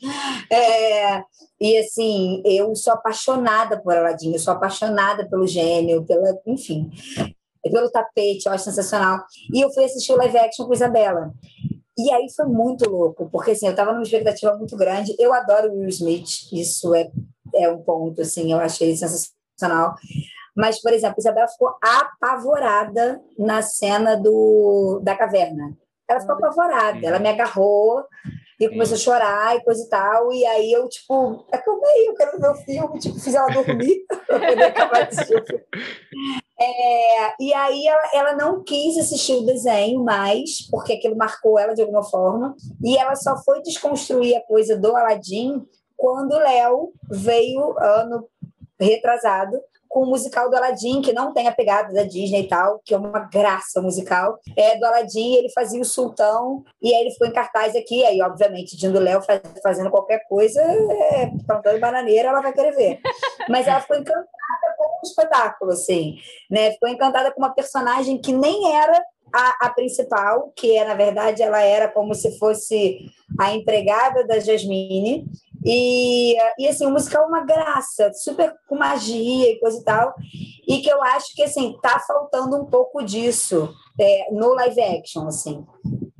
É, 0.51 1.23
e 1.61 1.79
assim, 1.79 2.43
eu 2.45 2.75
sou 2.77 2.93
apaixonada 2.93 3.81
por 3.81 3.97
Aladdin, 3.97 4.33
eu 4.33 4.39
sou 4.39 4.53
apaixonada 4.53 5.29
pelo 5.29 5.47
gênio, 5.47 6.05
pela, 6.05 6.39
enfim, 6.47 6.91
pelo 7.63 7.91
tapete, 7.91 8.47
eu 8.47 8.53
acho 8.53 8.65
sensacional. 8.65 9.21
E 9.53 9.61
eu 9.61 9.71
fui 9.73 9.85
assistir 9.85 10.13
o 10.13 10.17
live 10.17 10.39
action 10.39 10.67
com 10.67 10.75
Isabela. 10.75 11.33
E 11.99 12.13
aí 12.13 12.27
foi 12.35 12.47
muito 12.47 12.89
louco, 12.91 13.29
porque 13.31 13.53
assim, 13.53 13.67
eu 13.67 13.71
estava 13.71 13.93
numa 13.93 14.03
expectativa 14.03 14.55
muito 14.57 14.77
grande. 14.77 15.17
Eu 15.19 15.33
adoro 15.33 15.73
Will 15.73 15.89
Smith, 15.89 16.53
isso 16.53 16.95
é, 16.95 17.11
é 17.55 17.71
um 17.71 17.83
ponto, 17.83 18.21
assim, 18.21 18.53
eu 18.53 18.59
achei 18.59 18.95
sensacional. 18.95 19.95
Mas, 20.55 20.81
por 20.81 20.93
exemplo, 20.93 21.17
Isabela 21.19 21.49
ficou 21.49 21.75
apavorada 21.83 23.21
na 23.39 23.63
cena 23.63 24.17
do, 24.17 25.01
da 25.03 25.15
caverna. 25.15 25.77
Ela 26.09 26.21
ficou 26.21 26.37
apavorada, 26.37 27.07
ela 27.07 27.19
me 27.19 27.29
agarrou 27.29 28.05
e 28.61 28.69
começou 28.69 28.95
a 28.95 28.99
chorar 28.99 29.57
e 29.57 29.65
coisa 29.65 29.83
e 29.83 29.89
tal. 29.89 30.33
E 30.33 30.47
aí 30.47 30.73
eu, 30.73 30.89
tipo, 30.89 31.47
acalmei, 31.53 32.09
eu 32.09 32.15
quero 32.15 32.39
ver 32.39 32.51
o 32.51 32.55
filme, 32.55 32.99
tipo, 32.99 33.19
fiz 33.19 33.35
ela 33.35 33.49
dormir 33.49 34.05
para 34.27 34.39
poder 34.39 34.65
acabar 34.65 35.03
de 35.03 35.15
assistir 35.15 35.37
o 35.37 35.47
filme. 35.47 35.65
É, 36.59 37.35
e 37.39 37.53
aí 37.53 37.87
ela, 37.87 38.11
ela 38.15 38.33
não 38.35 38.63
quis 38.63 38.97
assistir 38.97 39.35
o 39.35 39.45
desenho 39.45 40.03
mais, 40.03 40.67
porque 40.71 40.95
aquilo 40.95 41.17
marcou 41.17 41.59
ela 41.59 41.75
de 41.75 41.83
alguma 41.83 42.03
forma. 42.03 42.55
E 42.83 42.97
ela 42.97 43.15
só 43.15 43.37
foi 43.45 43.63
desconstruir 43.63 44.37
a 44.37 44.43
coisa 44.43 44.77
do 44.77 44.97
Aladdin 44.97 45.67
quando 45.97 46.33
o 46.33 46.39
Léo 46.39 46.93
veio 47.11 47.75
ano 47.79 48.29
retrasado 48.79 49.59
com 49.89 50.03
o 50.03 50.07
musical 50.07 50.51
do 50.51 50.57
Aladdin, 50.57 51.01
que 51.01 51.13
não 51.13 51.33
tem 51.33 51.49
a 51.49 51.55
pegada 51.55 51.91
da 51.95 52.03
Disney 52.03 52.43
e 52.43 52.49
tal, 52.49 52.83
que 52.85 52.93
é 52.93 52.99
uma 52.99 53.21
graça 53.21 53.81
musical. 53.81 54.39
É 54.55 54.77
do 54.77 54.85
Aladdin, 54.85 55.37
ele 55.37 55.51
fazia 55.51 55.81
o 55.81 55.87
Sultão, 55.87 56.63
e 56.83 56.95
aí 56.95 57.01
ele 57.01 57.13
ficou 57.13 57.27
em 57.27 57.33
cartaz 57.33 57.75
aqui. 57.75 58.05
Aí, 58.05 58.21
obviamente, 58.21 58.77
Dindo 58.77 59.01
Léo 59.01 59.23
faz, 59.23 59.41
fazendo 59.63 59.91
qualquer 59.91 60.27
coisa, 60.29 60.61
é, 60.61 61.31
plantando 61.47 61.81
bananeira, 61.81 62.29
ela 62.29 62.43
vai 62.43 62.53
querer 62.53 62.73
ver. 62.73 63.01
Mas 63.49 63.67
ela 63.67 63.81
ficou 63.81 63.97
encantada 63.97 64.27
espetáculo, 65.07 65.73
assim, 65.73 66.17
né? 66.51 66.73
Ficou 66.73 66.89
encantada 66.89 67.33
com 67.33 67.41
uma 67.41 67.55
personagem 67.55 68.19
que 68.21 68.33
nem 68.33 68.73
era 68.73 69.03
a, 69.33 69.67
a 69.67 69.71
principal, 69.71 70.53
que 70.57 70.77
é, 70.77 70.85
na 70.85 70.95
verdade, 70.95 71.43
ela 71.43 71.61
era 71.61 71.89
como 71.89 72.15
se 72.15 72.39
fosse 72.39 72.99
a 73.39 73.53
empregada 73.55 74.27
da 74.27 74.39
Jasmine, 74.39 75.27
e, 75.65 76.37
e 76.59 76.69
assim, 76.69 76.87
o 76.87 76.91
musical 76.91 77.25
é 77.25 77.27
uma 77.27 77.45
graça, 77.45 78.13
super 78.15 78.55
com 78.69 78.77
magia 78.77 79.51
e 79.51 79.59
coisa 79.59 79.81
e 79.81 79.85
tal. 79.85 80.15
E 80.69 80.79
que 80.79 80.89
eu 80.89 81.03
acho 81.03 81.35
que 81.35 81.43
assim, 81.43 81.77
tá 81.83 81.99
faltando 82.07 82.57
um 82.57 82.67
pouco 82.67 83.03
disso 83.03 83.69
é, 84.01 84.33
no 84.33 84.55
live 84.55 84.81
action, 84.81 85.27
assim. 85.27 85.65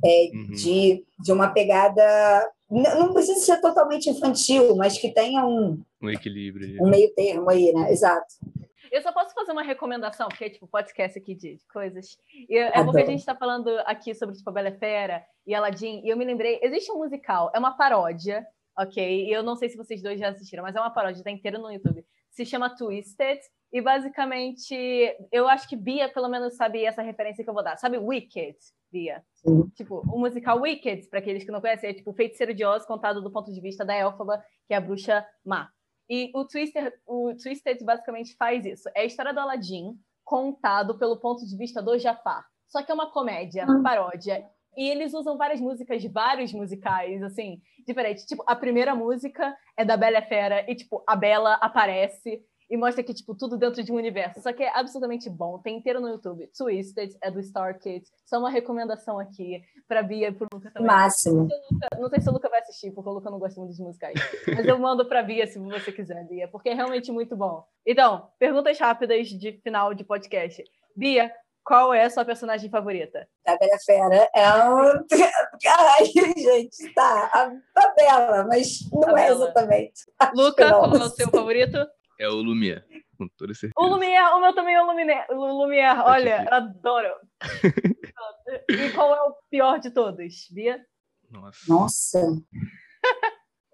É, 0.03 0.29
Uhum. 0.33 0.51
de, 0.51 1.03
de 1.19 1.31
uma 1.31 1.47
pegada. 1.49 2.03
Não 2.69 3.13
precisa 3.13 3.39
ser 3.39 3.61
totalmente 3.61 4.09
infantil, 4.09 4.75
mas 4.75 4.97
que 4.97 5.11
tenha 5.13 5.45
um, 5.45 5.81
Um 6.01 6.09
equilíbrio 6.09 6.83
um 6.83 6.89
meio 6.89 7.11
termo 7.15 7.49
aí, 7.49 7.71
né? 7.73 7.91
Exato. 7.91 8.27
Eu 8.91 9.01
só 9.01 9.11
posso 9.11 9.33
fazer 9.33 9.51
uma 9.51 9.63
recomendação, 9.63 10.27
porque 10.29 10.45
é 10.45 10.49
tipo 10.49 10.67
podcast 10.67 11.17
aqui 11.17 11.35
de 11.35 11.57
coisas. 11.71 12.17
E 12.49 12.57
é 12.57 12.83
porque 12.83 13.01
a 13.01 13.05
gente 13.05 13.19
está 13.19 13.35
falando 13.35 13.69
aqui 13.85 14.13
sobre 14.13 14.35
tipo, 14.35 14.49
a 14.49 14.53
Bela 14.53 14.71
Fera 14.71 15.23
e 15.45 15.53
Aladdin, 15.53 16.01
e 16.03 16.09
eu 16.09 16.17
me 16.17 16.25
lembrei, 16.25 16.59
existe 16.61 16.91
um 16.91 16.97
musical, 16.97 17.51
é 17.53 17.59
uma 17.59 17.75
paródia, 17.75 18.45
ok? 18.77 19.25
E 19.25 19.31
eu 19.31 19.43
não 19.43 19.55
sei 19.55 19.69
se 19.69 19.77
vocês 19.77 20.01
dois 20.01 20.19
já 20.19 20.29
assistiram, 20.29 20.63
mas 20.63 20.75
é 20.75 20.79
uma 20.79 20.91
paródia, 20.91 21.23
tá 21.23 21.31
inteiro 21.31 21.59
no 21.59 21.71
YouTube. 21.71 22.05
Se 22.29 22.45
chama 22.45 22.75
Twisted, 22.75 23.39
e 23.71 23.81
basicamente, 23.81 24.75
eu 25.31 25.47
acho 25.47 25.67
que 25.67 25.75
Bia 25.75 26.07
pelo 26.07 26.29
menos 26.29 26.55
sabe 26.55 26.85
essa 26.85 27.01
referência 27.01 27.43
que 27.43 27.49
eu 27.49 27.53
vou 27.53 27.63
dar. 27.63 27.77
Sabe 27.77 27.97
Wicked, 27.97 28.57
Bia? 28.91 29.23
Sim. 29.33 29.67
Tipo, 29.75 30.01
o 30.07 30.19
musical 30.19 30.59
Wicked, 30.61 31.07
para 31.09 31.19
aqueles 31.19 31.43
que 31.43 31.51
não 31.51 31.59
conhecem, 31.59 31.89
é 31.89 31.93
tipo 31.93 32.13
Feiticeiro 32.13 32.53
de 32.53 32.63
Oz 32.63 32.85
contado 32.85 33.21
do 33.21 33.31
ponto 33.31 33.51
de 33.51 33.59
vista 33.59 33.83
da 33.83 33.95
Elfaba, 33.95 34.41
que 34.67 34.73
é 34.73 34.77
a 34.77 34.81
bruxa 34.81 35.25
má. 35.45 35.69
E 36.09 36.31
o 36.33 36.45
Twister, 36.45 36.93
o 37.05 37.33
Twisted 37.35 37.83
basicamente 37.83 38.35
faz 38.37 38.65
isso. 38.65 38.89
É 38.95 39.01
a 39.01 39.05
história 39.05 39.33
do 39.33 39.39
Aladdin 39.39 39.93
contado 40.23 40.97
pelo 40.97 41.17
ponto 41.19 41.45
de 41.45 41.57
vista 41.57 41.81
do 41.81 41.97
Jafar. 41.97 42.45
Só 42.67 42.83
que 42.83 42.91
é 42.91 42.95
uma 42.95 43.11
comédia, 43.11 43.65
Hum. 43.69 43.81
paródia. 43.83 44.45
E 44.75 44.89
eles 44.89 45.13
usam 45.13 45.37
várias 45.37 45.59
músicas 45.59 46.01
de 46.01 46.07
vários 46.07 46.53
musicais, 46.53 47.23
assim, 47.23 47.59
diferentes. 47.87 48.25
Tipo, 48.25 48.43
a 48.45 48.55
primeira 48.55 48.93
música 48.93 49.55
é 49.75 49.83
da 49.83 49.97
Bela 49.97 50.21
Fera 50.21 50.69
e, 50.69 50.75
tipo, 50.75 51.03
a 51.07 51.15
Bela 51.15 51.53
aparece 51.55 52.41
e 52.69 52.75
mostra 52.75 53.03
que, 53.03 53.13
tipo, 53.13 53.33
tudo 53.35 53.57
dentro 53.57 53.81
de 53.83 53.91
um 53.91 53.95
universo. 53.95 54.41
Só 54.41 54.51
que 54.51 54.63
é 54.63 54.77
absolutamente 54.77 55.29
bom. 55.29 55.57
Tem 55.59 55.77
inteiro 55.77 56.01
no 56.01 56.09
YouTube. 56.09 56.49
Twisted 56.57 57.15
é 57.21 57.31
do 57.31 57.41
Star 57.41 57.79
Kids. 57.79 58.11
Só 58.25 58.39
uma 58.39 58.49
recomendação 58.49 59.17
aqui 59.19 59.61
pra 59.87 60.03
Bia 60.03 60.27
e 60.27 60.31
pro 60.33 60.47
Luca 60.53 60.69
também. 60.71 60.87
Máximo. 60.87 61.47
Não 61.97 62.09
sei 62.09 62.19
se 62.19 62.29
o 62.29 62.33
Luca 62.33 62.49
vai 62.49 62.59
assistir, 62.59 62.91
porque 62.91 63.09
o 63.09 63.13
Luca 63.13 63.29
não 63.29 63.39
gosta 63.39 63.59
muito 63.59 63.73
de 63.75 63.81
musicais. 63.81 64.15
Mas 64.47 64.65
eu 64.65 64.77
mando 64.77 65.05
pra 65.05 65.23
Bia 65.23 65.47
se 65.47 65.57
você 65.59 65.91
quiser, 65.91 66.27
Bia, 66.27 66.47
porque 66.47 66.69
é 66.69 66.73
realmente 66.73 67.11
muito 67.11 67.35
bom. 67.35 67.63
Então, 67.85 68.27
perguntas 68.37 68.77
rápidas 68.77 69.27
de 69.27 69.53
final 69.63 69.93
de 69.93 70.03
podcast. 70.03 70.61
Bia, 70.95 71.31
qual 71.63 71.93
é 71.93 72.03
a 72.05 72.09
sua 72.09 72.23
personagem 72.25 72.69
favorita? 72.69 73.27
A 73.45 73.57
Bela 73.57 73.77
Fera 73.85 74.29
é 74.35 74.49
um. 74.69 75.05
Ai, 75.67 76.05
gente, 76.37 76.93
tá. 76.93 77.29
A, 77.33 77.43
a 77.81 77.93
Bela, 77.93 78.45
mas 78.45 78.79
não 78.91 79.15
A 79.15 79.21
é 79.21 79.25
Bela. 79.27 79.45
exatamente. 79.45 80.01
Luca, 80.35 80.69
qual 80.69 80.95
é 80.95 81.03
o 81.03 81.09
seu 81.09 81.29
favorito? 81.29 81.77
É 82.19 82.27
o 82.27 82.35
Lumière, 82.35 82.83
com 83.17 83.27
toda 83.37 83.53
certeza. 83.53 83.73
O 83.77 83.85
Lumière, 83.85 84.33
o 84.33 84.41
meu 84.41 84.53
também 84.53 84.73
é 84.73 84.81
o 84.81 84.85
Lumière. 84.85 85.25
O 85.29 85.63
Lumière, 85.63 85.99
olha, 85.99 86.45
eu 86.49 86.53
adoro. 86.53 87.15
e 88.69 88.89
qual 88.91 89.15
é 89.15 89.21
o 89.21 89.35
pior 89.49 89.79
de 89.79 89.91
todos, 89.91 90.47
Bia? 90.51 90.83
Nossa. 91.29 91.59
Nossa. 91.67 92.43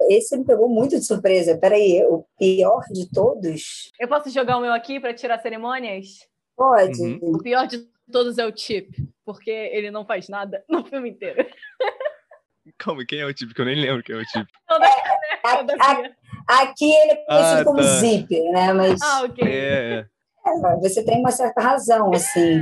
Esse 0.09 0.37
me 0.37 0.45
pegou 0.45 0.67
muito 0.67 0.97
de 0.97 1.05
surpresa. 1.05 1.57
Peraí, 1.57 2.03
o 2.05 2.25
pior 2.37 2.83
de 2.91 3.09
todos? 3.09 3.89
Eu 3.99 4.07
posso 4.07 4.29
jogar 4.29 4.57
o 4.57 4.61
meu 4.61 4.73
aqui 4.73 4.99
para 4.99 5.13
tirar 5.13 5.39
cerimônias? 5.39 6.07
Pode. 6.55 7.01
Uhum. 7.01 7.35
O 7.35 7.41
pior 7.41 7.65
de 7.65 7.87
todos 8.11 8.37
é 8.37 8.45
o 8.45 8.55
Chip, 8.55 8.89
porque 9.23 9.49
ele 9.49 9.89
não 9.89 10.05
faz 10.05 10.27
nada 10.27 10.63
no 10.67 10.83
filme 10.83 11.09
inteiro. 11.11 11.45
Calma, 12.77 13.05
quem 13.05 13.19
é 13.19 13.25
o 13.25 13.33
tipo? 13.33 13.53
Que 13.53 13.61
eu 13.61 13.65
nem 13.65 13.75
lembro 13.75 14.03
quem 14.03 14.15
é 14.15 14.19
o 14.19 14.25
tipo. 14.25 14.47
Não, 14.69 14.79
da 14.79 14.87
A- 14.87 15.01
caneca 15.01 15.63
da 15.63 15.85
a- 15.85 15.95
Bia. 15.95 16.15
aqui 16.47 16.91
ele 16.91 17.11
é 17.11 17.15
conhecido 17.25 17.61
Ah, 17.61 17.63
como 17.65 17.77
tá. 17.77 17.83
Zip, 17.83 18.41
né? 18.51 18.73
Mas 18.73 19.01
Ah, 19.01 19.23
ok. 19.23 19.43
É, 19.47 19.93
é. 19.93 20.05
é, 20.47 20.75
você 20.79 21.03
tem 21.03 21.19
uma 21.19 21.31
certa 21.31 21.61
razão, 21.61 22.11
assim. 22.13 22.61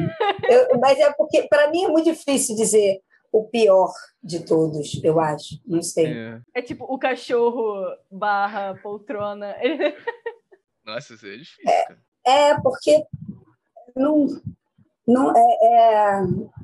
Eu- 0.50 0.80
mas 0.80 0.98
é 1.00 1.12
porque, 1.14 1.44
para 1.48 1.70
mim, 1.70 1.84
é 1.86 1.88
muito 1.88 2.06
difícil 2.12 2.56
dizer 2.56 3.00
o 3.32 3.44
pior 3.48 3.92
de 4.24 4.44
todos, 4.46 5.02
eu 5.04 5.20
acho. 5.20 5.56
Não 5.66 5.82
sei. 5.82 6.08
é. 6.08 6.40
É 6.56 6.62
tipo 6.62 6.84
o 6.86 6.98
cachorro 7.00 7.86
barra 8.12 8.76
poltrona. 8.82 9.56
Nossa, 10.84 11.14
isso 11.14 11.26
é 11.28 11.38
difícil. 11.38 11.72
É, 12.26 12.60
porque 12.62 13.04
não, 13.96 14.26
não 15.08 15.32
é, 15.36 15.58
é- 15.64 16.22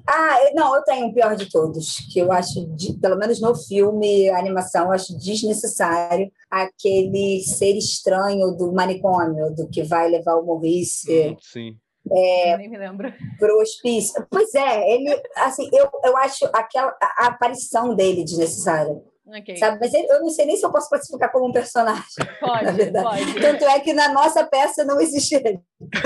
Ah, 0.07 0.37
não, 0.53 0.75
eu 0.75 0.83
tenho 0.83 1.07
o 1.07 1.13
pior 1.13 1.35
de 1.35 1.49
todos, 1.49 1.97
que 2.11 2.19
eu 2.19 2.31
acho, 2.31 2.65
de, 2.75 2.93
pelo 2.99 3.17
menos 3.17 3.41
no 3.41 3.55
filme, 3.55 4.29
a 4.29 4.39
animação, 4.39 4.85
eu 4.85 4.91
acho 4.91 5.17
desnecessário 5.17 6.31
aquele 6.49 7.41
ser 7.41 7.75
estranho 7.75 8.51
do 8.55 8.71
manicômio, 8.71 9.53
do 9.53 9.67
que 9.69 9.83
vai 9.83 10.09
levar 10.09 10.35
o 10.35 10.45
Maurice. 10.45 11.11
Hum, 11.11 11.37
sim. 11.41 11.77
É, 12.09 12.57
Nem 12.57 12.69
me 12.69 12.77
lembro. 12.77 13.11
Pro 13.37 13.59
hospício. 13.59 14.25
Pois 14.29 14.53
é, 14.55 14.93
ele, 14.93 15.21
assim, 15.35 15.69
eu, 15.73 15.89
eu 16.05 16.15
acho 16.17 16.45
aquela, 16.53 16.95
a 17.01 17.27
aparição 17.27 17.93
dele 17.95 18.23
desnecessária. 18.23 18.95
Okay. 19.27 19.57
Sabe? 19.57 19.77
Mas 19.79 19.93
eu 19.93 20.21
não 20.21 20.29
sei 20.29 20.45
nem 20.45 20.55
se 20.55 20.65
eu 20.65 20.71
posso 20.71 20.87
classificar 20.89 21.29
como 21.31 21.47
um 21.49 21.51
personagem. 21.51 22.03
Pode, 22.39 22.63
na 22.65 22.71
verdade. 22.71 23.05
pode. 23.05 23.41
Tanto 23.41 23.65
é 23.65 23.79
que 23.81 23.91
na 23.93 24.13
nossa 24.13 24.45
peça 24.45 24.85
não 24.85 25.01
existe 25.01 25.35
ele. 25.35 25.59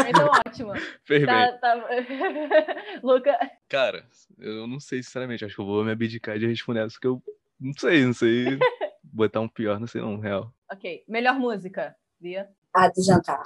Então, 0.08 0.28
ótimo. 0.48 0.74
Tá, 1.26 1.52
tá... 1.60 1.76
Luca, 3.04 3.38
Cara, 3.70 4.04
eu 4.40 4.66
não 4.68 4.80
sei, 4.80 5.04
sinceramente. 5.04 5.46
Acho 5.46 5.56
que 5.56 5.62
eu 5.62 5.66
vou 5.66 5.84
me 5.84 5.92
abdicar 5.92 6.40
de 6.40 6.48
responder 6.48 6.80
essa, 6.80 6.94
porque 6.94 7.08
eu 7.08 7.22
não 7.60 7.74
sei, 7.74 8.06
não 8.06 8.14
sei. 8.14 8.58
Botar 9.04 9.42
um 9.42 9.48
pior, 9.48 9.80
não 9.80 9.88
sei 9.88 10.02
não, 10.02 10.18
real. 10.20 10.52
ok. 10.72 11.04
Melhor 11.08 11.38
música, 11.38 11.96
Bia? 12.20 12.50
Ah, 12.74 12.88
do 12.88 13.04
jantar. 13.04 13.44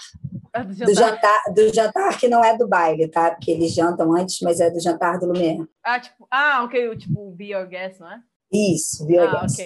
Ah, 0.53 0.63
Do 0.63 0.73
Do 0.73 0.93
jantar. 0.93 0.95
jantar, 0.95 1.53
do 1.53 1.73
jantar 1.73 2.19
que 2.19 2.27
não 2.27 2.43
é 2.45 2.55
do 2.55 2.67
baile, 2.67 3.07
tá? 3.07 3.31
Porque 3.31 3.51
eles 3.51 3.73
jantam 3.73 4.13
antes, 4.15 4.39
mas 4.41 4.59
é 4.59 4.69
do 4.69 4.79
jantar 4.79 5.17
do 5.19 5.25
Lumière. 5.25 5.67
Ah, 5.83 5.99
tipo, 5.99 6.27
ah, 6.29 6.63
ok, 6.63 6.87
o 6.89 6.95
tipo 6.95 7.31
Be 7.31 7.45
Your 7.53 7.67
Guest, 7.67 7.99
não 7.99 8.11
é? 8.11 8.19
Isso, 8.51 9.05
viu? 9.05 9.21
Ah, 9.21 9.45
ok. 9.49 9.65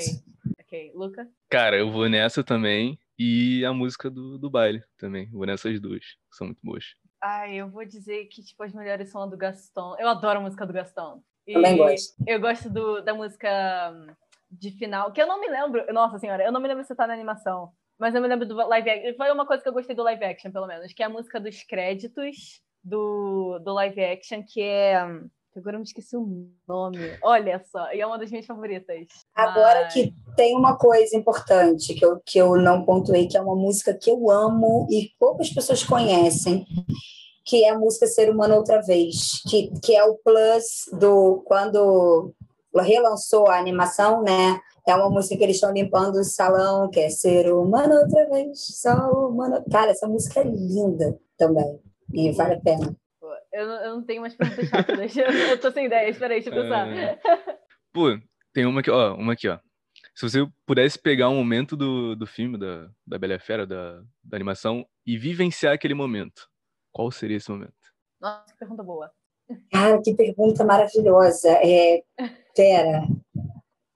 Ok, 0.60 0.92
Luca? 0.94 1.28
Cara, 1.50 1.78
eu 1.78 1.92
vou 1.92 2.08
nessa 2.08 2.44
também. 2.44 3.00
E 3.18 3.66
a 3.66 3.74
música 3.74 4.10
do, 4.10 4.38
do 4.38 4.50
baile 4.50 4.82
também. 4.98 5.30
Vou 5.32 5.46
nessas 5.46 5.80
duas. 5.82 6.06
que 6.06 6.38
São 6.38 6.48
muito 6.48 6.60
boas. 6.64 6.96
Ai, 7.22 7.56
eu 7.56 7.70
vou 7.70 7.84
dizer 7.84 8.26
que, 8.28 8.42
tipo, 8.42 8.64
as 8.64 8.74
melhores 8.74 9.12
são 9.12 9.22
a 9.22 9.26
do 9.26 9.36
Gaston. 9.36 9.96
Eu 10.00 10.08
adoro 10.08 10.40
a 10.40 10.42
música 10.42 10.66
do 10.66 10.72
Gaston. 10.72 11.22
E 11.46 11.54
Também 11.54 11.76
gosto. 11.76 12.14
Eu 12.26 12.40
gosto 12.40 12.70
do, 12.70 13.02
da 13.02 13.14
música 13.14 13.92
hum, 13.94 14.14
de 14.50 14.72
final, 14.72 15.12
que 15.12 15.22
eu 15.22 15.28
não 15.28 15.42
me 15.42 15.50
lembro. 15.50 15.86
Nossa 15.92 16.18
senhora, 16.18 16.44
eu 16.44 16.52
não 16.52 16.62
me 16.62 16.68
lembro 16.68 16.84
se 16.86 16.96
tá 16.96 17.06
na 17.06 17.14
animação. 17.14 17.74
Mas 17.98 18.16
eu 18.16 18.22
me 18.22 18.28
lembro 18.30 18.48
do 18.48 18.56
live 18.56 18.90
action. 18.90 19.14
Foi 19.18 19.30
uma 19.32 19.46
coisa 19.46 19.62
que 19.62 19.68
eu 19.68 19.74
gostei 19.74 19.94
do 19.94 20.04
live 20.04 20.24
action, 20.24 20.52
pelo 20.52 20.68
menos, 20.68 20.94
que 20.94 21.04
é 21.04 21.06
a 21.06 21.10
música 21.10 21.40
dos 21.42 21.62
créditos 21.64 22.62
do, 22.82 23.60
do 23.60 23.74
live 23.74 24.02
action, 24.02 24.44
que 24.48 24.62
é. 24.62 25.06
Agora 25.56 25.76
eu 25.76 25.80
me 25.80 25.86
esqueci 25.86 26.16
o 26.16 26.50
nome. 26.68 27.00
Olha 27.24 27.62
só, 27.72 27.92
e 27.92 28.00
é 28.00 28.06
uma 28.06 28.18
das 28.18 28.30
minhas 28.30 28.46
favoritas. 28.46 29.08
Agora 29.36 29.82
Mas- 29.84 29.94
que 29.94 30.14
tem 30.36 30.56
uma 30.56 30.78
coisa 30.78 31.16
importante 31.18 31.94
que 31.94 32.06
eu, 32.06 32.22
que 32.26 32.38
eu 32.38 32.56
não 32.56 32.86
pontuei, 32.86 33.28
que 33.28 33.36
é 33.36 33.42
uma 33.42 33.56
música 33.56 33.94
que 33.94 34.10
eu 34.10 34.30
amo 34.30 34.88
e 34.90 35.10
poucas 35.20 35.50
pessoas 35.50 35.84
conhecem, 35.84 36.66
que 37.44 37.66
é 37.66 37.70
a 37.70 37.78
música 37.80 38.06
Ser 38.08 38.30
Humano 38.30 38.56
Outra 38.56 38.82
Vez, 38.82 39.42
que, 39.50 39.72
que 39.82 39.96
é 39.96 40.04
o 40.04 40.16
plus 40.18 40.88
do 40.94 41.42
quando 41.46 42.34
relançou 42.76 43.48
a 43.48 43.58
animação, 43.58 44.22
né? 44.22 44.60
É 44.88 44.96
uma 44.96 45.10
música 45.10 45.36
que 45.36 45.44
eles 45.44 45.58
estão 45.58 45.74
limpando 45.74 46.16
o 46.20 46.24
salão, 46.24 46.90
que 46.90 47.00
é 47.00 47.10
Ser 47.10 47.52
Humano 47.52 47.96
Outra 47.96 48.30
Vez, 48.30 48.60
só 48.82 48.94
humano. 49.28 49.64
Cara, 49.72 49.92
essa 49.92 50.08
música 50.08 50.40
é 50.40 50.44
linda 50.44 51.20
também. 51.38 51.80
E 52.14 52.32
vale 52.32 52.56
a 52.56 52.60
pena. 52.60 52.96
Eu, 53.52 53.68
não- 53.68 53.84
eu 53.84 53.96
não 53.96 54.04
tenho 54.04 54.22
mais 54.22 54.36
perguntas 54.36 54.70
rápidas. 54.70 55.16
Eu, 55.18 55.26
eu 55.32 55.60
tô 55.60 55.72
sem 55.72 55.86
ideia. 55.88 56.10
Espera 56.10 56.34
aí, 56.34 56.42
deixa 56.42 56.56
eu 56.56 56.62
pensar. 56.64 56.88
É. 56.88 57.20
Pô, 57.94 58.18
tem 58.54 58.66
uma 58.66 58.82
aqui, 58.82 58.92
ó, 58.92 59.16
uma 59.16 59.34
aqui, 59.34 59.48
ó. 59.48 59.58
Se 60.16 60.30
você 60.30 60.48
pudesse 60.66 61.00
pegar 61.00 61.30
um 61.30 61.36
momento 61.36 61.76
do, 61.76 62.16
do 62.16 62.28
filme, 62.28 62.58
da, 62.58 62.90
da 63.08 63.18
Bela 63.18 63.40
Fera, 63.40 63.66
da, 63.66 64.02
da 64.24 64.38
animação, 64.38 64.86
e 65.06 65.18
vivenciar 65.18 65.74
aquele 65.74 65.94
momento, 65.94 66.48
qual 66.92 67.10
seria 67.10 67.38
esse 67.38 67.50
momento? 67.50 67.74
Nossa, 68.22 68.46
que 68.52 68.60
pergunta 68.60 68.84
boa. 68.84 69.12
Cara, 69.72 70.00
que 70.02 70.14
pergunta 70.14 70.64
maravilhosa. 70.64 71.50
É, 71.64 72.04
pera. 72.56 73.02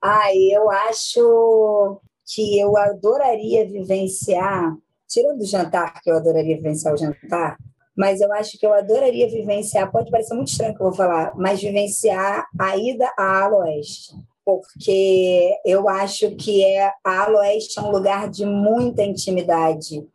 Ai, 0.02 0.36
eu 0.50 0.70
acho 0.70 2.00
que 2.26 2.58
eu 2.58 2.76
adoraria 2.76 3.66
vivenciar, 3.66 4.74
tirando 5.06 5.40
o 5.42 5.46
jantar, 5.46 6.00
que 6.02 6.10
eu 6.10 6.16
adoraria 6.16 6.56
vivenciar 6.56 6.94
o 6.94 6.96
jantar, 6.96 7.56
mas 7.96 8.20
eu 8.20 8.32
acho 8.32 8.58
que 8.58 8.66
eu 8.66 8.72
adoraria 8.72 9.28
vivenciar, 9.28 9.90
pode 9.90 10.10
parecer 10.10 10.34
muito 10.34 10.48
estranho 10.48 10.72
o 10.72 10.76
que 10.76 10.82
eu 10.82 10.86
vou 10.88 10.94
falar, 10.96 11.32
mas 11.36 11.60
vivenciar 11.60 12.46
a 12.58 12.76
ida 12.76 13.10
à 13.18 13.44
Ala 13.44 13.58
Oeste. 13.64 14.14
Porque 14.44 15.56
eu 15.64 15.88
acho 15.88 16.32
que 16.36 16.62
é, 16.64 16.92
a 17.04 17.22
Ala 17.24 17.38
Oeste 17.40 17.78
é 17.78 17.82
um 17.82 17.90
lugar 17.90 18.28
de 18.28 18.44
muita 18.44 19.02
intimidade 19.02 20.06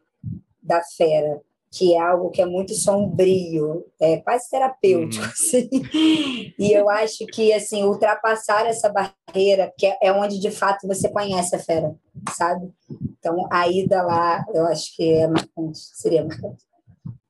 da 0.61 0.81
fera 0.83 1.41
que 1.71 1.93
é 1.93 1.99
algo 1.99 2.31
que 2.31 2.41
é 2.41 2.47
muito 2.47 2.73
sombrio, 2.73 3.85
é 4.01 4.17
quase 4.17 4.49
terapêutico, 4.49 5.23
Uhum. 5.23 5.29
assim. 5.31 5.69
E 6.57 6.71
eu 6.73 6.89
acho 6.89 7.27
que, 7.27 7.53
assim, 7.53 7.83
ultrapassar 7.83 8.65
essa 8.65 8.89
barreira, 8.91 9.71
que 9.77 9.85
é- 9.85 9.97
é 10.01 10.11
onde, 10.11 10.39
de 10.39 10.49
fato, 10.49 10.87
você 10.87 11.07
conhece 11.09 11.55
a 11.55 11.59
fera, 11.59 11.95
sabe? 12.35 12.71
Então, 13.19 13.47
a 13.51 13.67
ida 13.67 14.01
lá, 14.01 14.43
eu 14.51 14.65
acho 14.65 14.95
que 14.95 15.13
é 15.13 15.27
marcante, 15.27 15.77
seria 15.93 16.25
marcante. 16.25 16.63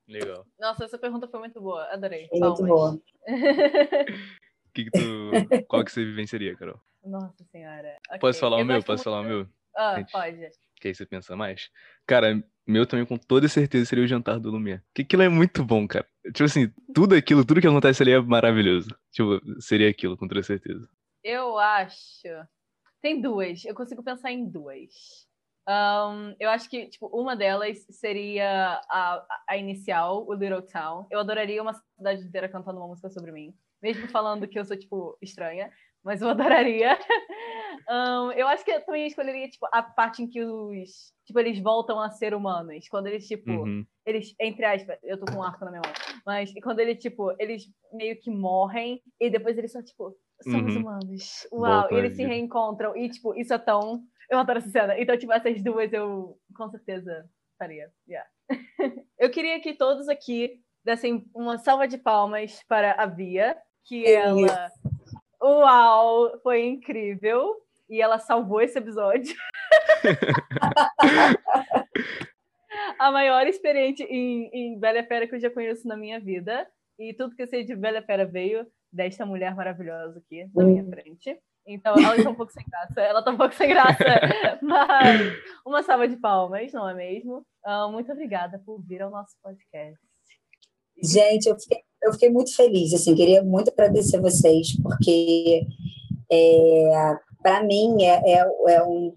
Legal. 0.10 0.45
Nossa, 0.60 0.86
essa 0.86 0.97
pergunta 0.97 1.28
foi 1.28 1.39
muito 1.39 1.62
boa. 1.62 1.84
Adorei. 1.93 2.28
É 2.34 2.39
muito 2.39 2.66
boa. 2.66 2.93
O 2.95 3.01
que 4.74 4.86
que 4.86 4.91
tu, 4.91 5.66
qual 5.68 5.86
que 5.86 5.91
você 5.91 6.03
vivenciaria, 6.03 6.55
Carol? 6.55 6.82
Nossa 7.03 7.43
senhora. 7.51 7.95
Ok, 8.10 8.20
Posso 8.20 8.39
falar 8.39 8.57
o 8.57 8.60
eu 8.62 8.66
meu? 8.66 8.76
gosto 8.78 8.88
Posso 8.88 9.03
falar 9.03 9.22
o 9.22 9.24
meu? 9.24 9.47
Ah, 9.76 9.95
Gente. 9.97 10.12
pode. 10.12 10.49
Que 10.82 10.88
aí 10.89 10.95
você 10.95 11.05
pensa 11.05 11.36
mais? 11.36 11.70
Cara, 12.07 12.43
meu 12.66 12.86
também 12.86 13.05
com 13.05 13.18
toda 13.18 13.47
certeza 13.47 13.86
seria 13.86 14.03
o 14.03 14.07
jantar 14.07 14.39
do 14.39 14.49
Lumière. 14.49 14.82
Que 14.93 15.03
aquilo 15.03 15.22
é 15.22 15.30
muito 15.30 15.64
bom, 15.64 15.88
cara. 15.88 16.07
Tipo 16.26 16.43
assim, 16.43 16.72
tudo 16.93 17.16
aquilo, 17.16 17.45
tudo 17.45 17.62
que 17.62 17.68
acontece 17.68 18.01
ali 18.01 18.12
é 18.12 18.20
maravilhoso. 18.20 18.89
Tipo, 19.12 19.39
seria 19.62 19.89
aquilo, 19.89 20.18
com 20.18 20.28
toda 20.28 20.41
certeza. 20.43 20.89
Eu 21.24 21.57
acho. 21.60 22.28
Tem 23.01 23.22
duas. 23.22 23.64
Eu 23.64 23.76
consigo 23.76 24.03
pensar 24.03 24.32
em 24.32 24.49
duas. 24.49 25.28
Ahn, 25.68 26.36
eu 26.39 26.49
acho 26.49 26.70
que, 26.70 26.88
tipo, 26.88 27.07
uma 27.07 27.36
delas 27.36 27.86
seria 27.89 28.82
a, 28.89 29.26
a 29.47 29.57
inicial, 29.57 30.26
o 30.28 30.34
Little 30.34 30.62
Town. 30.62 31.05
Eu 31.12 31.20
adoraria 31.20 31.62
uma 31.62 31.74
cidade 31.74 32.24
inteira 32.24 32.49
cantando 32.49 32.80
uma 32.80 32.88
música 32.88 33.10
sobre 33.10 33.32
mim. 33.32 33.53
Mesmo 33.82 34.07
falando 34.10 34.47
que 34.47 34.57
eu 34.57 34.66
sou, 34.66 34.78
tipo, 34.78 35.18
estranha. 35.22 35.72
Mas 36.03 36.22
eu 36.22 36.30
adoraria. 36.30 36.97
Ahn, 37.88 38.32
eu 38.32 38.47
acho 38.47 38.66
que 38.66 38.72
eu 38.72 38.84
também 38.84 39.07
escolheria, 39.07 39.49
tipo, 39.49 39.68
a 39.72 39.84
parte 39.84 40.24
em 40.24 40.28
que 40.28 40.43
os... 40.43 41.14
Tipo, 41.26 41.39
eles 41.39 41.60
voltam 41.60 41.99
a 41.99 42.10
ser 42.10 42.34
humanos. 42.34 42.88
Quando 42.89 43.07
eles, 43.07 43.28
tipo... 43.28 43.51
Uhum. 43.51 43.86
eles, 44.05 44.34
entre 44.39 44.66
aspas, 44.66 44.97
eu 45.03 45.20
tô 45.20 45.32
com 45.32 45.39
um 45.39 45.43
arco 45.43 45.64
na 45.66 45.72
minha 45.72 45.82
mão, 45.84 45.93
mas 46.26 46.51
quando 46.64 46.80
ele, 46.80 46.95
tipo, 46.95 47.34
eles 47.38 47.72
meio 47.93 48.20
que 48.20 48.32
morrem 48.32 49.01
e 49.20 49.30
depois 49.30 49.57
eles 49.57 49.72
são, 49.72 49.84
tipo, 49.84 50.16
somos 50.44 50.76
Uhum. 50.76 50.82
humanos. 50.82 51.48
Uau, 51.52 51.88
e 51.92 51.96
eles 51.96 52.16
se 52.16 52.24
reencontram 52.24 52.96
e, 52.96 53.10
tipo, 53.10 53.36
isso 53.36 53.54
é 53.54 53.58
tão. 53.58 54.02
Eu 54.30 54.40
adoro 54.40 54.60
essa 54.60 54.70
cena. 54.70 55.00
Então, 55.00 55.18
tipo, 55.18 55.34
essas 55.34 55.62
duas 55.64 55.92
eu 55.92 56.38
com 56.56 56.70
certeza 56.70 57.26
faria. 57.58 57.92
Yeah. 58.08 58.30
eu 59.18 59.30
queria 59.30 59.60
que 59.60 59.74
todos 59.74 60.08
aqui 60.08 60.62
dessem 60.84 61.26
uma 61.36 61.58
salva 61.58 61.88
de 61.88 61.98
palmas 61.98 62.64
para 62.68 62.94
a 62.94 63.06
Bia, 63.06 63.58
que 63.86 64.06
ela. 64.06 64.72
Uau, 65.42 66.40
foi 66.42 66.66
incrível. 66.66 67.56
E 67.90 68.02
ela 68.02 68.20
salvou 68.20 68.62
esse 68.62 68.78
episódio. 68.78 69.36
a 73.00 73.12
maior 73.12 73.48
experiente 73.48 74.04
em, 74.04 74.50
em 74.54 74.80
Bela 74.80 75.04
Fera 75.04 75.28
que 75.28 75.36
eu 75.36 75.40
já 75.40 75.50
conheço 75.50 75.88
na 75.88 75.98
minha 75.98 76.20
vida. 76.20 76.68
E 77.00 77.14
tudo 77.14 77.36
que 77.36 77.42
eu 77.42 77.48
sei 77.48 77.64
de 77.64 77.76
Bela 77.76 78.02
Fera 78.02 78.26
veio 78.26 78.66
desta 78.92 79.26
mulher 79.26 79.56
maravilhosa 79.56 80.20
aqui 80.20 80.50
na 80.56 80.64
minha 80.64 80.84
Hum. 80.84 80.90
frente. 80.90 81.38
Então, 81.68 81.94
ela 82.00 82.18
está 82.18 82.30
um 82.30 82.36
pouco 82.36 82.52
sem 82.52 82.66
graça. 82.68 83.00
Ela 83.02 83.20
está 83.20 83.32
um 83.32 83.38
pouco 83.38 83.54
sem 83.54 83.70
graça. 83.70 83.98
Mas 84.61 85.34
uma 85.66 85.84
salva 85.84 86.07
de 86.07 86.18
palmas, 86.18 86.72
não 86.74 86.90
é 86.90 86.95
mesmo? 86.95 87.45
Ah, 87.64 87.88
muito 87.88 88.11
obrigada 88.11 88.60
por 88.66 88.82
vir 88.82 89.02
ao 89.02 89.11
nosso 89.11 89.36
podcast. 89.44 89.99
Gente, 91.02 91.48
eu 91.48 91.60
fiquei, 91.60 91.80
eu 92.03 92.14
fiquei 92.14 92.30
muito 92.30 92.56
feliz, 92.56 92.94
assim, 92.94 93.16
queria 93.16 93.44
muito 93.44 93.70
agradecer 93.72 94.20
vocês, 94.20 94.76
porque 94.82 95.61
é, 96.32 97.18
para 97.41 97.64
mim 97.64 98.03
é, 98.03 98.34
é, 98.34 98.45
é 98.70 98.84
um. 98.84 99.14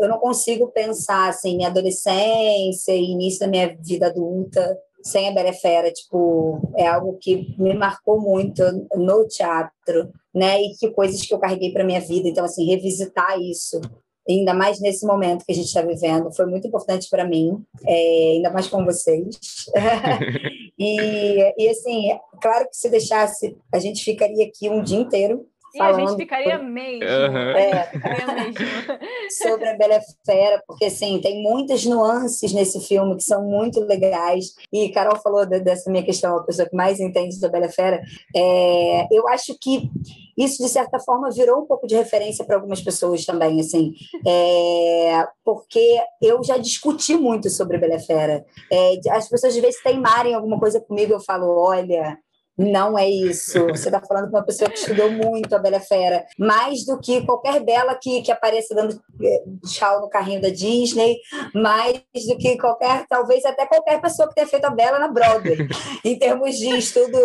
Eu 0.00 0.08
não 0.08 0.18
consigo 0.18 0.68
pensar 0.68 1.28
assim, 1.28 1.56
minha 1.56 1.68
adolescência 1.68 2.92
e 2.92 3.10
início 3.12 3.40
da 3.40 3.46
minha 3.46 3.76
vida 3.76 4.06
adulta 4.06 4.76
sem 5.02 5.28
a 5.28 5.32
Bela 5.32 5.52
Fera, 5.52 5.90
tipo, 5.90 6.60
é 6.76 6.86
algo 6.86 7.18
que 7.20 7.54
me 7.58 7.74
marcou 7.74 8.20
muito 8.20 8.62
no 8.94 9.26
teatro, 9.26 10.10
né? 10.34 10.60
E 10.62 10.74
que 10.78 10.90
coisas 10.90 11.22
que 11.22 11.34
eu 11.34 11.38
carreguei 11.38 11.72
para 11.72 11.84
minha 11.84 12.00
vida. 12.00 12.28
Então, 12.28 12.44
assim, 12.44 12.66
revisitar 12.66 13.38
isso, 13.40 13.80
ainda 14.28 14.54
mais 14.54 14.80
nesse 14.80 15.06
momento 15.06 15.44
que 15.44 15.52
a 15.52 15.54
gente 15.54 15.66
está 15.66 15.82
vivendo, 15.82 16.32
foi 16.32 16.46
muito 16.46 16.66
importante 16.66 17.08
para 17.10 17.26
mim, 17.26 17.62
é, 17.86 18.32
ainda 18.36 18.50
mais 18.50 18.68
com 18.68 18.84
vocês. 18.84 19.36
e, 20.78 21.54
e, 21.58 21.68
assim, 21.68 22.08
claro 22.40 22.68
que 22.68 22.76
se 22.76 22.88
deixasse, 22.88 23.56
a 23.72 23.78
gente 23.78 24.04
ficaria 24.04 24.46
aqui 24.46 24.68
um 24.68 24.82
dia 24.82 24.98
inteiro 24.98 25.46
E 25.74 25.80
a 25.80 25.92
gente 25.92 26.16
ficaria 26.16 26.58
mesmo. 26.58 27.04
Uhum. 27.04 27.50
É, 27.56 27.84
ficaria 27.84 28.26
mesmo. 28.26 28.54
sobre 29.42 29.68
a 29.68 29.76
Bela 29.76 30.00
Fera, 30.24 30.62
porque 30.66 30.86
assim, 30.86 31.20
tem 31.20 31.42
muitas 31.42 31.84
nuances 31.84 32.52
nesse 32.52 32.80
filme 32.80 33.16
que 33.16 33.22
são 33.22 33.42
muito 33.42 33.80
legais. 33.80 34.54
E 34.72 34.90
Carol 34.90 35.16
falou 35.20 35.46
dessa 35.46 35.90
minha 35.90 36.04
questão, 36.04 36.36
a 36.36 36.42
pessoa 36.42 36.68
que 36.68 36.76
mais 36.76 37.00
entende 37.00 37.40
da 37.40 37.48
Bela 37.48 37.68
Fera. 37.68 38.00
É, 38.34 39.06
eu 39.10 39.26
acho 39.28 39.56
que 39.58 39.90
isso, 40.36 40.62
de 40.62 40.68
certa 40.68 40.98
forma, 40.98 41.30
virou 41.30 41.62
um 41.62 41.66
pouco 41.66 41.86
de 41.86 41.94
referência 41.94 42.44
para 42.44 42.56
algumas 42.56 42.80
pessoas 42.80 43.24
também, 43.24 43.60
assim, 43.60 43.92
é, 44.26 45.26
porque 45.44 46.00
eu 46.20 46.42
já 46.42 46.56
discuti 46.56 47.16
muito 47.16 47.50
sobre 47.50 47.78
Bela 47.78 47.98
Fera. 47.98 48.44
É, 48.70 48.94
as 49.10 49.28
pessoas, 49.28 49.54
às 49.54 49.60
vezes, 49.60 49.82
teimarem 49.82 50.34
alguma 50.34 50.58
coisa 50.58 50.80
comigo, 50.80 51.12
eu 51.12 51.20
falo, 51.20 51.46
olha, 51.58 52.18
não 52.56 52.98
é 52.98 53.08
isso. 53.08 53.66
Você 53.68 53.88
está 53.88 54.00
falando 54.00 54.30
com 54.30 54.36
uma 54.36 54.44
pessoa 54.44 54.70
que 54.70 54.78
estudou 54.78 55.10
muito 55.10 55.54
a 55.54 55.58
Bela 55.58 55.80
Fera, 55.80 56.24
mais 56.38 56.84
do 56.84 56.98
que 57.00 57.24
qualquer 57.24 57.64
bela 57.64 57.94
que, 57.94 58.22
que 58.22 58.30
apareça 58.30 58.74
dando 58.74 59.00
eh, 59.22 59.42
tchau 59.66 60.00
no 60.00 60.08
carrinho 60.08 60.40
da 60.40 60.50
Disney, 60.50 61.16
mais 61.54 62.02
do 62.28 62.36
que 62.36 62.58
qualquer, 62.58 63.06
talvez 63.08 63.44
até 63.44 63.66
qualquer 63.66 64.00
pessoa 64.00 64.28
que 64.28 64.34
tenha 64.34 64.46
feito 64.46 64.64
a 64.66 64.70
Bela 64.70 64.98
na 64.98 65.08
Broadway, 65.08 65.68
em 66.04 66.18
termos 66.18 66.56
de 66.56 66.76
estudo 66.76 67.18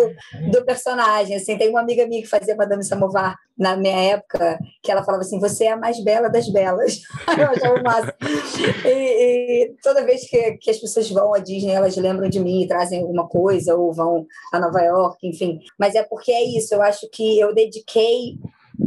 do 0.50 0.64
personagem. 0.64 1.36
Assim, 1.36 1.58
tem 1.58 1.68
uma 1.68 1.80
amiga 1.80 2.06
minha 2.06 2.22
que 2.22 2.28
fazia 2.28 2.56
Madame 2.56 2.84
Samovar 2.84 3.36
na 3.58 3.76
minha 3.76 4.12
época, 4.12 4.58
que 4.82 4.90
ela 4.90 5.04
falava 5.04 5.22
assim: 5.22 5.40
você 5.40 5.64
é 5.64 5.72
a 5.72 5.76
mais 5.76 6.02
bela 6.02 6.28
das 6.28 6.48
belas. 6.48 7.00
Eu 7.38 7.50
achava 7.50 7.82
massa. 7.82 8.14
E, 8.84 8.88
e 8.88 9.74
toda 9.82 10.04
vez 10.04 10.28
que, 10.28 10.52
que 10.58 10.70
as 10.70 10.78
pessoas 10.78 11.10
vão 11.10 11.34
à 11.34 11.38
Disney, 11.38 11.72
elas 11.72 11.96
lembram 11.96 12.28
de 12.28 12.40
mim 12.40 12.62
e 12.62 12.68
trazem 12.68 13.00
alguma 13.00 13.28
coisa, 13.28 13.74
ou 13.74 13.92
vão 13.92 14.26
a 14.52 14.60
Nova 14.60 14.80
York 14.80 15.26
enfim. 15.26 15.60
Mas 15.78 15.94
é 15.94 16.02
porque 16.02 16.32
é 16.32 16.42
isso, 16.44 16.74
eu 16.74 16.82
acho 16.82 17.08
que 17.10 17.38
eu 17.38 17.54
dediquei 17.54 18.38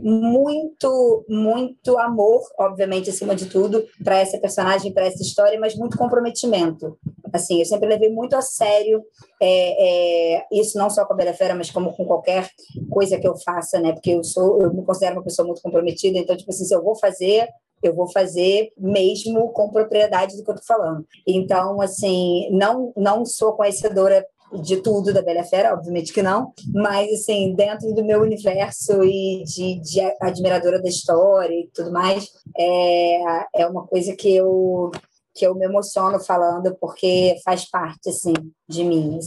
muito, 0.01 1.25
muito 1.29 1.97
amor, 1.97 2.41
obviamente, 2.57 3.09
acima 3.09 3.35
de 3.35 3.45
tudo, 3.45 3.85
para 4.03 4.17
essa 4.17 4.37
personagem, 4.39 4.93
para 4.93 5.05
essa 5.05 5.21
história, 5.21 5.59
mas 5.59 5.75
muito 5.75 5.97
comprometimento. 5.97 6.97
Assim, 7.31 7.59
eu 7.59 7.65
sempre 7.65 7.87
levei 7.87 8.09
muito 8.09 8.35
a 8.35 8.41
sério 8.41 9.01
é, 9.41 10.35
é, 10.39 10.45
isso, 10.51 10.77
não 10.77 10.89
só 10.89 11.05
com 11.05 11.13
a 11.13 11.15
Bela 11.15 11.33
Fera, 11.33 11.55
mas 11.55 11.71
como 11.71 11.95
com 11.95 12.05
qualquer 12.05 12.49
coisa 12.89 13.17
que 13.19 13.27
eu 13.27 13.37
faça, 13.37 13.79
né? 13.79 13.93
Porque 13.93 14.11
eu 14.11 14.23
sou, 14.23 14.61
eu 14.61 14.73
me 14.73 14.83
considero 14.83 15.15
uma 15.15 15.23
pessoa 15.23 15.47
muito 15.47 15.61
comprometida, 15.61 16.17
então, 16.17 16.35
tipo 16.35 16.51
assim, 16.51 16.65
se 16.65 16.75
eu 16.75 16.83
vou 16.83 16.95
fazer, 16.95 17.47
eu 17.81 17.95
vou 17.95 18.11
fazer 18.11 18.71
mesmo 18.77 19.49
com 19.49 19.71
propriedade 19.71 20.37
do 20.37 20.43
que 20.43 20.51
eu 20.51 20.55
tô 20.55 20.63
falando. 20.63 21.05
Então, 21.25 21.81
assim, 21.81 22.49
não, 22.51 22.93
não 22.95 23.25
sou 23.25 23.53
conhecedora 23.53 24.25
de 24.61 24.81
tudo 24.81 25.13
da 25.13 25.21
Bela 25.21 25.43
Fera, 25.43 25.73
obviamente 25.73 26.13
que 26.13 26.21
não, 26.21 26.53
mas 26.73 27.11
assim, 27.13 27.55
dentro 27.55 27.93
do 27.93 28.03
meu 28.03 28.21
universo 28.21 29.03
e 29.03 29.43
de, 29.43 29.79
de 29.79 30.01
admiradora 30.21 30.81
da 30.81 30.89
história 30.89 31.53
e 31.53 31.69
tudo 31.73 31.91
mais, 31.91 32.27
é, 32.57 33.61
é 33.61 33.67
uma 33.67 33.85
coisa 33.87 34.15
que 34.15 34.35
eu 34.35 34.91
que 35.33 35.47
eu 35.47 35.55
me 35.55 35.65
emociono 35.65 36.19
falando 36.19 36.75
porque 36.75 37.37
faz 37.45 37.69
parte 37.69 38.09
assim 38.09 38.33
de 38.67 38.83
mim. 38.83 39.17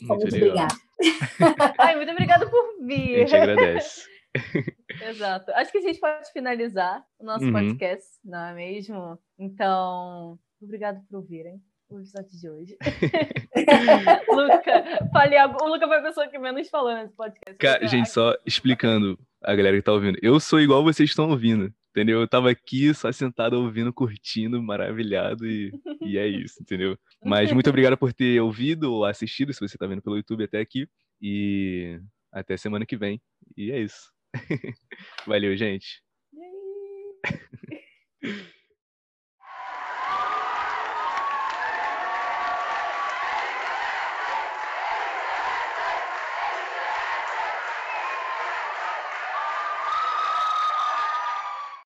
Muito, 0.00 0.08
muito 0.08 0.36
obrigada. 0.36 0.74
Ai, 1.78 1.96
muito 1.96 2.12
obrigada 2.12 2.48
por 2.48 2.86
vir. 2.86 3.16
A 3.16 3.18
gente 3.18 3.36
agradece. 3.36 4.02
Exato. 5.08 5.50
Acho 5.52 5.70
que 5.70 5.78
a 5.78 5.82
gente 5.82 6.00
pode 6.00 6.32
finalizar 6.32 7.04
o 7.18 7.24
nosso 7.24 7.44
uhum. 7.44 7.52
podcast, 7.52 8.06
não 8.24 8.46
é 8.46 8.54
mesmo? 8.54 9.18
Então, 9.38 10.38
obrigado 10.60 11.02
por 11.06 11.18
ouvirem 11.18 11.62
o 11.90 11.98
episódio 11.98 12.38
de 12.38 12.48
hoje. 12.48 12.76
Luca, 14.28 15.08
fale 15.12 15.36
algo. 15.36 15.56
O 15.62 15.68
Luca 15.68 15.86
foi 15.86 15.98
a 15.98 16.02
pessoa 16.02 16.28
que 16.28 16.38
menos 16.38 16.68
falou 16.68 16.94
nesse 16.94 17.14
podcast. 17.14 17.56
Cara, 17.58 17.86
gente, 17.86 18.10
só 18.10 18.36
explicando 18.44 19.18
a 19.42 19.54
galera 19.54 19.76
que 19.76 19.82
tá 19.82 19.92
ouvindo. 19.92 20.18
Eu 20.22 20.38
sou 20.38 20.60
igual 20.60 20.84
vocês 20.84 21.08
estão 21.08 21.30
ouvindo, 21.30 21.72
entendeu? 21.90 22.20
Eu 22.20 22.28
tava 22.28 22.50
aqui 22.50 22.92
só 22.92 23.10
sentado 23.10 23.54
ouvindo, 23.54 23.92
curtindo, 23.92 24.62
maravilhado 24.62 25.46
e, 25.46 25.72
e 26.02 26.18
é 26.18 26.26
isso, 26.26 26.60
entendeu? 26.62 26.98
Mas 27.24 27.52
muito 27.52 27.70
obrigado 27.70 27.96
por 27.96 28.12
ter 28.12 28.40
ouvido 28.40 28.92
ou 28.92 29.04
assistido, 29.04 29.52
se 29.52 29.60
você 29.60 29.78
tá 29.78 29.86
vendo 29.86 30.02
pelo 30.02 30.16
YouTube 30.16 30.44
até 30.44 30.60
aqui. 30.60 30.88
E 31.20 32.00
até 32.32 32.56
semana 32.56 32.86
que 32.86 32.96
vem. 32.96 33.20
E 33.56 33.72
é 33.72 33.80
isso. 33.80 34.12
Valeu, 35.26 35.56
gente. 35.56 36.02